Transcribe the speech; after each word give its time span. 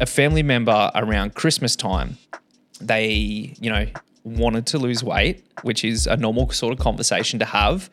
a 0.00 0.06
family 0.06 0.42
member 0.42 0.90
around 0.94 1.34
Christmas 1.34 1.76
time, 1.76 2.18
they, 2.80 3.54
you 3.60 3.70
know, 3.70 3.86
wanted 4.24 4.66
to 4.66 4.78
lose 4.78 5.02
weight, 5.02 5.44
which 5.62 5.84
is 5.84 6.06
a 6.06 6.16
normal 6.16 6.50
sort 6.50 6.72
of 6.72 6.78
conversation 6.78 7.38
to 7.38 7.44
have, 7.44 7.88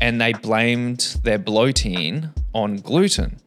and 0.00 0.20
they 0.20 0.32
blamed 0.32 1.16
their 1.22 1.38
bloating 1.38 2.28
on 2.52 2.76
gluten, 2.76 3.38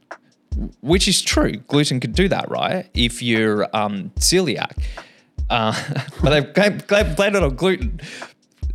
which 0.82 1.08
is 1.08 1.22
true. 1.22 1.54
Gluten 1.68 2.00
could 2.00 2.14
do 2.14 2.28
that, 2.30 2.50
right? 2.50 2.90
If 2.94 3.22
you're 3.22 3.68
um, 3.76 4.12
celiac. 4.18 4.82
Uh, 5.50 5.74
but 6.24 6.56
they 6.56 7.04
blamed 7.04 7.36
it 7.36 7.44
on 7.44 7.56
gluten. 7.56 8.00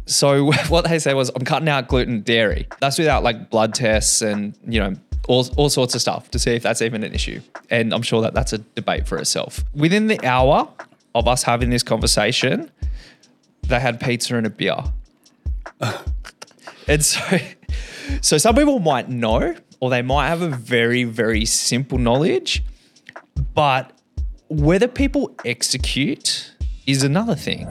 So 0.07 0.53
what 0.69 0.85
they 0.85 0.99
say 0.99 1.15
was, 1.15 1.31
I'm 1.35 1.45
cutting 1.45 1.69
out 1.69 1.89
gluten 1.89 2.21
dairy. 2.21 2.69
That's 2.81 2.99
without 2.99 3.23
like 3.23 3.51
blood 3.51 3.75
tests 3.75 4.23
and 4.23 4.57
you 4.67 4.81
know 4.81 4.95
all, 5.29 5.47
all 5.57 5.69
sorts 5.69 5.95
of 5.95 6.01
stuff 6.01 6.31
to 6.31 6.39
see 6.39 6.53
if 6.53 6.63
that's 6.63 6.83
even 6.83 7.03
an 7.03 7.15
issue. 7.15 7.41
And 7.71 7.93
I'm 7.93 8.03
sure 8.03 8.23
that 8.23 8.35
that's 8.35 8.53
a 8.53 8.59
debate 8.59 9.07
for 9.07 9.19
itself. 9.19 9.65
Within 9.75 10.07
the 10.07 10.25
hour 10.25 10.69
of 11.15 11.29
us 11.29 11.43
having 11.43 11.71
this 11.71 11.83
conversation, 11.83 12.71
they 13.63 13.81
had 13.81 14.01
pizza 14.01 14.37
and 14.37 14.47
a 14.47 14.51
beer. 14.51 14.77
and 16.89 17.05
so, 17.05 17.39
so 18.21 18.39
some 18.39 18.55
people 18.55 18.79
might 18.79 19.09
know, 19.09 19.55
or 19.81 19.91
they 19.91 20.03
might 20.03 20.29
have 20.29 20.43
a 20.43 20.49
very, 20.49 21.05
very 21.05 21.45
simple 21.45 21.99
knowledge, 21.99 22.63
but 23.55 23.93
whether 24.49 24.87
people 24.87 25.35
execute 25.45 26.56
is 26.87 27.03
another 27.03 27.35
thing. 27.35 27.67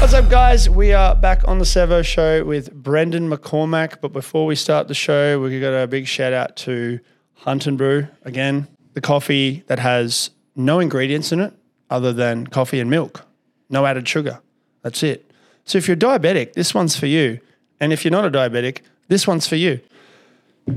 What's 0.00 0.14
up, 0.14 0.30
guys? 0.30 0.70
We 0.70 0.92
are 0.92 1.16
back 1.16 1.46
on 1.48 1.58
the 1.58 1.64
Sevo 1.64 2.04
show 2.04 2.44
with 2.44 2.72
Brendan 2.72 3.28
McCormack. 3.28 4.00
But 4.00 4.12
before 4.12 4.46
we 4.46 4.54
start 4.54 4.86
the 4.86 4.94
show, 4.94 5.40
we 5.40 5.60
got 5.60 5.74
a 5.74 5.88
big 5.88 6.06
shout 6.06 6.32
out 6.32 6.54
to 6.58 7.00
Hunt 7.34 7.66
and 7.66 7.76
Brew 7.76 8.06
again, 8.22 8.68
the 8.94 9.00
coffee 9.00 9.64
that 9.66 9.80
has 9.80 10.30
no 10.54 10.78
ingredients 10.78 11.32
in 11.32 11.40
it 11.40 11.52
other 11.90 12.12
than 12.12 12.46
coffee 12.46 12.78
and 12.78 12.88
milk, 12.88 13.26
no 13.68 13.84
added 13.86 14.06
sugar. 14.08 14.40
That's 14.82 15.02
it. 15.02 15.28
So 15.64 15.76
if 15.76 15.88
you're 15.88 15.96
diabetic, 15.96 16.52
this 16.52 16.72
one's 16.72 16.96
for 16.96 17.06
you. 17.06 17.40
And 17.80 17.92
if 17.92 18.04
you're 18.04 18.12
not 18.12 18.24
a 18.24 18.30
diabetic, 18.30 18.82
this 19.08 19.26
one's 19.26 19.48
for 19.48 19.56
you. 19.56 19.80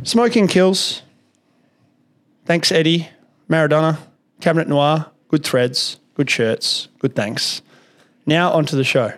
Smoking 0.02 0.48
kills. 0.48 1.04
Thanks, 2.46 2.72
Eddie. 2.72 3.10
Maradona. 3.48 4.00
Cabinet 4.42 4.68
Noir. 4.68 5.12
Good 5.28 5.44
threads. 5.44 6.00
Good 6.16 6.30
shirts. 6.30 6.88
Good 7.00 7.16
thanks. 7.16 7.62
Now 8.26 8.52
onto 8.52 8.76
the 8.76 8.84
show. 8.84 9.14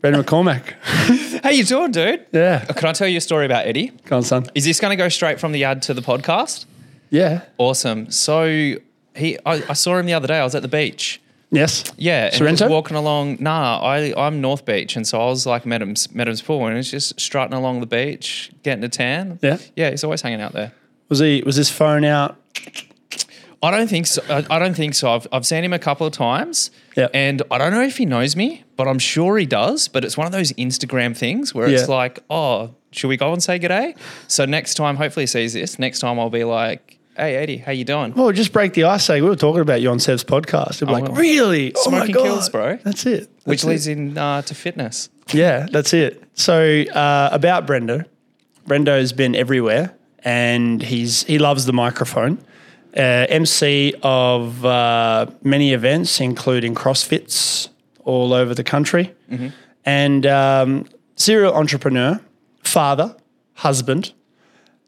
Brendan 0.00 0.24
McCormack. 0.24 0.74
How 1.42 1.50
you 1.50 1.64
doing, 1.64 1.90
dude? 1.92 2.26
Yeah. 2.32 2.64
Oh, 2.68 2.72
can 2.72 2.88
I 2.88 2.92
tell 2.92 3.08
you 3.08 3.18
a 3.18 3.20
story 3.20 3.44
about 3.46 3.66
Eddie? 3.66 3.88
Go 4.06 4.16
on, 4.16 4.22
son. 4.22 4.46
Is 4.54 4.64
this 4.64 4.80
going 4.80 4.90
to 4.90 4.96
go 4.96 5.08
straight 5.08 5.38
from 5.38 5.52
the 5.52 5.64
ad 5.64 5.82
to 5.82 5.94
the 5.94 6.00
podcast? 6.00 6.64
Yeah. 7.10 7.42
Awesome. 7.58 8.10
So 8.10 8.76
he, 9.14 9.38
I, 9.44 9.62
I 9.68 9.72
saw 9.74 9.98
him 9.98 10.06
the 10.06 10.14
other 10.14 10.28
day. 10.28 10.38
I 10.38 10.44
was 10.44 10.54
at 10.54 10.62
the 10.62 10.68
beach. 10.68 11.20
Yes. 11.52 11.84
Yeah, 11.96 12.26
and 12.26 12.34
Sorrento? 12.34 12.64
was 12.66 12.70
walking 12.70 12.96
along. 12.96 13.38
Nah, 13.40 13.80
I 13.80 14.14
I'm 14.16 14.40
North 14.40 14.64
Beach, 14.64 14.94
and 14.94 15.04
so 15.04 15.20
I 15.20 15.26
was 15.26 15.46
like 15.46 15.64
Mettam's 15.64 16.06
Mettam's 16.08 16.40
pool, 16.40 16.64
and 16.66 16.76
he's 16.76 16.92
just 16.92 17.20
strutting 17.20 17.54
along 17.54 17.80
the 17.80 17.86
beach, 17.86 18.52
getting 18.62 18.84
a 18.84 18.88
tan. 18.88 19.40
Yeah. 19.42 19.58
yeah, 19.74 19.90
he's 19.90 20.04
always 20.04 20.22
hanging 20.22 20.40
out 20.40 20.52
there. 20.52 20.72
Was 21.08 21.18
he? 21.18 21.42
Was 21.44 21.56
his 21.56 21.68
phone 21.68 22.04
out? 22.04 22.36
I 23.64 23.72
don't 23.72 23.88
think 23.90 24.06
so. 24.06 24.22
I, 24.30 24.46
I 24.48 24.58
don't 24.60 24.74
think 24.74 24.94
so. 24.94 25.12
I've, 25.12 25.26
I've 25.32 25.44
seen 25.44 25.64
him 25.64 25.72
a 25.72 25.78
couple 25.80 26.06
of 26.06 26.12
times, 26.12 26.70
Yeah. 26.96 27.08
and 27.14 27.42
I 27.50 27.58
don't 27.58 27.72
know 27.72 27.82
if 27.82 27.96
he 27.98 28.04
knows 28.06 28.34
me, 28.36 28.64
but 28.76 28.88
I'm 28.88 28.98
sure 28.98 29.38
he 29.38 29.46
does. 29.46 29.88
But 29.88 30.04
it's 30.04 30.16
one 30.16 30.26
of 30.26 30.32
those 30.32 30.52
Instagram 30.54 31.16
things 31.16 31.54
where 31.54 31.68
it's 31.68 31.82
Yeah. 31.88 31.94
like, 31.94 32.18
oh, 32.28 32.74
should 32.92 33.08
we 33.08 33.16
go 33.16 33.32
and 33.32 33.42
say 33.42 33.58
g'day? 33.58 33.96
So 34.26 34.44
next 34.44 34.74
time, 34.74 34.96
hopefully 34.96 35.22
he 35.24 35.26
sees 35.28 35.52
this. 35.52 35.78
Next 35.78 36.00
time 36.00 36.18
I'll 36.18 36.30
be 36.30 36.44
like, 36.44 36.98
hey 37.16 37.36
Eddie, 37.36 37.58
how 37.58 37.72
you 37.72 37.84
doing? 37.84 38.12
Well, 38.14 38.32
just 38.32 38.52
break 38.52 38.72
the 38.74 38.84
ice. 38.84 39.04
Say 39.04 39.20
we 39.20 39.28
were 39.28 39.36
talking 39.36 39.60
about 39.60 39.80
you 39.80 39.90
on 39.90 39.98
Sev's 40.00 40.24
podcast. 40.24 40.84
We're 40.84 40.92
like, 40.92 41.04
well. 41.04 41.12
really? 41.14 41.72
Oh 41.76 41.90
my 41.90 41.98
Smoking 41.98 42.14
God. 42.14 42.24
kills, 42.24 42.48
bro. 42.48 42.76
That's 42.82 43.06
it. 43.06 43.28
Which 43.44 43.62
That's 43.62 43.64
leads 43.64 43.86
it. 43.86 43.92
in 43.98 44.18
uh, 44.18 44.42
to 44.42 44.54
fitness. 44.54 45.08
Yeah, 45.32 45.66
that's 45.70 45.92
it. 45.94 46.22
So 46.34 46.82
uh, 46.82 47.28
about 47.32 47.66
Brendo, 47.66 48.04
Brendo's 48.66 49.12
been 49.12 49.34
everywhere, 49.36 49.94
and 50.24 50.82
he's 50.82 51.22
he 51.24 51.38
loves 51.38 51.66
the 51.66 51.72
microphone. 51.72 52.38
Uh, 52.96 53.26
MC 53.28 53.94
of 54.02 54.64
uh, 54.64 55.26
many 55.44 55.72
events, 55.72 56.20
including 56.20 56.74
CrossFits 56.74 57.68
all 58.04 58.32
over 58.32 58.52
the 58.54 58.64
country, 58.64 59.14
and 59.84 60.26
um, 60.26 60.86
serial 61.14 61.54
entrepreneur, 61.54 62.20
father, 62.64 63.14
husband, 63.54 64.12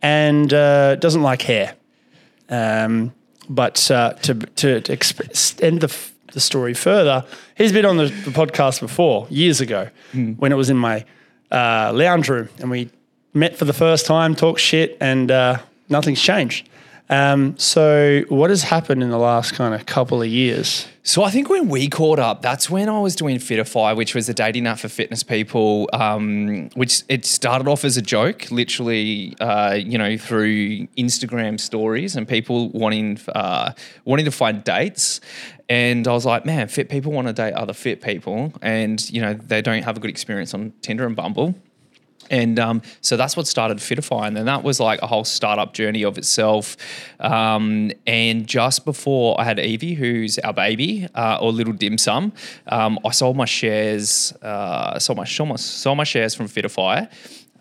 and 0.02 0.52
uh, 0.52 0.96
doesn't 0.96 1.22
like 1.22 1.42
hair. 1.42 1.74
Um, 2.48 3.12
but 3.48 3.88
uh, 3.90 4.14
to 4.22 4.34
to, 4.34 4.80
to 4.80 4.92
extend 4.92 5.80
the, 5.80 5.86
f- 5.88 6.12
the 6.32 6.40
story 6.40 6.74
further, 6.74 7.24
he's 7.56 7.72
been 7.72 7.84
on 7.86 7.98
the, 7.98 8.06
the 8.06 8.30
podcast 8.32 8.80
before 8.80 9.26
years 9.30 9.60
ago 9.60 9.88
when 10.12 10.50
it 10.52 10.56
was 10.56 10.70
in 10.70 10.76
my 10.76 11.04
uh, 11.52 11.92
lounge 11.94 12.28
room, 12.28 12.48
and 12.58 12.68
we 12.70 12.90
met 13.32 13.56
for 13.56 13.64
the 13.64 13.72
first 13.72 14.06
time, 14.06 14.34
talked 14.34 14.60
shit, 14.60 14.96
and 15.00 15.30
uh, 15.30 15.58
nothing's 15.88 16.20
changed. 16.20 16.68
Um, 17.08 17.58
so, 17.58 18.22
what 18.28 18.50
has 18.50 18.62
happened 18.62 19.02
in 19.02 19.10
the 19.10 19.18
last 19.18 19.52
kind 19.54 19.74
of 19.74 19.84
couple 19.86 20.22
of 20.22 20.28
years? 20.28 20.86
So 21.04 21.24
I 21.24 21.30
think 21.30 21.50
when 21.50 21.68
we 21.68 21.88
caught 21.88 22.20
up, 22.20 22.42
that's 22.42 22.70
when 22.70 22.88
I 22.88 23.00
was 23.00 23.16
doing 23.16 23.38
Fitify, 23.38 23.96
which 23.96 24.14
was 24.14 24.28
a 24.28 24.34
dating 24.34 24.68
app 24.68 24.78
for 24.78 24.88
fitness 24.88 25.24
people. 25.24 25.90
Um, 25.92 26.70
which 26.74 27.02
it 27.08 27.24
started 27.24 27.66
off 27.66 27.84
as 27.84 27.96
a 27.96 28.02
joke, 28.02 28.50
literally, 28.52 29.34
uh, 29.40 29.74
you 29.74 29.98
know, 29.98 30.16
through 30.16 30.86
Instagram 30.96 31.58
stories 31.58 32.14
and 32.14 32.28
people 32.28 32.68
wanting 32.68 33.18
uh, 33.34 33.72
wanting 34.04 34.26
to 34.26 34.30
find 34.30 34.62
dates. 34.62 35.20
And 35.68 36.06
I 36.06 36.12
was 36.12 36.24
like, 36.24 36.46
man, 36.46 36.68
fit 36.68 36.88
people 36.88 37.10
want 37.10 37.26
to 37.26 37.32
date 37.32 37.54
other 37.54 37.72
fit 37.72 38.00
people, 38.00 38.52
and 38.62 39.10
you 39.10 39.20
know, 39.20 39.34
they 39.34 39.60
don't 39.60 39.82
have 39.82 39.96
a 39.96 40.00
good 40.00 40.10
experience 40.10 40.54
on 40.54 40.72
Tinder 40.82 41.04
and 41.04 41.16
Bumble. 41.16 41.56
And 42.30 42.58
um, 42.58 42.82
so 43.00 43.16
that's 43.16 43.36
what 43.36 43.46
started 43.46 43.78
Fitify. 43.78 44.26
And 44.26 44.36
then 44.36 44.46
that 44.46 44.62
was 44.62 44.80
like 44.80 45.02
a 45.02 45.06
whole 45.06 45.24
startup 45.24 45.74
journey 45.74 46.02
of 46.04 46.18
itself. 46.18 46.76
Um, 47.20 47.92
and 48.06 48.46
just 48.46 48.84
before 48.84 49.40
I 49.40 49.44
had 49.44 49.58
Evie, 49.58 49.94
who's 49.94 50.38
our 50.38 50.52
baby, 50.52 51.08
uh, 51.14 51.38
or 51.40 51.52
little 51.52 51.72
dim 51.74 51.98
sum, 51.98 52.32
um, 52.68 52.98
I 53.04 53.10
sold 53.10 53.36
my 53.36 53.44
shares, 53.44 54.32
uh, 54.42 54.98
sold, 54.98 55.18
my, 55.18 55.24
sold, 55.24 55.50
my, 55.50 55.56
sold 55.56 55.98
my 55.98 56.04
shares 56.04 56.34
from 56.34 56.48
Fitify. 56.48 57.08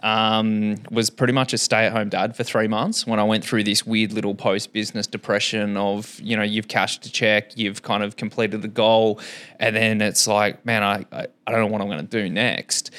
Um, 0.04 0.78
was 0.90 1.12
pretty 1.12 1.34
much 1.34 1.54
a 1.54 1.60
stay-at-home 1.60 2.10
dad 2.10 2.36
for 2.36 2.44
three 2.44 2.68
months 2.68 3.06
when 3.06 3.20
I 3.20 3.24
went 3.24 3.46
through 3.46 3.66
this 3.66 3.86
weird 3.86 4.14
little 4.14 4.34
post-business 4.34 5.06
depression 5.06 5.78
of 5.78 6.20
you 6.20 6.36
know 6.36 6.42
you've 6.42 6.68
cashed 6.68 7.06
a 7.06 7.12
check, 7.12 7.56
you've 7.56 7.84
kind 7.84 8.02
of 8.02 8.16
completed 8.16 8.64
the 8.64 8.68
goal, 8.68 9.20
and 9.60 9.76
then 9.76 10.02
it's 10.02 10.26
like 10.26 10.66
man 10.66 10.82
I 10.82 11.06
I, 11.12 11.28
I 11.46 11.52
don't 11.52 11.60
know 11.60 11.68
what 11.68 11.82
I'm 11.82 11.88
going 11.88 12.08
to 12.08 12.24
do 12.24 12.28
next, 12.32 12.90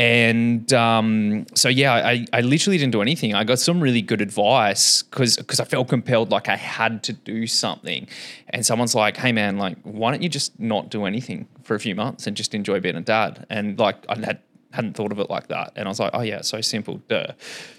and 0.00 0.72
um, 0.72 1.44
so 1.54 1.68
yeah, 1.68 1.92
I, 1.92 2.24
I 2.32 2.40
literally 2.40 2.78
didn't 2.78 2.92
do 2.92 3.02
anything. 3.02 3.34
I 3.34 3.44
got 3.44 3.58
some 3.58 3.82
really 3.82 4.00
good 4.00 4.22
advice 4.22 5.02
because 5.02 5.60
I 5.60 5.64
felt 5.64 5.88
compelled, 5.88 6.30
like 6.30 6.48
I 6.48 6.56
had 6.56 7.02
to 7.02 7.12
do 7.12 7.46
something. 7.46 8.08
And 8.48 8.64
someone's 8.64 8.94
like, 8.94 9.18
"Hey 9.18 9.30
man, 9.30 9.58
like 9.58 9.76
why 9.82 10.10
don't 10.10 10.22
you 10.22 10.30
just 10.30 10.58
not 10.58 10.88
do 10.88 11.04
anything 11.04 11.46
for 11.64 11.74
a 11.74 11.78
few 11.78 11.94
months 11.94 12.26
and 12.26 12.34
just 12.34 12.54
enjoy 12.54 12.80
being 12.80 12.96
a 12.96 13.02
dad?" 13.02 13.46
And 13.50 13.78
like 13.78 13.96
I 14.08 14.16
had 14.24 14.40
hadn't 14.72 14.94
thought 14.94 15.12
of 15.12 15.18
it 15.18 15.28
like 15.28 15.48
that, 15.48 15.74
and 15.76 15.86
I 15.86 15.90
was 15.90 16.00
like, 16.00 16.12
"Oh 16.14 16.22
yeah, 16.22 16.40
so 16.40 16.62
simple, 16.62 17.02
duh." 17.08 17.32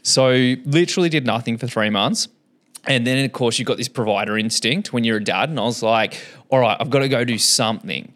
So 0.04 0.30
literally 0.64 1.10
did 1.10 1.26
nothing 1.26 1.58
for 1.58 1.66
three 1.66 1.90
months. 1.90 2.28
And 2.86 3.06
then, 3.08 3.26
of 3.26 3.32
course, 3.32 3.58
you've 3.58 3.68
got 3.68 3.78
this 3.78 3.88
provider 3.88 4.38
instinct 4.38 4.94
when 4.94 5.04
you're 5.04 5.18
a 5.18 5.24
dad. 5.24 5.50
And 5.50 5.60
I 5.60 5.64
was 5.64 5.84
like, 5.84 6.20
all 6.50 6.60
right, 6.60 6.76
I've 6.80 6.90
got 6.90 7.00
to 7.00 7.10
go 7.10 7.24
do 7.24 7.38
something 7.38 8.12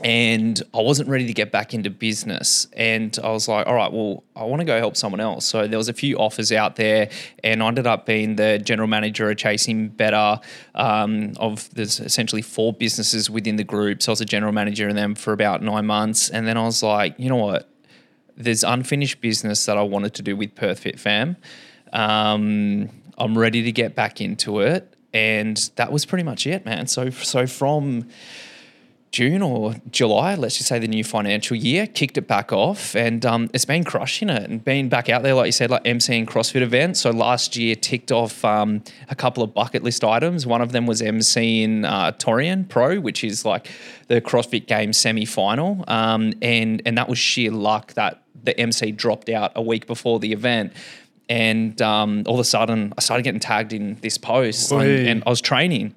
and 0.00 0.62
I 0.72 0.80
wasn't 0.80 1.08
ready 1.08 1.26
to 1.26 1.32
get 1.32 1.50
back 1.50 1.74
into 1.74 1.90
business. 1.90 2.68
And 2.76 3.18
I 3.22 3.30
was 3.30 3.48
like, 3.48 3.66
all 3.66 3.74
right, 3.74 3.92
well, 3.92 4.22
I 4.36 4.44
want 4.44 4.60
to 4.60 4.64
go 4.64 4.78
help 4.78 4.96
someone 4.96 5.20
else. 5.20 5.44
So 5.44 5.66
there 5.66 5.78
was 5.78 5.88
a 5.88 5.92
few 5.92 6.16
offers 6.18 6.52
out 6.52 6.76
there, 6.76 7.10
and 7.42 7.62
I 7.62 7.66
ended 7.66 7.86
up 7.86 8.06
being 8.06 8.36
the 8.36 8.58
general 8.58 8.86
manager 8.86 9.28
of 9.28 9.36
Chasing 9.36 9.88
Better 9.88 10.40
um, 10.76 11.32
of 11.38 11.68
there's 11.74 11.98
essentially 11.98 12.42
four 12.42 12.72
businesses 12.72 13.28
within 13.28 13.56
the 13.56 13.64
group. 13.64 14.02
So 14.02 14.10
I 14.10 14.12
was 14.12 14.20
a 14.20 14.24
general 14.24 14.52
manager 14.52 14.88
in 14.88 14.94
them 14.94 15.16
for 15.16 15.32
about 15.32 15.62
nine 15.62 15.86
months, 15.86 16.30
and 16.30 16.46
then 16.46 16.56
I 16.56 16.62
was 16.62 16.82
like, 16.82 17.14
you 17.18 17.28
know 17.28 17.36
what? 17.36 17.68
There's 18.36 18.62
unfinished 18.62 19.20
business 19.20 19.66
that 19.66 19.76
I 19.76 19.82
wanted 19.82 20.14
to 20.14 20.22
do 20.22 20.36
with 20.36 20.54
Perth 20.54 20.80
Fit 20.80 21.00
Fam. 21.00 21.36
Um, 21.92 22.88
I'm 23.16 23.36
ready 23.36 23.64
to 23.64 23.72
get 23.72 23.96
back 23.96 24.20
into 24.20 24.60
it, 24.60 24.94
and 25.12 25.56
that 25.74 25.90
was 25.90 26.06
pretty 26.06 26.22
much 26.22 26.46
it, 26.46 26.64
man. 26.64 26.86
So 26.86 27.10
so 27.10 27.48
from 27.48 28.08
June 29.10 29.40
or 29.40 29.74
July, 29.90 30.34
let's 30.34 30.56
just 30.56 30.68
say 30.68 30.78
the 30.78 30.86
new 30.86 31.02
financial 31.02 31.56
year, 31.56 31.86
kicked 31.86 32.18
it 32.18 32.28
back 32.28 32.52
off, 32.52 32.94
and 32.94 33.24
um, 33.24 33.48
it's 33.54 33.64
been 33.64 33.82
crushing 33.82 34.28
it 34.28 34.48
and 34.50 34.62
being 34.62 34.88
back 34.88 35.08
out 35.08 35.22
there, 35.22 35.34
like 35.34 35.46
you 35.46 35.52
said, 35.52 35.70
like 35.70 35.84
emceeing 35.84 36.26
CrossFit 36.26 36.60
events. 36.60 37.00
So 37.00 37.10
last 37.10 37.56
year 37.56 37.74
ticked 37.74 38.12
off 38.12 38.44
um, 38.44 38.82
a 39.08 39.14
couple 39.14 39.42
of 39.42 39.54
bucket 39.54 39.82
list 39.82 40.04
items. 40.04 40.46
One 40.46 40.60
of 40.60 40.72
them 40.72 40.86
was 40.86 41.00
emceeing 41.00 41.86
uh, 41.86 42.12
Torian 42.12 42.68
Pro, 42.68 43.00
which 43.00 43.24
is 43.24 43.44
like 43.44 43.70
the 44.08 44.20
CrossFit 44.20 44.66
Games 44.66 44.98
semi 44.98 45.24
final, 45.24 45.84
um, 45.88 46.34
and 46.42 46.82
and 46.84 46.98
that 46.98 47.08
was 47.08 47.18
sheer 47.18 47.50
luck 47.50 47.94
that 47.94 48.22
the 48.44 48.58
MC 48.60 48.92
dropped 48.92 49.30
out 49.30 49.52
a 49.56 49.62
week 49.62 49.86
before 49.86 50.18
the 50.18 50.32
event. 50.32 50.72
And 51.30 51.80
um, 51.82 52.22
all 52.26 52.34
of 52.34 52.40
a 52.40 52.44
sudden, 52.44 52.94
I 52.96 53.02
started 53.02 53.22
getting 53.22 53.40
tagged 53.40 53.72
in 53.72 53.96
this 54.00 54.16
post, 54.16 54.72
and, 54.72 55.08
and 55.08 55.22
I 55.26 55.30
was 55.30 55.40
training 55.40 55.94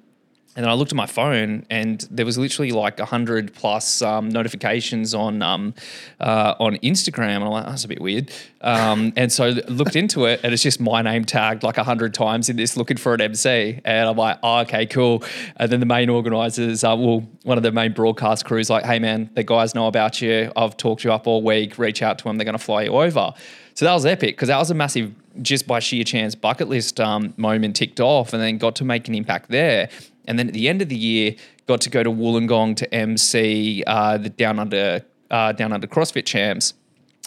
And 0.54 0.64
then 0.64 0.70
I 0.70 0.74
looked 0.74 0.92
at 0.92 0.96
my 0.96 1.06
phone, 1.06 1.64
and 1.70 2.06
there 2.10 2.26
was 2.26 2.36
literally 2.36 2.72
like 2.72 3.00
hundred 3.00 3.54
plus 3.54 4.02
um, 4.02 4.28
notifications 4.28 5.14
on 5.14 5.40
um, 5.40 5.72
uh, 6.20 6.54
on 6.60 6.76
Instagram. 6.78 7.36
And 7.36 7.44
I'm 7.44 7.50
like, 7.50 7.66
that's 7.66 7.84
a 7.84 7.88
bit 7.88 8.02
weird. 8.02 8.30
Um, 8.60 9.14
and 9.16 9.32
so 9.32 9.48
looked 9.68 9.96
into 9.96 10.26
it, 10.26 10.40
and 10.42 10.52
it's 10.52 10.62
just 10.62 10.78
my 10.78 11.00
name 11.00 11.24
tagged 11.24 11.62
like 11.62 11.76
hundred 11.76 12.12
times 12.12 12.50
in 12.50 12.56
this, 12.56 12.76
looking 12.76 12.98
for 12.98 13.14
an 13.14 13.22
MC. 13.22 13.80
And 13.82 14.08
I'm 14.08 14.16
like, 14.16 14.38
oh, 14.42 14.58
okay, 14.60 14.84
cool. 14.84 15.24
And 15.56 15.72
then 15.72 15.80
the 15.80 15.86
main 15.86 16.10
organisers, 16.10 16.84
uh, 16.84 16.94
well, 16.98 17.26
one 17.44 17.56
of 17.56 17.62
the 17.62 17.72
main 17.72 17.92
broadcast 17.92 18.44
crews, 18.44 18.68
like, 18.68 18.84
hey 18.84 18.98
man, 18.98 19.30
the 19.34 19.44
guys 19.44 19.74
know 19.74 19.86
about 19.86 20.20
you. 20.20 20.52
I've 20.54 20.76
talked 20.76 21.02
you 21.02 21.12
up 21.12 21.26
all 21.26 21.42
week. 21.42 21.78
Reach 21.78 22.02
out 22.02 22.18
to 22.18 22.24
them. 22.24 22.36
They're 22.36 22.44
going 22.44 22.58
to 22.58 22.62
fly 22.62 22.82
you 22.82 22.92
over. 22.92 23.32
So 23.74 23.86
that 23.86 23.94
was 23.94 24.04
epic 24.04 24.36
because 24.36 24.48
that 24.48 24.58
was 24.58 24.70
a 24.70 24.74
massive, 24.74 25.14
just 25.40 25.66
by 25.66 25.78
sheer 25.78 26.04
chance, 26.04 26.34
bucket 26.34 26.68
list 26.68 27.00
um, 27.00 27.32
moment 27.36 27.74
ticked 27.74 28.00
off, 28.00 28.34
and 28.34 28.42
then 28.42 28.58
got 28.58 28.76
to 28.76 28.84
make 28.84 29.08
an 29.08 29.14
impact 29.14 29.48
there. 29.50 29.88
And 30.26 30.38
then 30.38 30.48
at 30.48 30.54
the 30.54 30.68
end 30.68 30.82
of 30.82 30.88
the 30.88 30.96
year, 30.96 31.34
got 31.66 31.80
to 31.82 31.90
go 31.90 32.02
to 32.02 32.10
Wollongong 32.10 32.76
to 32.76 32.94
MC 32.94 33.82
uh, 33.86 34.18
the 34.18 34.30
Down 34.30 34.58
Under 34.58 35.04
uh, 35.30 35.52
Down 35.52 35.72
Under 35.72 35.86
CrossFit 35.86 36.26
Champs, 36.26 36.74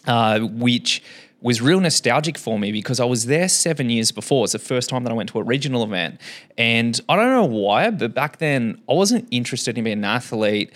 uh, 0.08 0.40
which 0.40 1.04
was 1.42 1.62
real 1.62 1.80
nostalgic 1.80 2.38
for 2.38 2.58
me 2.58 2.72
because 2.72 3.00
I 3.00 3.06
was 3.06 3.28
there 3.28 3.48
seven 3.48 3.90
years 3.90 4.12
before. 4.12 4.46
It's 4.46 4.54
the 4.54 4.60
first 4.60 4.90
time 4.90 5.04
that 5.04 5.12
I 5.12 5.14
went 5.14 5.30
to 5.30 5.40
a 5.40 5.44
regional 5.44 5.84
event. 5.84 6.20
And 6.58 7.00
I 7.08 7.16
don't 7.16 7.30
know 7.30 7.46
why, 7.46 7.92
but 7.92 8.16
back 8.16 8.38
then 8.38 8.82
I 8.90 8.94
wasn't 8.94 9.28
interested 9.30 9.78
in 9.78 9.84
being 9.84 10.00
an 10.00 10.06
athlete. 10.06 10.74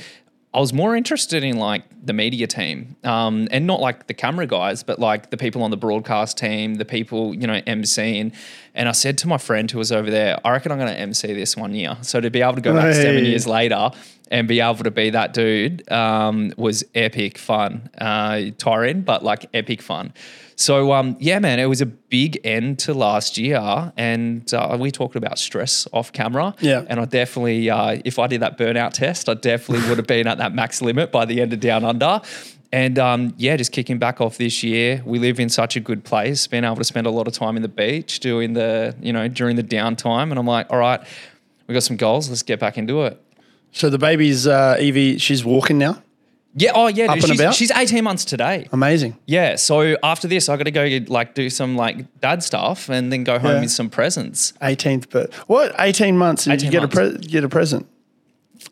I 0.52 0.60
was 0.60 0.74
more 0.74 0.96
interested 0.96 1.44
in 1.44 1.58
like 1.58 1.84
the 2.04 2.14
media 2.14 2.48
team, 2.48 2.96
um, 3.04 3.48
and 3.52 3.68
not 3.68 3.82
like 3.82 4.08
the 4.08 4.16
camera 4.16 4.48
guys, 4.48 4.82
but 4.82 4.98
like 4.98 5.30
the 5.30 5.38
people 5.38 5.62
on 5.62 5.70
the 5.70 5.78
broadcast 5.78 6.40
team, 6.40 6.76
the 6.76 6.86
people 6.86 7.36
you 7.36 7.46
know 7.46 7.62
emceeing. 7.62 8.34
And 8.74 8.90
I 8.90 8.94
said 8.94 9.20
to 9.20 9.28
my 9.28 9.38
friend 9.38 9.70
who 9.70 9.78
was 9.78 9.92
over 9.92 10.10
there, 10.10 10.40
I 10.44 10.52
reckon 10.52 10.72
I'm 10.72 10.80
going 10.80 10.92
to 10.92 11.00
MC 11.00 11.34
this 11.34 11.56
one 11.56 11.76
year. 11.76 11.98
So 12.02 12.20
to 12.20 12.32
be 12.32 12.42
able 12.42 12.56
to 12.56 12.62
go 12.62 12.74
back 12.74 12.96
seven 12.96 13.26
years 13.26 13.46
later 13.46 13.92
and 14.32 14.48
be 14.48 14.60
able 14.60 14.84
to 14.84 14.92
be 14.92 15.12
that 15.12 15.34
dude 15.34 15.90
um, 15.92 16.54
was 16.58 16.84
epic 16.96 17.38
fun, 17.38 17.90
uh, 18.00 18.46
tiring, 18.58 19.02
but 19.02 19.24
like 19.24 19.50
epic 19.54 19.82
fun. 19.84 20.14
So 20.60 20.92
um, 20.92 21.16
yeah, 21.22 21.40
man, 21.40 21.58
it 21.58 21.68
was 21.68 21.80
a 21.80 21.86
big 21.86 22.38
end 22.44 22.80
to 22.80 22.94
last 22.94 23.38
year, 23.38 23.94
and 23.96 24.54
uh, 24.54 24.76
we 24.78 24.92
talked 24.92 25.16
about 25.16 25.40
stress 25.40 25.88
off 25.94 26.12
camera. 26.12 26.54
Yeah. 26.60 26.84
and 26.90 27.00
I 27.00 27.06
definitely, 27.06 27.70
uh, 27.70 28.02
if 28.04 28.20
I 28.20 28.28
did 28.28 28.42
that 28.42 28.58
burnout 28.58 28.92
test, 28.92 29.30
I 29.30 29.36
definitely 29.36 29.88
would 29.88 29.98
have 29.98 30.06
been 30.08 30.28
at 30.28 30.38
that 30.40 30.54
max 30.54 30.82
limit 30.82 31.14
by 31.14 31.24
the 31.24 31.40
end 31.42 31.54
of 31.54 31.62
Down 31.62 31.86
Under. 31.86 32.20
And 32.74 33.00
um, 33.00 33.34
yeah, 33.38 33.56
just 33.56 33.72
kicking 33.72 34.00
back 34.00 34.20
off 34.20 34.38
this 34.38 34.62
year, 34.62 35.02
we 35.06 35.18
live 35.18 35.40
in 35.40 35.48
such 35.48 35.78
a 35.78 35.80
good 35.80 36.04
place, 36.04 36.46
being 36.46 36.66
able 36.66 36.76
to 36.76 36.84
spend 36.84 37.08
a 37.08 37.10
lot 37.10 37.26
of 37.26 37.34
time 37.34 37.56
in 37.56 37.62
the 37.62 37.70
beach, 37.70 38.20
doing 38.20 38.52
the, 38.52 38.94
you 39.00 39.14
know, 39.14 39.30
during 39.30 39.56
the 39.56 39.64
downtime. 39.64 40.30
And 40.30 40.38
I'm 40.38 40.46
like, 40.46 40.68
all 40.72 40.80
right, 40.80 41.00
we 41.68 41.74
got 41.74 41.84
some 41.84 41.96
goals, 41.96 42.28
let's 42.28 42.44
get 42.44 42.60
back 42.60 42.78
into 42.78 43.04
it. 43.04 43.18
So 43.72 43.90
the 43.90 43.98
baby's 43.98 44.46
uh, 44.46 44.76
Evie. 44.78 45.20
She's 45.20 45.46
walking 45.46 45.78
now. 45.78 46.04
Yeah, 46.56 46.72
oh 46.74 46.88
yeah, 46.88 47.06
Up 47.06 47.16
dude, 47.16 47.24
and 47.26 47.32
she's, 47.32 47.40
about? 47.40 47.54
she's 47.56 47.72
18 47.72 48.04
months 48.04 48.26
today. 48.26 48.68
Amazing. 48.74 49.18
Yeah, 49.28 49.56
so 49.56 49.96
after 50.02 50.28
this, 50.28 50.50
I 50.50 50.58
got 50.58 50.64
to 50.64 50.72
go 50.72 51.00
like 51.08 51.36
do 51.36 51.50
some 51.50 51.76
like 51.78 52.20
dad 52.22 52.42
stuff 52.44 52.90
and 52.90 53.12
then 53.14 53.24
go 53.24 53.38
home 53.38 53.52
Yeah. 53.52 53.60
with 53.62 53.72
some 53.72 53.90
presents. 53.90 54.54
18th, 54.62 55.10
but 55.12 55.34
what? 55.48 55.76
18 55.80 56.18
months? 56.18 56.48
and 56.48 56.54
18 56.56 56.66
you 56.66 56.72
get 56.72 56.82
months. 56.82 56.98
a 56.98 57.20
pre- 57.20 57.28
get 57.28 57.44
a 57.44 57.50
present? 57.50 57.88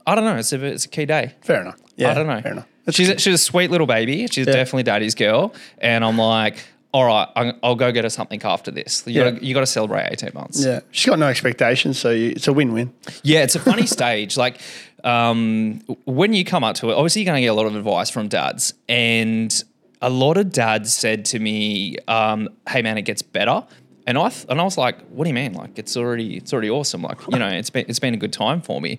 I 0.08 0.16
don't 0.16 0.26
know, 0.26 0.36
it's 0.38 0.52
a 0.52 0.64
it's 0.66 0.86
a 0.86 0.90
key 0.90 1.06
day. 1.06 1.34
Fair 1.42 1.62
enough. 1.62 1.80
Yeah, 1.96 2.12
I 2.12 2.14
don't 2.16 2.28
know. 2.28 2.42
Fair 2.42 2.52
enough. 2.54 2.68
That's 2.86 2.98
She's 2.98 3.10
a, 3.10 3.20
she's 3.20 3.34
a 3.36 3.38
sweet 3.38 3.70
little 3.70 3.88
baby. 3.88 4.28
She's 4.28 4.46
definitely 4.46 4.84
daddy's 4.84 5.14
girl, 5.16 5.54
and 5.78 6.04
I'm 6.06 6.18
like, 6.18 6.58
all 6.94 7.06
right, 7.06 7.28
I'm, 7.36 7.54
I'll 7.62 7.76
go 7.76 7.92
get 7.92 8.06
her 8.06 8.10
something 8.10 8.42
after 8.44 8.72
this. 8.72 9.04
You 9.06 9.22
Yeah. 9.22 9.32
got 9.32 9.44
you 9.44 9.54
got 9.54 9.60
to 9.62 9.66
celebrate 9.68 10.08
18 10.12 10.32
months. 10.34 10.64
yeah, 10.66 10.80
she's 10.92 11.06
got 11.10 11.20
no 11.20 11.28
expectations, 11.28 12.00
so 12.00 12.10
you, 12.12 12.30
it's 12.32 12.48
a 12.48 12.54
win-win. 12.54 12.94
Yeah, 13.24 13.44
it's 13.44 13.56
a 13.56 13.60
funny 13.60 13.86
stage. 13.98 14.36
Like 14.38 14.60
um, 15.08 15.80
when 16.06 16.34
you 16.34 16.44
come 16.44 16.64
up 16.66 16.76
to 16.78 16.90
it, 16.90 16.94
obviously 16.94 17.22
you're 17.22 17.32
going 17.32 17.38
to 17.38 17.42
get 17.42 17.48
a 17.48 17.54
lot 17.54 17.66
of 17.66 17.76
advice 17.76 18.10
from 18.10 18.28
dads, 18.28 18.74
and 18.90 19.64
a 20.02 20.10
lot 20.10 20.38
of 20.38 20.52
dads 20.52 20.94
said 20.94 21.24
to 21.26 21.40
me, 21.40 21.96
um, 22.10 22.50
"Hey 22.68 22.82
man, 22.82 22.98
it 22.98 23.04
gets 23.04 23.22
better." 23.22 23.66
And 24.06 24.18
I 24.18 24.30
th- 24.30 24.46
and 24.50 24.60
I 24.60 24.64
was 24.64 24.78
like, 24.78 25.00
"What 25.08 25.24
do 25.24 25.30
you 25.30 25.34
mean? 25.34 25.54
Like 25.54 25.80
it's 25.80 25.96
already 25.96 26.36
it's 26.36 26.52
already 26.52 26.70
awesome. 26.70 27.02
Like 27.04 27.20
you 27.32 27.40
know, 27.40 27.48
it's 27.48 27.70
been 27.70 27.86
it's 27.88 28.00
been 28.00 28.14
a 28.14 28.18
good 28.18 28.34
time 28.34 28.62
for 28.62 28.82
me." 28.82 28.98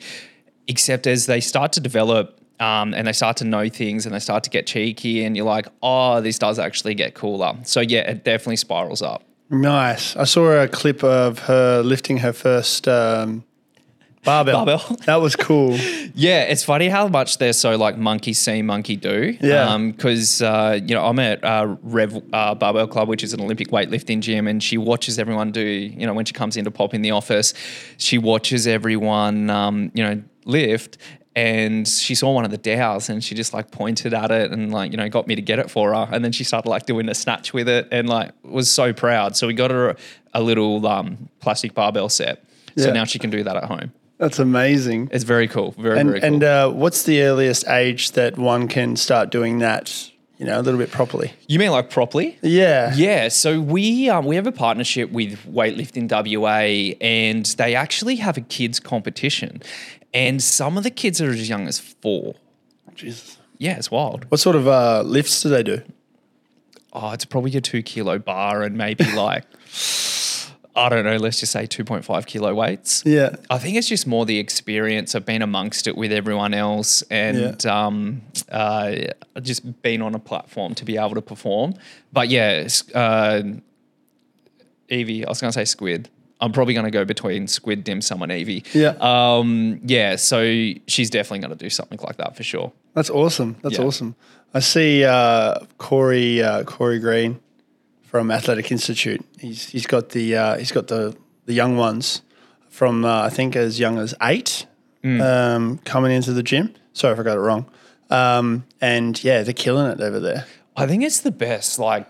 Except 0.67 1.07
as 1.07 1.27
they 1.27 1.41
start 1.41 1.73
to 1.73 1.81
develop. 1.81 2.35
Um, 2.61 2.93
and 2.93 3.07
they 3.07 3.13
start 3.13 3.37
to 3.37 3.45
know 3.45 3.69
things 3.69 4.05
and 4.05 4.13
they 4.13 4.19
start 4.19 4.43
to 4.43 4.51
get 4.51 4.67
cheeky 4.67 5.23
and 5.23 5.37
you're 5.37 5.47
like 5.47 5.69
oh 5.81 6.21
this 6.21 6.41
does 6.41 6.59
actually 6.59 6.93
get 6.93 7.15
cooler 7.15 7.55
so 7.63 7.79
yeah 7.81 8.01
it 8.01 8.25
definitely 8.25 8.57
spirals 8.57 9.01
up 9.01 9.23
Nice. 9.51 10.15
I 10.17 10.25
saw 10.25 10.63
a 10.63 10.69
clip 10.69 11.03
of 11.03 11.39
her 11.41 11.83
lifting 11.83 12.19
her 12.19 12.33
first 12.33 12.87
um, 12.87 13.45
barbell. 14.25 14.65
Barbell. 14.65 14.97
That 15.07 15.17
was 15.17 15.37
cool. 15.37 15.77
Yeah, 16.15 16.43
it's 16.43 16.65
funny 16.65 16.89
how 16.89 17.09
much 17.09 17.39
they're 17.39 17.53
so 17.53 17.77
like 17.77 17.97
monkey 17.97 18.33
see, 18.33 18.63
monkey 18.63 18.97
do. 18.97 19.37
Yeah. 19.41 19.77
Because 19.79 20.43
uh, 20.43 20.79
you 20.83 20.95
know 20.95 21.05
I'm 21.05 21.19
at 21.19 21.43
uh, 21.43 21.77
Rev 21.83 22.23
uh, 22.33 22.55
Barbell 22.55 22.87
Club, 22.89 23.09
which 23.09 23.23
is 23.23 23.33
an 23.33 23.41
Olympic 23.41 23.69
weightlifting 23.69 24.21
gym, 24.21 24.47
and 24.47 24.63
she 24.63 24.77
watches 24.77 25.19
everyone 25.19 25.53
do. 25.53 25.63
You 25.63 26.07
know, 26.07 26.15
when 26.15 26.25
she 26.25 26.33
comes 26.33 26.57
in 26.57 26.65
to 26.65 26.71
pop 26.71 26.95
in 26.95 27.03
the 27.03 27.13
office, 27.13 27.55
she 27.97 28.19
watches 28.19 28.67
everyone. 28.67 29.51
Um, 29.51 29.91
you 29.95 30.05
know, 30.05 30.23
lift. 30.45 30.99
And 31.37 31.87
she 31.87 32.17
saw 32.17 32.33
one 32.33 32.45
of 32.45 32.51
the 32.51 32.59
dows 32.59 33.09
and 33.09 33.23
she 33.23 33.37
just 33.37 33.55
like 33.55 33.71
pointed 33.71 34.13
at 34.13 34.33
it 34.33 34.51
and 34.51 34.73
like, 34.73 34.91
you 34.91 34.97
know, 34.97 35.09
got 35.09 35.29
me 35.29 35.37
to 35.37 35.43
get 35.43 35.61
it 35.61 35.71
for 35.71 35.95
her. 35.95 36.09
And 36.11 36.25
then 36.25 36.33
she 36.33 36.43
started 36.43 36.69
like 36.69 36.85
doing 36.85 37.09
a 37.09 37.15
snatch 37.15 37.53
with 37.53 37.69
it 37.69 37.87
and 37.93 38.09
like 38.09 38.33
was 38.43 38.69
so 38.69 38.93
proud. 38.93 39.37
So 39.37 39.47
we 39.47 39.55
got 39.55 39.71
her 39.71 39.91
a, 39.91 39.97
a 40.35 40.43
little 40.43 40.85
um, 40.85 41.29
plastic 41.39 41.75
barbell 41.75 42.09
set. 42.09 42.45
So 42.77 42.93
now 42.93 43.05
she 43.05 43.19
can 43.19 43.31
do 43.31 43.43
that 43.43 43.57
at 43.57 43.65
home. 43.65 43.93
That's 44.19 44.39
amazing. 44.39 45.09
It's 45.13 45.25
very 45.25 45.49
cool. 45.49 45.73
Very, 45.79 45.99
And 45.99 46.09
very 46.11 46.21
cool. 46.21 46.27
and 46.35 46.45
uh, 46.45 46.71
what's 46.71 47.05
the 47.05 47.23
earliest 47.23 47.67
age 47.69 48.13
that 48.13 48.37
one 48.37 48.69
can 48.69 48.97
start 48.97 49.31
doing 49.31 49.59
that? 49.61 50.11
You 50.39 50.47
know, 50.47 50.61
a 50.61 50.63
little 50.63 50.79
bit 50.79 50.93
properly. 50.93 51.33
you 51.49 51.59
mean 51.59 51.71
like 51.73 51.91
properly? 51.91 52.39
Yeah. 52.43 52.93
Yeah, 52.95 53.27
so 53.29 53.61
we 53.61 54.09
um, 54.09 54.25
we 54.25 54.37
have 54.37 54.47
a 54.47 54.53
partnership 54.53 55.11
with 55.11 55.37
Weightlifting 55.47 56.09
WA, 56.09 56.95
and 57.01 57.45
they 57.45 57.75
actually 57.75 58.17
have 58.17 58.37
a 58.37 58.41
kids 58.43 58.79
competition, 58.79 59.63
and 60.15 60.41
some 60.41 60.77
of 60.79 60.85
the 60.85 60.91
kids 60.93 61.21
are 61.21 61.31
as 61.31 61.49
young 61.49 61.67
as 61.67 61.81
four. 61.81 62.35
Jesus. 62.95 63.37
Yeah, 63.59 63.77
it's 63.79 63.91
wild. 63.91 64.31
What 64.31 64.39
sort 64.39 64.55
of 64.55 64.69
uh, 64.69 65.03
lifts 65.03 65.43
do 65.43 65.49
they 65.49 65.65
do? 65.65 65.83
Oh, 66.93 67.11
it's 67.11 67.25
probably 67.25 67.57
a 67.57 67.61
two 67.61 67.83
kilo 67.83 68.19
bar 68.21 68.63
and 68.63 68.77
maybe 68.77 69.05
like 69.17 69.45
I 70.79 70.89
don't 70.89 71.05
know, 71.05 71.17
let's 71.17 71.41
just 71.41 71.53
say 71.53 71.67
two 71.67 71.85
point 71.85 72.05
five 72.05 72.27
kilo 72.27 72.55
weights. 72.55 73.03
Yeah. 73.05 73.37
I 73.51 73.59
think 73.59 73.77
it's 73.77 73.89
just 73.89 74.07
more 74.07 74.25
the 74.25 74.39
experience 74.39 75.15
of 75.15 75.27
being 75.27 75.43
amongst 75.43 75.87
it 75.87 75.97
with 75.97 76.13
everyone 76.13 76.55
else 76.55 77.03
and 77.11 77.65
um, 77.67 78.23
uh, 78.51 78.93
just 79.43 79.83
being 79.83 80.03
on 80.03 80.15
a 80.15 80.19
platform 80.19 80.75
to 80.77 80.85
be 80.85 80.97
able 80.97 81.15
to 81.15 81.23
perform. 81.23 81.75
But 82.13 82.29
yeah, 82.29 82.69
uh, 82.95 83.43
Evie, 84.89 85.25
I 85.27 85.29
was 85.29 85.41
going 85.41 85.51
to 85.53 85.59
say 85.59 85.65
squid. 85.65 86.09
I'm 86.41 86.53
probably 86.53 86.73
going 86.73 86.85
to 86.85 86.91
go 86.93 87.05
between 87.05 87.49
squid, 87.49 87.83
dim 87.83 88.01
sum, 88.01 88.23
and 88.23 88.31
Evie. 88.31 88.63
Yeah. 88.73 88.95
Um, 89.01 89.81
yeah. 89.85 90.15
So 90.17 90.73
she's 90.87 91.11
definitely 91.11 91.41
going 91.41 91.51
to 91.59 91.63
do 91.65 91.69
something 91.69 91.99
like 92.03 92.17
that 92.19 92.37
for 92.37 92.45
sure. 92.45 92.73
That's 92.95 93.11
awesome. 93.11 93.57
That's 93.63 93.79
Yeah. 93.79 93.85
awesome. 93.85 94.15
I 94.55 94.61
see 94.61 95.05
uh, 95.05 95.59
Corey 95.79 96.41
uh, 96.43 96.63
Corey 96.65 97.01
Green 97.01 97.41
from 98.09 98.31
Athletic 98.31 98.73
Institute. 98.73 99.25
He's 99.39 99.69
he's 99.69 99.87
got 99.87 100.11
the 100.11 100.37
uh, 100.37 100.57
he's 100.59 100.73
got 100.73 100.89
the 100.89 101.17
the 101.47 101.53
young 101.55 101.77
ones 101.77 102.23
from 102.69 103.05
uh, 103.05 103.23
I 103.23 103.31
think 103.31 103.55
as 103.57 103.79
young 103.79 103.99
as 103.99 104.15
eight 104.23 104.67
Mm. 105.05 105.21
um, 105.23 105.79
coming 105.85 106.11
into 106.11 106.33
the 106.33 106.43
gym. 106.43 106.75
Sorry 106.93 107.13
if 107.13 107.21
I 107.21 107.23
got 107.23 107.37
it 107.37 107.41
wrong. 107.41 107.67
Um, 108.11 108.65
and 108.81 109.23
yeah, 109.23 109.45
they're 109.45 109.55
killing 109.55 109.87
it 109.93 110.01
over 110.01 110.19
there. 110.19 110.45
I 110.77 110.89
think 110.89 111.05
it's 111.05 111.21
the 111.21 111.31
best. 111.31 111.79
Like, 111.79 112.09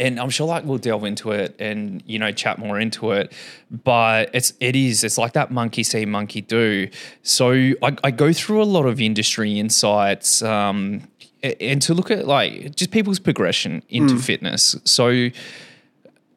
and 0.00 0.18
I'm 0.18 0.28
sure 0.28 0.44
like 0.48 0.64
we'll 0.64 0.78
delve 0.78 1.04
into 1.04 1.30
it 1.30 1.54
and 1.60 2.02
you 2.06 2.18
know 2.18 2.32
chat 2.32 2.58
more 2.58 2.80
into 2.80 3.12
it. 3.12 3.32
But 3.70 4.30
it's 4.34 4.52
it 4.58 4.74
is 4.74 5.04
it's 5.04 5.16
like 5.16 5.34
that 5.34 5.52
monkey 5.52 5.84
see, 5.84 6.06
monkey 6.06 6.40
do. 6.40 6.88
So 7.22 7.52
I, 7.52 7.96
I 8.02 8.10
go 8.10 8.32
through 8.32 8.62
a 8.62 8.64
lot 8.64 8.84
of 8.86 9.00
industry 9.00 9.56
insights. 9.60 10.42
Um, 10.42 11.02
and 11.42 11.80
to 11.82 11.94
look 11.94 12.10
at 12.10 12.26
like 12.26 12.74
just 12.74 12.90
people's 12.90 13.18
progression 13.18 13.82
into 13.88 14.16
fitness. 14.18 14.76
So 14.84 15.28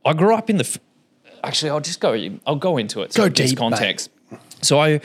I 0.06 0.14
grew 0.14 0.36
up 0.36 0.50
in 0.50 0.58
the. 0.58 0.80
Actually, 1.44 1.72
I'll 1.72 1.80
just 1.82 2.00
go. 2.00 2.16
I'll 2.46 2.56
go 2.56 2.78
into 2.78 3.02
it. 3.02 3.14
So 3.14 3.24
Go 3.24 3.30
deep, 3.30 3.50
mate. 3.50 3.58
context. 3.58 4.10
So 4.62 4.80
I, 4.80 5.00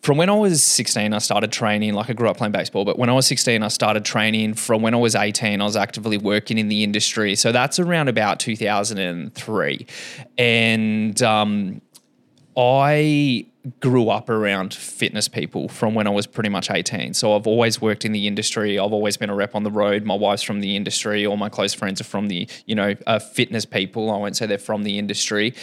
from 0.00 0.16
when 0.16 0.30
I 0.30 0.34
was 0.34 0.62
16, 0.62 1.12
I 1.12 1.18
started 1.18 1.52
training. 1.52 1.92
Like 1.94 2.08
I 2.08 2.14
grew 2.14 2.28
up 2.28 2.38
playing 2.38 2.52
baseball, 2.52 2.84
but 2.84 2.98
when 2.98 3.10
I 3.10 3.12
was 3.12 3.26
16, 3.26 3.62
I 3.62 3.68
started 3.68 4.04
training. 4.04 4.54
From 4.54 4.80
when 4.82 4.94
I 4.94 4.96
was 4.98 5.14
18, 5.14 5.60
I 5.60 5.64
was 5.64 5.76
actively 5.76 6.16
working 6.16 6.56
in 6.58 6.68
the 6.68 6.82
industry. 6.82 7.34
So 7.34 7.52
that's 7.52 7.78
around 7.78 8.08
about 8.08 8.40
2003, 8.40 9.86
and 10.38 11.22
um, 11.22 11.80
I 12.56 13.46
grew 13.80 14.10
up 14.10 14.28
around 14.28 14.74
fitness 14.74 15.26
people 15.26 15.68
from 15.68 15.94
when 15.94 16.06
I 16.06 16.10
was 16.10 16.26
pretty 16.26 16.50
much 16.50 16.70
18. 16.70 17.14
So 17.14 17.34
I've 17.34 17.46
always 17.46 17.80
worked 17.80 18.04
in 18.04 18.12
the 18.12 18.26
industry. 18.26 18.78
I've 18.78 18.92
always 18.92 19.16
been 19.16 19.30
a 19.30 19.34
rep 19.34 19.54
on 19.54 19.62
the 19.62 19.70
road. 19.70 20.04
My 20.04 20.14
wife's 20.14 20.42
from 20.42 20.60
the 20.60 20.76
industry. 20.76 21.26
All 21.26 21.38
my 21.38 21.48
close 21.48 21.72
friends 21.72 22.00
are 22.00 22.04
from 22.04 22.28
the, 22.28 22.48
you 22.66 22.74
know, 22.74 22.94
uh, 23.06 23.18
fitness 23.18 23.64
people. 23.64 24.10
I 24.10 24.18
won't 24.18 24.36
say 24.36 24.44
they're 24.46 24.58
from 24.58 24.82
the 24.82 24.98
industry, 24.98 25.54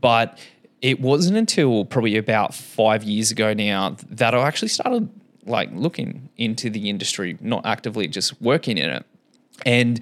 but 0.00 0.38
it 0.80 1.00
wasn't 1.00 1.36
until 1.36 1.84
probably 1.84 2.16
about 2.16 2.54
five 2.54 3.02
years 3.02 3.32
ago 3.32 3.52
now 3.52 3.96
that 4.08 4.34
I 4.34 4.46
actually 4.46 4.68
started 4.68 5.10
like 5.44 5.70
looking 5.72 6.28
into 6.36 6.70
the 6.70 6.88
industry, 6.88 7.36
not 7.40 7.66
actively 7.66 8.06
just 8.06 8.40
working 8.40 8.78
in 8.78 8.90
it. 8.90 9.06
And 9.66 10.00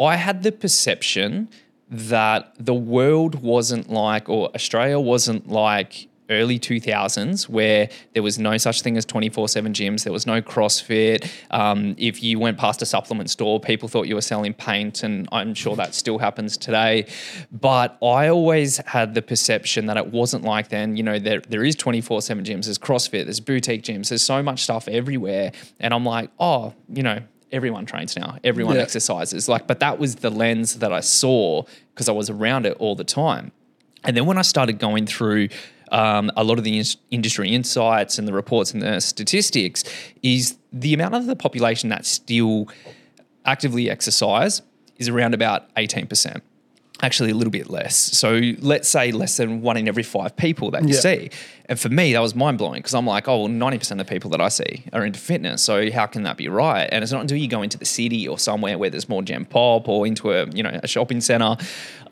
I 0.00 0.16
had 0.16 0.42
the 0.42 0.52
perception 0.52 1.50
that 1.90 2.54
the 2.58 2.74
world 2.74 3.42
wasn't 3.42 3.90
like, 3.90 4.28
or 4.28 4.50
Australia 4.54 4.98
wasn't 4.98 5.48
like 5.48 6.08
early 6.30 6.58
2000s 6.58 7.48
where 7.48 7.88
there 8.14 8.22
was 8.22 8.38
no 8.38 8.56
such 8.56 8.80
thing 8.82 8.96
as 8.96 9.04
24-7 9.04 9.72
gyms. 9.72 10.04
There 10.04 10.12
was 10.12 10.26
no 10.26 10.40
crossfit. 10.40 11.28
Um, 11.50 11.94
if 11.98 12.22
you 12.22 12.38
went 12.38 12.56
past 12.56 12.80
a 12.82 12.86
supplement 12.86 13.28
store 13.30 13.60
people 13.60 13.88
thought 13.88 14.06
you 14.06 14.14
were 14.14 14.20
selling 14.22 14.54
paint 14.54 15.02
and 15.02 15.28
i'm 15.32 15.52
sure 15.54 15.76
that 15.76 15.94
still 15.94 16.18
happens 16.18 16.56
today. 16.56 17.06
But 17.52 17.98
i 18.02 18.28
always 18.28 18.78
had 18.86 19.14
the 19.14 19.22
perception 19.22 19.86
that 19.86 19.96
it 19.96 20.06
wasn't 20.08 20.44
like 20.44 20.68
then. 20.68 20.96
You 20.96 21.02
know 21.02 21.18
there, 21.18 21.40
there 21.40 21.64
is 21.64 21.76
24-7 21.76 22.44
gyms 22.44 22.64
there's 22.64 22.78
crossfit 22.78 23.24
there's 23.24 23.40
boutique 23.40 23.82
gyms 23.82 24.08
there's 24.08 24.22
so 24.22 24.42
much 24.42 24.62
stuff 24.64 24.88
everywhere. 24.88 25.52
And 25.80 25.92
i'm 25.92 26.04
like 26.04 26.30
oh 26.40 26.74
you 26.88 27.02
know 27.02 27.20
everyone 27.52 27.84
trains 27.86 28.16
now 28.16 28.38
everyone 28.42 28.76
Yeah. 28.76 28.82
exercises. 28.82 29.48
Like 29.48 29.66
but 29.66 29.80
that 29.80 29.98
was 29.98 30.16
the 30.16 30.30
lens 30.30 30.76
that 30.78 30.92
i 30.92 31.00
saw 31.00 31.62
because 31.92 32.08
i 32.08 32.12
was 32.12 32.30
around 32.30 32.64
it 32.66 32.76
all 32.78 32.94
the 32.96 33.04
time. 33.04 33.52
And 34.06 34.14
then 34.14 34.26
when 34.26 34.36
I 34.36 34.42
started 34.42 34.78
going 34.78 35.06
through 35.06 35.48
um, 35.92 36.30
a 36.36 36.44
lot 36.44 36.58
of 36.58 36.64
the 36.64 36.78
ins- 36.78 36.96
industry 37.10 37.50
insights 37.54 38.18
and 38.18 38.26
the 38.26 38.32
reports 38.32 38.72
and 38.72 38.82
the 38.82 39.00
statistics, 39.00 39.84
is 40.22 40.56
the 40.72 40.94
amount 40.94 41.14
of 41.14 41.26
the 41.26 41.36
population 41.36 41.88
that 41.90 42.06
still 42.06 42.68
actively 43.44 43.90
exercise 43.90 44.62
is 44.98 45.08
around 45.08 45.34
about 45.34 45.74
18%. 45.74 46.40
Actually, 47.02 47.30
a 47.32 47.34
little 47.34 47.50
bit 47.50 47.68
less. 47.68 47.96
So 47.96 48.40
let's 48.60 48.88
say 48.88 49.10
less 49.10 49.36
than 49.36 49.60
one 49.62 49.76
in 49.76 49.88
every 49.88 50.04
five 50.04 50.36
people 50.36 50.70
that 50.70 50.84
you 50.84 50.94
Yeah. 50.94 51.00
see. 51.00 51.30
And 51.68 51.78
for 51.80 51.88
me, 51.88 52.12
that 52.12 52.20
was 52.20 52.34
mind 52.36 52.56
blowing 52.58 52.74
because 52.80 52.94
I'm 52.94 53.04
like, 53.06 53.26
oh, 53.26 53.40
well, 53.40 53.48
90% 53.48 53.90
of 53.92 53.98
the 53.98 54.04
people 54.04 54.30
that 54.30 54.40
I 54.40 54.48
see 54.48 54.84
are 54.92 55.04
into 55.04 55.18
fitness. 55.18 55.60
So 55.62 55.90
how 55.90 56.06
can 56.06 56.22
that 56.22 56.36
be 56.36 56.46
right? 56.48 56.88
And 56.92 57.02
it's 57.02 57.10
not 57.10 57.20
until 57.22 57.36
you 57.36 57.48
go 57.48 57.62
into 57.62 57.76
the 57.78 57.84
city 57.84 58.28
or 58.28 58.38
somewhere 58.38 58.78
where 58.78 58.90
there's 58.90 59.08
more 59.08 59.22
gym 59.22 59.44
pop 59.44 59.88
or 59.88 60.06
into 60.06 60.30
a, 60.32 60.46
you 60.50 60.62
know, 60.62 60.78
a 60.82 60.86
shopping 60.86 61.20
center 61.20 61.56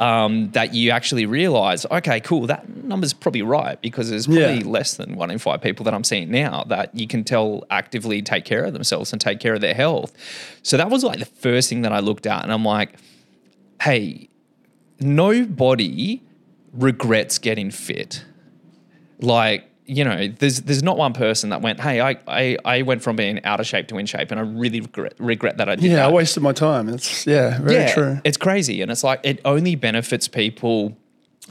um, 0.01 0.51
that 0.51 0.75
you 0.75 0.91
actually 0.91 1.27
realize, 1.27 1.87
okay, 1.91 2.19
cool, 2.19 2.47
that 2.49 2.69
number's 2.85 3.13
probably 3.13 3.43
right 3.43 3.81
because 3.83 4.11
there's 4.11 4.27
probably 4.27 4.59
Yeah. 4.59 4.67
less 4.67 4.95
than 4.95 5.15
one 5.15 5.31
in 5.31 5.39
five 5.39 5.61
people 5.63 5.85
that 5.85 5.95
I'm 5.95 6.05
seeing 6.05 6.31
now 6.31 6.65
that 6.69 6.91
you 6.95 7.07
can 7.07 7.23
tell 7.23 7.65
actively 7.71 8.21
take 8.21 8.45
care 8.45 8.65
of 8.65 8.73
themselves 8.73 9.13
and 9.13 9.21
take 9.21 9.39
care 9.39 9.55
of 9.55 9.61
their 9.61 9.75
health. 9.75 10.13
So 10.65 10.77
that 10.77 10.91
was 10.91 11.05
like 11.05 11.21
the 11.21 11.25
first 11.27 11.69
thing 11.69 11.83
that 11.83 11.93
I 11.93 12.01
looked 12.01 12.27
at. 12.27 12.43
And 12.43 12.53
I'm 12.53 12.65
like, 12.65 12.95
hey, 13.81 14.29
nobody 15.03 16.23
regrets 16.73 17.39
getting 17.39 17.71
fit. 17.71 18.25
Like, 19.21 19.69
you 19.85 20.05
know, 20.05 20.29
there's 20.29 20.63
there's 20.63 20.83
not 20.83 20.97
one 20.97 21.13
person 21.13 21.51
that 21.51 21.61
went, 21.61 21.81
hey, 21.81 22.01
I, 22.01 22.17
I, 22.27 22.57
I 22.65 22.83
went 22.83 23.03
from 23.03 23.17
being 23.17 23.45
out 23.45 23.61
of 23.61 23.67
shape 23.67 23.89
to 23.89 23.99
in 23.99 24.07
shape, 24.07 24.31
and 24.31 24.41
I 24.41 24.43
really 24.43 24.81
regret, 24.81 25.15
regret 25.19 25.57
that 25.59 25.69
I 25.69 25.75
did 25.77 25.85
Yeah, 25.91 25.97
that. 25.97 26.07
I 26.07 26.13
wasted 26.13 26.43
my 26.43 26.53
time. 26.53 26.89
It's 26.89 27.27
yeah, 27.27 27.61
very 27.61 27.91
true. 27.93 28.21
It's 28.25 28.37
crazy. 28.37 28.81
And 28.81 28.91
it's 28.91 29.05
like 29.05 29.21
it 29.23 29.41
only 29.45 29.75
benefits 29.75 30.29
people 30.29 30.97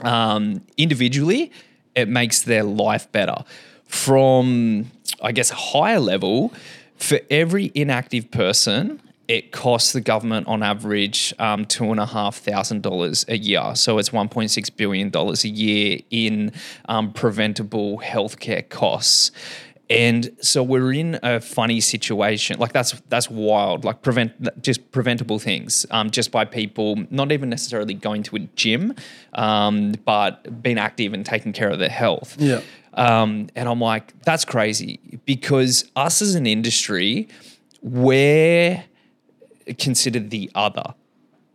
um, 0.00 0.62
individually. 0.76 1.52
It 1.94 2.08
makes 2.08 2.42
their 2.42 2.64
life 2.64 3.10
better. 3.12 3.44
From, 3.84 4.90
I 5.22 5.32
guess, 5.32 5.50
a 5.50 5.54
higher 5.54 6.00
level, 6.00 6.54
for 6.96 7.20
every 7.30 7.70
inactive 7.74 8.30
person, 8.30 9.02
it 9.32 9.50
costs 9.50 9.94
the 9.94 10.00
government 10.02 10.46
on 10.46 10.62
average 10.62 11.32
um, 11.38 11.64
two 11.64 11.90
and 11.90 11.98
a 11.98 12.04
half 12.04 12.36
thousand 12.36 12.82
dollars 12.82 13.24
a 13.28 13.38
year. 13.38 13.74
So 13.74 13.96
it's 13.96 14.12
one 14.12 14.28
point 14.28 14.50
six 14.50 14.68
billion 14.68 15.08
dollars 15.08 15.42
a 15.44 15.48
year 15.48 16.00
in 16.10 16.52
um, 16.84 17.14
preventable 17.14 17.98
healthcare 18.00 18.68
costs. 18.68 19.30
And 19.88 20.30
so 20.42 20.62
we're 20.62 20.92
in 20.92 21.18
a 21.22 21.40
funny 21.40 21.80
situation. 21.80 22.58
Like 22.58 22.74
that's 22.74 22.92
that's 23.08 23.30
wild. 23.30 23.86
Like 23.86 24.02
prevent 24.02 24.62
just 24.62 24.92
preventable 24.92 25.38
things, 25.38 25.86
um, 25.90 26.10
just 26.10 26.30
by 26.30 26.44
people 26.44 27.02
not 27.10 27.32
even 27.32 27.48
necessarily 27.48 27.94
going 27.94 28.22
to 28.24 28.36
a 28.36 28.40
gym, 28.54 28.94
um, 29.32 29.92
but 30.04 30.62
being 30.62 30.78
active 30.78 31.14
and 31.14 31.24
taking 31.24 31.54
care 31.54 31.70
of 31.70 31.78
their 31.78 31.88
health. 31.88 32.36
Yeah. 32.38 32.60
Um, 32.92 33.48
and 33.56 33.66
I'm 33.66 33.80
like, 33.80 34.12
that's 34.24 34.44
crazy 34.44 35.00
because 35.24 35.90
us 35.96 36.20
as 36.20 36.34
an 36.34 36.46
industry, 36.46 37.28
we're 37.80 38.84
considered 39.78 40.30
the 40.30 40.50
other. 40.54 40.94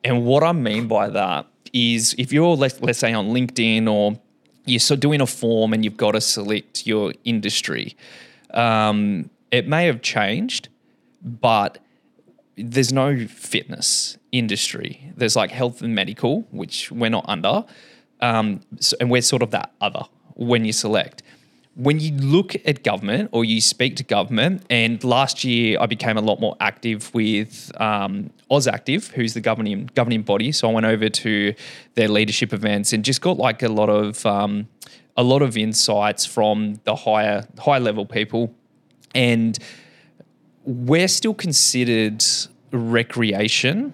And 0.03 0.25
what 0.25 0.43
I 0.43 0.51
mean 0.51 0.87
by 0.87 1.09
that 1.09 1.47
is 1.73 2.15
if 2.17 2.31
you're, 2.31 2.55
let's, 2.55 2.79
let's 2.81 2.99
say, 2.99 3.13
on 3.13 3.29
LinkedIn 3.29 3.91
or 3.91 4.19
you're 4.65 4.97
doing 4.97 5.21
a 5.21 5.27
form 5.27 5.73
and 5.73 5.83
you've 5.83 5.97
got 5.97 6.11
to 6.11 6.21
select 6.21 6.87
your 6.87 7.13
industry, 7.23 7.95
um, 8.53 9.29
it 9.51 9.67
may 9.67 9.85
have 9.85 10.01
changed, 10.01 10.69
but 11.21 11.79
there's 12.57 12.91
no 12.91 13.27
fitness 13.27 14.17
industry. 14.31 15.11
There's 15.15 15.35
like 15.35 15.51
health 15.51 15.81
and 15.81 15.93
medical, 15.93 16.41
which 16.51 16.91
we're 16.91 17.09
not 17.09 17.25
under. 17.27 17.65
Um, 18.19 18.61
so, 18.79 18.97
and 18.99 19.11
we're 19.11 19.21
sort 19.21 19.43
of 19.43 19.51
that 19.51 19.73
other 19.79 20.03
when 20.35 20.65
you 20.65 20.73
select. 20.73 21.21
When 21.77 21.99
you 21.99 22.11
look 22.17 22.55
at 22.65 22.83
government 22.83 23.29
or 23.31 23.45
you 23.45 23.61
speak 23.61 23.97
to 23.97 24.03
government, 24.03 24.63
and 24.67 25.03
last 25.03 25.43
year 25.43 25.77
I 25.79 25.85
became 25.85 26.17
a 26.17 26.21
lot 26.21 26.39
more 26.39 26.57
active 26.59 27.13
with 27.13 27.71
um, 27.79 28.31
AusActive, 28.49 29.11
who's 29.11 29.35
the 29.35 29.41
governing 29.41 29.87
governing 29.93 30.23
body. 30.23 30.51
So 30.51 30.69
I 30.69 30.73
went 30.73 30.87
over 30.87 31.07
to 31.07 31.53
their 31.93 32.07
leadership 32.07 32.51
events 32.51 32.93
and 32.93 33.05
just 33.05 33.21
got 33.21 33.37
like 33.37 33.61
a 33.61 33.67
lot 33.67 33.89
of 33.89 34.25
um, 34.25 34.67
a 35.15 35.21
lot 35.21 35.43
of 35.43 35.55
insights 35.55 36.25
from 36.25 36.79
the 36.83 36.95
higher 36.95 37.47
high 37.59 37.77
level 37.77 38.07
people, 38.07 38.55
and 39.13 39.59
we're 40.63 41.07
still 41.07 41.35
considered 41.35 42.23
recreation 42.71 43.93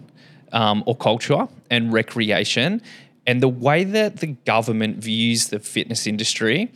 um, 0.54 0.84
or 0.86 0.96
culture 0.96 1.50
and 1.70 1.92
recreation. 1.92 2.82
And 3.28 3.42
the 3.42 3.50
way 3.50 3.84
that 3.84 4.18
the 4.18 4.28
government 4.28 4.98
views 4.98 5.48
the 5.48 5.60
fitness 5.60 6.08
industry 6.08 6.72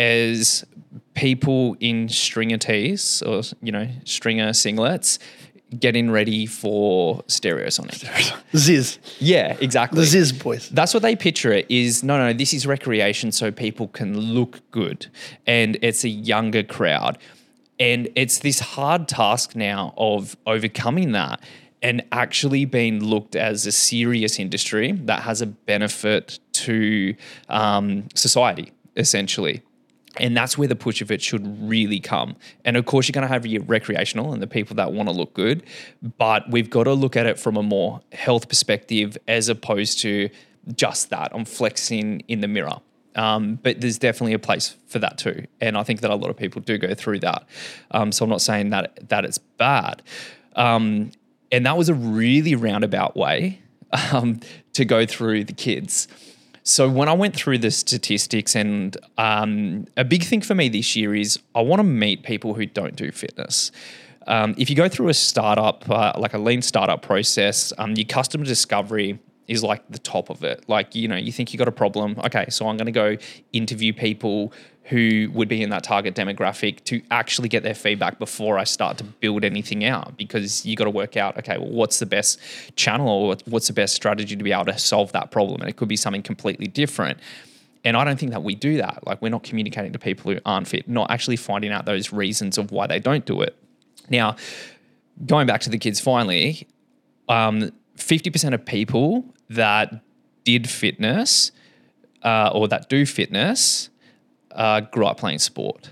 as 0.00 0.64
people 1.14 1.76
in 1.80 2.08
stringer 2.08 2.56
tees 2.56 3.22
or, 3.22 3.42
you 3.62 3.70
know, 3.70 3.86
stringer 4.04 4.50
singlets 4.50 5.18
getting 5.78 6.10
ready 6.10 6.46
for 6.46 7.22
stereosonic. 7.24 8.00
Zyzz. 8.52 8.98
Yeah, 9.18 9.56
exactly. 9.60 10.00
The 10.00 10.06
Zyzz 10.06 10.42
boys. 10.42 10.68
That's 10.70 10.94
what 10.94 11.02
they 11.02 11.14
picture 11.14 11.52
it 11.52 11.66
is 11.68 12.02
no, 12.02 12.18
no, 12.18 12.32
this 12.32 12.52
is 12.52 12.66
recreation 12.66 13.30
so 13.30 13.52
people 13.52 13.88
can 13.88 14.18
look 14.18 14.68
good. 14.70 15.06
And 15.46 15.78
it's 15.82 16.02
a 16.02 16.08
younger 16.08 16.62
crowd. 16.62 17.18
And 17.78 18.08
it's 18.16 18.38
this 18.40 18.60
hard 18.60 19.06
task 19.06 19.54
now 19.54 19.94
of 19.96 20.36
overcoming 20.46 21.12
that 21.12 21.40
and 21.82 22.02
actually 22.10 22.64
being 22.64 23.02
looked 23.04 23.36
as 23.36 23.66
a 23.66 23.72
serious 23.72 24.38
industry 24.38 24.92
that 24.92 25.22
has 25.22 25.40
a 25.40 25.46
benefit 25.46 26.38
to 26.52 27.14
um, 27.48 28.08
society, 28.14 28.72
essentially. 28.96 29.62
And 30.16 30.36
that's 30.36 30.58
where 30.58 30.66
the 30.66 30.76
push 30.76 31.00
of 31.02 31.10
it 31.10 31.22
should 31.22 31.68
really 31.68 32.00
come. 32.00 32.36
And 32.64 32.76
of 32.76 32.84
course, 32.84 33.06
you're 33.06 33.12
going 33.12 33.26
to 33.26 33.32
have 33.32 33.46
your 33.46 33.62
recreational 33.62 34.32
and 34.32 34.42
the 34.42 34.48
people 34.48 34.76
that 34.76 34.92
want 34.92 35.08
to 35.08 35.14
look 35.14 35.34
good, 35.34 35.62
but 36.18 36.50
we've 36.50 36.68
got 36.68 36.84
to 36.84 36.94
look 36.94 37.16
at 37.16 37.26
it 37.26 37.38
from 37.38 37.56
a 37.56 37.62
more 37.62 38.00
health 38.12 38.48
perspective 38.48 39.16
as 39.28 39.48
opposed 39.48 40.00
to 40.00 40.28
just 40.74 41.10
that. 41.10 41.30
I'm 41.32 41.44
flexing 41.44 42.24
in 42.28 42.40
the 42.40 42.48
mirror. 42.48 42.80
Um, 43.16 43.56
but 43.56 43.80
there's 43.80 43.98
definitely 43.98 44.34
a 44.34 44.38
place 44.38 44.76
for 44.86 44.98
that 45.00 45.18
too. 45.18 45.46
And 45.60 45.76
I 45.76 45.82
think 45.82 46.00
that 46.00 46.10
a 46.10 46.14
lot 46.14 46.30
of 46.30 46.36
people 46.36 46.60
do 46.60 46.78
go 46.78 46.94
through 46.94 47.20
that. 47.20 47.44
Um, 47.90 48.12
so 48.12 48.24
I'm 48.24 48.30
not 48.30 48.40
saying 48.40 48.70
that 48.70 49.08
that 49.08 49.24
it's 49.24 49.38
bad. 49.38 50.02
Um, 50.54 51.10
and 51.50 51.66
that 51.66 51.76
was 51.76 51.88
a 51.88 51.94
really 51.94 52.54
roundabout 52.54 53.16
way 53.16 53.60
um, 54.12 54.40
to 54.74 54.84
go 54.84 55.06
through 55.06 55.44
the 55.44 55.52
kids. 55.52 56.08
So 56.62 56.88
when 56.88 57.08
I 57.08 57.12
went 57.12 57.34
through 57.34 57.58
the 57.58 57.70
statistics, 57.70 58.54
and 58.54 58.96
um, 59.18 59.86
a 59.96 60.04
big 60.04 60.24
thing 60.24 60.42
for 60.42 60.54
me 60.54 60.68
this 60.68 60.94
year 60.94 61.14
is 61.14 61.38
I 61.54 61.62
want 61.62 61.80
to 61.80 61.84
meet 61.84 62.22
people 62.22 62.54
who 62.54 62.66
don't 62.66 62.96
do 62.96 63.10
fitness. 63.10 63.72
Um, 64.26 64.54
if 64.58 64.68
you 64.68 64.76
go 64.76 64.88
through 64.88 65.08
a 65.08 65.14
startup, 65.14 65.88
uh, 65.88 66.12
like 66.16 66.34
a 66.34 66.38
lean 66.38 66.62
startup 66.62 67.02
process, 67.02 67.72
um, 67.78 67.94
your 67.94 68.06
customer 68.06 68.44
discovery 68.44 69.18
is 69.48 69.64
like 69.64 69.82
the 69.90 69.98
top 69.98 70.30
of 70.30 70.44
it. 70.44 70.68
Like, 70.68 70.94
you 70.94 71.08
know, 71.08 71.16
you 71.16 71.32
think 71.32 71.52
you 71.52 71.58
got 71.58 71.66
a 71.66 71.72
problem. 71.72 72.16
Okay, 72.24 72.46
so 72.50 72.68
I'm 72.68 72.76
going 72.76 72.86
to 72.86 72.92
go 72.92 73.16
interview 73.52 73.92
people 73.92 74.52
who 74.90 75.30
would 75.32 75.48
be 75.48 75.62
in 75.62 75.70
that 75.70 75.84
target 75.84 76.16
demographic 76.16 76.82
to 76.82 77.00
actually 77.12 77.48
get 77.48 77.62
their 77.62 77.76
feedback 77.76 78.18
before 78.18 78.58
I 78.58 78.64
start 78.64 78.98
to 78.98 79.04
build 79.04 79.44
anything 79.44 79.84
out 79.84 80.16
because 80.16 80.66
you 80.66 80.74
got 80.74 80.84
to 80.84 80.90
work 80.90 81.16
out, 81.16 81.38
okay, 81.38 81.58
well, 81.58 81.70
what's 81.70 82.00
the 82.00 82.06
best 82.06 82.40
channel 82.74 83.08
or 83.08 83.36
what's 83.44 83.68
the 83.68 83.72
best 83.72 83.94
strategy 83.94 84.34
to 84.34 84.42
be 84.42 84.50
able 84.50 84.64
to 84.64 84.78
solve 84.78 85.12
that 85.12 85.30
problem? 85.30 85.60
And 85.60 85.70
it 85.70 85.76
could 85.76 85.86
be 85.86 85.96
something 85.96 86.22
completely 86.22 86.66
different. 86.66 87.20
And 87.84 87.96
I 87.96 88.02
don't 88.02 88.18
think 88.18 88.32
that 88.32 88.42
we 88.42 88.56
do 88.56 88.78
that. 88.78 89.06
Like, 89.06 89.22
we're 89.22 89.28
not 89.28 89.44
communicating 89.44 89.92
to 89.92 89.98
people 90.00 90.32
who 90.32 90.40
aren't 90.44 90.66
fit, 90.66 90.88
not 90.88 91.08
actually 91.08 91.36
finding 91.36 91.70
out 91.70 91.84
those 91.84 92.12
reasons 92.12 92.58
of 92.58 92.72
why 92.72 92.88
they 92.88 92.98
don't 92.98 93.24
do 93.24 93.42
it. 93.42 93.56
Now, 94.08 94.34
going 95.24 95.46
back 95.46 95.60
to 95.62 95.70
the 95.70 95.78
kids 95.78 96.00
finally, 96.00 96.66
um, 97.28 97.70
50% 97.96 98.54
of 98.54 98.64
people 98.64 99.24
that 99.50 100.02
did 100.42 100.68
fitness 100.68 101.52
uh, 102.24 102.50
or 102.52 102.66
that 102.66 102.88
do 102.88 103.06
fitness 103.06 103.89
uh, 104.52 104.80
grew 104.80 105.06
up 105.06 105.18
playing 105.18 105.38
sport. 105.38 105.90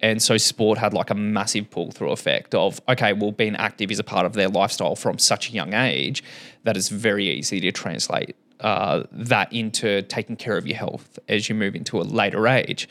And 0.00 0.22
so 0.22 0.36
sport 0.36 0.78
had 0.78 0.94
like 0.94 1.10
a 1.10 1.14
massive 1.14 1.70
pull 1.70 1.90
through 1.90 2.12
effect 2.12 2.54
of, 2.54 2.80
okay, 2.88 3.12
well, 3.12 3.32
being 3.32 3.56
active 3.56 3.90
is 3.90 3.98
a 3.98 4.04
part 4.04 4.26
of 4.26 4.34
their 4.34 4.48
lifestyle 4.48 4.94
from 4.94 5.18
such 5.18 5.50
a 5.50 5.52
young 5.52 5.74
age 5.74 6.22
that 6.62 6.76
it's 6.76 6.88
very 6.88 7.28
easy 7.28 7.60
to 7.60 7.72
translate 7.72 8.36
uh, 8.60 9.02
that 9.10 9.52
into 9.52 10.02
taking 10.02 10.36
care 10.36 10.56
of 10.56 10.66
your 10.66 10.76
health 10.76 11.18
as 11.28 11.48
you 11.48 11.54
move 11.54 11.74
into 11.74 12.00
a 12.00 12.02
later 12.02 12.46
age. 12.46 12.88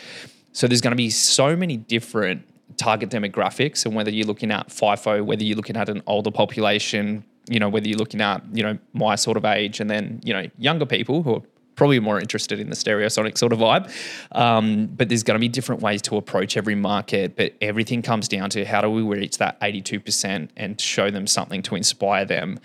So 0.52 0.68
there's 0.68 0.82
going 0.82 0.92
to 0.92 0.98
be 0.98 1.10
so 1.10 1.56
many 1.56 1.78
different 1.78 2.44
target 2.78 3.10
demographics, 3.10 3.86
and 3.86 3.96
whether 3.96 4.12
you're 4.12 4.28
looking 4.28 4.52
at 4.52 4.70
FIFO, 4.70 5.24
whether 5.26 5.44
you're 5.44 5.56
looking 5.56 5.78
at 5.78 5.90
an 5.90 6.04
older 6.08 6.32
population, 6.32 7.24
you 7.50 7.60
know, 7.60 7.70
whether 7.70 7.88
you're 7.88 7.98
looking 7.98 8.22
at, 8.22 8.44
you 8.54 8.64
know, 8.64 8.78
my 8.94 9.16
sort 9.16 9.38
of 9.38 9.46
age, 9.46 9.80
and 9.80 9.90
then, 9.90 10.20
you 10.24 10.34
know, 10.34 10.46
younger 10.58 10.86
people 10.86 11.24
who 11.24 11.36
are 11.36 11.42
probably 11.78 12.00
more 12.02 12.20
interested 12.20 12.60
in 12.60 12.70
the 12.70 12.76
stereosonic 12.76 13.38
sort 13.38 13.54
of 13.54 13.60
vibe. 13.60 13.90
Um, 14.34 14.88
but 14.88 15.08
there's 15.08 15.24
going 15.24 15.36
to 15.36 15.40
be 15.40 15.48
different 15.48 15.82
ways 15.82 16.02
to 16.04 16.18
approach 16.18 16.58
every 16.58 16.76
market. 16.76 17.38
But 17.38 17.54
everything 17.62 18.02
comes 18.02 18.28
down 18.28 18.50
to 18.50 18.66
how 18.66 18.82
do 18.82 18.90
we 18.90 19.04
reach 19.04 19.38
that 19.38 19.58
82% 19.62 20.50
and 20.58 20.82
show 20.82 21.10
them 21.10 21.26
something 21.26 21.62
to 21.62 21.76
inspire 21.76 22.26
them 22.26 22.60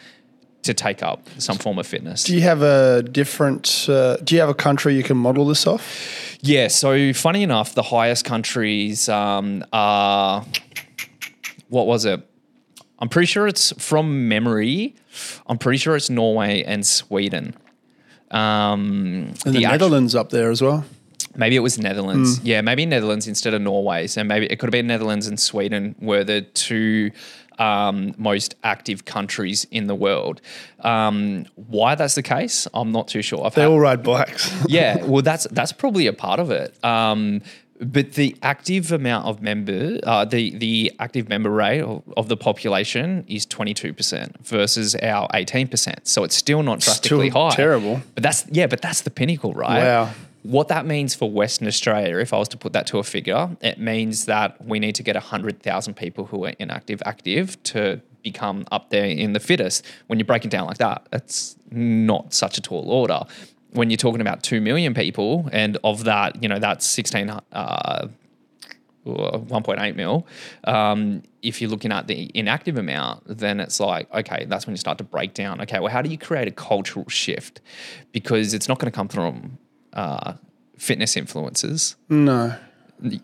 to 0.62 0.74
take 0.74 1.02
up 1.02 1.28
some 1.38 1.58
form 1.58 1.78
of 1.78 1.86
fitness. 1.86 2.24
Do 2.24 2.34
you 2.34 2.42
have 2.42 2.62
a 2.62 3.02
different? 3.02 3.86
Uh, 3.88 4.16
do 4.18 4.34
you 4.34 4.40
have 4.40 4.50
a 4.50 4.54
country 4.54 4.94
you 4.94 5.02
can 5.02 5.16
model 5.16 5.46
this 5.46 5.66
off? 5.66 6.38
Yeah. 6.40 6.68
So 6.68 7.12
funny 7.12 7.42
enough, 7.42 7.74
the 7.74 7.82
highest 7.82 8.24
countries 8.24 9.08
um, 9.08 9.64
are 9.72 10.44
what 11.68 11.86
was 11.86 12.04
it? 12.04 12.26
I'm 12.98 13.08
pretty 13.08 13.26
sure 13.26 13.48
it's 13.48 13.72
from 13.82 14.28
memory. 14.28 14.94
I'm 15.46 15.58
pretty 15.58 15.78
sure 15.78 15.96
it's 15.96 16.08
Norway 16.08 16.62
and 16.62 16.86
Sweden. 16.86 17.56
Um, 18.32 19.34
And 19.46 19.54
the, 19.54 19.64
act- 19.64 19.72
Netherlands 19.72 20.14
up 20.14 20.30
there 20.30 20.50
as 20.50 20.62
well. 20.62 20.84
Maybe 21.34 21.56
it 21.56 21.60
was 21.60 21.78
Netherlands. 21.78 22.40
Yeah, 22.44 22.60
maybe 22.60 22.84
Netherlands 22.84 23.26
instead 23.26 23.54
of 23.54 23.62
Norway. 23.62 24.06
So 24.06 24.22
maybe 24.22 24.46
it 24.46 24.58
could 24.58 24.66
have 24.66 24.72
been 24.72 24.86
Netherlands 24.86 25.26
and 25.26 25.40
Sweden 25.40 25.94
were 25.98 26.24
the 26.24 26.42
two 26.42 27.10
um, 27.58 28.14
most 28.18 28.54
active 28.64 29.04
countries 29.06 29.66
in 29.70 29.86
the 29.86 29.94
world. 29.94 30.42
Um, 30.80 31.46
why 31.54 31.94
that's 31.94 32.16
the 32.16 32.22
case, 32.22 32.66
I'm 32.74 32.92
not 32.92 33.08
too 33.08 33.22
sure. 33.22 33.46
I've 33.46 33.54
They 33.54 33.62
had- 33.62 33.70
all 33.70 33.80
ride 33.80 34.02
bikes. 34.02 34.52
yeah, 34.68 35.02
well, 35.04 35.22
that's 35.22 35.46
that's 35.52 35.72
probably 35.72 36.06
a 36.06 36.12
part 36.12 36.38
of 36.40 36.50
it. 36.50 36.74
Um, 36.84 37.40
but 37.82 38.12
the 38.12 38.36
active 38.42 38.92
amount 38.92 39.26
of 39.26 39.42
member, 39.42 39.98
uh, 40.04 40.24
the 40.24 40.56
the 40.56 40.92
active 40.98 41.28
member 41.28 41.50
rate 41.50 41.80
of, 41.82 42.02
of 42.16 42.28
the 42.28 42.36
population 42.36 43.24
is 43.28 43.44
twenty 43.46 43.74
two 43.74 43.92
percent 43.92 44.36
versus 44.46 44.94
our 44.96 45.28
eighteen 45.34 45.68
percent. 45.68 46.06
So 46.06 46.24
it's 46.24 46.36
still 46.36 46.62
not 46.62 46.80
drastically 46.80 47.30
Still 47.30 47.48
high. 47.50 47.54
terrible. 47.56 48.00
But 48.14 48.22
that's 48.22 48.46
yeah, 48.50 48.66
but 48.66 48.80
that's 48.80 49.02
the 49.02 49.10
pinnacle, 49.10 49.52
right? 49.52 49.82
Wow. 49.82 50.10
What 50.44 50.68
that 50.68 50.86
means 50.86 51.14
for 51.14 51.30
Western 51.30 51.68
Australia, 51.68 52.18
if 52.18 52.32
I 52.32 52.38
was 52.38 52.48
to 52.48 52.56
put 52.56 52.72
that 52.72 52.86
to 52.88 52.98
a 52.98 53.04
figure, 53.04 53.48
it 53.60 53.78
means 53.78 54.24
that 54.24 54.64
we 54.64 54.80
need 54.80 54.96
to 54.96 55.04
get 55.04 55.14
100,000 55.14 55.94
people 55.94 56.24
who 56.26 56.46
are 56.46 56.52
inactive 56.58 57.00
active 57.06 57.62
to 57.64 58.00
become 58.24 58.66
up 58.72 58.90
there 58.90 59.04
in 59.04 59.34
the 59.34 59.40
fittest. 59.40 59.84
When 60.08 60.18
you 60.18 60.24
break 60.24 60.44
it 60.44 60.50
down 60.50 60.66
like 60.66 60.78
that, 60.78 61.06
that's 61.12 61.54
not 61.70 62.34
such 62.34 62.58
a 62.58 62.60
tall 62.60 62.90
order. 62.90 63.20
When 63.72 63.90
you're 63.90 63.96
talking 63.96 64.20
about 64.20 64.42
2 64.42 64.60
million 64.60 64.94
people, 64.94 65.48
and 65.52 65.78
of 65.82 66.04
that, 66.04 66.42
you 66.42 66.48
know, 66.48 66.58
that's 66.58 66.86
16, 66.86 67.30
uh, 67.52 68.08
1.8 69.06 69.96
mil. 69.96 70.26
Um, 70.64 71.22
if 71.42 71.60
you're 71.60 71.70
looking 71.70 71.90
at 71.92 72.06
the 72.06 72.30
inactive 72.34 72.76
amount, 72.78 73.24
then 73.26 73.58
it's 73.60 73.80
like, 73.80 74.12
okay, 74.14 74.44
that's 74.48 74.66
when 74.66 74.74
you 74.74 74.78
start 74.78 74.98
to 74.98 75.04
break 75.04 75.34
down. 75.34 75.60
Okay, 75.62 75.80
well, 75.80 75.90
how 75.92 76.02
do 76.02 76.08
you 76.10 76.18
create 76.18 76.46
a 76.48 76.52
cultural 76.52 77.08
shift? 77.08 77.60
Because 78.12 78.54
it's 78.54 78.68
not 78.68 78.78
going 78.78 78.90
to 78.90 78.94
come 78.94 79.08
from 79.08 79.58
uh, 79.92 80.34
fitness 80.78 81.14
influencers, 81.16 81.96
No, 82.08 82.54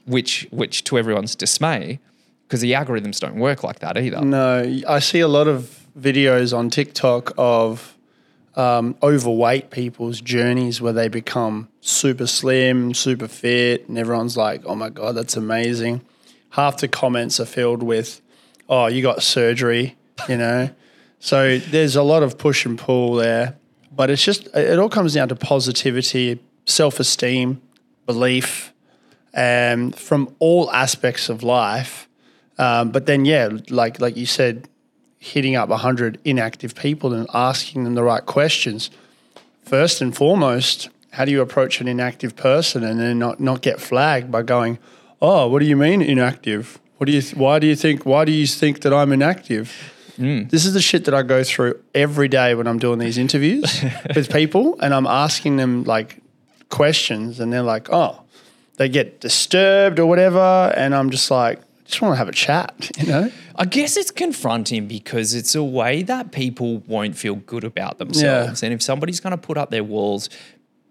which, 0.06 0.48
which 0.50 0.82
to 0.84 0.98
everyone's 0.98 1.36
dismay, 1.36 2.00
because 2.46 2.60
the 2.60 2.72
algorithms 2.72 3.20
don't 3.20 3.36
work 3.36 3.62
like 3.62 3.78
that 3.80 3.96
either. 3.98 4.20
no. 4.20 4.80
I 4.88 4.98
see 4.98 5.20
a 5.20 5.28
lot 5.28 5.46
of 5.46 5.86
videos 5.98 6.56
on 6.56 6.70
TikTok 6.70 7.32
of 7.38 7.96
um, 8.58 8.96
overweight 9.02 9.70
people's 9.70 10.20
journeys 10.20 10.80
where 10.80 10.92
they 10.92 11.08
become 11.08 11.68
super 11.80 12.26
slim, 12.26 12.92
super 12.92 13.28
fit, 13.28 13.88
and 13.88 13.96
everyone's 13.96 14.36
like, 14.36 14.62
"Oh 14.66 14.74
my 14.74 14.90
god, 14.90 15.14
that's 15.14 15.36
amazing." 15.36 16.02
Half 16.50 16.78
the 16.78 16.88
comments 16.88 17.38
are 17.38 17.46
filled 17.46 17.82
with, 17.84 18.20
"Oh, 18.68 18.86
you 18.86 19.00
got 19.00 19.22
surgery," 19.22 19.96
you 20.28 20.36
know. 20.36 20.70
so 21.20 21.58
there's 21.58 21.96
a 21.96 22.02
lot 22.02 22.22
of 22.22 22.36
push 22.36 22.66
and 22.66 22.76
pull 22.76 23.14
there, 23.14 23.56
but 23.94 24.10
it's 24.10 24.24
just 24.24 24.48
it 24.54 24.78
all 24.78 24.88
comes 24.88 25.14
down 25.14 25.28
to 25.28 25.36
positivity, 25.36 26.40
self-esteem, 26.64 27.62
belief, 28.06 28.72
and 29.32 29.94
from 29.94 30.34
all 30.40 30.70
aspects 30.72 31.28
of 31.28 31.44
life. 31.44 32.08
Um, 32.58 32.90
but 32.90 33.06
then, 33.06 33.24
yeah, 33.24 33.50
like 33.70 34.00
like 34.00 34.16
you 34.16 34.26
said, 34.26 34.68
hitting 35.32 35.56
up 35.56 35.70
hundred 35.70 36.18
inactive 36.24 36.74
people 36.74 37.12
and 37.12 37.26
asking 37.32 37.84
them 37.84 37.94
the 37.94 38.02
right 38.02 38.24
questions. 38.24 38.90
First 39.62 40.00
and 40.00 40.16
foremost, 40.16 40.88
how 41.12 41.24
do 41.24 41.30
you 41.30 41.40
approach 41.40 41.80
an 41.80 41.88
inactive 41.88 42.36
person 42.36 42.82
and 42.84 42.98
then 42.98 43.18
not 43.18 43.40
not 43.40 43.62
get 43.62 43.80
flagged 43.80 44.30
by 44.30 44.42
going, 44.42 44.78
"Oh, 45.20 45.48
what 45.48 45.60
do 45.60 45.66
you 45.66 45.76
mean 45.76 46.02
inactive? 46.02 46.78
What 46.96 47.06
do 47.06 47.12
you? 47.12 47.22
Th- 47.22 47.36
why 47.36 47.58
do 47.58 47.66
you 47.66 47.76
think? 47.76 48.04
Why 48.04 48.24
do 48.24 48.32
you 48.32 48.46
think 48.46 48.80
that 48.82 48.92
I'm 48.92 49.12
inactive?" 49.12 49.72
Hmm. 50.16 50.48
This 50.48 50.64
is 50.64 50.72
the 50.74 50.82
shit 50.82 51.04
that 51.04 51.14
I 51.14 51.22
go 51.22 51.44
through 51.44 51.80
every 51.94 52.28
day 52.28 52.54
when 52.54 52.66
I'm 52.66 52.78
doing 52.78 52.98
these 52.98 53.18
interviews 53.18 53.84
with 54.16 54.32
people, 54.32 54.76
and 54.80 54.92
I'm 54.92 55.06
asking 55.06 55.56
them 55.56 55.84
like 55.84 56.20
questions, 56.68 57.40
and 57.40 57.52
they're 57.52 57.62
like, 57.62 57.92
"Oh." 57.92 58.22
They 58.78 58.88
get 58.88 59.20
disturbed 59.20 59.98
or 59.98 60.06
whatever, 60.06 60.72
and 60.76 60.94
I'm 60.94 61.10
just 61.10 61.32
like, 61.32 61.58
just 61.88 62.02
want 62.02 62.12
to 62.12 62.16
have 62.16 62.28
a 62.28 62.32
chat, 62.32 62.90
you 62.98 63.06
know? 63.06 63.30
I 63.56 63.64
guess 63.64 63.96
it's 63.96 64.10
confronting 64.10 64.86
because 64.86 65.34
it's 65.34 65.54
a 65.54 65.64
way 65.64 66.02
that 66.02 66.32
people 66.32 66.78
won't 66.86 67.16
feel 67.16 67.36
good 67.36 67.64
about 67.64 67.98
themselves. 67.98 68.62
And 68.62 68.72
if 68.74 68.82
somebody's 68.82 69.20
going 69.20 69.32
to 69.32 69.38
put 69.38 69.56
up 69.56 69.70
their 69.70 69.82
walls, 69.84 70.28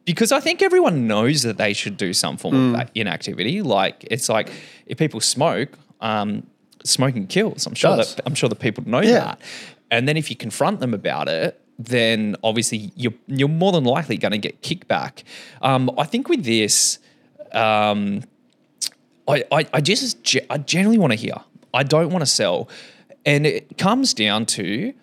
because 0.05 0.31
I 0.31 0.39
think 0.39 0.61
everyone 0.61 1.05
knows 1.07 1.43
that 1.43 1.57
they 1.57 1.73
should 1.73 1.97
do 1.97 2.13
some 2.13 2.37
form 2.37 2.75
of 2.75 2.89
inactivity. 2.95 3.61
Like 3.61 4.05
it's 4.09 4.27
like 4.27 4.49
if 4.87 4.97
people 4.97 5.19
smoke, 5.19 5.69
um, 6.01 6.47
smoking 6.83 7.27
kills. 7.27 7.65
I'm 7.67 7.75
sure 7.75 7.95
that 7.97 8.19
I'm 8.25 8.33
sure 8.33 8.49
that 8.49 8.59
people 8.59 8.83
know 8.87 9.01
Yeah. 9.01 9.19
that. 9.19 9.41
And 9.91 10.07
then 10.07 10.17
if 10.17 10.29
you 10.29 10.35
confront 10.35 10.79
them 10.79 10.93
about 10.93 11.27
it, 11.27 11.59
then 11.77 12.35
obviously 12.43 12.91
you're 12.95 13.13
you're 13.27 13.47
more 13.49 13.71
than 13.71 13.83
likely 13.83 14.17
going 14.17 14.31
to 14.31 14.37
get 14.37 14.61
kickback. 14.61 15.23
Um, 15.61 15.91
I 15.97 16.05
think 16.05 16.27
with 16.29 16.43
this, 16.43 16.99
um, 17.51 18.23
I, 19.27 19.43
I, 19.51 19.65
I 19.73 19.81
just 19.81 20.37
I 20.49 20.57
generally 20.57 20.97
want 20.97 21.13
to 21.13 21.17
hear. 21.17 21.35
I 21.73 21.83
don't 21.83 22.09
want 22.09 22.21
to 22.21 22.27
sell, 22.27 22.69
and 23.25 23.45
it 23.45 23.77
comes 23.77 24.13
down 24.13 24.45
to 24.47 24.93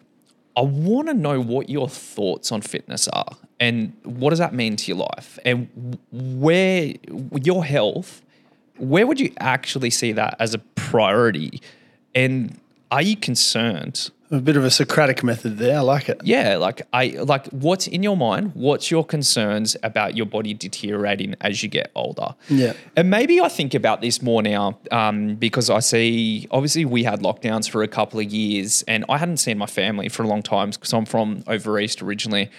I 0.57 0.63
want 0.63 1.09
to 1.09 1.15
know 1.15 1.41
what 1.41 1.69
your 1.69 1.89
thoughts 1.89 2.53
on 2.53 2.63
fitness 2.63 3.09
are, 3.09 3.37
and 3.61 3.93
what 4.05 4.31
does 4.31 4.39
that 4.39 4.55
mean 4.55 4.77
to 4.77 4.89
your 4.89 4.99
life, 4.99 5.39
and 5.45 5.99
where 6.11 6.95
your 7.43 7.65
health. 7.65 8.23
Where 8.77 9.07
would 9.07 9.21
you 9.21 9.33
actually 9.39 9.91
see 9.91 10.11
that 10.13 10.35
as 10.41 10.53
a 10.53 10.59
priority, 10.59 11.63
and 12.13 12.59
are 12.91 13.03
you 13.03 13.17
concerned 13.17 14.11
A 14.35 14.40
bit 14.40 14.57
of 14.57 14.64
a 14.64 14.70
Socratic 14.70 15.23
method 15.23 15.59
there. 15.59 15.79
I 15.79 15.81
like 15.83 16.09
it. 16.09 16.20
yeah, 16.25 16.57
like 16.57 16.83
I 16.92 17.11
like 17.20 17.47
what's 17.49 17.87
in 17.87 18.03
your 18.03 18.16
mind? 18.16 18.51
What's 18.55 18.90
your 18.90 19.05
concerns 19.05 19.77
about 19.85 20.16
your 20.16 20.27
body 20.27 20.55
deteriorating 20.55 21.37
as 21.40 21.62
you 21.62 21.68
get 21.68 21.92
older? 21.94 22.35
Yeah. 22.49 22.73
and 22.97 23.11
maybe 23.11 23.40
I 23.40 23.49
think 23.49 23.75
about 23.75 24.01
this 24.01 24.20
more 24.23 24.42
now 24.42 24.79
um, 24.90 25.37
because 25.37 25.70
I 25.70 25.79
see. 25.79 26.49
Obviously, 26.51 26.85
we 26.85 27.05
had 27.05 27.20
lockdowns 27.20 27.70
for 27.70 27.85
a 27.85 27.88
couple 27.88 28.18
of 28.18 28.27
years, 28.27 28.83
and 28.88 29.05
I 29.09 29.18
hadn't 29.18 29.37
seen 29.37 29.57
my 29.57 29.66
family 29.66 30.09
for 30.09 30.25
a 30.25 30.27
long 30.27 30.42
time 30.42 30.70
because 30.70 30.92
I'm 30.92 31.05
from 31.05 31.44
over 31.47 31.79
east 31.79 32.03
originally, 32.03 32.51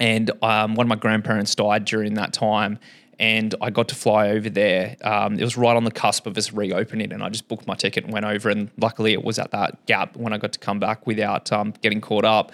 and 0.00 0.32
um, 0.42 0.74
one 0.74 0.86
of 0.86 0.88
my 0.88 0.96
grandparents 0.96 1.54
died 1.54 1.84
during 1.84 2.14
that 2.14 2.32
time. 2.32 2.80
And 3.18 3.54
I 3.62 3.70
got 3.70 3.88
to 3.88 3.94
fly 3.94 4.28
over 4.28 4.50
there. 4.50 4.96
Um, 5.02 5.38
it 5.38 5.42
was 5.42 5.56
right 5.56 5.74
on 5.74 5.84
the 5.84 5.90
cusp 5.90 6.26
of 6.26 6.36
us 6.36 6.52
reopening, 6.52 7.12
and 7.12 7.22
I 7.22 7.30
just 7.30 7.48
booked 7.48 7.66
my 7.66 7.74
ticket 7.74 8.04
and 8.04 8.12
went 8.12 8.26
over. 8.26 8.50
And 8.50 8.70
luckily, 8.76 9.12
it 9.14 9.24
was 9.24 9.38
at 9.38 9.52
that 9.52 9.84
gap 9.86 10.16
when 10.16 10.32
I 10.32 10.38
got 10.38 10.52
to 10.52 10.58
come 10.58 10.78
back 10.78 11.06
without 11.06 11.50
um, 11.50 11.72
getting 11.80 12.00
caught 12.00 12.24
up. 12.24 12.52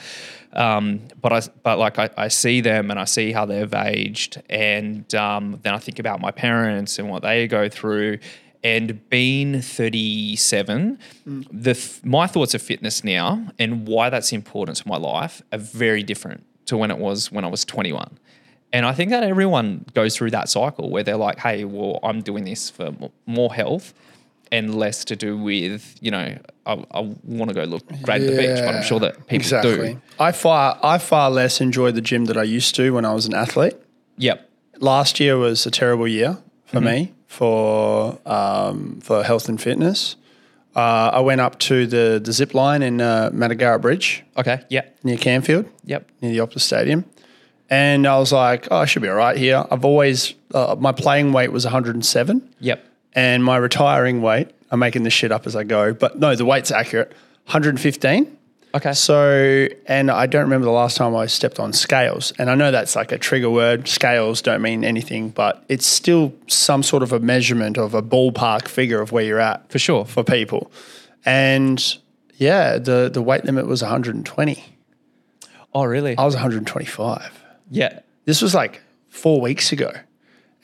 Um, 0.53 1.01
but 1.20 1.33
I, 1.33 1.40
but 1.62 1.79
like 1.79 1.98
I, 1.98 2.11
I 2.16 2.29
see 2.29 2.61
them 2.61 2.90
and 2.90 3.01
I 3.01 3.07
see 3.07 3.33
how 3.33 3.44
they've 3.44 3.75
aged, 3.75 4.40
and 4.48 5.12
um, 5.14 5.59
then 5.62 5.75
I 5.75 5.79
think 5.79 5.98
about 5.98 6.20
my 6.20 6.31
parents 6.31 6.98
and 6.98 7.09
what 7.09 7.22
they 7.22 7.48
go 7.48 7.68
through. 7.68 8.18
And 8.64 9.09
being 9.11 9.61
37, 9.61 10.98
the 11.51 12.01
my 12.05 12.29
thoughts 12.29 12.55
of 12.55 12.62
fitness 12.62 13.03
now 13.03 13.48
and 13.59 13.88
why 13.88 14.09
that's 14.09 14.33
important 14.33 14.77
to 14.77 14.87
my 14.87 14.96
life 14.96 15.42
are 15.53 15.59
very 15.59 16.05
different 16.05 16.44
to 16.66 16.77
when 16.77 16.92
it 16.92 16.98
was 16.98 17.33
when 17.33 17.44
I 17.44 17.48
was 17.48 17.64
21. 17.64 18.18
And 18.73 18.87
I 18.87 18.93
think 18.93 19.11
that 19.11 19.23
everyone 19.23 19.85
goes 19.95 20.17
through 20.17 20.31
that 20.31 20.49
cycle 20.49 20.89
where 20.91 21.03
they're 21.03 21.17
like, 21.17 21.39
hey, 21.39 21.65
well, 21.65 21.99
I'm 22.03 22.23
doing 22.23 22.45
this 22.45 22.71
for 22.71 22.91
more 23.27 23.53
health 23.53 23.93
and 24.51 24.75
less 24.75 25.05
to 25.07 25.17
do 25.17 25.37
with, 25.37 25.97
you 26.01 26.11
know, 26.11 26.39
I, 26.67 26.73
I 26.91 27.01
want 27.25 27.49
to 27.51 27.55
go 27.55 27.65
look 27.65 27.87
great 28.03 28.23
at 28.23 28.27
the 28.31 28.37
beach, 28.37 28.59
but 28.65 28.75
I'm 28.75 28.83
sure 28.83 29.01
that 29.01 29.15
people 29.27 29.37
exactly. 29.37 29.95
do. 29.95 30.01
I 30.19 30.33
far 30.33 30.79
I 30.83 30.99
far 30.99 31.31
less 31.31 31.61
enjoy 31.61 31.91
the 31.93 32.01
gym 32.01 32.27
that 32.27 32.37
I 32.37 32.43
used 32.45 32.75
to 32.77 32.93
when 32.95 33.05
I 33.05 33.13
was 33.15 33.27
an 33.27 33.35
athlete. 33.35 33.75
Yep. 34.19 34.49
last 34.81 35.21
year 35.21 35.37
was 35.39 35.67
a 35.67 35.71
terrible 35.71 36.07
year 36.09 36.39
for 36.67 36.81
me 36.81 37.13
for 37.27 38.19
um, 38.27 39.01
for 39.01 39.23
health 39.25 39.49
and 39.49 39.61
fitness. 39.61 40.17
Uh, 40.77 41.11
I 41.13 41.21
went 41.21 41.41
up 41.41 41.59
to 41.61 41.87
the 41.87 42.21
the 42.23 42.33
zip 42.33 42.55
line 42.55 42.83
in 42.83 43.01
uh, 43.01 43.31
Matagarup 43.33 43.81
Bridge 43.83 44.23
Okay. 44.37 44.61
Yeah. 44.71 44.83
near 45.03 45.17
Canfield, 45.19 45.67
Yep. 45.85 46.11
near 46.23 46.33
the 46.33 46.39
Optus 46.47 46.61
Stadium, 46.61 47.05
and 47.73 48.07
I 48.07 48.19
was 48.19 48.31
like, 48.33 48.69
"Oh, 48.71 48.77
I 48.77 48.85
should 48.85 49.03
be 49.03 49.09
all 49.09 49.17
right 49.17 49.37
here." 49.37 49.65
I've 49.71 49.85
always 49.85 50.35
uh, 50.55 50.77
my 50.79 50.93
playing 50.93 51.33
weight 51.33 51.51
was 51.51 51.65
107, 51.65 52.55
Yep. 52.61 52.85
and 53.15 53.43
my 53.43 53.57
retiring 53.57 54.21
weight. 54.23 54.49
I'm 54.71 54.79
making 54.79 55.03
this 55.05 55.13
shit 55.15 55.33
up 55.33 55.47
as 55.47 55.55
I 55.57 55.65
go, 55.65 55.93
but 55.95 56.19
no, 56.19 56.35
the 56.35 56.45
weight's 56.45 56.71
accurate. 56.71 57.09
115. 57.47 58.39
Okay. 58.75 58.93
So, 58.95 59.69
and 59.87 60.11
I 60.11 60.25
don't 60.27 60.45
remember 60.45 60.65
the 60.65 60.71
last 60.73 60.97
time 60.97 61.15
I 61.15 61.27
stepped 61.27 61.61
on 61.61 61.75
scales. 61.75 62.33
And 62.39 62.49
I 62.49 62.55
know 62.55 62.71
that's 62.71 62.97
like 62.97 63.13
a 63.13 63.19
trigger 63.19 63.51
word. 63.51 63.87
Scales 63.87 64.41
don't 64.41 64.63
mean 64.63 64.83
anything, 64.83 65.29
but 65.29 65.63
it's 65.69 65.85
still 65.87 66.33
some 66.47 66.83
sort 66.83 67.03
of 67.03 67.13
a 67.13 67.21
measurement 67.21 67.77
of 67.77 67.93
a 67.93 68.01
ballpark 68.03 68.69
figure 68.69 69.03
of 69.03 69.13
where 69.13 69.25
you're 69.25 69.41
at 69.41 69.71
For 69.71 69.79
sure. 69.79 70.07
for 70.07 70.25
people. 70.25 70.73
And 71.27 71.85
yeah, 72.37 72.79
the, 72.79 73.11
the 73.13 73.21
weight 73.21 73.45
limit 73.45 73.67
was 73.67 73.83
120. 73.83 74.65
Oh, 75.75 75.85
really? 75.85 76.17
I 76.17 76.25
was 76.25 76.35
125. 76.35 77.42
Yeah. 77.73 78.01
This 78.25 78.41
was 78.41 78.55
like 78.55 78.81
four 79.09 79.41
weeks 79.41 79.73
ago. 79.73 79.91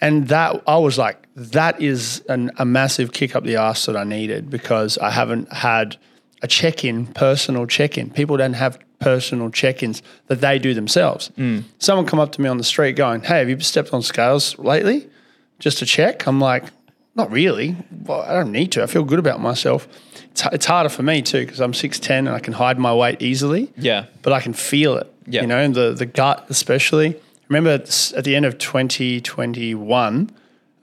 And 0.01 0.29
that 0.29 0.63
I 0.67 0.79
was 0.79 0.97
like, 0.97 1.27
that 1.35 1.83
is 1.83 2.23
an, 2.29 2.53
a 2.57 2.65
massive 2.65 3.13
kick 3.13 3.35
up 3.35 3.43
the 3.43 3.57
ass 3.57 3.87
that 3.87 3.97
I 3.97 4.05
needed 4.05 4.49
because 4.49 4.97
I 4.99 5.11
haven't 5.11 5.53
had 5.53 5.97
a 6.41 6.47
check 6.47 6.85
in, 6.85 7.07
personal 7.09 7.67
check 7.67 7.99
in. 7.99 8.11
People 8.11 8.37
don't 8.37 8.53
have 8.53 8.79
personal 9.01 9.51
check 9.51 9.83
ins 9.83 10.03
that 10.29 10.41
they 10.41 10.59
do 10.61 10.73
themselves. 10.73 11.31
Mm. 11.37 11.65
Someone 11.79 12.07
come 12.07 12.21
up 12.21 12.31
to 12.33 12.41
me 12.41 12.49
on 12.49 12.59
the 12.59 12.65
street 12.65 12.93
going, 12.95 13.23
Hey, 13.23 13.41
have 13.41 13.49
you 13.49 13.59
stepped 13.59 13.93
on 13.93 14.03
scales 14.03 14.57
lately? 14.59 15.09
Just 15.59 15.79
to 15.79 15.87
check. 15.87 16.27
I'm 16.29 16.41
like, 16.41 16.65
Not 17.17 17.33
really. 17.33 17.75
Well, 18.05 18.23
I 18.23 18.35
don't 18.35 18.53
need 18.53 18.71
to. 18.73 18.85
I 18.85 18.87
feel 18.87 19.03
good 19.03 19.19
about 19.19 19.41
myself. 19.41 19.89
It's, 20.31 20.45
it's 20.53 20.67
harder 20.67 20.89
for 20.91 21.03
me 21.03 21.23
too 21.23 21.45
because 21.45 21.59
I'm 21.61 21.73
6'10 21.73 22.11
and 22.11 22.29
I 22.29 22.39
can 22.39 22.53
hide 22.53 22.79
my 22.79 22.95
weight 22.95 23.21
easily 23.21 23.73
Yeah. 23.77 24.07
but 24.23 24.33
I 24.33 24.41
can 24.41 24.53
feel 24.53 24.97
it. 24.97 25.13
Yeah. 25.29 25.43
You 25.43 25.47
know, 25.47 25.59
and 25.59 25.75
the 25.75 25.93
the 25.93 26.07
gut 26.07 26.47
especially. 26.49 27.21
Remember 27.49 27.71
at 27.71 28.25
the 28.25 28.37
end 28.37 28.45
of 28.45 28.59
2021, 28.59 30.31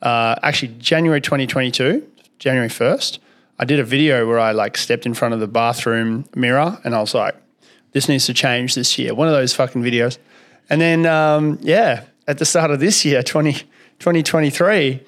uh, 0.02 0.36
actually 0.42 0.70
January 0.80 1.22
2022, 1.22 2.04
January 2.40 2.70
1st, 2.70 3.20
I 3.60 3.66
did 3.66 3.80
a 3.80 3.84
video 3.84 4.28
where 4.28 4.40
I 4.40 4.52
like 4.52 4.76
stepped 4.78 5.06
in 5.06 5.14
front 5.14 5.34
of 5.36 5.40
the 5.40 5.48
bathroom 5.48 6.26
mirror 6.36 6.80
and 6.84 6.96
I 6.96 7.02
was 7.02 7.14
like, 7.14 7.36
this 7.92 8.10
needs 8.10 8.26
to 8.26 8.34
change 8.34 8.74
this 8.76 8.98
year. 8.98 9.14
One 9.14 9.28
of 9.28 9.34
those 9.34 9.54
fucking 9.54 9.84
videos. 9.84 10.18
And 10.70 10.82
then, 10.82 11.06
um, 11.06 11.60
yeah, 11.62 12.06
at 12.28 12.40
the 12.40 12.46
start 12.46 12.72
of 12.72 12.80
this 12.80 13.06
year, 13.06 13.22
20, 13.24 13.54
2023, 14.00 15.02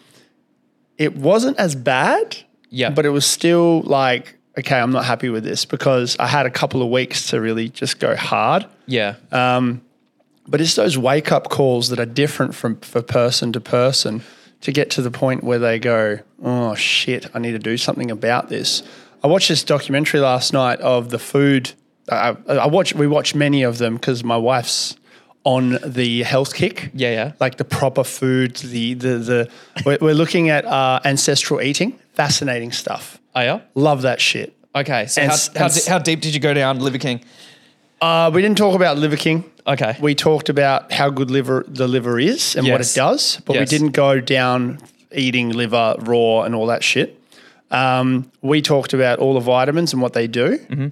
it 0.97 1.15
wasn't 1.17 1.57
as 1.57 1.75
bad, 1.75 2.37
Yeah. 2.69 2.91
but 2.91 3.05
it 3.05 3.09
was 3.09 3.25
still 3.25 3.81
like, 3.81 4.36
okay, 4.57 4.79
I'm 4.79 4.91
not 4.91 5.05
happy 5.05 5.29
with 5.29 5.43
this 5.43 5.65
because 5.65 6.15
I 6.19 6.27
had 6.27 6.45
a 6.45 6.49
couple 6.51 6.81
of 6.81 6.89
weeks 6.89 7.27
to 7.29 7.39
really 7.41 7.69
just 7.69 7.99
go 7.99 8.15
hard. 8.15 8.65
Yeah. 8.85 9.15
Um, 9.31 9.81
But 10.47 10.61
it's 10.61 10.75
those 10.75 10.97
wake 10.97 11.31
up 11.31 11.49
calls 11.49 11.89
that 11.89 11.99
are 11.99 12.05
different 12.05 12.55
from 12.55 12.77
for 12.79 13.01
person 13.01 13.51
to 13.53 13.59
person 13.59 14.21
to 14.61 14.71
get 14.71 14.89
to 14.91 15.01
the 15.01 15.11
point 15.11 15.43
where 15.43 15.59
they 15.59 15.77
go, 15.79 16.19
oh 16.41 16.73
shit, 16.75 17.27
I 17.33 17.39
need 17.39 17.51
to 17.51 17.59
do 17.59 17.77
something 17.77 18.09
about 18.11 18.47
this. 18.49 18.81
I 19.23 19.27
watched 19.27 19.49
this 19.49 19.63
documentary 19.63 20.19
last 20.21 20.53
night 20.53 20.79
of 20.79 21.09
the 21.09 21.19
food. 21.19 21.73
I, 22.09 22.35
I 22.47 22.67
watch. 22.67 22.93
We 22.93 23.07
watch 23.07 23.35
many 23.35 23.63
of 23.63 23.77
them 23.77 23.95
because 23.95 24.23
my 24.23 24.37
wife's 24.37 24.95
on 25.43 25.77
the 25.85 26.23
health 26.23 26.53
kick. 26.53 26.91
Yeah, 26.93 27.11
yeah. 27.11 27.31
Like 27.39 27.57
the 27.57 27.65
proper 27.65 28.03
food, 28.03 28.55
The 28.55 28.93
the 28.93 29.17
the. 29.17 29.49
we're, 29.85 29.97
we're 29.99 30.13
looking 30.15 30.49
at 30.49 30.63
uh, 30.65 31.01
ancestral 31.03 31.59
eating. 31.61 31.99
Fascinating 32.13 32.71
stuff. 32.71 33.19
Oh, 33.37 33.41
yeah. 33.41 33.59
Love 33.75 34.01
that 34.03 34.19
shit. 34.21 34.53
Okay. 34.75 35.07
So 35.07 35.21
And 35.21 35.29
how, 35.31 35.33
s- 35.35 35.47
how, 35.55 35.65
and 35.65 35.73
di- 35.73 35.79
s- 35.79 35.87
how 35.87 35.99
deep 35.99 36.21
did 36.21 36.33
you 36.33 36.39
go 36.39 36.53
down, 36.53 36.79
Liver 36.79 36.97
King? 36.97 37.21
Uh, 38.01 38.29
we 38.33 38.41
didn't 38.41 38.57
talk 38.57 38.75
about 38.75 38.97
Liver 38.97 39.15
King. 39.17 39.43
Okay. 39.65 39.95
We 39.99 40.13
talked 40.15 40.49
about 40.49 40.91
how 40.91 41.09
good 41.09 41.29
liver 41.31 41.65
the 41.67 41.87
liver 41.87 42.19
is 42.19 42.55
and 42.55 42.67
what 42.67 42.79
Yes. 42.79 42.93
it 42.95 42.99
does, 42.99 43.41
but 43.45 43.55
Yes. 43.55 43.61
we 43.71 43.77
didn't 43.77 43.93
go 43.93 44.19
down 44.21 44.79
eating 45.11 45.49
liver 45.49 45.95
raw 45.99 46.43
and 46.43 46.53
all 46.55 46.67
that 46.67 46.83
shit. 46.83 47.19
Um, 47.71 48.31
we 48.41 48.61
talked 48.61 48.93
about 48.93 49.19
all 49.19 49.33
the 49.33 49.39
vitamins 49.41 49.93
and 49.93 50.01
what 50.01 50.13
they 50.13 50.27
do. 50.27 50.57
Mm-hmm. 50.57 50.83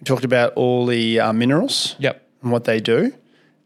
We 0.00 0.04
talked 0.04 0.24
about 0.24 0.52
all 0.56 0.84
the 0.86 1.20
uh, 1.20 1.32
minerals 1.32 1.94
Yep. 2.00 2.22
and 2.42 2.52
what 2.52 2.64
they 2.64 2.80
do, 2.80 3.12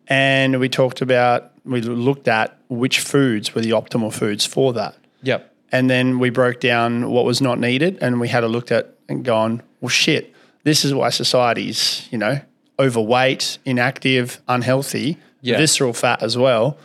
and 0.08 0.60
we 0.60 0.68
talked 0.68 1.00
about 1.02 1.50
we 1.64 1.80
looked 1.80 2.26
at 2.28 2.56
which 2.68 2.98
foods 3.00 3.54
were 3.54 3.60
the 3.60 3.70
optimal 3.70 4.12
foods 4.12 4.44
for 4.46 4.72
that. 4.74 4.94
Yep. 5.22 5.51
And 5.72 5.88
then 5.88 6.18
we 6.18 6.28
broke 6.30 6.60
down 6.60 7.10
what 7.10 7.24
was 7.24 7.40
not 7.40 7.58
needed 7.58 7.98
and 8.02 8.20
we 8.20 8.28
had 8.28 8.44
a 8.44 8.48
looked 8.48 8.70
at 8.70 8.94
and 9.08 9.24
gone, 9.24 9.62
well, 9.80 9.88
shit, 9.88 10.32
this 10.64 10.84
is 10.84 10.92
why 10.94 11.08
society's, 11.10 12.06
you 12.12 12.18
know, 12.18 12.40
overweight, 12.78 13.58
inactive, 13.64 14.40
unhealthy, 14.48 15.16
Yeah. 15.40 15.56
visceral 15.56 15.92
fat 15.92 16.22
as 16.22 16.36
well. 16.36 16.76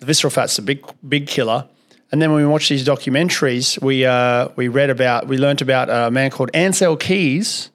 The 0.00 0.06
visceral 0.06 0.30
fat's 0.30 0.56
the 0.56 0.62
big, 0.62 0.84
big 1.06 1.26
killer. 1.26 1.66
And 2.10 2.22
then 2.22 2.32
when 2.32 2.40
we 2.42 2.46
watched 2.46 2.70
these 2.70 2.86
documentaries, 2.86 3.82
we 3.82 4.06
uh, 4.06 4.48
we 4.56 4.68
read 4.68 4.88
about, 4.88 5.26
we 5.28 5.36
learnt 5.36 5.60
about 5.60 5.90
a 5.90 6.10
man 6.10 6.30
called 6.30 6.50
Ancel 6.54 6.98
Keys 6.98 7.70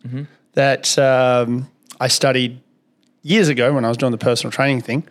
that 0.53 0.97
um, 0.97 1.69
I 1.99 2.07
studied 2.07 2.59
years 3.21 3.47
ago 3.47 3.73
when 3.73 3.85
I 3.85 3.89
was 3.89 3.97
doing 3.97 4.11
the 4.11 4.17
personal 4.17 4.51
training 4.51 4.81
thing. 4.81 5.03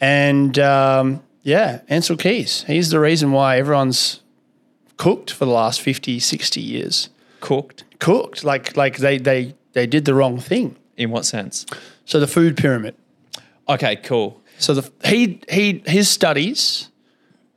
And 0.00 0.56
um, 0.60 1.22
yeah, 1.42 1.80
Ancel 1.90 2.16
Keys, 2.18 2.64
he's 2.68 2.90
the 2.90 3.00
reason 3.00 3.32
why 3.32 3.58
everyone's 3.58 4.20
cooked 5.02 5.30
for 5.32 5.44
the 5.44 5.50
last 5.50 5.80
50, 5.80 6.18
60 6.20 6.60
years. 6.60 7.08
Cooked. 7.40 7.84
Cooked, 7.98 8.44
like 8.44 8.76
like 8.76 8.98
they 8.98 9.18
they 9.18 9.54
they 9.72 9.86
did 9.86 10.04
the 10.04 10.14
wrong 10.14 10.38
thing. 10.38 10.76
In 10.96 11.10
what 11.10 11.24
sense? 11.24 11.66
So 12.04 12.20
the 12.20 12.26
food 12.26 12.56
pyramid. 12.56 12.94
Okay. 13.68 13.96
Cool. 13.96 14.40
So 14.58 14.74
the 14.74 14.84
he 15.08 15.40
he 15.48 15.82
his 15.86 16.08
studies, 16.08 16.88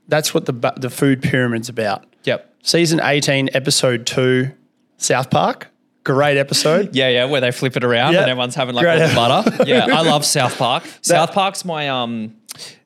that's 0.08 0.34
what 0.34 0.46
the 0.46 0.54
the 0.78 0.90
food 0.90 1.22
pyramid's 1.22 1.70
about. 1.70 2.06
Yep. 2.24 2.40
Season 2.64 3.00
18, 3.00 3.50
episode 3.54 4.08
2, 4.08 4.52
South 4.98 5.30
Park. 5.30 5.68
Great 6.04 6.38
episode. 6.38 6.96
Yeah, 6.96 7.10
yeah, 7.10 7.26
where 7.26 7.42
they 7.42 7.52
flip 7.52 7.76
it 7.78 7.84
around 7.84 8.14
Yeah. 8.14 8.22
and 8.22 8.30
everyone's 8.32 8.56
having 8.56 8.74
like 8.76 8.86
Great. 8.86 9.02
all 9.02 9.10
the 9.10 9.16
butter. 9.16 9.70
Yeah, 9.70 9.86
I 9.96 10.02
love 10.02 10.26
South 10.26 10.58
Park. 10.58 10.84
South 11.02 11.32
Park's 11.32 11.64
my 11.66 11.90
um 11.90 12.36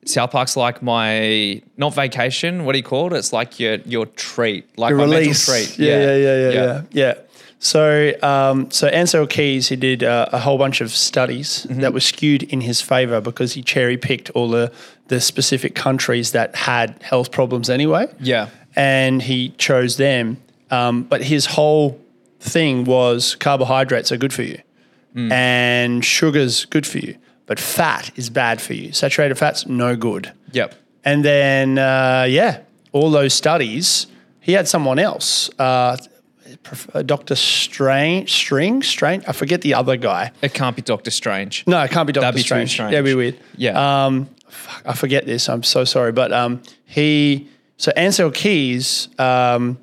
South 0.05 0.32
Park's 0.32 0.55
like 0.58 0.82
my 0.82 1.62
not 1.77 1.93
vacation, 1.93 2.65
what 2.65 2.73
do 2.73 2.79
you 2.79 2.84
call 2.84 3.13
it? 3.13 3.17
It's 3.17 3.32
like 3.34 3.60
your 3.60 3.75
your 3.86 4.05
treat. 4.08 4.65
Like 4.77 4.95
my 4.95 5.03
release. 5.03 5.47
mental 5.47 5.65
treat. 5.75 5.79
Yeah, 5.79 5.99
yeah, 5.99 6.15
yeah, 6.15 6.38
yeah, 6.39 6.51
yeah. 6.51 6.82
yeah. 6.91 7.13
So, 7.62 8.13
um, 8.23 8.71
so 8.71 8.89
Ancel 8.89 9.29
Keys, 9.29 9.67
he 9.67 9.75
did 9.75 10.01
uh, 10.01 10.29
a 10.32 10.39
whole 10.39 10.58
bunch 10.58 10.79
of 10.79 10.91
studies 10.91 11.65
Mm-hmm. 11.69 11.82
that 11.82 11.91
were 11.93 11.99
skewed 11.99 12.43
in 12.43 12.62
his 12.62 12.79
favor 12.82 13.19
because 13.19 13.51
he 13.53 13.62
cherry 13.62 13.97
picked 13.97 14.29
all 14.32 14.49
the 14.49 14.71
the 15.10 15.19
specific 15.19 15.75
countries 15.75 16.32
that 16.32 16.55
had 16.55 16.95
health 17.03 17.32
problems 17.32 17.69
anyway. 17.69 18.08
Yeah. 18.21 18.47
and 18.75 19.21
he 19.21 19.49
chose 19.58 19.97
them. 19.97 20.38
Um, 20.71 21.03
but 21.03 21.21
his 21.23 21.47
whole 21.47 21.99
thing 22.39 22.86
was 22.86 23.36
carbohydrates 23.36 24.12
are 24.12 24.17
good 24.17 24.32
for 24.34 24.43
you, 24.43 24.60
Mm. 25.15 25.32
and 25.32 26.05
sugar's 26.05 26.65
good 26.65 26.86
for 26.86 26.99
you, 26.99 27.15
but 27.49 27.59
fat 27.59 28.12
is 28.15 28.29
bad 28.29 28.62
for 28.62 28.73
you. 28.73 28.91
Saturated 28.93 29.33
fat's 29.33 29.65
no 29.65 29.95
good. 29.95 30.31
Yep. 30.51 30.75
And 31.03 31.25
then, 31.25 31.79
uh, 31.79 32.27
yeah, 32.29 32.59
all 32.91 33.09
those 33.09 33.33
studies, 33.33 34.05
he 34.39 34.51
had 34.51 34.67
someone 34.67 34.99
else, 34.99 35.49
uh, 35.57 35.97
Dr. 37.05 37.33
Strange, 37.33 38.31
String, 38.31 38.83
Strange, 38.83 39.23
I 39.27 39.31
forget 39.31 39.62
the 39.62 39.73
other 39.73 39.97
guy. 39.97 40.31
It 40.43 40.53
can't 40.53 40.75
be 40.75 40.83
Doctor 40.83 41.09
Strange. 41.09 41.63
No, 41.65 41.81
it 41.81 41.89
can't 41.89 42.05
be 42.05 42.13
That'd 42.13 42.35
be 42.35 42.41
Strange. 42.41 42.69
strange. 42.69 42.91
That'd 42.91 43.03
be 43.03 43.15
weird. 43.15 43.39
Yeah. 43.57 44.05
Um, 44.05 44.29
fuck, 44.47 44.83
I 44.85 44.93
forget 44.93 45.25
this. 45.25 45.49
I'm 45.49 45.63
so 45.63 45.85
sorry. 45.85 46.12
But 46.12 46.31
um, 46.31 46.62
he, 46.85 47.49
so 47.77 47.91
Ancel 47.97 48.31
Keys 48.31 49.09
um, 49.17 49.79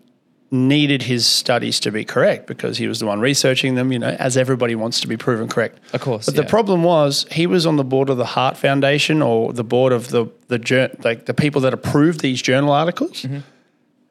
needed 0.51 1.03
his 1.03 1.27
studies 1.27 1.81
to 1.81 1.91
be 1.91 2.05
correct 2.05 2.47
because 2.47 2.79
he 2.79 2.87
was 2.87 3.01
the 3.01 3.07
one 3.07 3.21
researching 3.21 3.75
them, 3.75 3.91
you 3.91 3.99
know, 3.99 4.11
as 4.11 4.37
everybody 4.37 4.75
wants 4.75 5.01
to 5.01 5.09
be 5.09 5.17
proven 5.17 5.49
correct. 5.49 5.81
Of 5.93 6.01
course, 6.01 6.27
But 6.27 6.37
the 6.37 6.45
problem 6.45 6.85
was 6.85 7.27
he 7.33 7.47
was 7.47 7.67
on 7.67 7.77
the 7.77 7.85
board 7.85 8.09
of 8.11 8.17
the 8.17 8.27
Heart 8.27 8.57
Foundation 8.57 9.23
or 9.23 9.53
the 9.53 9.65
board 9.65 9.93
of 9.93 10.09
the, 10.09 10.27
the, 10.49 10.97
like 11.03 11.27
the 11.27 11.35
people 11.35 11.61
that 11.63 11.75
approved 11.75 12.21
these 12.21 12.41
journal 12.41 12.71
articles. 12.71 13.23
Mm-hmm. 13.23 13.41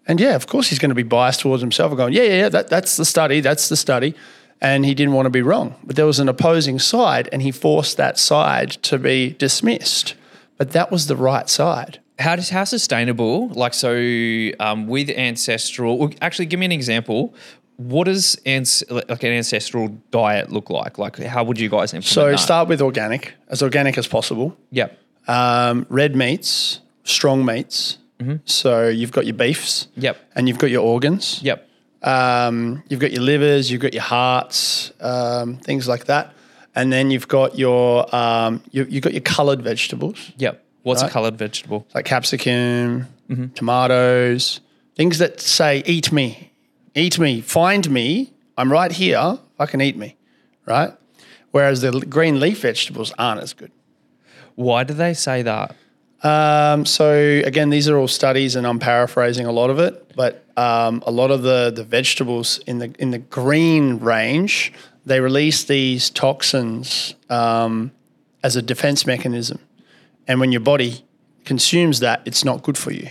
And 0.07 0.19
yeah, 0.19 0.35
of 0.35 0.47
course 0.47 0.67
he's 0.67 0.79
going 0.79 0.89
to 0.89 0.95
be 0.95 1.03
biased 1.03 1.39
towards 1.39 1.61
himself 1.61 1.91
and 1.91 1.97
going, 1.97 2.13
yeah, 2.13 2.23
yeah, 2.23 2.37
yeah, 2.41 2.49
that, 2.49 2.69
that's 2.69 2.97
the 2.97 3.05
study, 3.05 3.39
that's 3.39 3.69
the 3.69 3.77
study. 3.77 4.13
And 4.61 4.85
he 4.85 4.93
didn't 4.93 5.13
want 5.13 5.25
to 5.25 5.31
be 5.31 5.41
wrong. 5.41 5.75
But 5.83 5.95
there 5.95 6.05
was 6.05 6.19
an 6.19 6.29
opposing 6.29 6.79
side 6.79 7.29
and 7.31 7.41
he 7.41 7.51
forced 7.51 7.97
that 7.97 8.17
side 8.17 8.71
to 8.83 8.99
be 8.99 9.31
dismissed. 9.33 10.15
But 10.57 10.71
that 10.71 10.91
was 10.91 11.07
the 11.07 11.15
right 11.15 11.49
side. 11.49 11.99
How 12.19 12.35
does 12.35 12.49
how 12.49 12.63
sustainable? 12.63 13.49
Like 13.49 13.73
so, 13.73 13.91
um, 14.59 14.87
with 14.87 15.09
ancestral. 15.09 16.11
Actually, 16.21 16.45
give 16.47 16.59
me 16.59 16.65
an 16.65 16.71
example. 16.71 17.33
What 17.77 18.05
does 18.05 18.35
ans- 18.45 18.83
like 18.89 19.21
an 19.23 19.33
ancestral 19.33 19.89
diet 20.11 20.49
look 20.51 20.69
like? 20.69 20.97
Like, 20.97 21.17
how 21.17 21.43
would 21.43 21.59
you 21.59 21.67
guys 21.69 21.93
implement 21.93 22.05
So 22.05 22.31
that? 22.31 22.37
start 22.39 22.69
with 22.69 22.81
organic, 22.81 23.33
as 23.49 23.61
organic 23.61 23.97
as 23.97 24.07
possible. 24.07 24.55
Yep. 24.71 24.97
Um, 25.27 25.85
red 25.89 26.15
meats, 26.15 26.79
strong 27.03 27.43
meats. 27.45 27.97
So 28.45 28.87
you've 28.87 29.11
got 29.11 29.25
your 29.25 29.35
beefs 29.35 29.87
Yep. 29.97 30.17
and 30.35 30.47
you've 30.47 30.57
got 30.57 30.69
your 30.71 30.83
organs. 30.83 31.41
Yep. 31.43 31.67
Um, 32.01 32.81
you've 32.87 32.99
got 33.01 33.11
your 33.11 33.21
livers, 33.21 33.69
you've 33.69 33.81
got 33.81 33.93
your 33.93 34.03
hearts, 34.03 34.91
um, 35.01 35.57
things 35.57 35.87
like 35.87 36.05
that, 36.05 36.33
and 36.75 36.91
then 36.93 37.11
you've 37.11 37.27
got 37.27 37.57
your 37.59 38.15
um, 38.15 38.63
you, 38.71 38.85
you've 38.89 39.03
got 39.03 39.11
your 39.13 39.21
coloured 39.21 39.61
vegetables 39.61 40.31
Yep. 40.37 40.63
What's 40.85 41.01
a 41.01 41.09
colored 41.09 41.37
vegetable? 41.37 41.85
like 41.93 42.05
capsicum, 42.05 43.07
tomatoes, 43.55 44.61
things 44.95 45.17
that 45.17 45.41
say 45.41 45.83
"eat 45.85 46.11
me, 46.11 46.51
eat 46.93 47.19
me, 47.19 47.41
find 47.41 47.89
me. 47.89 48.31
I'm 48.57 48.71
right 48.71 48.91
here. 48.91 49.39
Fucking 49.57 49.81
eat 49.81 49.97
me," 49.97 50.15
right? 50.65 50.93
Whereas 51.51 51.81
the 51.81 51.91
green 51.91 52.39
leaf 52.39 52.61
vegetables 52.61 53.13
aren't 53.17 53.41
as 53.41 53.53
good. 53.53 53.71
Why 54.55 54.83
do 54.83 54.93
they 54.93 55.13
say 55.13 55.41
that? 55.41 55.75
Um, 56.23 56.85
so 56.85 57.11
again, 57.45 57.69
these 57.69 57.87
are 57.89 57.97
all 57.97 58.07
studies, 58.07 58.55
and 58.55 58.65
I'm 58.65 58.79
paraphrasing 58.79 59.45
a 59.45 59.51
lot 59.51 59.69
of 59.69 59.79
it. 59.79 60.15
But 60.15 60.45
um, 60.57 61.03
a 61.05 61.11
lot 61.11 61.31
of 61.31 61.41
the 61.43 61.71
the 61.75 61.83
vegetables 61.83 62.59
in 62.67 62.79
the 62.79 62.93
in 62.99 63.11
the 63.11 63.19
green 63.19 63.99
range, 63.99 64.71
they 65.05 65.19
release 65.19 65.63
these 65.63 66.09
toxins 66.09 67.15
um, 67.29 67.91
as 68.43 68.55
a 68.55 68.61
defense 68.61 69.05
mechanism, 69.05 69.59
and 70.27 70.39
when 70.39 70.51
your 70.51 70.61
body 70.61 71.05
consumes 71.43 71.99
that, 71.99 72.21
it's 72.25 72.43
not 72.43 72.63
good 72.63 72.77
for 72.77 72.91
you. 72.91 73.09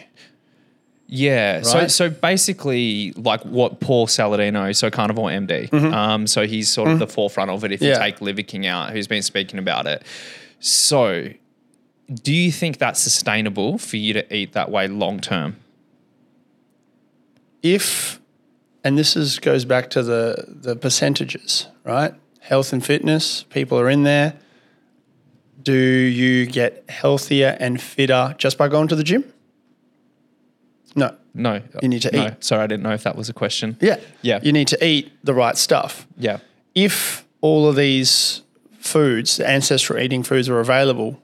Yeah. 1.07 1.63
So 1.63 1.79
Right? 1.79 1.91
so 1.91 2.11
basically, 2.11 3.13
like 3.13 3.43
what 3.43 3.79
Paul 3.81 4.07
Saladino, 4.07 4.75
so 4.75 4.91
Carnivore 4.91 5.31
MD. 5.31 5.73
Um, 5.73 6.27
so 6.27 6.47
he's 6.47 6.69
sort 6.71 6.89
of 6.91 6.99
the 6.99 7.07
forefront 7.07 7.51
of 7.51 7.63
it. 7.65 7.73
If 7.73 7.81
you 7.83 7.91
Mm-hmm. 7.91 8.03
Take 8.03 8.21
Liver 8.21 8.43
King 8.43 8.67
out, 8.67 8.91
who's 8.93 9.07
been 9.07 9.23
speaking 9.23 9.59
about 9.59 9.87
it. 9.87 10.03
So, 10.61 11.29
do 12.23 12.33
you 12.33 12.51
think 12.51 12.79
that's 12.79 13.01
sustainable 13.01 13.77
for 13.79 13.97
you 13.99 14.13
to 14.15 14.35
eat 14.35 14.53
that 14.55 14.71
way 14.71 14.89
long 14.89 15.21
term? 15.21 15.57
if 17.63 18.21
and 18.83 18.99
this 18.99 19.17
is 19.17 19.39
goes 19.39 19.65
back 19.65 19.89
to 19.91 20.03
the 20.03 20.45
the 20.49 20.77
percentages, 20.77 21.67
right? 21.85 22.15
Health 22.41 22.73
and 22.75 22.85
fitness, 22.85 23.45
people 23.45 23.79
are 23.81 23.89
in 23.89 24.03
there. 24.03 24.35
Do 25.65 25.73
you 25.75 26.47
get 26.47 26.85
healthier 26.89 27.57
and 27.59 27.81
fitter 27.81 28.35
just 28.39 28.57
by 28.59 28.69
going 28.69 28.89
to 28.89 28.97
the 28.97 29.03
gym? 29.05 29.25
No. 30.95 31.17
No, 31.35 31.61
You 31.83 31.89
need 31.89 32.03
to 32.03 32.13
no. 32.17 32.27
eat. 32.29 32.45
Sorry, 32.45 32.63
I 32.63 32.67
didn't 32.69 32.85
know 32.85 32.93
if 32.93 33.03
that 33.03 33.17
was 33.17 33.29
a 33.29 33.33
question. 33.33 33.77
Yeah. 33.81 33.97
Yeah. 34.23 34.39
You 34.43 34.53
need 34.53 34.69
to 34.69 34.85
eat 34.87 35.11
the 35.25 35.35
right 35.35 35.57
stuff. 35.57 36.07
Yeah. 36.17 36.39
If 36.77 37.25
all 37.41 37.69
of 37.69 37.75
these 37.75 38.43
foods, 38.79 39.39
the 39.39 39.49
ancestral 39.49 39.99
eating 40.01 40.23
foods, 40.23 40.49
are 40.49 40.61
available 40.61 41.21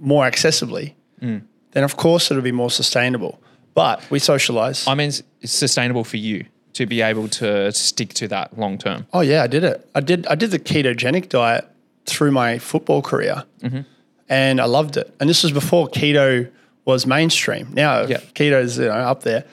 more 0.00 0.24
accessibly, 0.30 0.94
Mm. 1.20 1.42
then 1.72 1.82
of 1.84 1.96
course 1.96 2.30
it'll 2.30 2.42
be 2.42 2.52
more 2.52 2.70
sustainable. 2.70 3.40
But 3.74 4.02
we 4.10 4.18
socialize. 4.18 4.86
I 4.86 4.94
mean, 4.94 5.08
it's 5.08 5.22
it's 5.40 5.52
sustainable 5.52 6.04
for 6.04 6.18
you 6.18 6.44
to 6.74 6.86
be 6.86 7.00
able 7.02 7.28
to 7.28 7.70
stick 7.72 8.12
to 8.14 8.28
that 8.28 8.56
long 8.58 8.78
term. 8.78 9.06
Oh 9.12 9.20
yeah, 9.22 9.42
I 9.42 9.46
did 9.48 9.64
it. 9.64 9.88
I 9.94 10.00
did. 10.00 10.26
I 10.26 10.34
did 10.34 10.50
the 10.50 10.58
ketogenic 10.58 11.28
diet 11.28 11.64
through 12.06 12.30
my 12.32 12.58
football 12.58 13.02
career, 13.02 13.44
Mm-hmm. 13.62 13.80
and 14.28 14.60
I 14.60 14.64
loved 14.64 14.96
it. 14.96 15.14
And 15.20 15.28
this 15.30 15.42
was 15.42 15.52
before 15.52 15.88
keto 15.88 16.48
was 16.84 17.06
mainstream. 17.06 17.68
Now 17.72 18.02
Yeah. 18.06 18.18
keto's 18.34 18.78
you 18.78 18.86
know 18.86 18.92
up 18.92 19.22
there, 19.22 19.44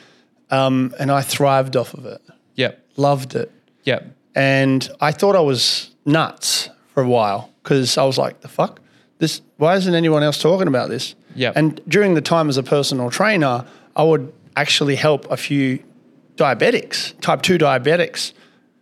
um, 0.50 0.94
and 1.00 1.12
I 1.12 1.22
thrived 1.22 1.76
off 1.76 1.94
of 1.94 2.06
it. 2.06 2.22
Yep. 2.56 2.80
Loved 2.98 3.36
it, 3.36 3.52
Yep. 3.84 4.06
and 4.36 4.90
I 5.00 5.12
thought 5.12 5.36
I 5.36 5.42
was 5.42 5.92
nuts 6.06 6.70
for 6.94 7.04
a 7.04 7.08
while 7.08 7.50
because 7.64 7.98
I 7.98 8.04
was 8.04 8.18
like, 8.18 8.42
"The 8.42 8.48
fuck." 8.48 8.80
This, 9.20 9.42
why 9.58 9.76
isn't 9.76 9.94
anyone 9.94 10.24
else 10.24 10.40
talking 10.42 10.68
about 10.68 10.90
this? 10.90 11.14
Yep. 11.36 11.54
And 11.58 11.82
during 11.88 12.14
the 12.16 12.22
time 12.22 12.48
as 12.50 12.58
a 12.58 12.64
personal 12.64 13.10
trainer, 13.12 13.66
I 13.96 14.04
would 14.04 14.32
actually 14.56 14.96
help 14.96 15.30
a 15.30 15.36
few 15.38 15.80
diabetics, 16.38 17.14
type 17.22 17.42
2 17.42 17.58
diabetics, 17.58 18.32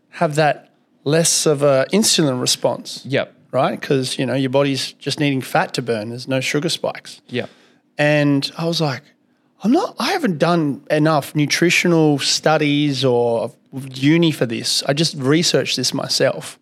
have 0.09 0.35
that 0.35 0.69
less 1.03 1.45
of 1.45 1.63
a 1.63 1.85
insulin 1.91 2.39
response, 2.39 3.01
Yep. 3.05 3.33
Right? 3.57 3.79
Because, 3.79 4.19
you 4.19 4.25
know, 4.25 4.35
your 4.35 4.51
body's 4.51 4.93
just 4.93 5.19
needing 5.19 5.41
fat 5.41 5.73
to 5.73 5.81
burn. 5.81 6.09
There's 6.09 6.27
no 6.27 6.39
sugar 6.39 6.69
spikes. 6.69 7.21
Yeah. 7.27 7.47
And 7.97 8.51
I 8.57 8.65
was 8.65 8.79
like, 8.79 9.01
I'm 9.63 9.71
not, 9.71 9.95
I 9.97 10.11
haven't 10.11 10.37
done 10.37 10.83
enough 10.91 11.35
nutritional 11.35 12.19
studies 12.19 13.03
or 13.03 13.51
uni 13.91 14.31
for 14.31 14.45
this. 14.45 14.83
I 14.83 14.93
just 14.93 15.15
researched 15.15 15.75
this 15.75 15.93
myself. 15.93 16.59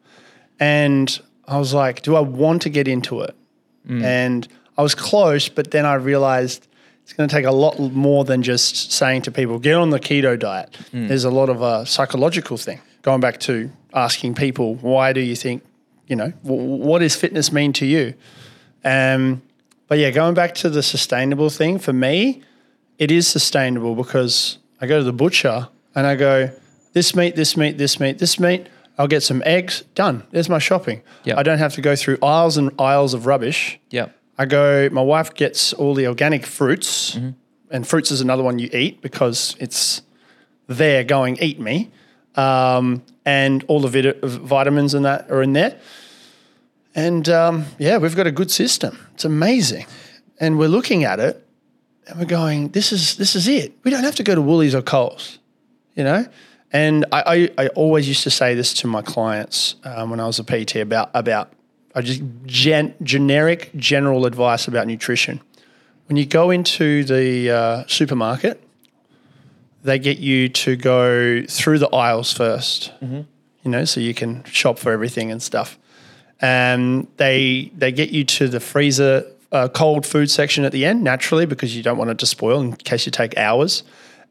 And 0.60 1.08
I 1.48 1.58
was 1.58 1.74
like, 1.74 2.02
do 2.02 2.16
I 2.16 2.22
want 2.22 2.62
to 2.62 2.70
get 2.70 2.88
into 2.88 3.22
it? 3.22 3.36
Mm. 3.86 4.04
And 4.04 4.48
I 4.78 4.82
was 4.82 4.96
close, 4.96 5.50
but 5.50 5.72
then 5.72 5.86
I 5.86 5.96
realized 5.96 6.68
it's 7.04 7.14
going 7.14 7.30
to 7.30 7.36
take 7.36 7.46
a 7.46 7.52
lot 7.52 7.78
more 7.80 8.24
than 8.24 8.42
just 8.42 8.92
saying 8.92 9.24
to 9.24 9.32
people, 9.32 9.60
get 9.60 9.76
on 9.76 9.90
the 9.90 10.00
keto 10.00 10.40
diet. 10.40 10.72
Mm. 10.94 11.10
There's 11.10 11.26
a 11.26 11.30
lot 11.30 11.50
of 11.50 11.62
a 11.62 11.86
psychological 11.86 12.58
thing. 12.58 12.80
Going 13.02 13.20
back 13.20 13.40
to 13.42 13.70
asking 13.94 14.36
people, 14.36 14.76
why 14.76 15.14
do 15.14 15.20
you 15.20 15.36
think, 15.36 15.62
you 16.08 16.16
know, 16.16 16.32
w- 16.44 16.62
what 16.84 17.00
does 17.00 17.16
fitness 17.16 17.52
mean 17.52 17.74
to 17.74 17.86
you? 17.86 18.14
Um, 18.84 19.42
but 19.88 19.98
yeah, 20.00 20.12
going 20.12 20.34
back 20.34 20.56
to 20.56 20.70
the 20.70 20.82
sustainable 20.84 21.50
thing, 21.50 21.80
for 21.80 21.94
me, 21.94 22.42
it 22.98 23.12
is 23.12 23.28
sustainable 23.28 23.96
because 23.96 24.58
I 24.82 24.88
go 24.88 24.98
to 25.00 25.04
the 25.04 25.14
butcher 25.14 25.68
and 25.94 26.08
I 26.08 26.16
go, 26.16 26.52
this 26.94 27.16
meat, 27.16 27.36
this 27.36 27.56
meat, 27.58 27.78
this 27.78 28.00
meat, 28.00 28.20
this 28.20 28.40
meat. 28.40 28.68
I'll 28.98 29.08
get 29.08 29.24
some 29.24 29.44
eggs. 29.46 29.84
Done. 29.94 30.24
There's 30.32 30.48
my 30.50 30.60
shopping. 30.60 31.02
Yep. 31.26 31.38
I 31.38 31.44
don't 31.44 31.58
have 31.58 31.74
to 31.76 31.82
go 31.82 31.96
through 31.96 32.18
aisles 32.24 32.56
and 32.58 32.72
aisles 32.80 33.14
of 33.14 33.26
rubbish. 33.26 33.78
Yep. 33.90 34.16
I 34.38 34.46
go. 34.46 34.90
My 34.92 35.02
wife 35.02 35.34
gets 35.34 35.74
all 35.74 35.94
the 35.94 36.08
organic 36.08 36.46
fruits, 36.46 37.16
Mm-hmm. 37.16 37.30
and 37.72 37.86
fruits 37.88 38.12
is 38.12 38.22
another 38.22 38.44
one 38.44 38.58
you 38.60 38.70
eat 38.74 39.02
because 39.02 39.56
it's 39.60 40.02
there 40.68 41.04
going 41.04 41.38
eat 41.42 41.60
me, 41.60 41.92
um, 42.36 43.04
and 43.26 43.64
all 43.68 43.80
the 43.80 43.88
vit- 43.88 44.24
vitamins 44.24 44.94
and 44.94 45.06
that 45.06 45.30
are 45.32 45.42
in 45.42 45.54
there. 45.54 45.80
And 46.94 47.28
um, 47.30 47.66
yeah, 47.78 47.98
we've 47.98 48.16
got 48.16 48.28
a 48.28 48.32
good 48.32 48.52
system. 48.52 48.98
It's 49.14 49.26
amazing, 49.26 49.86
and 50.40 50.58
we're 50.58 50.70
looking 50.70 51.04
at 51.04 51.20
it, 51.20 51.46
and 52.08 52.20
we're 52.20 52.26
going, 52.26 52.70
"This 52.70 52.92
is 52.92 53.18
this 53.18 53.36
is 53.36 53.48
it. 53.48 53.74
We 53.84 53.92
don't 53.92 54.04
have 54.04 54.16
to 54.16 54.24
go 54.24 54.34
to 54.34 54.42
Woolies 54.42 54.74
or 54.74 54.82
Coles, 54.82 55.40
you 55.96 56.04
know." 56.04 56.26
And 56.72 57.06
I, 57.12 57.50
I, 57.58 57.66
I 57.66 57.68
always 57.70 58.08
used 58.08 58.24
to 58.24 58.32
say 58.32 58.54
this 58.54 58.74
to 58.76 58.88
my 58.88 59.02
clients 59.02 59.76
um, 59.84 60.10
when 60.10 60.20
I 60.20 60.26
was 60.26 60.40
a 60.40 60.44
PT 60.44 60.78
about 60.78 61.10
about 61.14 61.52
I 61.96 62.02
just 62.02 62.22
gen, 62.46 62.94
generic 63.04 63.72
general 63.76 64.26
advice 64.26 64.68
about 64.68 64.88
nutrition. 64.88 65.42
When 66.08 66.18
you 66.18 66.26
go 66.26 66.52
into 66.52 67.04
the 67.04 67.50
uh, 67.50 67.84
supermarket, 67.88 68.62
they 69.86 70.00
get 70.00 70.18
you 70.18 70.50
to 70.50 70.76
go 70.76 71.44
through 71.48 71.80
the 71.80 71.90
aisles 71.90 72.34
1st 72.34 73.00
mm-hmm. 73.00 73.22
you 73.64 73.72
know, 73.72 73.86
so 73.86 74.00
you 74.00 74.14
can 74.14 74.44
shop 74.46 74.80
for 74.80 74.92
everything 74.92 75.32
and 75.32 75.42
stuff. 75.42 75.78
And 76.42 77.08
they 77.18 77.72
they 77.76 77.92
get 77.92 78.10
you 78.10 78.26
to 78.26 78.48
the 78.48 78.60
freezer 78.60 79.26
uh, 79.52 79.70
cold 79.70 80.06
food 80.06 80.30
section 80.30 80.66
at 80.66 80.72
the 80.72 80.86
end 80.86 81.04
naturally 81.04 81.46
because 81.46 81.76
you 81.78 81.82
don't 81.82 81.98
want 81.98 82.10
it 82.10 82.18
to 82.20 82.26
spoil 82.26 82.60
in 82.60 82.74
case 82.76 83.06
you 83.06 83.12
take 83.12 83.38
hours. 83.38 83.84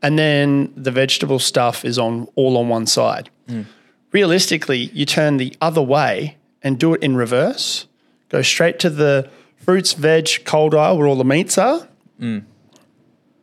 And 0.02 0.18
then 0.18 0.72
the 0.76 0.90
vegetable 0.90 1.38
stuff 1.38 1.84
is 1.84 1.98
on 1.98 2.28
all 2.34 2.58
on 2.58 2.68
one 2.68 2.86
side. 2.86 3.30
Mm. 3.48 3.64
Realistically, 4.12 4.90
you 4.92 5.06
turn 5.06 5.38
the 5.38 5.56
other 5.62 5.80
way 5.80 6.36
and 6.62 6.78
do 6.78 6.92
it 6.94 7.02
in 7.02 7.16
reverse. 7.16 7.86
Go 8.28 8.42
straight 8.42 8.78
to 8.80 8.90
the 8.90 9.30
fruits, 9.56 9.94
veg, 9.94 10.44
cold 10.44 10.74
aisle 10.74 10.98
where 10.98 11.06
all 11.06 11.16
the 11.16 11.24
meats 11.24 11.56
are, 11.56 11.88
mm. 12.20 12.44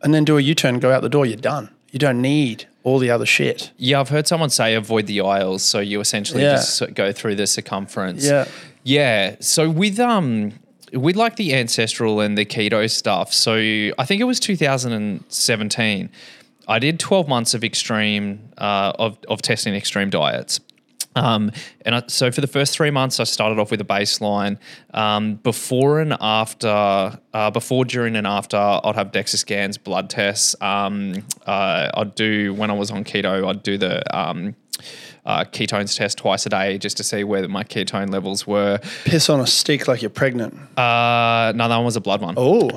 and 0.02 0.14
then 0.14 0.24
do 0.24 0.38
a 0.38 0.40
U 0.40 0.54
turn, 0.54 0.78
go 0.78 0.92
out 0.92 1.02
the 1.02 1.08
door. 1.08 1.26
You're 1.26 1.36
done. 1.36 1.68
You 1.92 1.98
don't 1.98 2.20
need 2.20 2.66
all 2.82 2.98
the 2.98 3.10
other 3.10 3.26
shit. 3.26 3.70
Yeah, 3.76 4.00
I've 4.00 4.08
heard 4.08 4.26
someone 4.26 4.50
say 4.50 4.74
avoid 4.74 5.06
the 5.06 5.20
aisles, 5.20 5.62
so 5.62 5.78
you 5.78 6.00
essentially 6.00 6.42
Yeah. 6.42 6.56
just 6.56 6.82
go 6.94 7.12
through 7.12 7.36
the 7.36 7.46
circumference. 7.46 8.26
Yeah. 8.26 8.46
yeah. 8.82 9.36
So 9.40 9.70
with 9.70 10.00
um, 10.00 10.54
with 10.92 11.14
like 11.16 11.36
the 11.36 11.54
ancestral 11.54 12.20
and 12.20 12.36
the 12.36 12.44
keto 12.44 12.90
stuff. 12.90 13.32
So 13.32 13.54
I 13.56 14.04
think 14.04 14.20
it 14.20 14.24
was 14.24 14.40
2017. 14.40 16.10
I 16.68 16.78
did 16.78 17.00
12 17.00 17.28
months 17.28 17.54
of 17.54 17.64
extreme 17.64 18.40
uh, 18.58 18.92
of 18.98 19.18
of 19.28 19.42
testing 19.42 19.74
extreme 19.74 20.10
diets. 20.10 20.60
Um, 21.14 21.50
and 21.84 21.94
I, 21.94 22.02
so 22.06 22.30
for 22.30 22.40
the 22.40 22.46
first 22.46 22.74
three 22.74 22.90
months, 22.90 23.20
I 23.20 23.24
started 23.24 23.58
off 23.58 23.70
with 23.70 23.80
a 23.80 23.84
baseline. 23.84 24.58
Um, 24.94 25.36
before 25.36 26.00
and 26.00 26.16
after, 26.20 27.18
uh, 27.34 27.50
before, 27.50 27.84
during, 27.84 28.16
and 28.16 28.26
after, 28.26 28.56
I'd 28.56 28.94
have 28.94 29.12
DEXA 29.12 29.36
scans, 29.36 29.78
blood 29.78 30.10
tests. 30.10 30.54
Um, 30.60 31.24
uh, 31.46 31.90
I'd 31.94 32.14
do 32.14 32.54
when 32.54 32.70
I 32.70 32.74
was 32.74 32.90
on 32.90 33.04
keto, 33.04 33.48
I'd 33.48 33.62
do 33.62 33.78
the 33.78 34.16
um, 34.16 34.54
uh, 35.24 35.44
ketones 35.44 35.96
test 35.96 36.18
twice 36.18 36.46
a 36.46 36.48
day 36.48 36.78
just 36.78 36.96
to 36.96 37.04
see 37.04 37.24
where 37.24 37.46
my 37.48 37.62
ketone 37.64 38.10
levels 38.10 38.46
were. 38.46 38.78
Piss 39.04 39.28
on 39.28 39.40
a 39.40 39.46
stick 39.46 39.86
like 39.86 40.02
you're 40.02 40.10
pregnant. 40.10 40.54
Uh, 40.78 41.52
no, 41.54 41.68
that 41.68 41.76
one 41.76 41.84
was 41.84 41.96
a 41.96 42.00
blood 42.00 42.20
one. 42.22 42.34
Oh, 42.36 42.70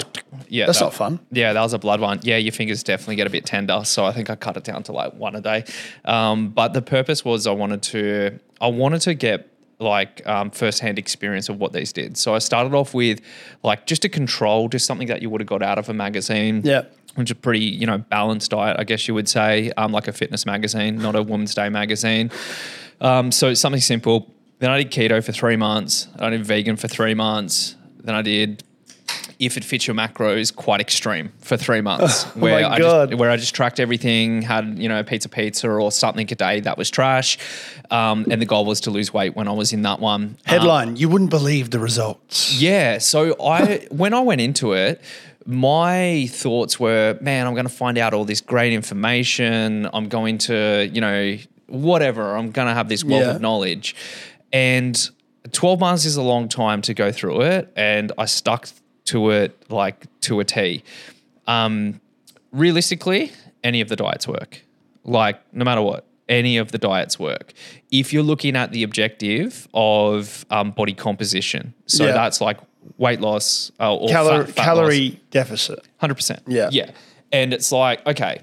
yeah, 0.48 0.66
that's 0.68 0.80
that- 0.80 0.86
not 0.86 0.94
fun. 0.94 1.20
Yeah, 1.32 1.54
that 1.54 1.62
was 1.62 1.74
a 1.74 1.80
blood 1.80 2.02
one. 2.02 2.20
Yeah, 2.24 2.38
your 2.38 2.52
fingers 2.52 2.84
definitely 2.84 3.16
get 3.16 3.28
a 3.28 3.32
bit 3.32 3.46
tender, 3.46 3.82
so 3.84 4.06
I 4.06 4.12
think 4.12 4.30
I 4.30 4.36
cut 4.36 4.58
it 4.58 4.64
down 4.64 4.84
to 4.84 4.92
like 4.92 5.14
one 5.14 5.36
a 5.36 5.42
day. 5.42 5.64
Um, 6.04 6.50
but 6.50 6.74
the 6.74 6.82
purpose 6.82 7.26
was 7.26 7.48
I 7.48 7.52
wanted 7.52 7.82
to 7.84 8.40
I 8.62 8.68
wanted 8.68 9.02
to 9.02 9.14
get 9.16 9.50
like 9.80 10.26
um, 10.26 10.52
first-hand 10.52 10.98
experience 10.98 11.50
of 11.50 11.60
what 11.60 11.74
these 11.74 11.92
did. 11.92 12.16
So 12.16 12.34
I 12.34 12.40
started 12.40 12.74
off 12.74 12.94
with 12.94 13.20
like 13.62 13.86
just 13.86 14.06
a 14.06 14.10
control, 14.10 14.70
just 14.70 14.86
something 14.86 15.08
that 15.10 15.22
you 15.22 15.30
would 15.30 15.42
have 15.42 15.48
got 15.50 15.62
out 15.62 15.78
of 15.78 15.90
a 15.90 15.94
magazine. 15.94 16.62
Yeah. 16.64 16.84
Which 17.16 17.28
is 17.30 17.32
a 17.32 17.36
pretty, 17.36 17.60
you 17.62 17.86
know, 17.88 17.98
balanced 17.98 18.52
diet, 18.52 18.76
I 18.80 18.84
guess 18.84 19.08
you 19.08 19.14
would 19.14 19.30
say, 19.30 19.72
um, 19.78 19.92
like 19.92 20.08
a 20.08 20.14
fitness 20.14 20.46
magazine, 20.46 20.98
not 20.98 21.16
a 21.16 21.24
Woman's 21.24 21.56
Day 21.56 21.70
magazine. 21.70 22.30
Um, 23.02 23.32
so 23.32 23.54
something 23.54 23.82
simple. 23.82 24.32
Then 24.60 24.70
I 24.72 24.84
did 24.84 24.92
keto 24.92 25.24
for 25.24 25.32
three 25.32 25.56
months. 25.56 26.08
I 26.20 26.30
did 26.30 26.46
vegan 26.46 26.76
for 26.76 26.88
three 26.88 27.14
months. 27.14 27.76
Then 28.04 28.16
I 28.16 28.22
did 28.22 28.64
if 29.38 29.58
it 29.58 29.66
fits 29.66 29.86
your 29.86 29.96
macros, 29.96 30.56
quite 30.56 30.80
extreme 30.80 31.32
for 31.40 31.58
three 31.58 31.82
months. 31.82 32.26
Oh 32.36 32.40
where 32.40 32.62
my 32.62 32.76
I 32.76 32.80
God. 32.80 33.10
just 33.10 33.20
where 33.20 33.30
I 33.30 33.38
just 33.38 33.54
tracked 33.56 33.80
everything, 33.80 34.42
had 34.42 34.78
you 34.80 34.88
know 34.90 35.04
pizza 35.04 35.30
pizza 35.30 35.70
or 35.70 35.92
something 35.92 36.28
a 36.32 36.36
day 36.36 36.60
that 36.62 36.78
was 36.78 36.90
trash, 36.90 37.38
um, 37.92 38.26
and 38.32 38.42
the 38.42 38.46
goal 38.46 38.66
was 38.66 38.82
to 38.82 38.92
lose 38.92 39.14
weight 39.14 39.36
when 39.36 39.48
I 39.48 39.52
was 39.52 39.74
in 39.74 39.82
that 39.84 40.00
one. 40.00 40.22
Um, 40.24 40.38
Headline: 40.46 40.96
You 40.96 41.10
wouldn't 41.10 41.30
believe 41.30 41.72
the 41.72 41.80
results. 41.80 42.60
yeah. 42.62 42.98
So 42.98 43.36
I 43.42 43.88
when 43.92 44.14
I 44.14 44.22
went 44.22 44.42
into 44.42 44.74
it, 44.74 45.02
my 45.46 46.28
thoughts 46.32 46.80
were, 46.80 47.18
man, 47.22 47.46
I'm 47.48 47.54
going 47.54 47.68
to 47.68 47.74
find 47.74 47.98
out 47.98 48.14
all 48.14 48.26
this 48.26 48.42
great 48.42 48.74
information. 48.74 49.88
I'm 49.94 50.10
going 50.10 50.38
to, 50.40 50.90
you 50.92 51.02
know, 51.02 51.38
whatever. 51.68 52.36
I'm 52.36 52.52
going 52.52 52.68
to 52.68 52.74
have 52.74 52.90
this 52.90 53.04
wealth 53.04 53.24
Yeah. 53.24 53.36
of 53.36 53.42
knowledge. 53.42 53.96
And 54.52 55.10
12 55.52 55.80
months 55.80 56.06
is 56.06 56.16
a 56.16 56.22
long 56.24 56.48
time 56.50 56.82
to 56.84 56.94
go 56.94 57.12
through 57.12 57.42
it. 57.42 57.72
And 57.76 58.12
I 58.18 58.26
stuck 58.26 58.70
to 59.06 59.30
it 59.30 59.56
like 59.70 60.06
to 60.22 60.40
a 60.40 60.44
T. 60.44 60.84
Um, 61.46 62.02
realistically, 62.52 63.32
any 63.64 63.82
of 63.82 63.90
the 63.90 63.96
diets 63.96 64.28
work. 64.28 64.62
Like, 65.04 65.40
no 65.54 65.64
matter 65.64 65.82
what, 65.84 66.06
any 66.28 66.58
of 66.58 66.72
the 66.72 66.80
diets 66.80 67.20
work. 67.20 67.54
If 67.92 68.12
you're 68.12 68.24
looking 68.24 68.56
at 68.56 68.72
the 68.72 68.82
objective 68.82 69.68
of 69.76 70.44
um, 70.50 70.72
body 70.72 70.94
composition, 70.94 71.76
so 71.86 72.06
Yeah. 72.08 72.14
that's 72.14 72.42
like 72.42 72.58
weight 72.98 73.22
loss 73.22 73.72
uh, 73.80 73.96
or 73.96 74.08
Calor- 74.10 74.46
fat, 74.46 74.56
fat 74.56 74.64
calorie 74.66 75.20
deficit. 75.32 75.80
hundred 75.98 76.16
percent. 76.16 76.42
Yeah. 76.48 76.70
yeah. 76.72 76.92
And 77.32 77.54
it's 77.54 77.72
like 77.72 78.06
okay, 78.08 78.42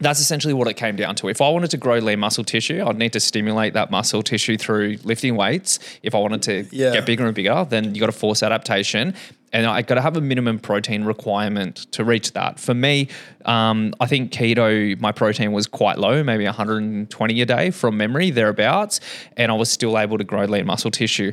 that's 0.00 0.20
essentially 0.20 0.54
what 0.54 0.68
it 0.68 0.74
came 0.74 0.94
down 0.96 1.14
to. 1.16 1.28
If 1.28 1.40
I 1.40 1.48
wanted 1.48 1.70
to 1.72 1.76
grow 1.76 1.98
lean 1.98 2.20
muscle 2.20 2.44
tissue, 2.44 2.84
I'd 2.86 2.96
need 2.98 3.12
to 3.14 3.20
stimulate 3.20 3.74
that 3.74 3.90
muscle 3.90 4.22
tissue 4.22 4.56
through 4.56 4.98
lifting 5.02 5.34
weights. 5.36 5.78
If 6.02 6.14
I 6.14 6.18
wanted 6.18 6.42
to 6.42 6.66
Yeah. 6.70 6.92
get 6.92 7.06
bigger 7.06 7.26
and 7.26 7.34
bigger, 7.34 7.66
then 7.68 7.94
you 7.94 8.00
got 8.00 8.06
to 8.06 8.12
force 8.12 8.42
adaptation. 8.42 9.14
And 9.52 9.66
I 9.66 9.80
got 9.82 9.94
to 9.94 10.02
have 10.02 10.16
a 10.16 10.20
minimum 10.20 10.58
protein 10.58 11.04
requirement 11.04 11.86
to 11.92 12.04
reach 12.04 12.32
that. 12.34 12.60
For 12.60 12.74
me, 12.74 13.08
um, 13.46 13.94
I 13.98 14.06
think 14.06 14.30
keto, 14.30 15.00
my 15.00 15.10
protein 15.10 15.52
was 15.52 15.66
quite 15.66 15.98
low, 15.98 16.22
maybe 16.22 16.44
120 16.44 17.40
a 17.40 17.46
day 17.46 17.70
from 17.70 17.96
memory, 17.96 18.30
thereabouts. 18.30 19.00
And 19.38 19.50
I 19.50 19.54
was 19.54 19.70
still 19.70 19.98
able 19.98 20.18
to 20.18 20.24
grow 20.24 20.44
lean 20.44 20.66
muscle 20.66 20.90
tissue. 20.90 21.32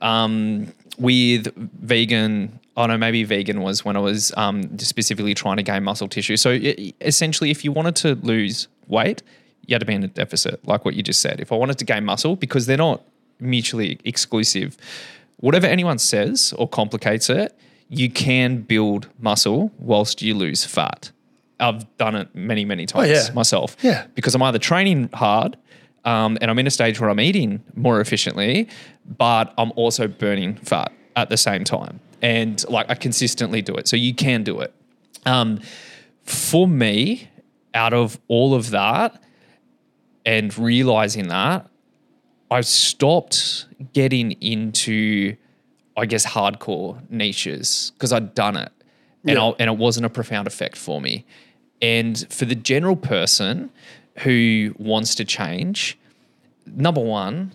Um, 0.00 0.72
with 0.98 1.52
vegan, 1.82 2.60
oh 2.76 2.86
no, 2.86 2.98
maybe 2.98 3.24
vegan 3.24 3.62
was 3.62 3.84
when 3.84 3.96
I 3.96 4.00
was 4.00 4.32
um, 4.36 4.78
specifically 4.78 5.34
trying 5.34 5.56
to 5.56 5.62
gain 5.62 5.84
muscle 5.84 6.08
tissue. 6.08 6.36
So 6.36 6.50
i 6.50 6.92
essentially, 7.00 7.50
if 7.50 7.64
you 7.64 7.72
wanted 7.72 7.96
to 7.96 8.14
lose 8.16 8.68
weight, 8.86 9.22
you 9.66 9.74
had 9.74 9.80
to 9.80 9.86
be 9.86 9.94
in 9.94 10.04
a 10.04 10.08
deficit, 10.08 10.66
like 10.66 10.84
what 10.84 10.94
you 10.94 11.02
just 11.02 11.20
said. 11.20 11.40
If 11.40 11.52
I 11.52 11.56
wanted 11.56 11.78
to 11.78 11.84
gain 11.84 12.04
muscle, 12.04 12.36
because 12.36 12.66
they're 12.66 12.76
not 12.76 13.02
mutually 13.40 13.98
exclusive, 14.04 14.76
whatever 15.38 15.66
anyone 15.66 15.98
says 15.98 16.54
or 16.58 16.68
complicates 16.68 17.30
it, 17.30 17.56
you 17.88 18.10
can 18.10 18.62
build 18.62 19.08
muscle 19.18 19.72
whilst 19.78 20.22
you 20.22 20.34
lose 20.34 20.64
fat. 20.64 21.10
I've 21.58 21.96
done 21.96 22.14
it 22.14 22.34
many, 22.34 22.64
many 22.64 22.84
times 22.86 23.08
yeah. 23.08 23.34
myself. 23.34 23.76
Yeah. 23.82 24.06
Because 24.14 24.34
I'm 24.34 24.42
either 24.42 24.58
training 24.58 25.08
hard 25.14 25.56
um, 26.04 26.36
and 26.40 26.50
I'm 26.50 26.58
in 26.58 26.66
a 26.66 26.70
stage 26.70 27.00
where 27.00 27.08
I'm 27.08 27.20
eating 27.20 27.62
more 27.74 28.00
efficiently, 28.00 28.68
but 29.18 29.54
I'm 29.56 29.72
also 29.76 30.06
burning 30.06 30.56
fat 30.56 30.92
at 31.16 31.30
the 31.30 31.36
same 31.36 31.64
time. 31.64 32.00
And 32.22 32.64
like 32.68 32.86
I 32.88 32.94
consistently 32.94 33.62
do 33.62 33.74
it. 33.74 33.88
So 33.88 33.96
you 33.96 34.14
can 34.14 34.42
do 34.42 34.60
it. 34.60 34.72
Um, 35.24 35.60
for 36.22 36.66
me, 36.66 37.28
out 37.74 37.92
of 37.92 38.18
all 38.28 38.54
of 38.54 38.70
that 38.70 39.20
and 40.24 40.56
realizing 40.58 41.28
that, 41.28 41.68
I 42.50 42.60
stopped 42.62 43.66
getting 43.92 44.32
into, 44.40 45.36
I 45.96 46.06
guess, 46.06 46.24
hardcore 46.24 46.98
niches 47.10 47.92
because 47.94 48.12
I'd 48.12 48.34
done 48.34 48.56
it, 48.56 48.72
and 49.24 49.36
Yeah. 49.36 49.52
And 49.58 49.68
it 49.70 49.76
wasn't 49.76 50.06
a 50.06 50.10
profound 50.10 50.46
effect 50.46 50.76
for 50.76 51.00
me. 51.00 51.24
And 51.82 52.24
for 52.30 52.44
the 52.44 52.54
general 52.54 52.96
person 52.96 53.70
who 54.20 54.74
wants 54.78 55.14
to 55.16 55.24
change, 55.24 55.98
number 56.66 57.00
one, 57.02 57.52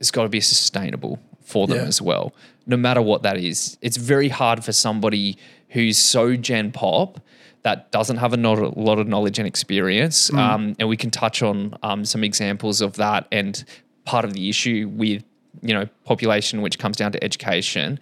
it's 0.00 0.10
got 0.10 0.24
to 0.24 0.28
be 0.28 0.40
sustainable 0.40 1.18
for 1.44 1.66
them 1.66 1.78
Yeah. 1.78 1.84
as 1.84 2.02
well, 2.02 2.34
no 2.66 2.76
matter 2.76 3.02
what 3.02 3.22
that 3.22 3.36
is. 3.36 3.76
It's 3.80 3.96
very 3.96 4.28
hard 4.28 4.64
for 4.64 4.72
somebody 4.72 5.36
who's 5.68 5.98
so 5.98 6.36
gen 6.36 6.72
pop 6.72 7.20
that 7.62 7.92
doesn't 7.92 8.16
have 8.16 8.32
a 8.32 8.36
lot 8.36 8.98
of 8.98 9.06
knowledge 9.06 9.38
and 9.38 9.46
experience. 9.46 10.30
Mm. 10.30 10.38
Um, 10.38 10.76
and 10.78 10.88
we 10.88 10.96
can 10.96 11.10
touch 11.10 11.42
on 11.42 11.76
um, 11.82 12.04
some 12.04 12.24
examples 12.24 12.80
of 12.80 12.94
that 12.94 13.26
and 13.30 13.64
part 14.04 14.24
of 14.24 14.32
the 14.32 14.48
issue 14.48 14.90
with 14.92 15.24
you 15.60 15.74
know 15.74 15.86
population, 16.04 16.62
which 16.62 16.78
comes 16.78 16.96
down 16.96 17.12
to 17.12 17.22
education. 17.22 18.00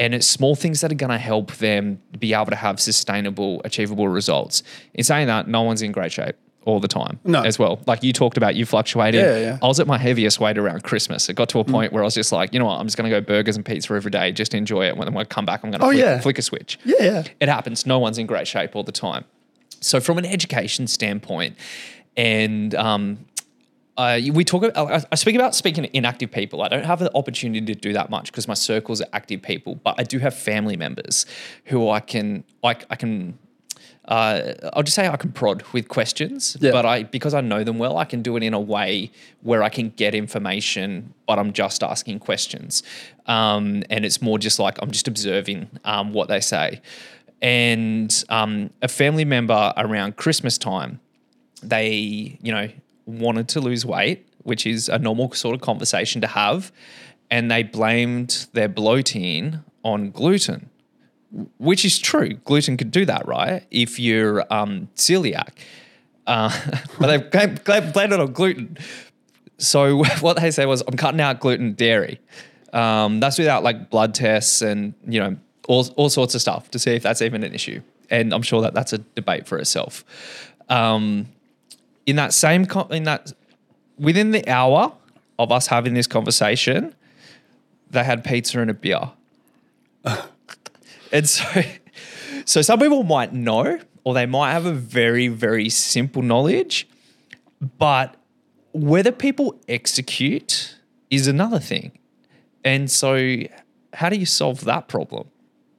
And 0.00 0.14
it's 0.14 0.26
small 0.26 0.54
things 0.54 0.80
that 0.80 0.92
are 0.92 0.96
going 0.96 1.10
to 1.10 1.18
help 1.18 1.52
them 1.56 2.00
be 2.20 2.32
able 2.32 2.46
to 2.46 2.56
have 2.56 2.78
sustainable, 2.78 3.60
achievable 3.64 4.06
results. 4.06 4.62
In 4.94 5.02
saying 5.02 5.26
that, 5.26 5.48
no 5.48 5.62
one's 5.62 5.82
in 5.82 5.90
great 5.90 6.12
shape 6.12 6.36
all 6.68 6.80
the 6.80 6.86
time 6.88 7.18
No. 7.24 7.42
as 7.42 7.58
well. 7.58 7.80
Like 7.86 8.02
you 8.02 8.12
talked 8.12 8.36
about, 8.36 8.54
you 8.54 8.66
fluctuated. 8.66 9.20
Yeah, 9.22 9.38
yeah. 9.38 9.58
I 9.62 9.66
was 9.66 9.80
at 9.80 9.86
my 9.86 9.96
heaviest 9.98 10.38
weight 10.38 10.58
around 10.58 10.82
Christmas. 10.84 11.28
It 11.28 11.34
got 11.34 11.48
to 11.48 11.60
a 11.60 11.64
point 11.64 11.92
where 11.92 12.02
I 12.02 12.06
was 12.06 12.14
just 12.14 12.30
like, 12.30 12.52
you 12.52 12.58
know 12.58 12.66
what, 12.66 12.78
I'm 12.78 12.86
just 12.86 12.96
going 12.98 13.10
to 13.10 13.20
go 13.20 13.24
burgers 13.24 13.56
and 13.56 13.64
pizza 13.64 13.94
every 13.94 14.10
day, 14.10 14.30
just 14.32 14.52
enjoy 14.54 14.86
it. 14.86 14.96
When 14.96 15.16
I 15.16 15.24
come 15.24 15.46
back, 15.46 15.64
I'm 15.64 15.70
going 15.70 15.80
to 15.80 15.86
Oh, 15.86 15.90
flick, 15.90 15.98
yeah. 16.04 16.20
flick 16.20 16.38
a 16.38 16.42
switch. 16.42 16.78
Yeah, 16.84 16.96
yeah. 17.00 17.22
It 17.40 17.48
happens. 17.48 17.86
No 17.86 17.98
one's 17.98 18.18
in 18.18 18.26
great 18.26 18.46
shape 18.46 18.76
all 18.76 18.82
the 18.84 18.92
time. 18.92 19.24
So, 19.80 19.98
from 20.00 20.18
an 20.18 20.26
education 20.26 20.86
standpoint, 20.88 21.56
and 22.16 22.74
um, 22.74 23.24
uh, 23.96 24.18
we 24.32 24.44
talk. 24.44 24.64
I 24.76 25.02
I 25.10 25.14
speak 25.14 25.34
about 25.36 25.54
speaking 25.54 25.84
to 25.84 25.96
inactive 25.96 26.30
people. 26.30 26.62
I 26.62 26.68
don't 26.68 26.84
have 26.84 26.98
the 26.98 27.10
opportunity 27.16 27.64
to 27.72 27.74
do 27.80 27.92
that 27.94 28.10
much 28.10 28.30
because 28.30 28.46
my 28.48 28.54
circles 28.54 29.00
are 29.00 29.06
active 29.12 29.40
people, 29.42 29.76
but 29.76 29.94
I 29.98 30.02
do 30.02 30.18
have 30.18 30.34
family 30.34 30.76
members 30.76 31.26
who 31.66 31.88
I 31.88 32.00
can 32.00 32.44
I, 32.64 32.76
I 32.90 32.96
can. 32.96 33.38
Uh, 34.08 34.54
I'll 34.72 34.82
just 34.82 34.94
say 34.96 35.06
I 35.06 35.16
can 35.18 35.32
prod 35.32 35.62
with 35.74 35.88
questions, 35.88 36.56
Yeah. 36.60 36.70
but 36.72 36.86
I 36.86 37.02
because 37.02 37.34
I 37.34 37.42
know 37.42 37.62
them 37.62 37.78
well, 37.78 37.98
I 37.98 38.06
can 38.06 38.22
do 38.22 38.36
it 38.36 38.42
in 38.42 38.54
a 38.54 38.60
way 38.60 39.10
where 39.42 39.62
I 39.62 39.68
can 39.68 39.90
get 39.90 40.14
information, 40.14 41.12
but 41.26 41.38
I'm 41.38 41.52
just 41.52 41.82
asking 41.82 42.20
questions, 42.20 42.82
um, 43.26 43.84
and 43.90 44.04
it's 44.06 44.22
more 44.22 44.38
just 44.38 44.58
like 44.58 44.78
I'm 44.82 44.90
just 44.90 45.08
observing 45.08 45.68
um, 45.84 46.12
what 46.14 46.28
they 46.28 46.40
say. 46.40 46.80
And 47.42 48.12
um, 48.30 48.70
a 48.82 48.88
family 48.88 49.24
member 49.24 49.72
around 49.76 50.16
Christmas 50.16 50.58
time, 50.58 51.00
they, 51.62 52.38
you 52.42 52.50
know, 52.50 52.68
wanted 53.06 53.48
to 53.48 53.60
lose 53.60 53.86
weight, 53.86 54.26
which 54.42 54.66
is 54.66 54.88
a 54.88 54.98
normal 54.98 55.32
sort 55.32 55.54
of 55.54 55.60
conversation 55.60 56.20
to 56.22 56.26
have, 56.26 56.72
and 57.30 57.50
they 57.50 57.62
blamed 57.62 58.46
their 58.54 58.68
bloating 58.68 59.60
on 59.84 60.10
gluten, 60.10 60.70
which 61.58 61.84
is 61.84 61.98
true. 61.98 62.34
Gluten 62.44 62.76
could 62.76 62.90
do 62.90 63.04
that, 63.04 63.26
right? 63.26 63.66
If 63.70 63.98
you're 63.98 64.44
um, 64.52 64.88
celiac, 64.96 65.50
uh, 66.26 66.50
but 67.00 67.32
they've 67.32 67.92
blamed 67.92 68.12
it 68.12 68.20
on 68.20 68.32
gluten. 68.32 68.78
So 69.58 70.04
what 70.20 70.38
they 70.38 70.50
say 70.50 70.66
was, 70.66 70.82
I'm 70.86 70.96
cutting 70.96 71.20
out 71.20 71.40
gluten 71.40 71.72
dairy. 71.72 72.20
Um, 72.72 73.20
that's 73.20 73.38
without 73.38 73.62
like 73.62 73.88
blood 73.90 74.14
tests 74.14 74.60
and 74.60 74.92
you 75.06 75.20
know 75.20 75.36
all 75.68 75.86
all 75.96 76.10
sorts 76.10 76.34
of 76.34 76.40
stuff 76.40 76.70
to 76.72 76.78
see 76.78 76.92
if 76.92 77.02
that's 77.02 77.22
even 77.22 77.42
an 77.42 77.54
issue. 77.54 77.80
And 78.10 78.32
I'm 78.32 78.42
sure 78.42 78.62
that 78.62 78.74
that's 78.74 78.92
a 78.92 78.98
debate 78.98 79.46
for 79.46 79.58
itself. 79.58 80.04
Um, 80.68 81.28
in 82.06 82.16
that 82.16 82.32
same 82.32 82.66
co- 82.66 82.88
in 82.88 83.04
that 83.04 83.32
within 83.98 84.30
the 84.30 84.46
hour 84.48 84.92
of 85.38 85.52
us 85.52 85.66
having 85.66 85.94
this 85.94 86.06
conversation, 86.06 86.94
they 87.90 88.04
had 88.04 88.24
pizza 88.24 88.60
and 88.60 88.70
a 88.70 88.74
beer. 88.74 89.10
and 91.12 91.28
so 91.28 91.44
so 92.44 92.62
some 92.62 92.78
people 92.78 93.02
might 93.02 93.32
know 93.32 93.78
or 94.04 94.14
they 94.14 94.26
might 94.26 94.52
have 94.52 94.66
a 94.66 94.72
very 94.72 95.28
very 95.28 95.68
simple 95.68 96.22
knowledge, 96.22 96.88
but 97.78 98.14
whether 98.72 99.12
people 99.12 99.60
execute 99.68 100.76
is 101.10 101.26
another 101.26 101.58
thing. 101.58 101.92
And 102.64 102.90
so 102.90 103.38
how 103.92 104.08
do 104.08 104.16
you 104.16 104.26
solve 104.26 104.64
that 104.64 104.88
problem? 104.88 105.28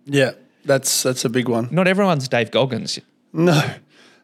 Yeah, 0.06 0.32
that's 0.66 1.04
that's 1.04 1.26
a 1.26 1.30
big 1.30 1.48
one. 1.48 1.70
Not 1.72 1.88
everyone's 1.88 2.28
Dave 2.28 2.52
Goggins. 2.52 3.00
No, 3.32 3.62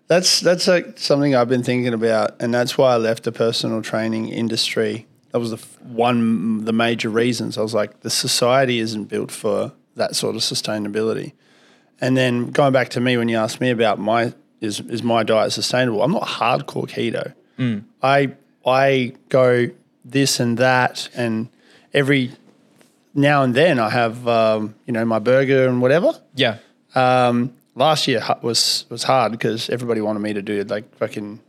that's 0.07 0.39
that's 0.39 0.67
like 0.67 0.97
something 0.97 1.36
I've 1.36 1.49
been 1.49 1.63
thinking 1.63 1.93
about, 1.93 2.41
and 2.41 2.53
that's 2.53 2.77
why 2.77 2.93
I 2.93 2.97
left 2.97 3.23
the 3.23 3.32
personal 3.32 3.82
training 3.82 4.30
industry. 4.30 5.07
That 5.32 5.39
was 5.39 5.51
the 5.51 5.57
f- 5.57 5.82
one 5.82 6.65
the 6.65 6.73
major 6.73 7.09
reasons. 7.09 7.57
I 7.57 7.61
was 7.61 7.73
like, 7.73 8.01
the 8.01 8.09
society 8.09 8.80
isn't 8.80 9.05
built 9.05 9.32
for 9.32 9.73
that 9.95 10.15
sort 10.15 10.35
of 10.35 10.41
sustainability. 10.41 11.33
And 12.01 12.15
then 12.17 12.51
going 12.51 12.73
back 12.73 12.89
to 12.89 12.99
me 12.99 13.17
when 13.17 13.29
you 13.29 13.37
asked 13.37 13.61
me 13.61 13.69
about 13.69 13.99
my 13.99 14.33
is 14.61 14.79
is 14.81 15.03
my 15.03 15.23
diet 15.23 15.53
sustainable? 15.53 16.01
I'm 16.01 16.11
not 16.11 16.23
hardcore 16.23 16.87
keto. 16.87 17.33
I 18.01 18.33
I 18.65 19.13
go 19.29 19.69
this 20.03 20.39
and 20.39 20.57
that, 20.57 21.09
and 21.15 21.49
every 21.93 22.31
now 23.13 23.43
and 23.43 23.55
then 23.55 23.79
I 23.79 23.89
have 23.89 24.27
um, 24.27 24.75
you 24.85 24.93
know 24.93 25.05
my 25.05 25.19
burger 25.19 25.67
and 25.67 25.81
whatever. 25.81 26.11
Yeah. 26.35 26.57
Um, 26.95 27.53
last 27.75 28.07
year 28.07 28.21
was 28.41 28.85
was 28.89 29.03
hard 29.03 29.31
because 29.31 29.69
everybody 29.69 30.01
wanted 30.01 30.19
me 30.19 30.33
to 30.33 30.41
do 30.41 30.63
like 30.63 30.93
fucking 30.95 31.39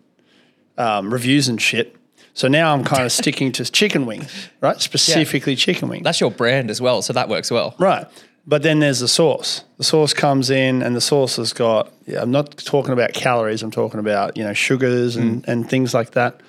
um, 0.79 1.13
reviews 1.13 1.49
and 1.49 1.61
shit. 1.61 1.97
So 2.35 2.49
now 2.49 2.75
I'm 2.75 2.85
kind 2.85 3.05
of 3.05 3.13
sticking 3.13 3.51
to 3.53 3.65
chicken 3.65 4.05
wings, 4.05 4.51
right? 4.61 4.79
Specifically 4.81 5.57
chicken 5.57 5.89
wings. 5.89 6.05
That's 6.05 6.21
your 6.21 6.31
brand 6.31 6.71
as 6.71 6.83
well, 6.83 7.01
so 7.01 7.15
that 7.15 7.31
works 7.31 7.51
well. 7.51 7.75
Right. 7.79 8.07
But 8.47 8.63
then 8.63 8.79
there's 8.79 9.01
the 9.01 9.09
sauce. 9.09 9.65
The 9.77 9.85
sauce 9.85 10.15
comes 10.15 10.51
in, 10.51 10.83
and 10.83 10.95
the 10.95 11.01
sauce 11.01 11.37
has 11.37 11.53
got. 11.53 11.93
Yeah, 12.07 12.23
I'm 12.23 12.31
not 12.31 12.57
talking 12.59 12.93
about 12.93 13.13
calories. 13.13 13.63
I'm 13.63 13.73
talking 13.73 13.99
about 13.99 14.37
you 14.37 14.45
know 14.45 14.53
sugars 14.53 15.17
and, 15.17 15.47
and 15.49 15.69
things 15.69 15.93
like 15.93 16.13
that. 16.13 16.41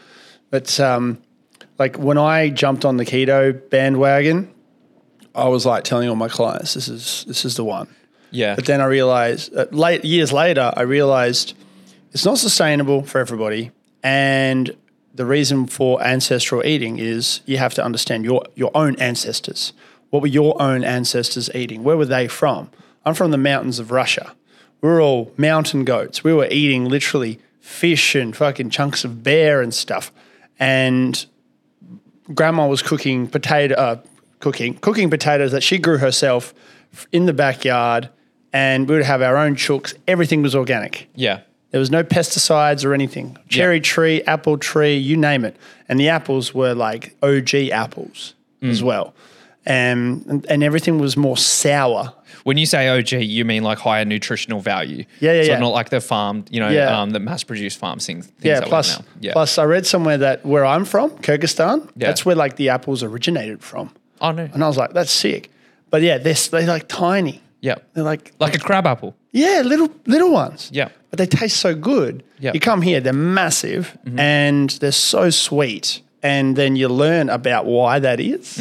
But 0.51 0.79
um, 0.79 1.17
like 1.79 1.97
when 1.97 2.17
I 2.17 2.49
jumped 2.49 2.85
on 2.85 2.97
the 2.97 3.05
keto 3.05 3.69
bandwagon, 3.69 4.53
I 5.33 5.47
was 5.47 5.65
like 5.65 5.83
telling 5.83 6.07
all 6.09 6.15
my 6.15 6.27
clients, 6.27 6.75
"This 6.75 6.87
is 6.87 7.25
this 7.27 7.45
is 7.45 7.55
the 7.55 7.63
one." 7.63 7.87
Yeah. 8.31 8.55
But 8.55 8.65
then 8.65 8.81
I 8.81 8.85
realized, 8.85 9.55
uh, 9.55 9.67
late 9.71 10.03
years 10.03 10.33
later, 10.33 10.73
I 10.75 10.81
realized 10.81 11.53
it's 12.11 12.25
not 12.25 12.37
sustainable 12.37 13.03
for 13.03 13.19
everybody, 13.19 13.71
and 14.03 14.75
the 15.13 15.25
reason 15.25 15.65
for 15.65 16.01
ancestral 16.03 16.65
eating 16.65 16.99
is 16.99 17.41
you 17.45 17.57
have 17.57 17.73
to 17.75 17.83
understand 17.83 18.23
your 18.23 18.43
your 18.55 18.71
own 18.75 18.95
ancestors. 18.99 19.73
What 20.09 20.21
were 20.21 20.27
your 20.27 20.59
own 20.61 20.83
ancestors 20.83 21.49
eating? 21.53 21.83
Where 21.83 21.97
were 21.97 22.05
they 22.05 22.27
from? 22.27 22.69
I'm 23.05 23.13
from 23.13 23.31
the 23.31 23.37
mountains 23.37 23.79
of 23.79 23.91
Russia. 23.91 24.33
We 24.81 24.89
were 24.89 25.01
all 25.01 25.31
mountain 25.37 25.83
goats. 25.85 26.23
We 26.23 26.33
were 26.33 26.47
eating 26.49 26.85
literally 26.85 27.39
fish 27.59 28.15
and 28.15 28.35
fucking 28.35 28.69
chunks 28.69 29.03
of 29.03 29.23
bear 29.23 29.61
and 29.61 29.73
stuff. 29.73 30.11
And 30.59 31.25
grandma 32.33 32.67
was 32.67 32.81
cooking 32.81 33.27
potato, 33.27 33.75
uh, 33.75 33.97
cooking 34.39 34.75
cooking 34.75 35.09
potatoes 35.09 35.51
that 35.51 35.63
she 35.63 35.77
grew 35.77 35.97
herself 35.97 36.53
in 37.11 37.25
the 37.25 37.33
backyard, 37.33 38.09
and 38.53 38.87
we 38.87 38.95
would 38.95 39.03
have 39.05 39.21
our 39.21 39.37
own 39.37 39.55
chooks. 39.55 39.93
Everything 40.07 40.41
was 40.41 40.55
organic. 40.55 41.09
yeah. 41.15 41.41
There 41.71 41.81
was 41.81 41.91
no 41.91 42.01
pesticides 42.01 42.85
or 42.85 42.93
anything. 42.93 43.37
Cherry 43.49 43.81
tree, 43.81 44.21
apple 44.23 44.57
tree, 44.57 44.95
you 44.95 45.17
name 45.17 45.43
it. 45.43 45.57
And 45.89 45.99
the 45.99 46.07
apples 46.07 46.53
were 46.53 46.73
like 46.73 47.13
OG 47.21 47.71
apples 47.71 48.35
Mm. 48.63 48.69
as 48.71 48.81
well. 48.81 49.13
Um, 49.69 50.23
and, 50.29 50.45
and 50.49 50.63
everything 50.63 50.97
was 50.99 51.17
more 51.17 51.35
sour. 51.37 52.13
When 52.43 52.57
you 52.57 52.65
say 52.65 52.87
OG, 52.87 53.11
you 53.23 53.43
mean 53.43 53.63
like 53.63 53.77
higher 53.77 54.05
nutritional 54.05 54.61
value. 54.61 55.03
Yeah, 55.19 55.33
yeah, 55.33 55.43
so 55.43 55.51
yeah. 55.51 55.59
not 55.59 55.73
like 55.73 55.89
the 55.89 55.99
farmed, 55.99 56.47
you 56.51 56.61
know, 56.61 56.69
Yeah. 56.69 57.01
um, 57.01 57.09
the 57.09 57.19
mass-produced 57.19 57.77
farm 57.77 57.99
things. 57.99 58.27
things 58.27 58.45
Yeah, 58.45 58.59
that 58.61 58.69
plus, 58.69 58.97
now. 58.99 59.05
yeah. 59.19 59.33
plus 59.33 59.57
I 59.57 59.65
read 59.65 59.85
somewhere 59.85 60.17
that 60.19 60.45
where 60.45 60.65
I'm 60.65 60.85
from, 60.85 61.09
Kyrgyzstan, 61.11 61.89
Yeah. 61.97 62.07
that's 62.07 62.25
where 62.25 62.35
like 62.35 62.55
the 62.55 62.69
apples 62.69 63.03
originated 63.03 63.61
from. 63.61 63.89
oh 64.21 64.31
no. 64.31 64.47
And 64.53 64.63
I 64.63 64.67
was 64.67 64.77
like, 64.77 64.93
that's 64.93 65.11
sick. 65.11 65.51
But 65.89 66.01
yeah, 66.01 66.17
they're, 66.17 66.33
they're 66.51 66.65
like 66.67 66.87
tiny. 66.87 67.41
Yeah. 67.61 67.75
They're 67.93 68.03
like, 68.05 68.31
Like 68.39 68.55
a 68.55 68.59
crab 68.59 68.85
apple. 68.87 69.15
yeah, 69.31 69.63
little 69.65 69.89
little 70.05 70.31
ones. 70.31 70.69
Yeah. 70.71 70.89
But 71.09 71.17
they 71.19 71.25
taste 71.25 71.57
so 71.57 71.75
good. 71.75 72.23
Yeah. 72.39 72.51
You 72.53 72.59
come 72.61 72.81
here, 72.81 73.01
they're 73.01 73.13
massive 73.13 73.97
and 74.17 74.69
they're 74.79 74.91
so 74.93 75.29
sweet. 75.29 76.01
And 76.23 76.55
then 76.55 76.75
you 76.75 76.87
learn 76.89 77.29
about 77.29 77.65
why 77.65 77.99
that 77.99 78.19
is. 78.19 78.59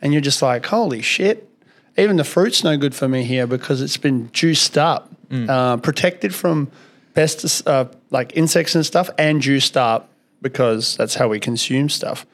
And 0.00 0.12
you're 0.12 0.22
just 0.22 0.42
like, 0.42 0.66
holy 0.66 1.02
shit. 1.02 1.48
Even 1.96 2.16
the 2.16 2.24
fruit's 2.24 2.62
no 2.62 2.76
good 2.76 2.94
for 2.94 3.08
me 3.08 3.24
here 3.24 3.46
because 3.46 3.82
it's 3.82 3.96
been 3.96 4.30
juiced 4.32 4.78
up, 4.78 5.10
uh, 5.48 5.76
protected 5.78 6.34
from 6.34 6.70
pestis, 7.14 7.62
uh, 7.66 7.86
like 8.10 8.36
insects 8.36 8.74
and 8.76 8.86
stuff, 8.86 9.10
and 9.18 9.42
juiced 9.42 9.76
up 9.76 10.08
because 10.40 10.96
that's 10.96 11.16
how 11.16 11.28
we 11.28 11.40
consume 11.40 11.88
stuff. 11.88 12.24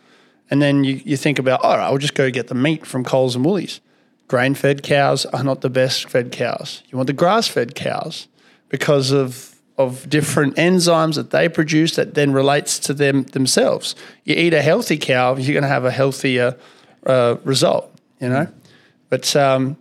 And 0.51 0.61
then 0.61 0.85
you, 0.85 1.01
you 1.05 1.17
think 1.17 1.39
about, 1.39 1.65
all 1.65 1.79
right, 1.79 1.85
I'll 1.85 1.99
just 1.99 2.15
go 2.15 2.31
get 2.31 2.49
the 2.49 2.55
meat 2.55 2.85
from 2.85 3.05
Coles 3.05 3.35
and 3.35 3.45
Woolies. 3.45 3.81
Grain 4.29 4.55
fed 4.55 4.83
cows 4.83 5.25
are 5.27 5.43
not 5.43 5.63
the 5.63 5.71
best 5.71 6.09
fed 6.11 6.33
cows. 6.33 6.83
You 6.89 6.99
want 6.99 7.07
the 7.07 7.15
grass 7.15 7.49
fed 7.49 7.75
cows 7.75 8.29
because 8.69 9.11
of, 9.11 9.55
of 9.79 10.09
different 10.09 10.57
enzymes 10.57 11.15
that 11.15 11.31
they 11.31 11.49
produce 11.49 11.97
that 11.97 12.15
then 12.15 12.33
relates 12.33 12.79
to 12.81 12.95
them 12.95 13.25
themselves. 13.25 13.95
You 14.25 14.35
eat 14.35 14.53
a 14.53 14.63
healthy 14.63 14.99
cow, 14.99 15.37
you're 15.37 15.55
going 15.55 15.63
to 15.63 15.69
have 15.69 15.85
a 15.85 15.91
healthier 15.91 16.57
uh, 17.07 17.37
result, 17.45 17.91
you 18.21 18.29
know? 18.29 18.47
But 19.09 19.35
um, 19.37 19.77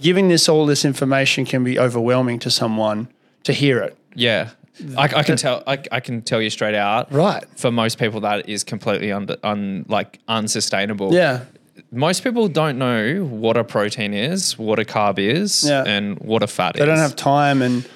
giving 0.00 0.28
this 0.28 0.48
all 0.48 0.66
this 0.66 0.84
information 0.84 1.44
can 1.44 1.64
be 1.64 1.78
overwhelming 1.78 2.38
to 2.40 2.50
someone 2.50 3.08
to 3.44 3.52
hear 3.52 3.78
it. 3.80 3.96
Yeah. 4.14 4.50
I, 4.96 5.04
I 5.04 5.22
can 5.24 5.36
tell. 5.36 5.64
I, 5.66 5.78
I 5.90 5.98
can 6.00 6.22
tell 6.22 6.40
you 6.40 6.50
straight 6.50 6.76
out. 6.76 7.10
Right. 7.12 7.44
For 7.56 7.72
most 7.72 7.98
people, 7.98 8.20
that 8.20 8.48
is 8.48 8.62
completely 8.62 9.10
under, 9.10 9.36
un, 9.42 9.84
like 9.88 10.20
unsustainable. 10.28 11.12
Yeah. 11.12 11.44
Most 11.90 12.22
people 12.22 12.46
don't 12.48 12.78
know 12.78 13.24
what 13.24 13.56
a 13.56 13.64
protein 13.64 14.14
is, 14.14 14.56
what 14.58 14.78
a 14.78 14.84
carb 14.84 15.18
is, 15.18 15.64
Yeah. 15.66 15.82
and 15.84 16.18
what 16.20 16.42
a 16.42 16.46
fat 16.46 16.76
is. 16.76 16.80
They 16.80 16.86
don't 16.86 16.98
have 16.98 17.16
time. 17.16 17.60
And 17.62 17.88